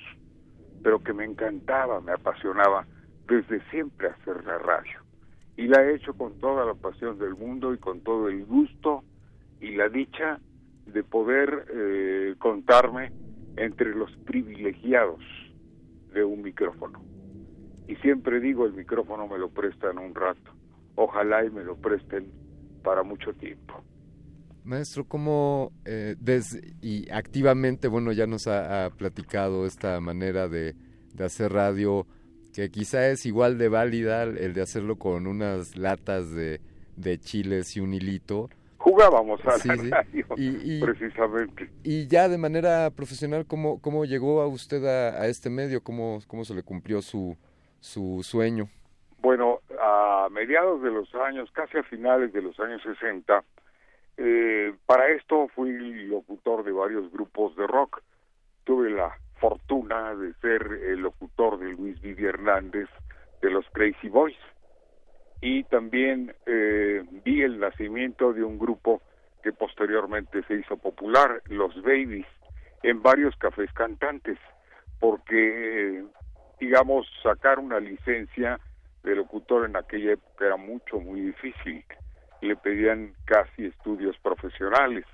pero 0.83 0.99
que 0.99 1.13
me 1.13 1.25
encantaba, 1.25 2.01
me 2.01 2.11
apasionaba 2.11 2.85
desde 3.27 3.61
siempre 3.69 4.09
hacer 4.09 4.43
la 4.45 4.57
radio. 4.57 4.99
Y 5.57 5.67
la 5.67 5.83
he 5.83 5.95
hecho 5.95 6.13
con 6.13 6.39
toda 6.39 6.65
la 6.65 6.73
pasión 6.73 7.19
del 7.19 7.35
mundo 7.35 7.73
y 7.73 7.77
con 7.77 8.01
todo 8.01 8.29
el 8.29 8.45
gusto 8.45 9.03
y 9.59 9.75
la 9.75 9.89
dicha 9.89 10.39
de 10.85 11.03
poder 11.03 11.65
eh, 11.69 12.35
contarme 12.39 13.11
entre 13.57 13.93
los 13.93 14.11
privilegiados 14.25 15.21
de 16.13 16.23
un 16.23 16.41
micrófono. 16.41 17.01
Y 17.87 17.95
siempre 17.97 18.39
digo, 18.39 18.65
el 18.65 18.73
micrófono 18.73 19.27
me 19.27 19.37
lo 19.37 19.49
prestan 19.49 19.97
un 19.97 20.15
rato. 20.15 20.51
Ojalá 20.95 21.43
y 21.43 21.49
me 21.49 21.63
lo 21.63 21.75
presten 21.75 22.31
para 22.83 23.03
mucho 23.03 23.33
tiempo. 23.33 23.83
Maestro, 24.63 25.05
¿cómo 25.05 25.71
eh, 25.85 26.15
y 26.81 27.09
activamente, 27.11 27.87
bueno, 27.87 28.11
ya 28.11 28.27
nos 28.27 28.47
ha, 28.47 28.89
platicado 28.97 29.65
esta 29.65 29.99
manera 29.99 30.47
de, 30.47 30.75
de 31.13 31.25
hacer 31.25 31.51
radio 31.51 32.05
que 32.53 32.69
quizá 32.69 33.07
es 33.07 33.25
igual 33.25 33.57
de 33.57 33.69
válida 33.69 34.23
el 34.23 34.53
de 34.53 34.61
hacerlo 34.61 34.97
con 34.97 35.27
unas 35.27 35.77
latas 35.77 36.33
de, 36.33 36.59
de 36.95 37.19
chiles 37.19 37.75
y 37.77 37.79
un 37.79 37.93
hilito. 37.93 38.49
Jugábamos 38.77 39.41
a 39.45 39.55
y, 40.37 40.79
precisamente. 40.79 41.69
Y 41.83 42.07
ya 42.07 42.29
de 42.29 42.37
manera 42.37 42.89
profesional, 42.91 43.45
¿cómo, 43.45 43.81
cómo 43.81 44.05
llegó 44.05 44.41
a 44.41 44.47
usted 44.47 44.83
a, 44.85 45.27
este 45.27 45.49
medio? 45.49 45.83
¿Cómo, 45.83 46.19
¿Cómo 46.27 46.45
se 46.45 46.53
le 46.53 46.63
cumplió 46.63 47.01
su, 47.01 47.37
su 47.79 48.21
sueño? 48.23 48.69
Bueno, 49.21 49.59
a 49.81 50.27
mediados 50.31 50.81
de 50.81 50.91
los 50.91 51.13
años, 51.15 51.49
casi 51.51 51.77
a 51.77 51.83
finales 51.83 52.31
de 52.31 52.41
los 52.41 52.57
años 52.59 52.81
60, 52.83 53.43
eh, 54.21 54.73
para 54.85 55.07
esto 55.11 55.47
fui 55.55 55.71
locutor 55.71 56.65
de 56.65 56.73
varios 56.73 57.09
grupos 57.09 57.55
de 57.55 57.65
rock. 57.65 58.01
Tuve 58.65 58.89
la 58.89 59.17
fortuna 59.39 60.13
de 60.13 60.33
ser 60.41 60.61
el 60.61 60.99
locutor 60.99 61.57
de 61.57 61.71
Luis 61.71 62.01
Vivi 62.01 62.25
Hernández 62.25 62.89
de 63.41 63.49
los 63.49 63.65
Crazy 63.71 64.09
Boys 64.09 64.35
y 65.39 65.63
también 65.63 66.35
eh, 66.45 67.01
vi 67.23 67.43
el 67.43 67.59
nacimiento 67.59 68.33
de 68.33 68.43
un 68.43 68.59
grupo 68.59 69.01
que 69.41 69.53
posteriormente 69.53 70.43
se 70.43 70.55
hizo 70.55 70.75
popular, 70.75 71.41
los 71.45 71.81
Babies, 71.81 72.27
en 72.83 73.01
varios 73.01 73.33
cafés 73.37 73.71
cantantes, 73.71 74.37
porque, 74.99 76.03
digamos, 76.59 77.07
sacar 77.23 77.59
una 77.59 77.79
licencia 77.79 78.59
de 79.03 79.15
locutor 79.15 79.65
en 79.65 79.77
aquella 79.77 80.11
época 80.11 80.45
era 80.45 80.57
mucho, 80.57 80.99
muy 80.99 81.21
difícil. 81.21 81.85
Le 82.41 82.55
pedían 82.55 83.13
casi 83.25 83.65
estudios 83.65 84.17
profesionales. 84.19 85.05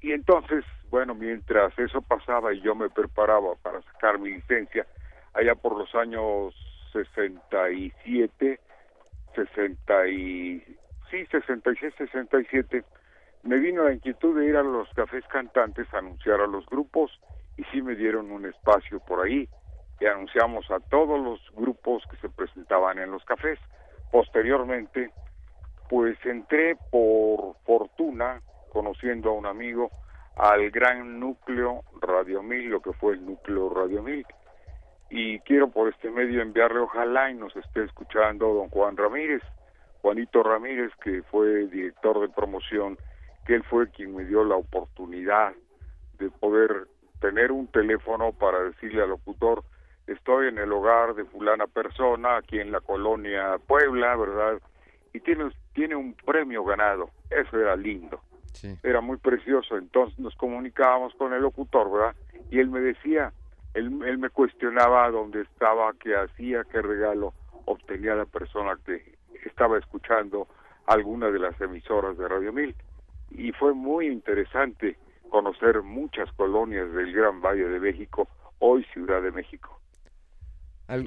Y 0.00 0.12
entonces, 0.12 0.64
bueno, 0.90 1.14
mientras 1.14 1.78
eso 1.78 2.00
pasaba 2.00 2.54
y 2.54 2.60
yo 2.60 2.74
me 2.74 2.88
preparaba 2.88 3.54
para 3.62 3.82
sacar 3.82 4.18
mi 4.18 4.30
licencia, 4.30 4.86
allá 5.34 5.54
por 5.54 5.76
los 5.76 5.94
años 5.94 6.54
67, 6.92 8.60
60 9.34 10.08
y 10.08 10.60
sí, 11.10 11.26
66, 11.30 11.94
67, 11.96 12.84
me 13.42 13.58
vino 13.58 13.84
la 13.84 13.92
inquietud 13.92 14.38
de 14.38 14.46
ir 14.46 14.56
a 14.56 14.62
los 14.62 14.88
cafés 14.90 15.24
cantantes 15.28 15.86
a 15.92 15.98
anunciar 15.98 16.40
a 16.40 16.46
los 16.46 16.66
grupos 16.66 17.10
y 17.56 17.64
sí 17.64 17.82
me 17.82 17.94
dieron 17.94 18.30
un 18.30 18.46
espacio 18.46 19.00
por 19.00 19.24
ahí 19.24 19.48
y 19.98 20.06
anunciamos 20.06 20.70
a 20.70 20.80
todos 20.80 21.22
los 21.22 21.40
grupos 21.54 22.02
que 22.10 22.16
se 22.16 22.28
presentaban 22.28 22.98
en 22.98 23.10
los 23.10 23.24
cafés. 23.24 23.58
Posteriormente, 24.10 25.10
pues 25.90 26.16
entré 26.24 26.76
por 26.92 27.56
fortuna, 27.66 28.40
conociendo 28.72 29.30
a 29.30 29.32
un 29.32 29.44
amigo, 29.44 29.90
al 30.36 30.70
gran 30.70 31.18
núcleo 31.18 31.82
Radio 32.00 32.44
Mil, 32.44 32.70
lo 32.70 32.80
que 32.80 32.92
fue 32.92 33.14
el 33.14 33.26
núcleo 33.26 33.74
Radio 33.74 34.00
Mil. 34.00 34.24
Y 35.10 35.40
quiero 35.40 35.68
por 35.68 35.88
este 35.88 36.08
medio 36.08 36.42
enviarle, 36.42 36.78
ojalá 36.78 37.28
y 37.32 37.34
nos 37.34 37.56
esté 37.56 37.82
escuchando 37.82 38.54
don 38.54 38.68
Juan 38.68 38.96
Ramírez, 38.96 39.42
Juanito 40.00 40.44
Ramírez, 40.44 40.92
que 41.02 41.24
fue 41.24 41.66
director 41.66 42.20
de 42.20 42.28
promoción, 42.28 42.96
que 43.44 43.56
él 43.56 43.64
fue 43.64 43.90
quien 43.90 44.14
me 44.14 44.24
dio 44.24 44.44
la 44.44 44.54
oportunidad 44.54 45.54
de 46.20 46.30
poder 46.30 46.86
tener 47.20 47.50
un 47.50 47.66
teléfono 47.66 48.30
para 48.30 48.62
decirle 48.62 49.02
al 49.02 49.10
locutor, 49.10 49.64
estoy 50.06 50.46
en 50.48 50.58
el 50.58 50.72
hogar 50.72 51.16
de 51.16 51.24
fulana 51.24 51.66
persona, 51.66 52.36
aquí 52.36 52.60
en 52.60 52.70
la 52.70 52.80
colonia 52.80 53.56
Puebla, 53.66 54.14
¿verdad? 54.14 54.60
Y 55.12 55.20
tiene, 55.20 55.50
tiene 55.72 55.96
un 55.96 56.14
premio 56.14 56.64
ganado, 56.64 57.10
eso 57.30 57.58
era 57.58 57.74
lindo, 57.76 58.20
era 58.82 59.00
muy 59.00 59.16
precioso, 59.16 59.76
entonces 59.76 60.18
nos 60.18 60.34
comunicábamos 60.36 61.14
con 61.14 61.32
el 61.32 61.42
locutor, 61.42 61.90
¿verdad? 61.90 62.14
Y 62.50 62.58
él 62.58 62.68
me 62.70 62.80
decía, 62.80 63.32
él, 63.74 64.00
él 64.06 64.18
me 64.18 64.30
cuestionaba 64.30 65.10
dónde 65.10 65.42
estaba, 65.42 65.92
qué 66.00 66.16
hacía, 66.16 66.64
qué 66.70 66.80
regalo 66.80 67.32
obtenía 67.64 68.14
la 68.14 68.26
persona 68.26 68.78
que 68.84 69.16
estaba 69.44 69.78
escuchando 69.78 70.48
alguna 70.86 71.30
de 71.30 71.38
las 71.38 71.60
emisoras 71.60 72.16
de 72.18 72.28
Radio 72.28 72.52
Mil. 72.52 72.74
Y 73.30 73.52
fue 73.52 73.74
muy 73.74 74.08
interesante 74.08 74.96
conocer 75.30 75.82
muchas 75.82 76.30
colonias 76.32 76.92
del 76.92 77.12
Gran 77.12 77.40
Valle 77.40 77.68
de 77.68 77.78
México, 77.78 78.28
hoy 78.58 78.84
Ciudad 78.92 79.22
de 79.22 79.30
México. 79.30 79.80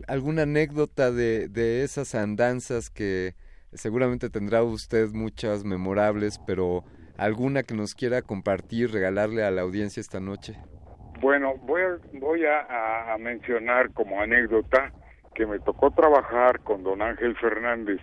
¿Alguna 0.07 0.43
anécdota 0.43 1.11
de, 1.11 1.49
de 1.49 1.83
esas 1.83 2.15
andanzas 2.15 2.90
que 2.90 3.35
seguramente 3.76 4.30
tendrá 4.30 4.64
usted 4.64 5.10
muchas 5.11 5.64
memorables, 5.64 6.40
pero 6.45 6.84
alguna 7.18 7.64
que 7.64 7.76
nos 7.76 7.93
quiera 7.93 8.22
compartir, 8.22 8.92
regalarle 8.92 9.43
a 9.43 9.52
la 9.52 9.61
audiencia 9.61 10.02
esta 10.02 10.19
noche? 10.19 10.58
Bueno, 11.22 11.56
voy 11.64 11.82
a, 11.82 11.98
voy 12.19 12.42
a, 12.45 13.16
mencionar 13.19 13.92
como 13.93 14.19
anécdota 14.22 14.92
que 15.34 15.45
me 15.45 15.60
tocó 15.60 15.92
trabajar 15.92 16.60
con 16.61 16.84
don 16.84 17.02
Ángel 17.02 17.35
Fernández, 17.38 18.02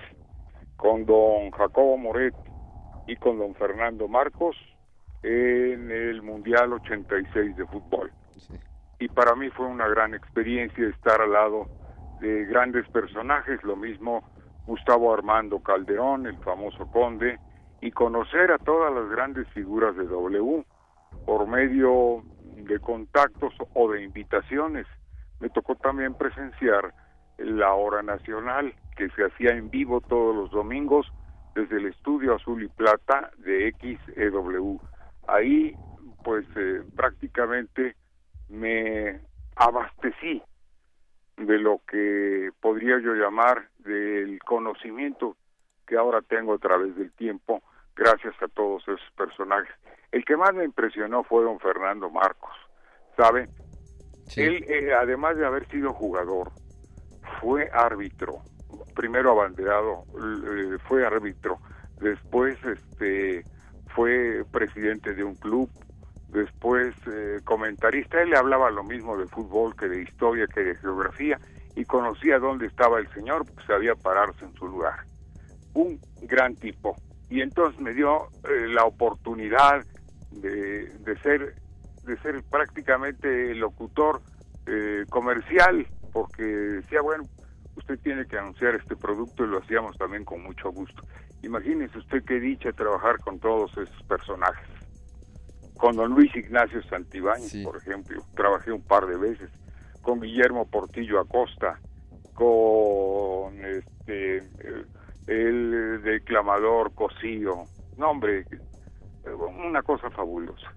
con 0.76 1.05
don 1.05 1.50
Jacobo 1.50 1.97
Moret 1.99 2.34
y 3.07 3.16
con 3.16 3.39
don 3.39 3.55
Fernando 3.55 4.08
Marcos 4.08 4.57
en 5.23 5.90
el 5.90 6.23
Mundial 6.23 6.73
86 6.73 7.57
de 7.57 7.66
fútbol. 7.66 8.10
Y 8.99 9.08
para 9.08 9.34
mí 9.34 9.50
fue 9.50 9.66
una 9.66 9.89
gran 9.89 10.15
experiencia 10.15 10.89
estar 10.89 11.20
al 11.20 11.32
lado 11.32 11.66
de 12.20 12.44
grandes 12.47 12.89
personajes, 12.89 13.62
lo 13.62 13.76
mismo 13.76 14.23
Gustavo 14.70 15.12
Armando 15.12 15.58
Calderón, 15.58 16.28
el 16.28 16.39
famoso 16.44 16.89
conde, 16.92 17.40
y 17.81 17.90
conocer 17.90 18.52
a 18.52 18.58
todas 18.58 18.94
las 18.94 19.10
grandes 19.10 19.49
figuras 19.49 19.97
de 19.97 20.05
W 20.05 20.65
por 21.26 21.49
medio 21.49 22.23
de 22.55 22.78
contactos 22.78 23.52
o 23.74 23.90
de 23.90 24.05
invitaciones. 24.05 24.86
Me 25.40 25.49
tocó 25.50 25.74
también 25.74 26.15
presenciar 26.15 26.94
la 27.39 27.74
hora 27.74 28.02
nacional 28.02 28.73
que 28.97 29.08
se 29.10 29.24
hacía 29.24 29.57
en 29.57 29.70
vivo 29.70 30.00
todos 30.02 30.36
los 30.36 30.52
domingos 30.52 31.12
desde 31.57 31.78
el 31.78 31.86
estudio 31.86 32.36
Azul 32.36 32.62
y 32.62 32.68
Plata 32.68 33.32
de 33.39 33.74
XEW. 33.81 34.81
Ahí 35.26 35.74
pues 36.23 36.47
eh, 36.55 36.84
prácticamente 36.94 37.97
me 38.49 39.20
abastecí 39.57 40.40
de 41.47 41.59
lo 41.59 41.81
que 41.89 42.51
podría 42.60 42.99
yo 43.01 43.15
llamar 43.15 43.69
del 43.78 44.39
conocimiento 44.41 45.36
que 45.86 45.97
ahora 45.97 46.20
tengo 46.23 46.55
a 46.55 46.59
través 46.59 46.94
del 46.97 47.10
tiempo 47.12 47.62
gracias 47.97 48.35
a 48.43 48.49
todos 48.49 48.83
esos 48.83 49.01
personajes. 49.17 49.75
El 50.12 50.25
que 50.25 50.36
más 50.36 50.55
me 50.55 50.65
impresionó 50.65 51.25
fue 51.25 51.44
don 51.44 51.59
Fernando 51.59 52.10
Marcos, 52.10 52.55
¿sabe? 53.17 53.49
Él, 54.36 54.65
eh, 54.69 54.93
además 54.94 55.36
de 55.36 55.47
haber 55.47 55.67
sido 55.69 55.93
jugador, 55.93 56.51
fue 57.41 57.69
árbitro, 57.73 58.39
primero 58.94 59.33
abanderado, 59.33 60.05
eh, 60.15 60.78
fue 60.86 61.07
árbitro, 61.07 61.59
después 62.01 62.57
este 62.65 63.44
fue 63.94 64.44
presidente 64.52 65.15
de 65.15 65.25
un 65.25 65.35
club, 65.35 65.69
después 66.33 66.94
eh, 67.07 67.41
comentarista, 67.44 68.23
él 68.23 68.31
le 68.31 68.36
hablaba 68.36 68.70
lo 68.70 68.84
mismo 68.84 69.17
de 69.17 69.26
fútbol 69.26 69.75
que 69.76 69.89
de 69.89 70.02
historia, 70.02 70.47
que 70.47 70.60
de 70.60 70.76
geografía, 70.76 71.39
y 71.76 71.84
conocía 71.84 72.39
dónde 72.39 72.67
estaba 72.67 72.99
el 72.99 73.09
señor, 73.12 73.47
porque 73.47 73.67
sabía 73.67 73.94
pararse 73.94 74.44
en 74.44 74.55
su 74.55 74.67
lugar. 74.67 75.05
Un 75.75 76.00
gran 76.23 76.55
tipo. 76.57 76.97
Y 77.28 77.41
entonces 77.41 77.81
me 77.81 77.94
dio 77.94 78.28
eh, 78.49 78.68
la 78.68 78.84
oportunidad 78.84 79.84
de, 80.31 80.89
de, 80.99 81.18
ser 81.18 81.55
de 82.05 82.17
ser 82.18 82.42
prácticamente 82.50 83.55
locutor 83.55 84.20
eh, 84.67 85.05
comercial, 85.10 85.86
porque 86.12 86.42
decía, 86.42 87.00
bueno, 87.02 87.25
usted 87.76 87.99
tiene 88.00 88.26
que 88.26 88.36
anunciar 88.36 88.75
este 88.75 88.97
producto 88.97 89.44
y 89.44 89.49
lo 89.49 89.59
hacíamos 89.59 89.97
también 89.97 90.25
con 90.25 90.42
mucho 90.42 90.70
gusto. 90.70 91.02
Imagínese 91.42 91.99
usted 91.99 92.25
qué 92.25 92.41
dicha 92.41 92.73
trabajar 92.73 93.18
con 93.20 93.39
todos 93.39 93.70
esos 93.78 94.02
personajes 94.02 94.80
con 95.81 95.97
don 95.97 96.10
Luis 96.15 96.34
Ignacio 96.36 96.83
Santibáñez, 96.83 97.57
por 97.65 97.78
ejemplo, 97.78 98.23
trabajé 98.34 98.70
un 98.70 98.83
par 98.83 99.07
de 99.07 99.17
veces, 99.17 99.50
con 100.02 100.20
Guillermo 100.20 100.67
Portillo 100.67 101.18
Acosta, 101.18 101.81
con 102.34 103.55
este 103.65 104.42
el 105.26 106.02
declamador 106.02 106.92
Cosío, 106.94 107.65
no 107.97 108.10
hombre, 108.10 108.44
una 109.65 109.83
cosa 109.83 110.10
fabulosa, 110.10 110.70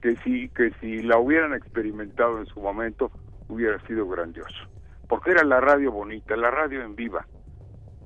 que 0.00 0.16
si, 0.16 0.48
que 0.48 0.70
si 0.80 1.02
la 1.02 1.18
hubieran 1.18 1.52
experimentado 1.52 2.38
en 2.38 2.46
su 2.46 2.60
momento 2.60 3.10
hubiera 3.48 3.78
sido 3.86 4.08
grandioso, 4.08 4.68
porque 5.06 5.32
era 5.32 5.44
la 5.44 5.60
radio 5.60 5.92
bonita, 5.92 6.34
la 6.36 6.50
radio 6.50 6.82
en 6.82 6.96
viva, 6.96 7.26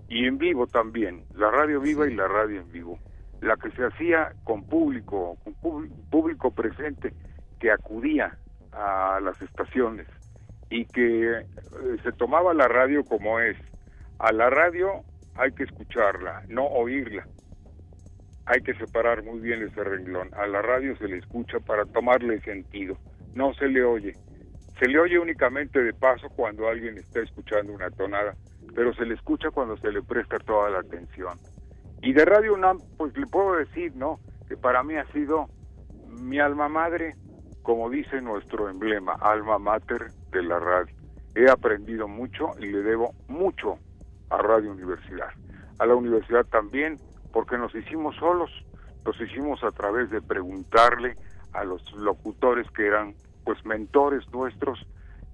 y 0.09 0.27
en 0.27 0.39
vivo 0.39 0.67
también, 0.67 1.25
la 1.35 1.51
radio 1.51 1.81
viva 1.81 2.09
y 2.09 2.15
la 2.15 2.27
radio 2.27 2.61
en 2.61 2.73
vivo 2.73 2.99
la 3.45 3.57
que 3.57 3.71
se 3.73 3.85
hacía 3.85 4.33
con 4.45 4.65
público, 4.65 5.37
con 5.61 5.89
público 6.11 6.51
presente 6.51 7.13
que 7.61 7.71
acudía 7.71 8.37
a 8.73 9.21
las 9.23 9.41
estaciones 9.43 10.07
y 10.71 10.87
que 10.87 11.41
eh, 11.41 11.47
se 12.03 12.13
tomaba 12.13 12.55
la 12.55 12.67
radio 12.69 13.05
como 13.05 13.39
es. 13.41 13.57
A 14.19 14.33
la 14.33 14.49
radio 14.49 15.03
hay 15.37 15.53
que 15.53 15.65
escucharla, 15.65 16.43
no 16.49 16.67
oírla. 16.67 17.27
Hay 18.47 18.61
que 18.63 18.75
separar 18.75 19.23
muy 19.23 19.41
bien 19.41 19.63
ese 19.63 19.85
renglón. 19.85 20.31
A 20.35 20.47
la 20.47 20.63
radio 20.63 20.97
se 20.97 21.09
le 21.09 21.19
escucha 21.19 21.59
para 21.61 21.85
tomarle 21.85 22.41
sentido, 22.41 22.99
no 23.35 23.53
se 23.55 23.69
le 23.69 23.85
oye. 23.85 24.15
Se 24.79 24.89
le 24.89 24.99
oye 24.99 25.19
únicamente 25.19 25.83
de 25.83 25.93
paso 25.93 26.29
cuando 26.31 26.69
alguien 26.69 26.99
está 26.99 27.21
escuchando 27.21 27.73
una 27.73 27.91
tonada, 27.91 28.35
pero 28.75 28.93
se 28.95 29.05
le 29.05 29.15
escucha 29.15 29.51
cuando 29.51 29.77
se 29.77 29.93
le 29.93 30.03
presta 30.03 30.39
toda 30.39 30.71
la 30.71 30.81
atención. 30.81 31.39
Y 32.05 32.12
de 32.12 32.26
Radio 32.26 32.52
UNAM, 32.52 32.81
pues 32.99 33.16
le 33.16 33.26
puedo 33.26 33.57
decir, 33.57 33.97
¿no? 33.97 34.20
Que 34.47 34.58
para 34.58 34.83
mí 34.83 34.94
ha 34.94 35.10
sido 35.12 35.49
mi 36.10 36.39
alma 36.39 36.68
madre, 36.68 37.15
como 37.62 37.89
dice 37.89 38.20
nuestro 38.20 38.68
emblema, 38.68 39.15
alma 39.15 39.58
mater 39.58 40.10
de 40.31 40.42
la 40.42 40.58
radio. 40.58 40.94
He 41.34 41.50
aprendido 41.50 42.07
mucho 42.07 42.50
y 42.60 42.66
le 42.66 42.83
debo 42.83 43.15
mucho 43.26 43.78
a 44.28 44.36
Radio 44.36 44.73
Universidad. 44.73 45.31
A 45.78 45.86
la 45.86 45.94
universidad 45.94 46.44
también, 46.44 46.99
porque 47.33 47.57
nos 47.57 47.74
hicimos 47.74 48.15
solos, 48.16 48.50
nos 49.07 49.18
hicimos 49.18 49.65
a 49.65 49.70
través 49.70 50.10
de 50.10 50.20
preguntarle 50.20 51.16
a 51.55 51.65
los 51.65 51.91
locutores 51.94 52.70
que 52.73 52.86
eran 52.86 53.15
pues 53.44 53.65
mentores 53.65 54.31
nuestros 54.31 54.78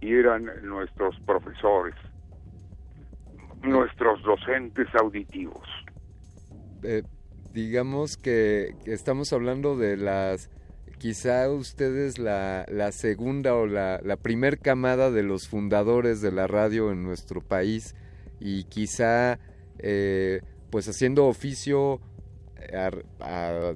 y 0.01 0.15
eran 0.15 0.49
nuestros 0.63 1.19
profesores, 1.27 1.97
nuestros 3.61 4.23
docentes 4.23 4.87
auditivos. 4.95 5.67
Eh, 6.83 7.03
digamos 7.53 8.17
que, 8.17 8.75
estamos 8.87 9.33
hablando 9.33 9.77
de 9.77 9.97
las 9.97 10.51
quizá 10.99 11.51
ustedes 11.51 12.19
la, 12.19 12.67
la 12.69 12.93
segunda 12.93 13.55
o 13.55 13.67
la, 13.67 14.01
la 14.05 14.17
primer 14.17 14.59
camada 14.59 15.11
de 15.11 15.23
los 15.23 15.49
fundadores 15.49 16.21
de 16.21 16.31
la 16.31 16.47
radio 16.47 16.93
en 16.93 17.03
nuestro 17.03 17.41
país 17.41 17.95
y 18.39 18.65
quizá 18.65 19.39
eh, 19.79 20.43
pues 20.71 20.89
haciendo 20.89 21.27
oficio 21.27 22.01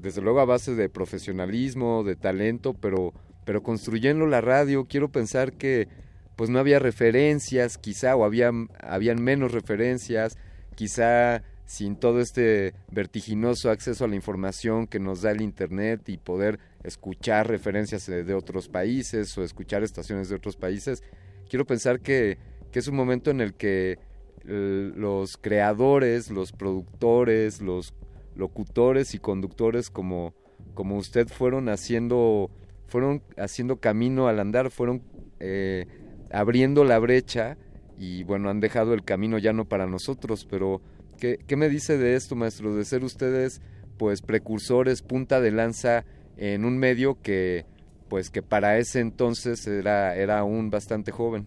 desde 0.00 0.20
luego 0.20 0.40
a 0.40 0.44
base 0.44 0.74
de 0.74 0.88
profesionalismo, 0.88 2.04
de 2.04 2.16
talento, 2.16 2.74
pero, 2.74 3.12
pero 3.44 3.62
construyendo 3.62 4.26
la 4.26 4.40
radio, 4.40 4.86
quiero 4.86 5.10
pensar 5.10 5.54
que 5.54 5.88
pues 6.36 6.50
no 6.50 6.58
había 6.58 6.78
referencias, 6.78 7.78
quizá, 7.78 8.14
o 8.14 8.24
había, 8.24 8.50
habían 8.80 9.22
menos 9.22 9.52
referencias, 9.52 10.36
quizá 10.74 11.42
sin 11.66 11.96
todo 11.96 12.20
este 12.20 12.74
vertiginoso 12.90 13.70
acceso 13.70 14.04
a 14.04 14.08
la 14.08 14.16
información 14.16 14.86
que 14.86 15.00
nos 15.00 15.22
da 15.22 15.30
el 15.30 15.40
Internet 15.40 16.08
y 16.08 16.18
poder 16.18 16.58
escuchar 16.82 17.48
referencias 17.48 18.06
de 18.06 18.34
otros 18.34 18.68
países 18.68 19.36
o 19.38 19.42
escuchar 19.42 19.82
estaciones 19.82 20.28
de 20.28 20.36
otros 20.36 20.56
países, 20.56 21.02
quiero 21.48 21.64
pensar 21.64 22.00
que, 22.00 22.38
que 22.70 22.78
es 22.78 22.88
un 22.88 22.96
momento 22.96 23.30
en 23.30 23.40
el 23.40 23.54
que 23.54 23.98
los 24.44 25.36
creadores, 25.38 26.30
los 26.30 26.52
productores, 26.52 27.62
los 27.62 27.94
locutores 28.36 29.14
y 29.14 29.18
conductores 29.18 29.90
como, 29.90 30.34
como 30.74 30.96
usted 30.96 31.28
fueron 31.28 31.68
haciendo, 31.68 32.50
fueron 32.86 33.22
haciendo 33.38 33.76
camino 33.76 34.28
al 34.28 34.40
andar, 34.40 34.70
fueron 34.70 35.02
eh, 35.40 35.86
abriendo 36.30 36.84
la 36.84 36.98
brecha 36.98 37.56
y 37.96 38.24
bueno, 38.24 38.50
han 38.50 38.60
dejado 38.60 38.92
el 38.92 39.04
camino 39.04 39.38
ya 39.38 39.52
no 39.52 39.66
para 39.66 39.86
nosotros, 39.86 40.46
pero 40.50 40.82
¿qué, 41.18 41.38
¿qué 41.46 41.56
me 41.56 41.68
dice 41.68 41.98
de 41.98 42.14
esto, 42.14 42.36
maestro? 42.36 42.74
De 42.74 42.84
ser 42.84 43.04
ustedes 43.04 43.60
pues 43.98 44.22
precursores, 44.22 45.02
punta 45.02 45.40
de 45.40 45.50
lanza 45.50 46.04
en 46.36 46.64
un 46.64 46.78
medio 46.78 47.20
que 47.22 47.64
pues 48.08 48.30
que 48.30 48.42
para 48.42 48.76
ese 48.76 49.00
entonces 49.00 49.66
era, 49.66 50.14
era 50.14 50.38
aún 50.38 50.70
bastante 50.70 51.10
joven. 51.10 51.46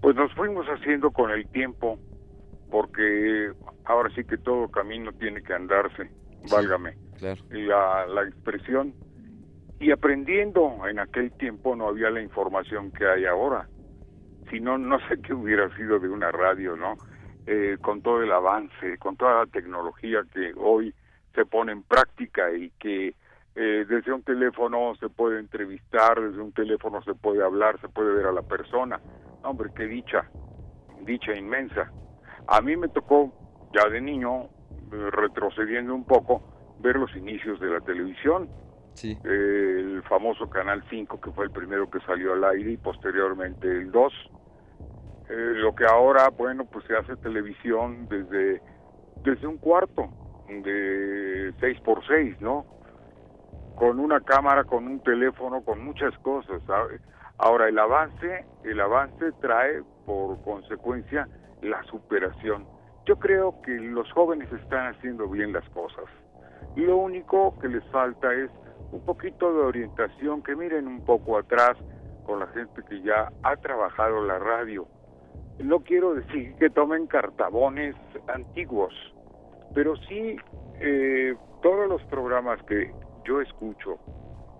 Pues 0.00 0.16
nos 0.16 0.32
fuimos 0.34 0.66
haciendo 0.66 1.10
con 1.10 1.30
el 1.30 1.46
tiempo, 1.48 1.98
porque 2.70 3.52
ahora 3.84 4.12
sí 4.14 4.24
que 4.24 4.38
todo 4.38 4.68
camino 4.68 5.12
tiene 5.12 5.42
que 5.42 5.52
andarse, 5.52 6.10
válgame. 6.50 6.96
La, 7.50 8.06
la 8.06 8.24
expresión. 8.24 8.94
Y 9.78 9.92
aprendiendo 9.92 10.88
en 10.88 10.98
aquel 10.98 11.30
tiempo 11.32 11.76
no 11.76 11.88
había 11.88 12.10
la 12.10 12.20
información 12.20 12.90
que 12.90 13.06
hay 13.06 13.26
ahora. 13.26 13.68
Si 14.50 14.58
no, 14.58 14.78
no 14.78 14.98
sé 15.08 15.20
qué 15.22 15.32
hubiera 15.32 15.72
sido 15.76 16.00
de 16.00 16.08
una 16.08 16.32
radio, 16.32 16.76
¿no? 16.76 16.96
Eh, 17.44 17.76
con 17.80 18.02
todo 18.02 18.22
el 18.22 18.30
avance, 18.30 18.98
con 18.98 19.16
toda 19.16 19.40
la 19.40 19.46
tecnología 19.46 20.22
que 20.32 20.52
hoy 20.56 20.94
se 21.34 21.44
pone 21.44 21.72
en 21.72 21.82
práctica 21.82 22.52
y 22.52 22.70
que 22.78 23.16
eh, 23.56 23.84
desde 23.88 24.12
un 24.12 24.22
teléfono 24.22 24.94
se 25.00 25.08
puede 25.08 25.40
entrevistar, 25.40 26.20
desde 26.20 26.40
un 26.40 26.52
teléfono 26.52 27.02
se 27.02 27.14
puede 27.14 27.42
hablar, 27.42 27.80
se 27.80 27.88
puede 27.88 28.14
ver 28.14 28.26
a 28.26 28.32
la 28.32 28.42
persona. 28.42 29.00
Hombre, 29.42 29.70
qué 29.74 29.86
dicha, 29.86 30.24
dicha 31.04 31.34
inmensa. 31.34 31.90
A 32.46 32.60
mí 32.60 32.76
me 32.76 32.88
tocó, 32.88 33.32
ya 33.74 33.88
de 33.88 34.00
niño, 34.00 34.44
eh, 34.44 35.10
retrocediendo 35.10 35.96
un 35.96 36.04
poco, 36.04 36.42
ver 36.78 36.94
los 36.94 37.14
inicios 37.16 37.58
de 37.58 37.70
la 37.70 37.80
televisión. 37.80 38.48
Sí. 38.94 39.16
el 39.24 40.02
famoso 40.06 40.50
Canal 40.50 40.84
5, 40.90 41.18
que 41.18 41.30
fue 41.30 41.46
el 41.46 41.50
primero 41.50 41.90
que 41.90 41.98
salió 42.00 42.34
al 42.34 42.44
aire, 42.44 42.72
y 42.72 42.76
posteriormente 42.76 43.66
el 43.66 43.90
2. 43.90 44.12
Eh, 45.32 45.54
lo 45.54 45.74
que 45.74 45.86
ahora, 45.86 46.28
bueno, 46.28 46.66
pues 46.66 46.84
se 46.84 46.94
hace 46.94 47.16
televisión 47.16 48.06
desde, 48.10 48.60
desde 49.24 49.46
un 49.46 49.56
cuarto, 49.56 50.10
de 50.46 51.54
6 51.58 51.80
por 51.80 52.06
6 52.06 52.38
¿no? 52.42 52.66
con 53.76 53.98
una 53.98 54.20
cámara, 54.20 54.64
con 54.64 54.86
un 54.86 55.00
teléfono, 55.00 55.64
con 55.64 55.82
muchas 55.82 56.16
cosas. 56.18 56.60
Ahora 57.38 57.68
el 57.68 57.78
avance, 57.78 58.44
el 58.62 58.78
avance 58.78 59.32
trae 59.40 59.82
por 60.04 60.42
consecuencia 60.42 61.26
la 61.62 61.82
superación. 61.84 62.66
Yo 63.06 63.18
creo 63.18 63.62
que 63.62 63.72
los 63.72 64.12
jóvenes 64.12 64.52
están 64.52 64.94
haciendo 64.94 65.28
bien 65.28 65.54
las 65.54 65.66
cosas. 65.70 66.04
Lo 66.76 66.98
único 66.98 67.58
que 67.58 67.68
les 67.68 67.84
falta 67.90 68.34
es 68.34 68.50
un 68.92 69.02
poquito 69.06 69.50
de 69.54 69.60
orientación, 69.60 70.42
que 70.42 70.54
miren 70.54 70.86
un 70.86 71.02
poco 71.06 71.38
atrás 71.38 71.78
con 72.26 72.40
la 72.40 72.48
gente 72.48 72.82
que 72.86 73.00
ya 73.00 73.32
ha 73.42 73.56
trabajado 73.56 74.22
la 74.26 74.38
radio. 74.38 74.86
No 75.58 75.80
quiero 75.80 76.14
decir 76.14 76.54
que 76.56 76.70
tomen 76.70 77.06
cartabones 77.06 77.94
antiguos, 78.28 78.94
pero 79.74 79.96
sí 80.08 80.36
eh, 80.80 81.34
todos 81.62 81.88
los 81.88 82.02
programas 82.04 82.62
que 82.64 82.92
yo 83.24 83.40
escucho 83.40 83.98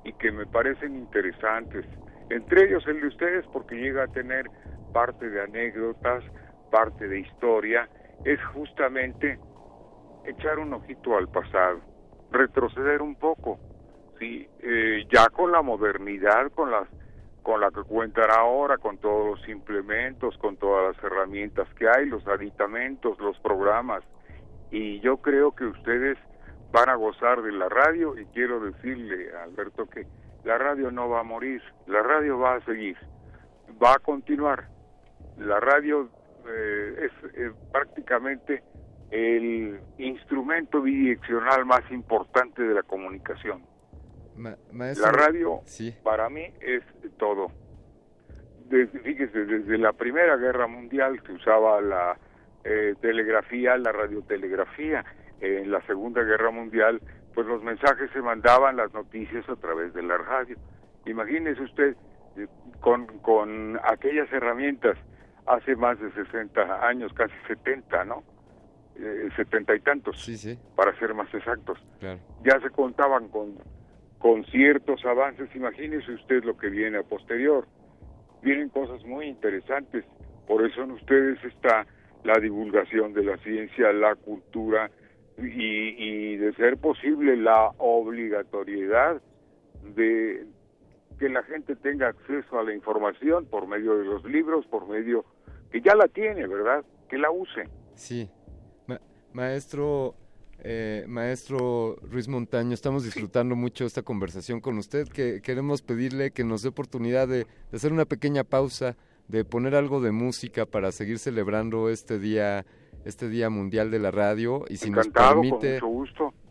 y 0.04 0.12
que 0.14 0.30
me 0.30 0.46
parecen 0.46 0.96
interesantes, 0.96 1.84
entre 2.30 2.66
ellos 2.66 2.86
el 2.86 3.00
de 3.00 3.08
ustedes 3.08 3.44
porque 3.52 3.76
llega 3.76 4.04
a 4.04 4.08
tener 4.08 4.46
parte 4.92 5.28
de 5.28 5.42
anécdotas, 5.42 6.22
parte 6.70 7.08
de 7.08 7.20
historia, 7.20 7.88
es 8.24 8.42
justamente 8.54 9.38
echar 10.24 10.58
un 10.58 10.72
ojito 10.74 11.16
al 11.16 11.28
pasado, 11.28 11.80
retroceder 12.30 13.02
un 13.02 13.16
poco, 13.16 13.58
sí, 14.18 14.48
eh, 14.60 15.04
ya 15.12 15.28
con 15.30 15.50
la 15.50 15.62
modernidad, 15.62 16.50
con 16.52 16.70
las 16.70 16.88
con 17.42 17.60
la 17.60 17.70
que 17.70 17.82
cuentan 17.82 18.30
ahora, 18.30 18.78
con 18.78 18.98
todos 18.98 19.38
los 19.38 19.48
implementos, 19.48 20.36
con 20.38 20.56
todas 20.56 20.94
las 20.94 21.04
herramientas 21.04 21.68
que 21.74 21.88
hay, 21.88 22.06
los 22.06 22.26
aditamentos, 22.26 23.18
los 23.18 23.38
programas, 23.40 24.02
y 24.70 25.00
yo 25.00 25.18
creo 25.18 25.52
que 25.52 25.66
ustedes 25.66 26.16
van 26.72 26.88
a 26.88 26.94
gozar 26.94 27.42
de 27.42 27.52
la 27.52 27.68
radio 27.68 28.18
y 28.18 28.24
quiero 28.26 28.60
decirle 28.60 29.30
Alberto 29.36 29.86
que 29.86 30.06
la 30.44 30.56
radio 30.56 30.90
no 30.90 31.08
va 31.08 31.20
a 31.20 31.24
morir, 31.24 31.62
la 31.86 32.02
radio 32.02 32.38
va 32.38 32.54
a 32.54 32.64
seguir, 32.64 32.96
va 33.82 33.92
a 33.94 33.98
continuar. 33.98 34.68
La 35.36 35.60
radio 35.60 36.08
eh, 36.46 37.08
es 37.34 37.52
prácticamente 37.70 38.62
el 39.10 39.78
instrumento 39.98 40.80
bidireccional 40.80 41.66
más 41.66 41.82
importante 41.90 42.62
de 42.62 42.74
la 42.74 42.82
comunicación. 42.82 43.62
La 44.36 45.12
radio 45.12 45.62
para 46.02 46.28
mí 46.28 46.52
es 46.60 46.82
todo. 47.18 47.48
Desde, 48.68 48.98
fíjese, 49.00 49.44
desde 49.44 49.78
la 49.78 49.92
Primera 49.92 50.36
Guerra 50.36 50.66
Mundial 50.66 51.20
se 51.26 51.32
usaba 51.32 51.80
la 51.80 52.18
eh, 52.64 52.94
telegrafía, 53.00 53.76
la 53.76 53.92
radiotelegrafía, 53.92 55.04
en 55.40 55.70
la 55.70 55.84
Segunda 55.86 56.22
Guerra 56.22 56.50
Mundial, 56.50 57.00
pues 57.34 57.46
los 57.46 57.62
mensajes 57.62 58.10
se 58.12 58.22
mandaban, 58.22 58.76
las 58.76 58.92
noticias 58.94 59.46
a 59.48 59.56
través 59.56 59.92
de 59.92 60.02
la 60.02 60.16
radio. 60.16 60.56
Imagínese 61.04 61.62
usted 61.62 61.96
eh, 62.36 62.46
con, 62.80 63.06
con 63.18 63.78
aquellas 63.84 64.32
herramientas 64.32 64.96
hace 65.46 65.74
más 65.76 65.98
de 66.00 66.12
60 66.12 66.86
años, 66.86 67.12
casi 67.12 67.34
70, 67.48 68.04
¿no? 68.04 68.22
Eh, 68.94 69.30
setenta 69.36 69.74
y 69.74 69.80
tantos, 69.80 70.22
sí, 70.22 70.36
sí. 70.36 70.58
para 70.76 70.96
ser 70.98 71.14
más 71.14 71.32
exactos. 71.34 71.78
Ya 72.44 72.60
se 72.60 72.70
contaban 72.70 73.28
con, 73.28 73.54
con 74.22 74.44
ciertos 74.46 75.04
avances, 75.04 75.54
imagínese 75.56 76.12
usted 76.12 76.44
lo 76.44 76.56
que 76.56 76.68
viene 76.68 76.98
a 76.98 77.02
posterior. 77.02 77.66
Vienen 78.40 78.68
cosas 78.68 79.04
muy 79.04 79.26
interesantes, 79.26 80.04
por 80.46 80.64
eso 80.64 80.84
en 80.84 80.92
ustedes 80.92 81.42
está 81.44 81.86
la 82.22 82.38
divulgación 82.38 83.12
de 83.14 83.24
la 83.24 83.36
ciencia, 83.38 83.92
la 83.92 84.14
cultura, 84.14 84.92
y, 85.38 86.36
de 86.36 86.52
ser 86.54 86.76
posible 86.76 87.36
la 87.36 87.70
obligatoriedad 87.78 89.20
de 89.96 90.46
que 91.18 91.28
la 91.28 91.42
gente 91.42 91.74
tenga 91.74 92.08
acceso 92.08 92.60
a 92.60 92.62
la 92.62 92.74
información 92.74 93.46
por 93.46 93.66
medio 93.66 93.96
de 93.96 94.04
los 94.04 94.24
libros, 94.24 94.66
por 94.66 94.86
medio 94.86 95.24
que 95.72 95.80
ya 95.80 95.96
la 95.96 96.06
tiene, 96.06 96.46
¿verdad? 96.46 96.84
Que 97.08 97.18
la 97.18 97.30
use. 97.30 97.64
Sí. 97.94 98.30
maestro 99.32 100.14
eh, 100.62 101.04
maestro 101.08 101.96
Ruiz 102.02 102.28
Montaño, 102.28 102.72
estamos 102.72 103.04
disfrutando 103.04 103.56
mucho 103.56 103.84
esta 103.84 104.02
conversación 104.02 104.60
con 104.60 104.78
usted, 104.78 105.08
que 105.08 105.42
queremos 105.42 105.82
pedirle 105.82 106.30
que 106.30 106.44
nos 106.44 106.62
dé 106.62 106.68
oportunidad 106.68 107.28
de, 107.28 107.46
de 107.70 107.76
hacer 107.76 107.92
una 107.92 108.04
pequeña 108.04 108.44
pausa, 108.44 108.96
de 109.28 109.44
poner 109.44 109.74
algo 109.74 110.00
de 110.00 110.12
música 110.12 110.66
para 110.66 110.92
seguir 110.92 111.18
celebrando 111.18 111.88
este 111.88 112.18
día 112.18 112.64
este 113.04 113.28
Día 113.28 113.50
Mundial 113.50 113.90
de 113.90 113.98
la 113.98 114.10
Radio 114.10 114.64
y 114.68 114.76
si 114.76 114.90
nos 114.90 115.08
permite 115.08 115.80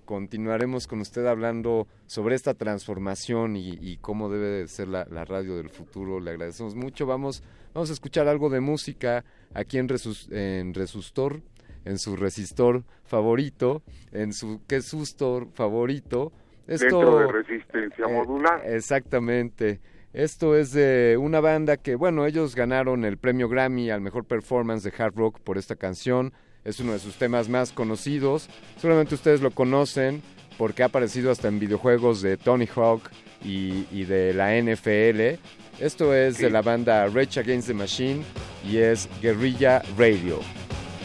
continuaremos 0.06 0.88
con 0.88 1.00
usted 1.00 1.26
hablando 1.26 1.88
sobre 2.06 2.36
esta 2.36 2.54
transformación 2.54 3.56
y, 3.56 3.96
cómo 4.02 4.30
debe 4.30 4.68
ser 4.68 4.90
la, 4.90 5.06
radio 5.06 5.56
del 5.56 5.70
futuro. 5.70 6.20
Le 6.20 6.32
agradecemos 6.32 6.76
mucho. 6.76 7.06
Vamos, 7.06 7.42
vamos 7.74 7.90
a 7.90 7.94
escuchar 7.94 8.28
algo 8.28 8.50
de 8.50 8.60
música 8.60 9.24
aquí 9.54 9.78
en, 9.78 9.88
en 10.32 10.74
Resustor, 10.74 11.42
en 11.86 11.98
su 11.98 12.16
resistor 12.16 12.84
favorito, 13.04 13.84
en 14.12 14.34
su 14.34 14.62
que 14.68 14.82
sustor 14.82 15.48
favorito. 15.54 16.32
Esto, 16.68 17.00
Dentro 17.00 17.20
de 17.20 17.32
resistencia 17.32 18.06
eh, 18.06 18.14
modular. 18.14 18.62
Exactamente. 18.66 19.82
Esto 20.14 20.58
es 20.58 20.74
de 20.74 21.18
una 21.18 21.40
banda 21.40 21.78
que, 21.78 21.96
bueno, 21.96 22.26
ellos 22.26 22.56
ganaron 22.56 23.06
el 23.06 23.18
premio 23.18 23.48
Grammy 23.48 23.90
al 23.90 24.02
mejor 24.02 24.26
performance 24.26 24.84
de 24.84 24.94
hard 24.98 25.16
rock 25.16 25.40
por 25.40 25.58
esta 25.58 25.76
canción. 25.76 26.34
Es 26.66 26.80
uno 26.80 26.94
de 26.94 27.00
sus 27.00 27.16
temas 27.18 27.50
más 27.50 27.72
conocidos. 27.72 28.50
Seguramente 28.78 29.16
ustedes 29.16 29.42
lo 29.42 29.52
conocen 29.52 30.22
porque 30.58 30.84
ha 30.84 30.88
aparecido 30.88 31.32
hasta 31.32 31.48
en 31.48 31.60
videojuegos 31.60 32.22
de 32.22 32.38
Tony 32.38 32.68
Hawk 32.76 33.10
y, 33.44 34.04
de 34.04 34.34
la 34.34 34.56
NFL. 34.56 35.40
Esto 35.80 36.14
es 36.14 36.38
de 36.38 36.50
la 36.50 36.62
banda 36.62 37.08
Rage 37.08 37.40
Against 37.40 37.70
the 37.70 37.74
Machine 37.74 38.24
y 38.70 38.78
es 38.78 39.10
Guerrilla 39.22 39.82
Radio. 39.98 40.40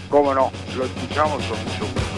¿Cómo 0.09 0.35
no? 0.35 0.51
Lo 0.76 0.85
escuchamos 0.85 1.43
con 1.44 2.16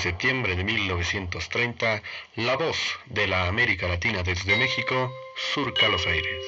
septiembre 0.00 0.56
de 0.56 0.64
1930, 0.64 2.02
la 2.36 2.56
voz 2.56 2.76
de 3.10 3.26
la 3.26 3.48
América 3.48 3.86
Latina 3.86 4.22
desde 4.22 4.56
México 4.56 5.12
surca 5.52 5.88
los 5.88 6.06
aires. 6.06 6.42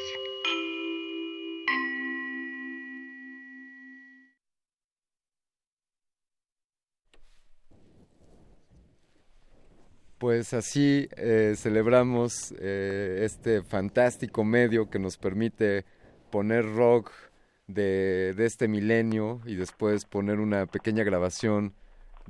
Pues 10.17 10.55
así 10.55 11.09
eh, 11.17 11.53
celebramos 11.55 12.55
eh, 12.59 13.21
este 13.23 13.63
fantástico 13.63 14.45
medio 14.45 14.89
que 14.89 14.99
nos 14.99 15.19
permite 15.19 15.85
poner 16.31 16.65
rock 16.65 17.11
de, 17.67 18.33
de, 18.35 18.47
este 18.47 18.67
milenio 18.67 19.43
y 19.45 19.57
después 19.57 20.07
poner 20.07 20.41
una 20.41 20.65
pequeña 20.65 21.05
grabación 21.05 21.75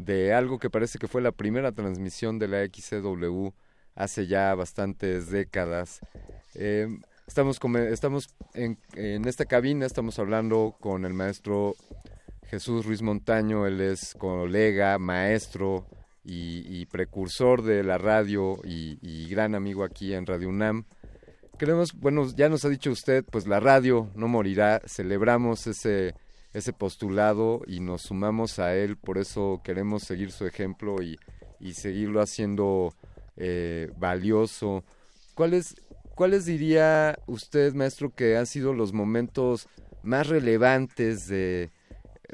de 0.05 0.33
algo 0.33 0.59
que 0.59 0.71
parece 0.71 0.99
que 0.99 1.09
fue 1.09 1.23
la 1.23 1.33
primera 1.33 1.73
transmisión 1.73 2.39
de 2.39 2.49
la 2.49 2.65
XCW 2.65 3.49
hace 3.95 4.27
ya 4.27 4.55
bastantes 4.55 5.31
décadas. 5.31 6.01
Eh, 6.55 6.89
estamos 7.27 7.59
estamos 7.91 8.29
en, 8.55 8.79
esta 9.27 9.45
cabina, 9.45 9.87
estamos 9.87 10.19
hablando 10.19 10.77
con 10.81 11.05
el 11.05 11.15
maestro 11.15 11.75
Jesús 12.47 12.85
Ruiz 12.85 13.03
Montaño, 13.03 13.67
él 13.67 13.81
es 13.81 14.15
colega, 14.19 14.99
maestro, 14.99 15.87
y, 16.25 16.63
y, 16.69 16.87
precursor 16.87 17.63
de 17.63 17.83
la 17.83 17.99
radio 17.99 18.59
y, 18.65 18.99
y, 19.03 19.29
gran 19.29 19.57
amigo 19.57 19.83
aquí 19.83 20.15
en 20.15 20.25
Radio 20.25 20.51
UNAM. 20.51 20.85
Queremos, 21.59 21.95
bueno, 21.95 22.29
ya 22.37 22.49
nos 22.49 22.65
ha 22.65 22.69
dicho 22.69 22.93
usted, 22.93 23.25
pues 23.25 23.47
la 23.49 23.59
radio 23.59 24.09
no 24.15 24.29
morirá, 24.29 24.81
celebramos 24.87 25.67
ese, 25.67 26.15
ese 26.53 26.73
postulado 26.73 27.63
y 27.67 27.81
nos 27.81 28.03
sumamos 28.03 28.59
a 28.59 28.75
él, 28.75 28.97
por 28.97 29.19
eso 29.19 29.61
queremos 29.65 30.03
seguir 30.03 30.33
su 30.33 30.47
ejemplo 30.47 31.03
y, 31.03 31.19
y 31.61 31.75
seguirlo 31.75 32.21
haciendo 32.21 32.95
eh, 33.37 33.91
valioso. 33.97 34.85
¿Cuáles, 35.35 35.77
¿Cuáles 36.15 36.45
diría 36.45 37.19
usted, 37.27 37.73
maestro, 37.75 38.15
que 38.15 38.37
han 38.37 38.47
sido 38.47 38.75
los 38.75 38.93
momentos 38.93 39.69
más 40.03 40.29
relevantes 40.29 41.29
de, 41.29 41.71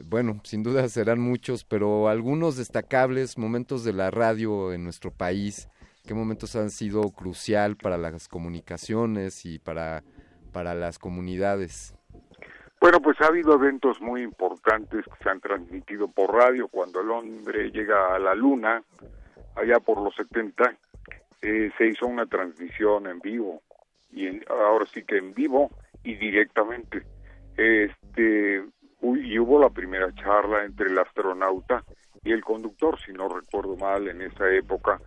bueno, 0.04 0.40
sin 0.44 0.62
duda 0.62 0.88
serán 0.88 1.20
muchos, 1.20 1.64
pero 1.64 2.08
algunos 2.08 2.56
destacables 2.56 3.38
momentos 3.38 3.84
de 3.84 3.92
la 3.92 4.10
radio 4.10 4.72
en 4.72 4.84
nuestro 4.84 5.12
país, 5.12 5.68
qué 6.06 6.14
momentos 6.14 6.56
han 6.56 6.70
sido 6.70 7.10
crucial 7.10 7.76
para 7.76 7.98
las 7.98 8.28
comunicaciones 8.28 9.44
y 9.44 9.58
para, 9.58 10.02
para 10.52 10.74
las 10.74 10.98
comunidades. 10.98 11.94
Bueno, 12.80 13.00
pues 13.00 13.20
ha 13.20 13.26
habido 13.26 13.54
eventos 13.54 14.00
muy 14.00 14.22
importantes 14.22 15.04
que 15.04 15.24
se 15.24 15.28
han 15.28 15.40
transmitido 15.40 16.08
por 16.08 16.32
radio. 16.32 16.68
Cuando 16.68 17.00
el 17.00 17.10
hombre 17.10 17.70
llega 17.70 18.14
a 18.14 18.18
la 18.18 18.34
luna, 18.34 18.82
allá 19.56 19.80
por 19.80 20.00
los 20.00 20.14
70, 20.14 20.76
eh, 21.42 21.70
se 21.76 21.86
hizo 21.86 22.06
una 22.06 22.26
transmisión 22.26 23.08
en 23.08 23.18
vivo 23.18 23.62
y 24.10 24.26
en, 24.26 24.44
ahora 24.48 24.86
sí 24.86 25.02
que 25.02 25.18
en 25.18 25.34
vivo 25.34 25.70
y 26.04 26.14
directamente. 26.14 27.02
Este 27.56 28.64
y 29.00 29.38
hubo 29.38 29.60
la 29.60 29.70
primera 29.70 30.12
charla 30.14 30.64
entre 30.64 30.88
el 30.88 30.98
astronauta 30.98 31.84
y 32.24 32.32
el 32.32 32.44
conductor, 32.44 32.98
si 33.00 33.12
no 33.12 33.28
recuerdo 33.28 33.76
mal, 33.76 34.08
en 34.08 34.22
esa 34.22 34.50
época 34.50 35.00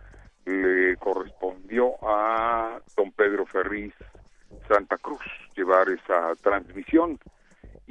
le 0.44 0.96
correspondió 0.96 1.94
a 2.02 2.80
don 2.96 3.12
Pedro 3.12 3.46
Ferriz 3.46 3.94
Santa 4.68 4.96
Cruz 4.98 5.20
llevar 5.54 5.88
esa 5.90 6.34
transmisión 6.42 7.18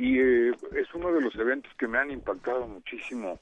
y 0.02 0.20
eh, 0.20 0.52
es 0.76 0.92
uno 0.96 1.14
de 1.14 1.22
los 1.22 1.36
eventos 1.36 1.72
que 1.78 1.88
me 1.88 2.00
han 2.00 2.10
impactado 2.10 2.68
muchísimo 2.68 3.40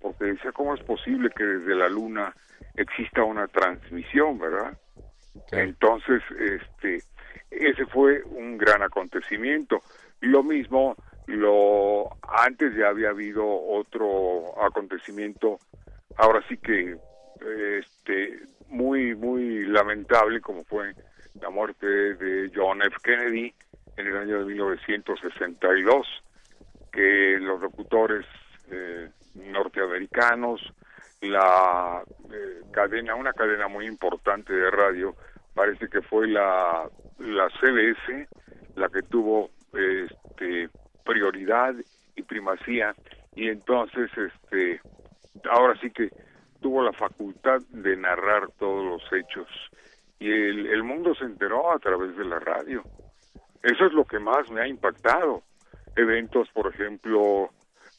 porque 0.00 0.24
decía 0.24 0.50
cómo 0.50 0.74
es 0.74 0.82
posible 0.82 1.30
que 1.30 1.44
desde 1.44 1.76
la 1.76 1.88
luna 1.88 2.34
exista 2.74 3.22
una 3.22 3.46
transmisión, 3.46 4.36
¿verdad? 4.36 4.76
Entonces, 5.52 6.20
este, 6.40 7.04
ese 7.52 7.86
fue 7.86 8.20
un 8.24 8.58
gran 8.58 8.82
acontecimiento. 8.82 9.80
Lo 10.20 10.42
mismo 10.42 10.96
lo 11.26 12.08
antes 12.28 12.74
ya 12.74 12.88
había 12.88 13.10
habido 13.10 13.46
otro 13.46 14.60
acontecimiento 14.60 15.60
ahora 16.16 16.42
sí 16.48 16.56
que 16.56 16.96
este 17.78 18.40
muy 18.66 19.14
muy 19.14 19.66
lamentable 19.66 20.40
como 20.40 20.64
fue 20.64 20.94
la 21.40 21.48
muerte 21.48 21.86
de 21.86 22.50
John 22.52 22.82
F 22.82 22.96
Kennedy 23.04 23.54
en 23.96 24.06
el 24.06 24.16
año 24.16 24.38
de 24.40 24.44
1962 24.46 26.06
que 26.92 27.38
los 27.40 27.60
locutores 27.60 28.26
eh, 28.70 29.10
norteamericanos 29.34 30.60
la 31.20 32.02
eh, 32.32 32.62
cadena 32.72 33.14
una 33.14 33.32
cadena 33.32 33.68
muy 33.68 33.86
importante 33.86 34.52
de 34.52 34.70
radio 34.70 35.14
parece 35.54 35.88
que 35.88 36.02
fue 36.02 36.26
la 36.28 36.88
la 37.18 37.48
CBS 37.60 38.28
la 38.76 38.88
que 38.88 39.02
tuvo 39.02 39.50
este 39.72 40.68
prioridad 41.04 41.74
y 42.16 42.22
primacía 42.22 42.94
y 43.34 43.48
entonces 43.48 44.10
este 44.16 44.80
ahora 45.50 45.78
sí 45.80 45.90
que 45.90 46.10
tuvo 46.60 46.82
la 46.82 46.92
facultad 46.92 47.60
de 47.70 47.96
narrar 47.96 48.48
todos 48.58 48.84
los 48.84 49.12
hechos. 49.12 49.48
Y 50.18 50.30
el, 50.30 50.66
el 50.66 50.82
mundo 50.84 51.14
se 51.14 51.24
enteró 51.24 51.72
a 51.72 51.78
través 51.78 52.16
de 52.16 52.24
la 52.24 52.38
radio 52.38 52.82
eso 53.62 53.86
es 53.86 53.92
lo 53.92 54.04
que 54.04 54.18
más 54.18 54.50
me 54.50 54.60
ha 54.60 54.68
impactado 54.68 55.42
eventos 55.96 56.48
por 56.50 56.72
ejemplo 56.72 57.50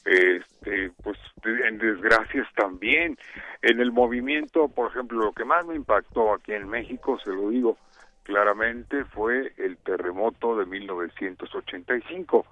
este 0.06 0.92
pues 1.04 1.18
en 1.46 1.78
desgracias 1.78 2.48
también 2.56 3.18
en 3.62 3.80
el 3.80 3.92
movimiento 3.92 4.68
por 4.68 4.92
ejemplo 4.92 5.20
lo 5.20 5.32
que 5.32 5.46
más 5.46 5.66
me 5.66 5.76
impactó 5.76 6.34
aquí 6.34 6.54
en 6.54 6.68
México 6.68 7.18
se 7.24 7.32
lo 7.32 7.50
digo 7.50 7.78
claramente 8.24 9.06
fue 9.06 9.54
el 9.58 9.78
terremoto 9.78 10.58
de 10.58 10.66
1985 10.66 12.46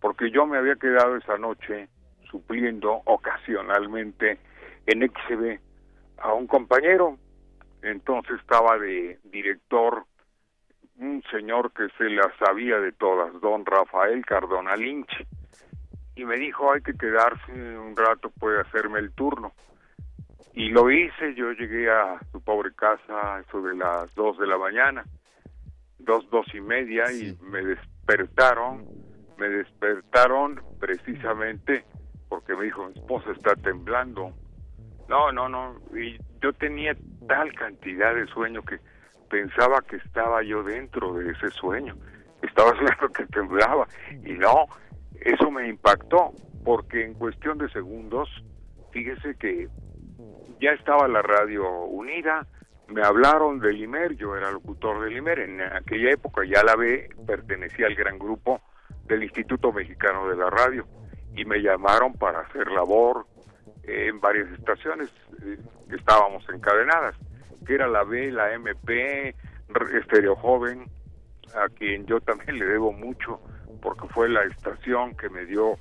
porque 0.00 0.30
yo 0.30 0.46
me 0.46 0.58
había 0.58 0.76
quedado 0.76 1.16
esa 1.16 1.36
noche 1.38 1.88
supliendo 2.30 3.02
ocasionalmente 3.04 4.38
en 4.86 5.08
XB 5.08 5.60
a 6.18 6.32
un 6.34 6.46
compañero. 6.46 7.18
Entonces 7.82 8.40
estaba 8.40 8.78
de 8.78 9.18
director 9.24 10.04
un 10.98 11.22
señor 11.30 11.72
que 11.72 11.88
se 11.96 12.10
la 12.10 12.30
sabía 12.38 12.78
de 12.78 12.92
todas, 12.92 13.40
don 13.40 13.64
Rafael 13.64 14.24
Cardona 14.24 14.76
Lynch, 14.76 15.26
y 16.16 16.24
me 16.24 16.36
dijo 16.36 16.72
hay 16.72 16.82
que 16.82 16.94
quedarse 16.94 17.52
un 17.52 17.96
rato, 17.96 18.30
puede 18.38 18.60
hacerme 18.60 18.98
el 18.98 19.12
turno. 19.12 19.52
Y 20.54 20.70
lo 20.70 20.90
hice, 20.90 21.34
yo 21.34 21.52
llegué 21.52 21.88
a 21.88 22.18
su 22.32 22.42
pobre 22.42 22.74
casa 22.74 23.40
eso 23.46 23.62
de 23.62 23.76
las 23.76 24.12
dos 24.14 24.38
de 24.38 24.46
la 24.46 24.58
mañana, 24.58 25.04
dos, 25.98 26.28
dos 26.30 26.46
y 26.52 26.60
media, 26.60 27.04
y 27.12 27.36
me 27.42 27.62
despertaron 27.62 28.84
me 29.38 29.48
despertaron 29.48 30.60
precisamente 30.80 31.84
porque 32.28 32.54
me 32.54 32.64
dijo, 32.64 32.86
mi 32.86 32.92
esposa 32.92 33.30
está 33.32 33.54
temblando. 33.54 34.32
No, 35.08 35.32
no, 35.32 35.48
no, 35.48 35.76
y 35.96 36.18
yo 36.42 36.52
tenía 36.52 36.94
tal 37.26 37.54
cantidad 37.54 38.14
de 38.14 38.26
sueño 38.26 38.62
que 38.62 38.78
pensaba 39.28 39.80
que 39.82 39.96
estaba 39.96 40.42
yo 40.42 40.62
dentro 40.62 41.14
de 41.14 41.30
ese 41.30 41.48
sueño. 41.50 41.96
Estaba 42.42 42.70
soñando 42.76 43.08
que 43.08 43.26
temblaba 43.26 43.86
y 44.24 44.32
no, 44.32 44.66
eso 45.20 45.50
me 45.50 45.68
impactó 45.68 46.32
porque 46.64 47.04
en 47.04 47.14
cuestión 47.14 47.58
de 47.58 47.68
segundos, 47.70 48.28
fíjese 48.92 49.34
que 49.36 49.68
ya 50.60 50.72
estaba 50.72 51.08
la 51.08 51.22
radio 51.22 51.66
unida, 51.84 52.46
me 52.88 53.02
hablaron 53.02 53.58
del 53.60 53.80
IMER, 53.80 54.16
yo 54.16 54.36
era 54.36 54.50
locutor 54.50 55.02
del 55.04 55.16
IMER, 55.16 55.40
en 55.40 55.60
aquella 55.60 56.10
época 56.10 56.42
ya 56.44 56.62
la 56.62 56.74
ve, 56.74 57.10
pertenecía 57.26 57.86
al 57.86 57.94
gran 57.94 58.18
grupo 58.18 58.60
del 59.06 59.22
Instituto 59.22 59.72
Mexicano 59.72 60.28
de 60.28 60.36
la 60.36 60.50
Radio 60.50 60.86
y 61.34 61.44
me 61.44 61.60
llamaron 61.60 62.14
para 62.14 62.40
hacer 62.40 62.70
labor 62.70 63.26
en 63.84 64.20
varias 64.20 64.50
estaciones 64.52 65.10
que 65.88 65.96
estábamos 65.96 66.44
encadenadas, 66.52 67.14
que 67.68 67.74
era 67.74 67.86
la 67.86 68.02
B, 68.02 68.32
la 68.32 68.54
MP, 68.54 69.34
Estéreo 70.00 70.34
Joven, 70.36 70.86
a 71.54 71.68
quien 71.68 72.06
yo 72.06 72.18
también 72.18 72.58
le 72.58 72.64
debo 72.64 72.92
mucho, 72.94 73.40
porque 73.82 74.08
fue 74.08 74.30
la 74.30 74.42
estación 74.44 75.14
que 75.14 75.28
me 75.28 75.44
dio 75.44 75.74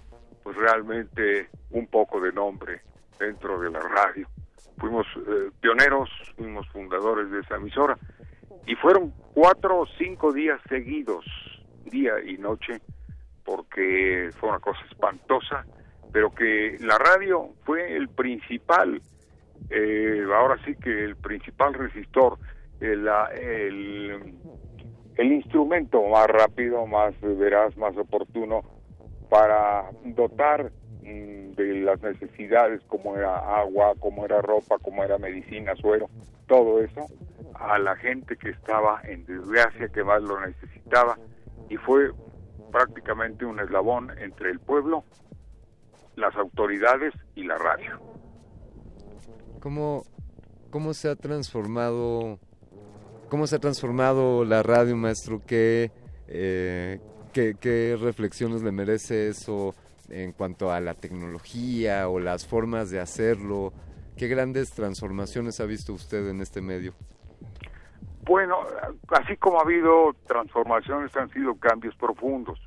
pues 0.44 0.58
realmente 0.58 1.48
un 1.72 1.88
poco 1.88 2.20
de 2.20 2.34
nombre 2.34 2.82
dentro 3.18 3.62
de 3.62 3.72
la 3.72 3.80
radio. 3.80 4.28
Fuimos 4.78 5.08
eh, 5.16 5.50
pioneros, 5.62 6.10
fuimos 6.36 6.68
fundadores 6.74 7.32
de 7.32 7.40
esa 7.40 7.56
emisora 7.56 7.98
y 8.66 8.76
fueron 8.76 9.14
cuatro 9.34 9.80
o 9.80 9.88
cinco 9.98 10.34
días 10.34 10.60
seguidos, 10.68 11.24
día 11.86 12.16
y 12.20 12.38
noche, 12.38 12.82
porque 13.46 14.30
fue 14.38 14.50
una 14.50 14.60
cosa 14.60 14.82
espantosa, 14.92 15.66
pero 16.12 16.32
que 16.32 16.76
la 16.82 16.98
radio 16.98 17.54
fue 17.64 17.96
el 17.96 18.10
principal, 18.10 19.02
eh, 19.70 20.24
ahora 20.34 20.58
sí 20.66 20.76
que 20.76 21.04
el 21.04 21.16
principal 21.16 21.74
resistor, 21.74 22.38
el, 22.80 23.08
el, 23.40 24.36
el 25.16 25.32
instrumento 25.32 26.04
más 26.04 26.28
rápido, 26.28 26.86
más 26.86 27.14
veraz, 27.22 27.76
más 27.78 27.96
oportuno 27.98 28.62
para 29.30 29.90
dotar 30.04 30.72
mm, 31.02 31.52
de 31.52 31.82
las 31.82 32.02
necesidades 32.02 32.82
como 32.88 33.16
era 33.16 33.38
agua, 33.60 33.94
como 34.00 34.26
era 34.26 34.42
ropa, 34.42 34.78
como 34.80 35.04
era 35.04 35.18
medicina, 35.18 35.76
suero, 35.76 36.10
todo 36.48 36.82
eso 36.82 37.06
a 37.56 37.80
la 37.80 37.96
gente 37.96 38.38
que 38.38 38.50
estaba 38.50 39.02
en 39.04 39.26
desgracia, 39.26 39.90
que 39.90 40.04
más 40.04 40.22
lo 40.22 40.40
necesitaba 40.40 41.18
y 41.70 41.78
fue 41.78 42.12
prácticamente 42.72 43.46
un 43.46 43.60
eslabón 43.60 44.12
entre 44.20 44.52
el 44.52 44.60
pueblo, 44.60 45.04
las 46.16 46.36
autoridades 46.36 47.14
y 47.36 47.44
la 47.44 47.58
radio. 47.58 48.00
¿Cómo, 49.60 50.04
cómo 50.70 50.94
se 50.94 51.10
ha 51.10 51.16
transformado 51.16 52.40
cómo 53.30 53.48
se 53.48 53.58
ha 53.58 53.60
transformado 53.60 54.46
la 54.46 54.64
radio, 54.64 54.96
maestro? 54.96 55.42
¿Qué, 55.46 55.92
eh, 56.28 57.00
qué, 57.34 57.98
reflexiones 58.00 58.64
le 58.64 58.72
merece 58.72 59.30
eso 59.30 59.76
en 60.10 60.32
cuanto 60.32 60.72
a 60.72 60.80
la 60.80 60.94
tecnología 60.94 62.08
o 62.10 62.20
las 62.20 62.48
formas 62.48 62.90
de 62.90 63.00
hacerlo? 63.00 63.74
¿Qué 64.16 64.28
grandes 64.28 64.72
transformaciones 64.72 65.60
ha 65.60 65.66
visto 65.66 65.94
usted 65.94 66.30
en 66.30 66.42
este 66.42 66.62
medio? 66.62 66.94
Bueno, 68.24 68.58
así 69.10 69.38
como 69.38 69.60
ha 69.60 69.64
habido 69.64 70.14
transformaciones, 70.26 71.16
han 71.16 71.30
sido 71.30 71.56
cambios 71.56 71.96
profundos. 71.96 72.60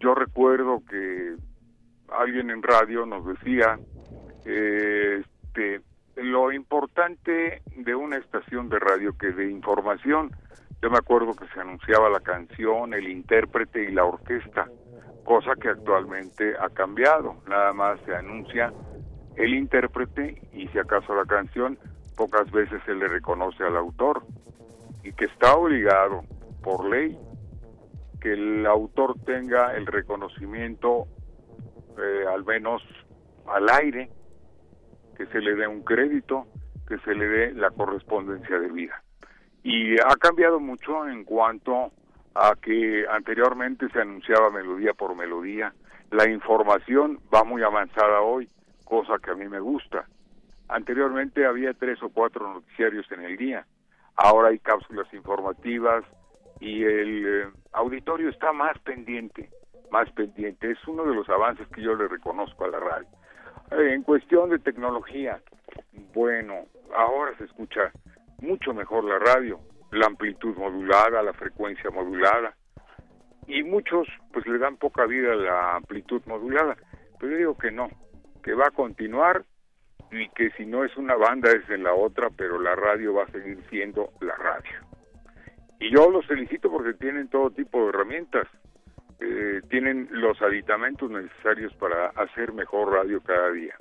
Yo 0.00 0.14
recuerdo 0.14 0.82
que 0.88 1.36
alguien 2.08 2.50
en 2.50 2.62
radio 2.62 3.06
nos 3.06 3.24
decía, 3.26 3.78
eh, 4.44 5.22
este, 5.54 5.80
lo 6.16 6.52
importante 6.52 7.62
de 7.76 7.94
una 7.94 8.16
estación 8.16 8.68
de 8.68 8.78
radio 8.78 9.16
que 9.16 9.32
de 9.32 9.50
información, 9.50 10.30
yo 10.82 10.90
me 10.90 10.98
acuerdo 10.98 11.34
que 11.34 11.46
se 11.48 11.60
anunciaba 11.60 12.08
la 12.08 12.20
canción, 12.20 12.94
el 12.94 13.08
intérprete 13.08 13.84
y 13.84 13.92
la 13.92 14.04
orquesta, 14.04 14.68
cosa 15.24 15.54
que 15.60 15.68
actualmente 15.68 16.54
ha 16.60 16.68
cambiado, 16.70 17.36
nada 17.48 17.72
más 17.72 17.98
se 18.04 18.14
anuncia 18.14 18.72
el 19.36 19.54
intérprete 19.54 20.42
y 20.52 20.68
si 20.68 20.78
acaso 20.78 21.14
la 21.14 21.24
canción, 21.24 21.78
pocas 22.16 22.50
veces 22.50 22.80
se 22.84 22.94
le 22.94 23.08
reconoce 23.08 23.64
al 23.64 23.76
autor. 23.76 24.22
Y 25.02 25.12
que 25.12 25.26
está 25.26 25.54
obligado 25.54 26.22
por 26.62 26.88
ley 26.88 27.18
que 28.20 28.32
el 28.32 28.64
autor 28.64 29.16
tenga 29.26 29.76
el 29.76 29.86
reconocimiento 29.86 31.06
eh, 31.98 32.24
al 32.32 32.44
menos 32.44 32.82
al 33.46 33.68
aire 33.68 34.10
que 35.16 35.26
se 35.26 35.40
le 35.40 35.54
dé 35.54 35.66
un 35.66 35.82
crédito, 35.82 36.46
que 36.86 36.98
se 36.98 37.14
le 37.14 37.26
dé 37.26 37.54
la 37.54 37.70
correspondencia 37.70 38.58
de 38.58 38.68
vida. 38.68 39.02
Y 39.62 39.98
ha 40.00 40.16
cambiado 40.20 40.60
mucho 40.60 41.08
en 41.08 41.24
cuanto 41.24 41.92
a 42.34 42.54
que 42.60 43.06
anteriormente 43.08 43.88
se 43.90 44.00
anunciaba 44.00 44.50
melodía 44.50 44.92
por 44.92 45.14
melodía. 45.14 45.72
La 46.10 46.28
información 46.28 47.20
va 47.34 47.44
muy 47.44 47.62
avanzada 47.62 48.20
hoy, 48.20 48.48
cosa 48.84 49.18
que 49.22 49.30
a 49.30 49.34
mí 49.34 49.48
me 49.48 49.60
gusta. 49.60 50.06
Anteriormente 50.68 51.46
había 51.46 51.72
tres 51.74 52.02
o 52.02 52.08
cuatro 52.08 52.52
noticiarios 52.52 53.10
en 53.12 53.22
el 53.22 53.36
día. 53.36 53.66
Ahora 54.16 54.48
hay 54.48 54.58
cápsulas 54.58 55.12
informativas 55.12 56.04
y 56.60 56.84
el 56.84 57.26
eh, 57.26 57.48
auditorio 57.72 58.28
está 58.28 58.52
más 58.52 58.78
pendiente, 58.80 59.50
más 59.90 60.10
pendiente. 60.12 60.70
Es 60.70 60.78
uno 60.86 61.04
de 61.04 61.14
los 61.14 61.28
avances 61.28 61.66
que 61.68 61.82
yo 61.82 61.94
le 61.94 62.08
reconozco 62.08 62.64
a 62.64 62.68
la 62.68 62.80
radio. 62.80 63.08
En 63.76 64.02
cuestión 64.02 64.50
de 64.50 64.58
tecnología, 64.60 65.40
bueno, 66.14 66.66
ahora 66.94 67.36
se 67.38 67.44
escucha 67.44 67.90
mucho 68.40 68.72
mejor 68.72 69.04
la 69.04 69.18
radio, 69.18 69.58
la 69.90 70.06
amplitud 70.06 70.56
modulada, 70.56 71.22
la 71.22 71.32
frecuencia 71.32 71.90
modulada, 71.90 72.54
y 73.46 73.62
muchos 73.62 74.06
pues 74.32 74.46
le 74.46 74.58
dan 74.58 74.76
poca 74.76 75.06
vida 75.06 75.32
a 75.32 75.36
la 75.36 75.76
amplitud 75.76 76.22
modulada, 76.26 76.76
pero 77.18 77.32
yo 77.32 77.38
digo 77.38 77.58
que 77.58 77.70
no, 77.70 77.88
que 78.42 78.54
va 78.54 78.66
a 78.68 78.70
continuar 78.70 79.44
y 80.10 80.28
que 80.30 80.50
si 80.52 80.66
no 80.66 80.84
es 80.84 80.96
una 80.96 81.16
banda 81.16 81.50
es 81.50 81.68
en 81.68 81.82
la 81.82 81.94
otra, 81.94 82.30
pero 82.30 82.60
la 82.60 82.76
radio 82.76 83.14
va 83.14 83.24
a 83.24 83.32
seguir 83.32 83.58
siendo 83.70 84.12
la 84.20 84.36
radio. 84.36 84.80
Y 85.80 85.90
yo 85.90 86.10
los 86.10 86.26
felicito 86.26 86.70
porque 86.70 86.94
tienen 86.94 87.28
todo 87.28 87.50
tipo 87.50 87.82
de 87.82 87.88
herramientas. 87.88 88.46
Eh, 89.20 89.60
tienen 89.70 90.08
los 90.10 90.40
aditamentos 90.42 91.10
necesarios 91.10 91.72
para 91.74 92.08
hacer 92.10 92.52
mejor 92.52 92.92
radio 92.92 93.20
cada 93.20 93.50
día. 93.52 93.74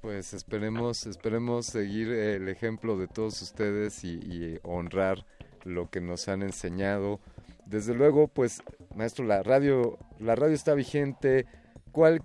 Pues 0.00 0.34
esperemos, 0.34 1.06
esperemos 1.06 1.66
seguir 1.66 2.10
el 2.10 2.48
ejemplo 2.48 2.96
de 2.96 3.06
todos 3.06 3.40
ustedes 3.40 4.02
y, 4.02 4.58
honrar 4.64 5.24
lo 5.64 5.90
que 5.90 6.00
nos 6.00 6.28
han 6.28 6.42
enseñado. 6.42 7.20
Desde 7.66 7.94
luego, 7.94 8.26
pues, 8.26 8.62
maestro, 8.96 9.24
la 9.24 9.44
radio, 9.44 9.98
la 10.18 10.34
radio 10.34 10.54
está 10.54 10.74
vigente. 10.74 11.46
¿Cuál, 11.92 12.22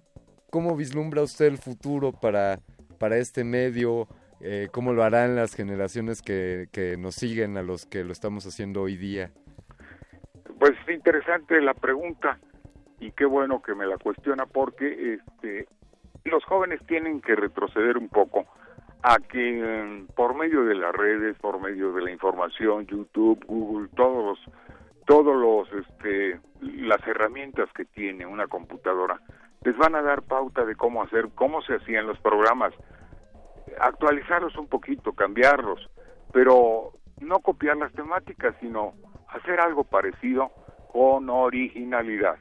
cómo 0.49 0.75
vislumbra 0.75 1.22
usted 1.22 1.45
el 1.45 1.59
futuro 1.59 2.14
para, 2.14 2.59
para 2.97 3.17
este 3.17 3.43
medio? 3.43 4.07
Eh, 4.41 4.69
¿Cómo 4.72 4.93
lo 4.93 5.03
harán 5.03 5.35
las 5.35 5.53
generaciones 5.53 6.23
que, 6.23 6.69
que 6.72 6.97
nos 6.97 7.14
siguen 7.14 7.57
a 7.57 7.61
los 7.61 7.85
que 7.85 8.03
lo 8.03 8.11
estamos 8.11 8.47
haciendo 8.47 8.81
hoy 8.81 8.97
día? 8.97 9.31
Pues 10.60 10.74
interesante 10.90 11.61
la 11.61 11.74
pregunta 11.74 12.40
y 13.00 13.11
qué 13.11 13.26
bueno 13.26 13.61
que 13.61 13.76
me 13.76 13.86
la 13.86 13.98
cuestiona 13.98 14.45
porque 14.45 15.14
este 15.14 15.68
los 16.24 16.44
jóvenes 16.45 16.82
tienen 16.88 17.22
que 17.22 17.36
retroceder 17.36 17.98
un 17.98 18.10
poco 18.10 18.45
a 19.03 19.18
que 19.19 20.06
por 20.16 20.36
medio 20.36 20.66
de 20.66 20.76
las 20.76 20.94
redes, 20.94 21.38
por 21.38 21.61
medio 21.61 21.94
de 21.94 22.02
la 22.02 22.11
información, 22.11 22.88
YouTube, 22.88 23.45
Google, 23.45 23.90
todos 23.95 24.26
los 24.26 24.56
todos 25.06 25.36
los 25.36 25.86
este 25.86 26.40
las 26.61 27.06
herramientas 27.08 27.69
que 27.74 27.86
tiene 27.86 28.26
una 28.26 28.48
computadora 28.48 29.22
les 29.64 29.77
van 29.77 29.95
a 29.95 30.02
dar 30.02 30.24
pauta 30.24 30.66
de 30.66 30.76
cómo 30.76 31.03
hacer, 31.03 31.30
cómo 31.36 31.61
se 31.61 31.76
hacían 31.76 32.08
los 32.08 32.19
programas, 32.19 32.74
actualizarlos 33.80 34.56
un 34.58 34.68
poquito, 34.68 35.14
cambiarlos, 35.14 35.90
pero 36.32 36.94
no 37.19 37.40
copiar 37.40 37.77
las 37.77 37.92
temáticas, 37.94 38.56
sino 38.60 38.94
hacer 39.30 39.59
algo 39.59 39.83
parecido 39.83 40.51
con 40.91 41.30
originalidad. 41.30 42.38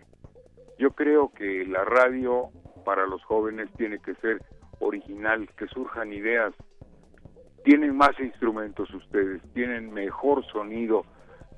Yo 0.79 0.91
creo 0.93 1.33
que 1.33 1.65
la 1.67 1.85
radio 1.85 2.51
para 2.85 3.07
los 3.07 3.23
jóvenes 3.25 3.69
tiene 3.77 3.99
que 3.99 4.15
ser 4.17 4.43
original, 4.79 5.49
que 5.57 5.67
surjan 5.69 6.13
ideas. 6.13 6.55
Tienen 7.65 7.97
más 7.97 8.19
instrumentos 8.21 8.93
ustedes, 8.95 9.43
tienen 9.55 9.93
mejor 9.93 10.45
sonido, 10.47 11.05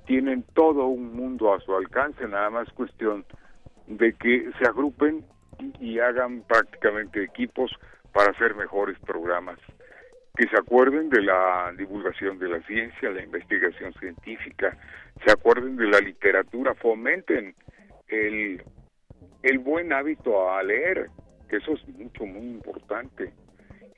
tienen 0.06 0.44
todo 0.54 0.86
un 0.86 1.14
mundo 1.14 1.52
a 1.52 1.60
su 1.60 1.74
alcance, 1.74 2.26
nada 2.26 2.48
más 2.48 2.72
cuestión 2.72 3.26
de 3.86 4.14
que 4.14 4.50
se 4.58 4.66
agrupen 4.66 5.24
y 5.80 5.98
hagan 5.98 6.42
prácticamente 6.42 7.22
equipos 7.22 7.70
para 8.12 8.30
hacer 8.30 8.54
mejores 8.54 8.98
programas 9.00 9.58
que 10.38 10.48
se 10.48 10.56
acuerden 10.56 11.10
de 11.10 11.20
la 11.20 11.74
divulgación 11.76 12.38
de 12.38 12.48
la 12.48 12.60
ciencia, 12.62 13.10
la 13.10 13.24
investigación 13.24 13.92
científica, 13.94 14.78
se 15.24 15.32
acuerden 15.32 15.76
de 15.76 15.88
la 15.88 15.98
literatura, 15.98 16.76
fomenten 16.76 17.56
el, 18.06 18.62
el 19.42 19.58
buen 19.58 19.92
hábito 19.92 20.48
a 20.48 20.62
leer, 20.62 21.08
que 21.48 21.56
eso 21.56 21.72
es 21.72 21.88
mucho, 21.88 22.24
muy 22.24 22.50
importante. 22.50 23.32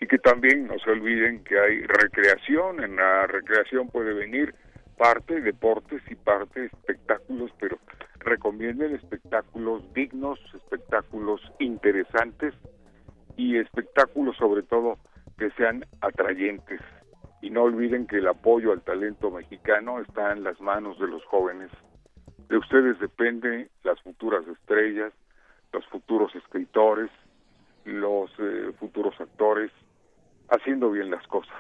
Y 0.01 0.07
que 0.07 0.17
también 0.17 0.67
no 0.67 0.79
se 0.79 0.91
olviden 0.91 1.45
que 1.45 1.61
hay 1.61 1.83
recreación, 1.83 2.83
en 2.83 2.97
la 2.97 3.27
recreación 3.27 3.89
puede 3.91 4.15
venir 4.15 4.55
parte 4.97 5.43
deportes 5.43 6.01
y 6.09 6.15
parte 6.15 6.65
espectáculos, 6.65 7.51
pero 7.61 7.79
recomienden 8.21 8.95
espectáculos 8.95 9.83
dignos, 9.93 10.41
espectáculos 10.55 11.43
interesantes 11.59 12.55
y 13.37 13.59
espectáculos 13.59 14.39
sobre 14.39 14.63
todo 14.63 14.97
que 15.41 15.51
sean 15.53 15.87
atrayentes. 16.03 16.81
Y 17.41 17.49
no 17.49 17.63
olviden 17.63 18.07
que 18.07 18.19
el 18.19 18.29
apoyo 18.29 18.73
al 18.73 18.83
talento 18.83 19.31
mexicano 19.31 19.99
está 20.01 20.33
en 20.33 20.45
las 20.45 20.61
manos 20.61 20.99
de 21.01 21.09
los 21.09 21.25
jóvenes. 21.25 21.71
De 22.51 22.59
ustedes 22.59 23.01
dependen 23.01 23.71
las 23.83 23.99
futuras 24.03 24.47
estrellas, 24.47 25.15
los 25.73 25.87
futuros 25.87 26.35
escritores, 26.35 27.11
los 27.87 28.31
eh, 28.39 28.73
futuros 28.79 29.19
actores, 29.19 29.71
haciendo 30.51 30.91
bien 30.91 31.11
las 31.11 31.27
cosas. 31.29 31.57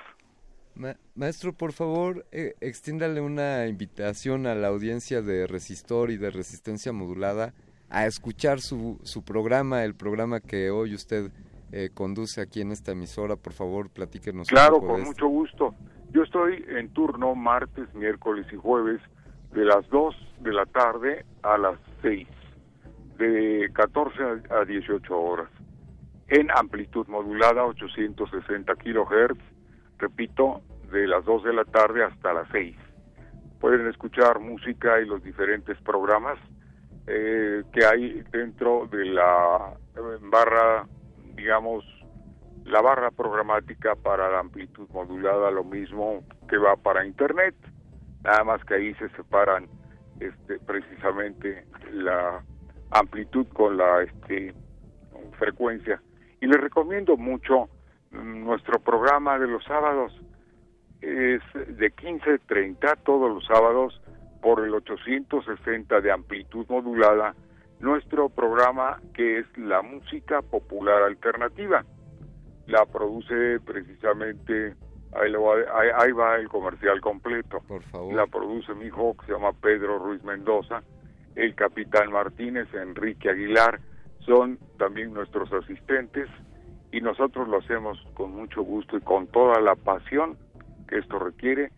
Ma- 0.74 0.96
maestro, 1.14 1.54
por 1.54 1.72
favor, 1.72 2.26
eh, 2.32 2.52
extiéndale 2.60 3.22
una 3.22 3.66
invitación 3.66 4.46
a 4.46 4.54
la 4.54 4.68
audiencia 4.68 5.22
de 5.22 5.46
Resistor 5.46 6.10
y 6.10 6.18
de 6.18 6.30
Resistencia 6.30 6.92
Modulada 6.92 7.54
a 7.88 8.04
escuchar 8.06 8.60
su, 8.60 9.00
su 9.02 9.24
programa, 9.24 9.84
el 9.84 9.94
programa 9.94 10.40
que 10.40 10.70
hoy 10.70 10.94
usted 10.94 11.30
eh, 11.72 11.90
conduce 11.94 12.40
aquí 12.40 12.60
en 12.60 12.72
esta 12.72 12.92
emisora. 12.92 13.36
Por 13.36 13.52
favor, 13.52 13.90
platíquenos. 13.90 14.48
un 14.50 14.54
Claro, 14.56 14.74
poco 14.80 14.88
con 14.94 15.02
mucho 15.04 15.26
gusto. 15.28 15.74
Yo 16.12 16.22
estoy 16.22 16.64
en 16.68 16.92
turno 16.92 17.34
martes, 17.34 17.92
miércoles 17.94 18.46
y 18.52 18.56
jueves 18.56 19.00
de 19.52 19.64
las 19.64 19.88
2 19.90 20.14
de 20.40 20.52
la 20.52 20.66
tarde 20.66 21.24
a 21.42 21.56
las 21.58 21.78
6, 22.02 22.26
de 23.18 23.70
14 23.74 24.18
a- 24.22 24.60
a 24.60 24.64
18 24.64 25.16
horas, 25.20 25.48
en 26.28 26.50
amplitud 26.50 27.06
modulada 27.08 27.64
860 27.64 28.74
kilohertz, 28.76 29.40
repito, 29.98 30.62
de 30.90 31.06
las 31.06 31.24
2 31.24 31.44
de 31.44 31.52
la 31.52 31.64
tarde 31.64 32.02
hasta 32.04 32.32
las 32.32 32.48
6. 32.50 32.76
Pueden 33.60 33.86
escuchar 33.88 34.40
música 34.40 35.00
y 35.00 35.06
los 35.06 35.22
diferentes 35.22 35.76
programas 35.82 36.38
eh, 37.06 37.62
que 37.72 37.84
hay 37.84 38.22
dentro 38.30 38.86
de 38.86 39.04
la 39.06 39.74
eh, 39.96 40.00
barra, 40.22 40.86
digamos, 41.40 41.84
la 42.64 42.82
barra 42.82 43.10
programática 43.10 43.94
para 43.94 44.30
la 44.30 44.40
amplitud 44.40 44.88
modulada, 44.90 45.50
lo 45.50 45.64
mismo 45.64 46.22
que 46.48 46.58
va 46.58 46.76
para 46.76 47.06
Internet, 47.06 47.54
nada 48.22 48.44
más 48.44 48.62
que 48.64 48.74
ahí 48.74 48.94
se 48.94 49.08
separan 49.10 49.66
este, 50.20 50.58
precisamente 50.58 51.64
la 51.92 52.44
amplitud 52.90 53.46
con 53.54 53.78
la 53.78 54.02
este, 54.02 54.54
frecuencia. 55.38 56.02
Y 56.42 56.46
les 56.46 56.60
recomiendo 56.60 57.16
mucho 57.16 57.70
mm, 58.10 58.44
nuestro 58.44 58.78
programa 58.80 59.38
de 59.38 59.46
los 59.46 59.64
sábados, 59.64 60.12
es 61.00 61.40
de 61.54 61.94
15.30 61.94 62.98
todos 63.04 63.32
los 63.32 63.46
sábados 63.46 63.98
por 64.42 64.62
el 64.62 64.74
860 64.74 66.02
de 66.02 66.12
amplitud 66.12 66.66
modulada, 66.68 67.34
nuestro 67.80 68.28
programa 68.28 69.00
que 69.14 69.40
es 69.40 69.58
la 69.58 69.82
música 69.82 70.42
popular 70.42 71.02
alternativa. 71.02 71.84
La 72.66 72.84
produce 72.86 73.58
precisamente, 73.60 74.74
ahí, 75.12 75.30
lo 75.30 75.42
va, 75.42 75.54
ahí, 75.74 75.88
ahí 75.96 76.12
va 76.12 76.36
el 76.36 76.48
comercial 76.48 77.00
completo. 77.00 77.60
Por 77.66 77.82
favor. 77.84 78.14
La 78.14 78.26
produce 78.26 78.74
mi 78.74 78.86
hijo 78.86 79.16
que 79.16 79.26
se 79.26 79.32
llama 79.32 79.52
Pedro 79.52 79.98
Ruiz 79.98 80.22
Mendoza, 80.22 80.82
el 81.34 81.54
capitán 81.54 82.12
Martínez, 82.12 82.72
Enrique 82.74 83.30
Aguilar, 83.30 83.80
son 84.26 84.58
también 84.78 85.12
nuestros 85.12 85.52
asistentes 85.52 86.28
y 86.92 87.00
nosotros 87.00 87.48
lo 87.48 87.58
hacemos 87.58 87.98
con 88.14 88.32
mucho 88.32 88.62
gusto 88.62 88.96
y 88.96 89.00
con 89.00 89.26
toda 89.28 89.60
la 89.60 89.74
pasión 89.74 90.36
que 90.88 90.98
esto 90.98 91.18
requiere, 91.18 91.70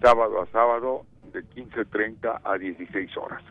sábado 0.00 0.40
a 0.40 0.46
sábado 0.46 1.02
de 1.32 1.44
15.30 1.44 2.40
a 2.44 2.58
16 2.58 3.16
horas, 3.16 3.42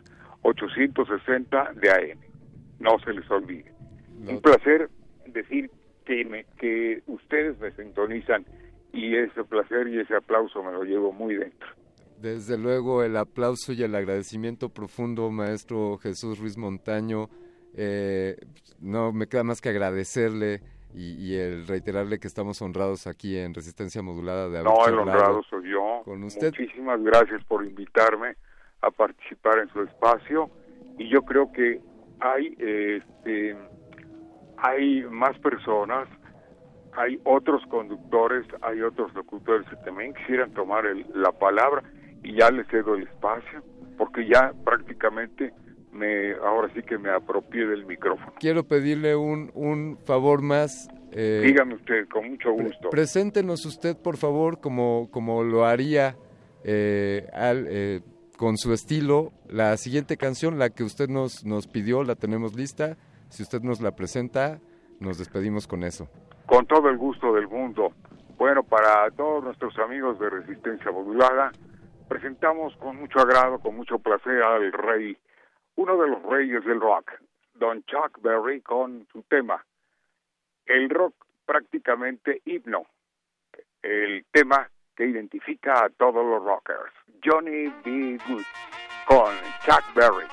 860 0.42 1.72
de 1.74 1.90
AM. 1.90 2.18
No 2.78 2.98
se 3.00 3.12
les 3.12 3.30
olvide. 3.30 3.72
Un 4.26 4.40
placer 4.40 4.88
decir 5.26 5.70
que, 6.04 6.24
me, 6.24 6.44
que 6.58 7.02
ustedes 7.06 7.58
me 7.58 7.70
sintonizan 7.72 8.44
y 8.92 9.16
ese 9.16 9.44
placer 9.44 9.88
y 9.88 9.98
ese 10.00 10.16
aplauso 10.16 10.62
me 10.62 10.72
lo 10.72 10.82
llevo 10.84 11.12
muy 11.12 11.36
dentro. 11.36 11.68
Desde 12.20 12.58
luego 12.58 13.02
el 13.02 13.16
aplauso 13.16 13.72
y 13.72 13.82
el 13.82 13.94
agradecimiento 13.94 14.68
profundo, 14.68 15.30
maestro 15.30 15.96
Jesús 15.98 16.38
Ruiz 16.38 16.56
Montaño. 16.58 17.28
Eh, 17.74 18.36
no 18.80 19.12
me 19.12 19.26
queda 19.26 19.44
más 19.44 19.60
que 19.60 19.68
agradecerle 19.70 20.60
y, 20.92 21.12
y 21.14 21.36
el 21.36 21.66
reiterarle 21.66 22.18
que 22.18 22.26
estamos 22.26 22.60
honrados 22.60 23.06
aquí 23.06 23.38
en 23.38 23.54
Resistencia 23.54 24.02
Modulada 24.02 24.48
de 24.48 24.58
haber 24.58 24.70
No, 24.70 24.86
el 24.86 24.98
honrado 24.98 25.42
soy 25.48 25.70
yo. 25.70 26.02
con 26.04 26.22
usted. 26.24 26.48
Muchísimas 26.58 27.00
gracias 27.02 27.42
por 27.44 27.64
invitarme 27.64 28.34
a 28.82 28.90
participar 28.90 29.58
en 29.58 29.68
su 29.72 29.82
espacio 29.82 30.50
y 30.98 31.08
yo 31.08 31.22
creo 31.22 31.50
que 31.52 31.80
hay 32.20 32.54
este 32.58 33.56
hay 34.62 35.02
más 35.10 35.38
personas, 35.38 36.06
hay 36.92 37.18
otros 37.24 37.62
conductores, 37.70 38.46
hay 38.62 38.82
otros 38.82 39.12
locutores 39.14 39.66
que 39.68 39.76
también 39.76 40.12
quisieran 40.14 40.52
tomar 40.52 40.84
el- 40.86 41.06
la 41.14 41.32
palabra 41.32 41.82
y 42.22 42.36
ya 42.36 42.50
les 42.50 42.66
cedo 42.68 42.94
el 42.94 43.04
espacio 43.04 43.62
porque 43.96 44.26
ya 44.26 44.52
prácticamente 44.64 45.52
me 45.92 46.32
ahora 46.34 46.68
sí 46.74 46.82
que 46.82 46.98
me 46.98 47.10
apropié 47.10 47.66
del 47.66 47.84
micrófono. 47.86 48.32
Quiero 48.38 48.64
pedirle 48.64 49.16
un, 49.16 49.50
un 49.54 49.98
favor 50.04 50.40
más. 50.42 50.88
eh, 51.12 51.42
Dígame 51.46 51.74
usted, 51.74 52.06
con 52.08 52.28
mucho 52.30 52.52
gusto. 52.52 52.90
Preséntenos 52.90 53.64
usted, 53.66 53.96
por 53.96 54.16
favor, 54.16 54.60
como, 54.60 55.08
como 55.10 55.42
lo 55.42 55.64
haría 55.64 56.16
eh, 56.64 57.26
al, 57.32 57.66
eh, 57.68 58.00
con 58.40 58.56
su 58.56 58.72
estilo, 58.72 59.32
la 59.50 59.76
siguiente 59.76 60.16
canción, 60.16 60.58
la 60.58 60.70
que 60.70 60.82
usted 60.82 61.10
nos, 61.10 61.44
nos 61.44 61.66
pidió, 61.66 62.04
la 62.04 62.14
tenemos 62.14 62.54
lista. 62.54 62.96
Si 63.28 63.42
usted 63.42 63.60
nos 63.60 63.82
la 63.82 63.94
presenta, 63.94 64.60
nos 64.98 65.18
despedimos 65.18 65.66
con 65.66 65.84
eso. 65.84 66.08
con 66.46 66.64
todo 66.66 66.88
el 66.88 66.96
gusto 66.96 67.34
del 67.34 67.48
mundo. 67.48 67.92
Bueno, 68.38 68.62
para 68.62 69.10
todos 69.10 69.44
nuestros 69.44 69.78
amigos 69.78 70.18
de 70.18 70.30
Resistencia 70.30 70.90
Modulada, 70.90 71.52
presentamos 72.08 72.74
con 72.76 72.96
mucho 72.96 73.18
agrado, 73.18 73.58
con 73.58 73.76
mucho 73.76 73.98
placer 73.98 74.42
al 74.42 74.72
rey, 74.72 75.18
uno 75.76 75.98
de 75.98 76.08
los 76.08 76.22
reyes 76.22 76.64
del 76.64 76.80
rock, 76.80 77.10
Don 77.56 77.82
Chuck 77.82 78.22
Berry, 78.22 78.62
con 78.62 79.06
su 79.12 79.22
tema, 79.24 79.62
el 80.64 80.88
rock 80.88 81.14
prácticamente 81.44 82.40
himno, 82.46 82.86
el 83.82 84.24
tema 84.32 84.70
que 85.00 85.06
identifica 85.06 85.86
a 85.86 85.88
todos 85.88 86.22
los 86.22 86.44
rockers, 86.44 86.92
Johnny 87.24 87.72
B. 87.82 88.18
Good, 88.28 88.44
con 89.06 89.34
Chuck 89.64 89.82
Berry. 89.94 90.26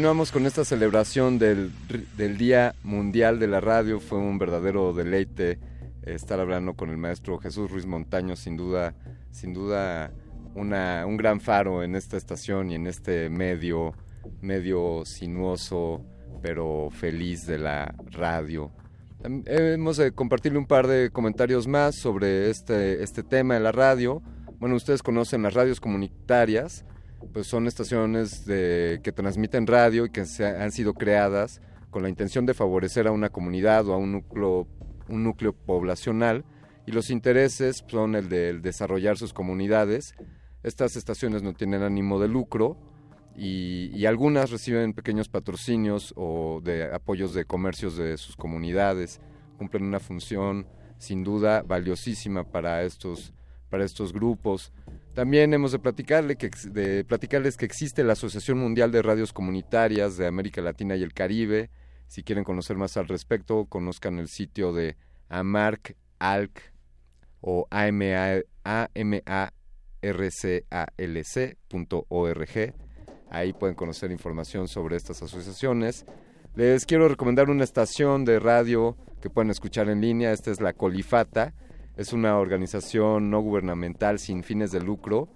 Continuamos 0.00 0.32
con 0.32 0.46
esta 0.46 0.64
celebración 0.64 1.38
del, 1.38 1.70
del 2.16 2.38
Día 2.38 2.74
Mundial 2.84 3.38
de 3.38 3.46
la 3.46 3.60
Radio. 3.60 4.00
Fue 4.00 4.16
un 4.16 4.38
verdadero 4.38 4.94
deleite 4.94 5.58
estar 6.06 6.40
hablando 6.40 6.72
con 6.72 6.88
el 6.88 6.96
maestro 6.96 7.36
Jesús 7.36 7.70
Ruiz 7.70 7.84
Montaño, 7.84 8.34
sin 8.34 8.56
duda, 8.56 8.94
sin 9.30 9.52
duda 9.52 10.10
una, 10.54 11.04
un 11.06 11.18
gran 11.18 11.38
faro 11.42 11.82
en 11.82 11.96
esta 11.96 12.16
estación 12.16 12.70
y 12.70 12.76
en 12.76 12.86
este 12.86 13.28
medio, 13.28 13.92
medio 14.40 15.04
sinuoso 15.04 16.02
pero 16.40 16.88
feliz 16.90 17.46
de 17.46 17.58
la 17.58 17.94
radio. 18.10 18.72
Tam- 19.22 19.42
Hemos 19.46 19.98
de 19.98 20.12
compartirle 20.12 20.58
un 20.58 20.66
par 20.66 20.86
de 20.86 21.10
comentarios 21.10 21.68
más 21.68 21.94
sobre 21.94 22.48
este, 22.48 23.02
este 23.02 23.22
tema 23.22 23.52
de 23.52 23.60
la 23.60 23.72
radio. 23.72 24.22
Bueno, 24.58 24.76
ustedes 24.76 25.02
conocen 25.02 25.42
las 25.42 25.52
radios 25.52 25.78
comunitarias, 25.78 26.86
pues 27.32 27.46
son 27.46 27.66
estaciones 27.66 28.44
de, 28.46 29.00
que 29.02 29.12
transmiten 29.12 29.66
radio 29.66 30.06
y 30.06 30.10
que 30.10 30.24
se 30.24 30.46
han 30.46 30.72
sido 30.72 30.94
creadas 30.94 31.60
con 31.90 32.02
la 32.02 32.08
intención 32.08 32.46
de 32.46 32.54
favorecer 32.54 33.06
a 33.06 33.12
una 33.12 33.30
comunidad 33.30 33.86
o 33.88 33.94
a 33.94 33.96
un 33.96 34.12
núcleo, 34.12 34.66
un 35.08 35.24
núcleo 35.24 35.52
poblacional 35.52 36.44
y 36.86 36.92
los 36.92 37.10
intereses 37.10 37.84
son 37.86 38.14
el 38.14 38.28
de 38.28 38.50
el 38.50 38.62
desarrollar 38.62 39.18
sus 39.18 39.32
comunidades. 39.32 40.14
Estas 40.62 40.96
estaciones 40.96 41.42
no 41.42 41.52
tienen 41.52 41.82
ánimo 41.82 42.20
de 42.20 42.28
lucro 42.28 42.76
y, 43.36 43.90
y 43.94 44.06
algunas 44.06 44.50
reciben 44.50 44.92
pequeños 44.92 45.28
patrocinios 45.28 46.12
o 46.16 46.60
de 46.62 46.92
apoyos 46.92 47.34
de 47.34 47.44
comercios 47.44 47.96
de 47.96 48.16
sus 48.16 48.36
comunidades. 48.36 49.20
Cumplen 49.58 49.84
una 49.84 50.00
función 50.00 50.66
sin 50.98 51.24
duda 51.24 51.62
valiosísima 51.62 52.44
para 52.44 52.82
estos, 52.84 53.32
para 53.70 53.84
estos 53.84 54.12
grupos. 54.12 54.72
También 55.14 55.52
hemos 55.52 55.72
de, 55.72 55.78
platicarle 55.78 56.36
que, 56.36 56.50
platicarles 57.06 57.56
que 57.56 57.64
existe 57.64 58.04
la 58.04 58.12
Asociación 58.12 58.58
Mundial 58.58 58.92
de 58.92 59.02
Radios 59.02 59.32
Comunitarias 59.32 60.16
de 60.16 60.26
América 60.26 60.62
Latina 60.62 60.94
y 60.96 61.02
el 61.02 61.12
Caribe. 61.12 61.70
Si 62.06 62.22
quieren 62.22 62.44
conocer 62.44 62.76
más 62.76 62.96
al 62.96 63.08
respecto, 63.08 63.66
conozcan 63.66 64.18
el 64.18 64.28
sitio 64.28 64.72
de 64.72 64.96
AMARC, 65.28 65.96
ALC 66.18 66.72
o 67.40 67.66
AMA, 67.70 68.42
amarcalc.org. 68.64 69.24
Ahí 73.30 73.52
pueden 73.52 73.76
conocer 73.76 74.10
información 74.10 74.68
sobre 74.68 74.96
estas 74.96 75.22
asociaciones. 75.22 76.04
Les 76.56 76.84
quiero 76.84 77.08
recomendar 77.08 77.48
una 77.48 77.64
estación 77.64 78.24
de 78.24 78.40
radio 78.40 78.96
que 79.20 79.30
pueden 79.30 79.50
escuchar 79.50 79.88
en 79.88 80.00
línea. 80.00 80.32
Esta 80.32 80.50
es 80.50 80.60
la 80.60 80.72
Colifata. 80.72 81.54
Es 81.96 82.12
una 82.12 82.38
organización 82.38 83.30
no 83.30 83.40
gubernamental 83.40 84.18
sin 84.18 84.42
fines 84.42 84.70
de 84.70 84.80
lucro. 84.80 85.28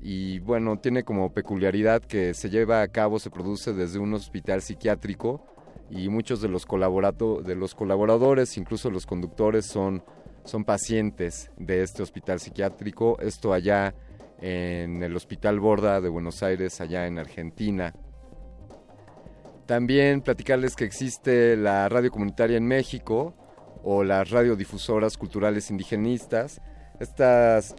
Y 0.00 0.40
bueno, 0.40 0.78
tiene 0.78 1.04
como 1.04 1.32
peculiaridad 1.32 2.02
que 2.02 2.34
se 2.34 2.50
lleva 2.50 2.82
a 2.82 2.88
cabo, 2.88 3.18
se 3.18 3.30
produce 3.30 3.72
desde 3.72 3.98
un 3.98 4.12
hospital 4.14 4.60
psiquiátrico 4.60 5.46
y 5.90 6.08
muchos 6.08 6.40
de 6.40 6.48
los, 6.48 6.66
de 6.66 7.54
los 7.54 7.74
colaboradores, 7.74 8.56
incluso 8.56 8.90
los 8.90 9.06
conductores, 9.06 9.66
son, 9.66 10.02
son 10.44 10.64
pacientes 10.64 11.50
de 11.56 11.82
este 11.82 12.02
hospital 12.02 12.40
psiquiátrico. 12.40 13.18
Esto 13.20 13.52
allá 13.52 13.94
en 14.40 15.02
el 15.02 15.14
Hospital 15.14 15.60
Borda 15.60 16.00
de 16.00 16.08
Buenos 16.08 16.42
Aires, 16.42 16.80
allá 16.80 17.06
en 17.06 17.18
Argentina. 17.18 17.94
También 19.66 20.20
platicarles 20.20 20.74
que 20.74 20.84
existe 20.84 21.56
la 21.56 21.88
radio 21.88 22.10
comunitaria 22.10 22.56
en 22.56 22.66
México 22.66 23.34
o 23.82 24.04
las 24.04 24.30
radiodifusoras 24.30 25.16
culturales 25.16 25.70
indigenistas. 25.70 26.60
Estas, 27.00 27.74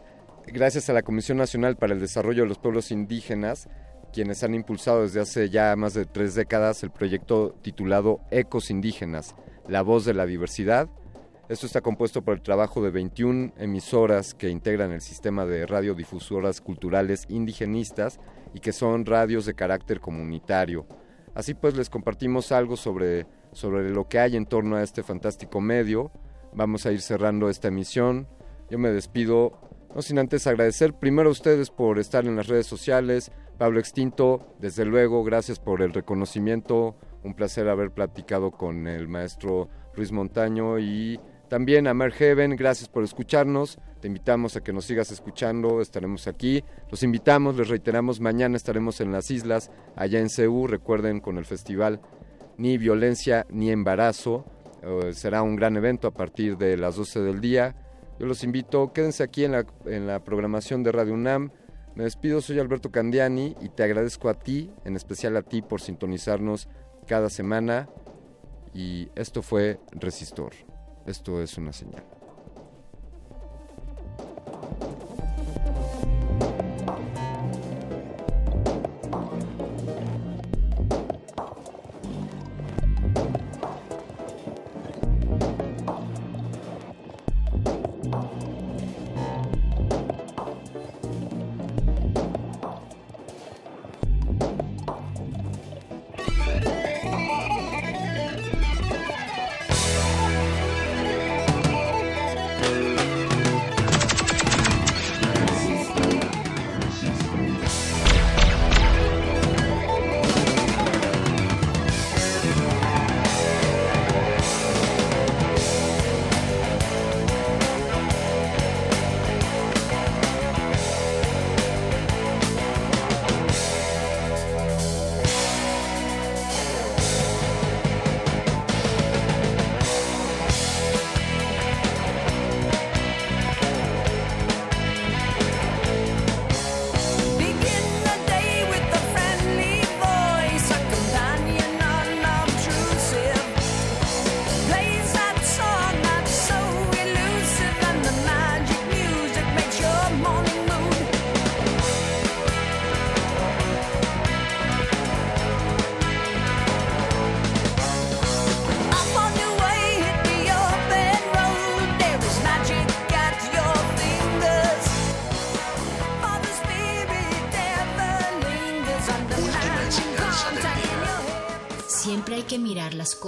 gracias 0.47 0.89
a 0.89 0.93
la 0.93 1.03
Comisión 1.03 1.37
Nacional 1.37 1.75
para 1.75 1.93
el 1.93 1.99
Desarrollo 1.99 2.43
de 2.43 2.49
los 2.49 2.59
Pueblos 2.59 2.91
Indígenas, 2.91 3.69
quienes 4.11 4.43
han 4.43 4.53
impulsado 4.53 5.01
desde 5.01 5.21
hace 5.21 5.49
ya 5.49 5.75
más 5.75 5.93
de 5.93 6.05
tres 6.05 6.35
décadas 6.35 6.83
el 6.83 6.91
proyecto 6.91 7.55
titulado 7.61 8.19
Ecos 8.31 8.69
Indígenas, 8.69 9.35
la 9.67 9.81
voz 9.81 10.05
de 10.05 10.13
la 10.13 10.25
diversidad. 10.25 10.87
Esto 11.49 11.65
está 11.65 11.81
compuesto 11.81 12.21
por 12.21 12.35
el 12.35 12.41
trabajo 12.41 12.81
de 12.81 12.89
21 12.89 13.53
emisoras 13.57 14.33
que 14.33 14.49
integran 14.49 14.91
el 14.91 15.01
sistema 15.01 15.45
de 15.45 15.65
radiodifusoras 15.65 16.61
culturales 16.61 17.25
indigenistas 17.27 18.19
y 18.53 18.59
que 18.59 18.71
son 18.71 19.05
radios 19.05 19.45
de 19.45 19.53
carácter 19.53 19.99
comunitario. 19.99 20.85
Así 21.35 21.53
pues 21.53 21.75
les 21.75 21.89
compartimos 21.89 22.51
algo 22.51 22.77
sobre, 22.77 23.25
sobre 23.53 23.89
lo 23.89 24.07
que 24.07 24.19
hay 24.19 24.35
en 24.35 24.45
torno 24.45 24.75
a 24.75 24.83
este 24.83 25.03
fantástico 25.03 25.61
medio. 25.61 26.11
Vamos 26.53 26.85
a 26.85 26.91
ir 26.91 27.01
cerrando 27.01 27.49
esta 27.49 27.69
emisión. 27.69 28.27
Yo 28.69 28.77
me 28.77 28.89
despido, 28.89 29.59
no 29.95 30.01
sin 30.01 30.19
antes 30.19 30.47
agradecer 30.47 30.93
primero 30.93 31.29
a 31.29 31.31
ustedes 31.31 31.69
por 31.69 31.99
estar 31.99 32.25
en 32.25 32.35
las 32.35 32.47
redes 32.47 32.67
sociales. 32.67 33.31
Pablo 33.57 33.79
Extinto, 33.79 34.55
desde 34.59 34.85
luego, 34.85 35.23
gracias 35.23 35.59
por 35.59 35.81
el 35.81 35.93
reconocimiento. 35.93 36.95
Un 37.23 37.35
placer 37.35 37.69
haber 37.69 37.91
platicado 37.91 38.51
con 38.51 38.87
el 38.87 39.07
maestro 39.07 39.69
Luis 39.95 40.11
Montaño 40.11 40.79
y 40.79 41.19
también 41.53 41.87
a 41.87 41.93
Mer 41.93 42.11
Heaven, 42.11 42.55
gracias 42.55 42.89
por 42.89 43.03
escucharnos. 43.03 43.77
Te 44.01 44.07
invitamos 44.07 44.55
a 44.55 44.61
que 44.61 44.73
nos 44.73 44.85
sigas 44.85 45.11
escuchando, 45.11 45.81
estaremos 45.81 46.27
aquí. 46.27 46.63
Los 46.89 47.03
invitamos, 47.03 47.55
les 47.55 47.69
reiteramos, 47.69 48.19
mañana 48.19 48.57
estaremos 48.57 48.99
en 49.01 49.11
las 49.11 49.29
islas, 49.29 49.69
allá 49.95 50.19
en 50.19 50.29
Ceú, 50.29 50.65
recuerden 50.65 51.19
con 51.19 51.37
el 51.37 51.45
festival 51.45 52.01
Ni 52.57 52.77
Violencia 52.77 53.45
ni 53.49 53.71
Embarazo. 53.71 54.45
Eh, 54.81 55.13
será 55.13 55.41
un 55.41 55.55
gran 55.55 55.77
evento 55.77 56.07
a 56.07 56.11
partir 56.11 56.57
de 56.57 56.77
las 56.77 56.95
12 56.95 57.21
del 57.21 57.41
día. 57.41 57.75
Yo 58.19 58.25
los 58.25 58.43
invito, 58.43 58.93
quédense 58.93 59.23
aquí 59.23 59.45
en 59.45 59.53
la, 59.53 59.65
en 59.85 60.07
la 60.07 60.23
programación 60.23 60.83
de 60.83 60.91
Radio 60.91 61.13
UNAM. 61.13 61.51
Me 61.95 62.03
despido, 62.05 62.41
soy 62.41 62.59
Alberto 62.59 62.91
Candiani 62.91 63.55
y 63.61 63.69
te 63.69 63.83
agradezco 63.83 64.29
a 64.29 64.33
ti, 64.33 64.71
en 64.83 64.95
especial 64.95 65.37
a 65.37 65.43
ti, 65.43 65.61
por 65.61 65.81
sintonizarnos 65.81 66.67
cada 67.07 67.29
semana. 67.29 67.89
Y 68.73 69.09
esto 69.15 69.41
fue 69.41 69.79
Resistor. 69.91 70.53
Esto 71.05 71.41
es 71.41 71.57
una 71.57 71.73
señal. 71.73 72.03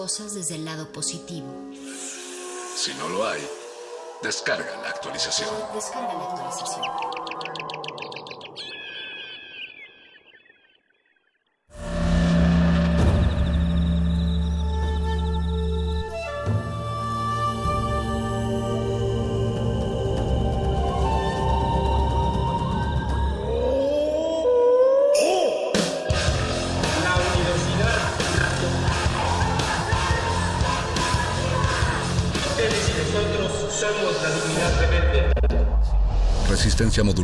Cosas 0.06 0.36
desde 0.36 0.54
el 0.54 0.66
lado 0.66 0.88
positivo. 0.92 1.48
Si 2.78 2.94
no 2.94 3.10
lo 3.10 3.28
hay, 3.28 3.42
descarga 4.22 4.80
la 4.84 4.90
actualización. 4.90 5.50
Descarga 5.74 6.05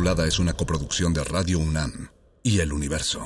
Modulada 0.02 0.26
es 0.26 0.40
una 0.40 0.52
coproducción 0.52 1.14
de 1.14 1.22
Radio 1.22 1.60
UNAM 1.60 2.08
y 2.42 2.58
El 2.58 2.72
Universo. 2.72 3.24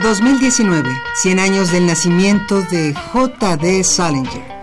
...2019, 0.00 0.96
100 1.22 1.40
años 1.40 1.72
del 1.72 1.86
nacimiento 1.86 2.62
de 2.70 2.94
J.D. 2.94 3.82
Salinger. 3.82 4.55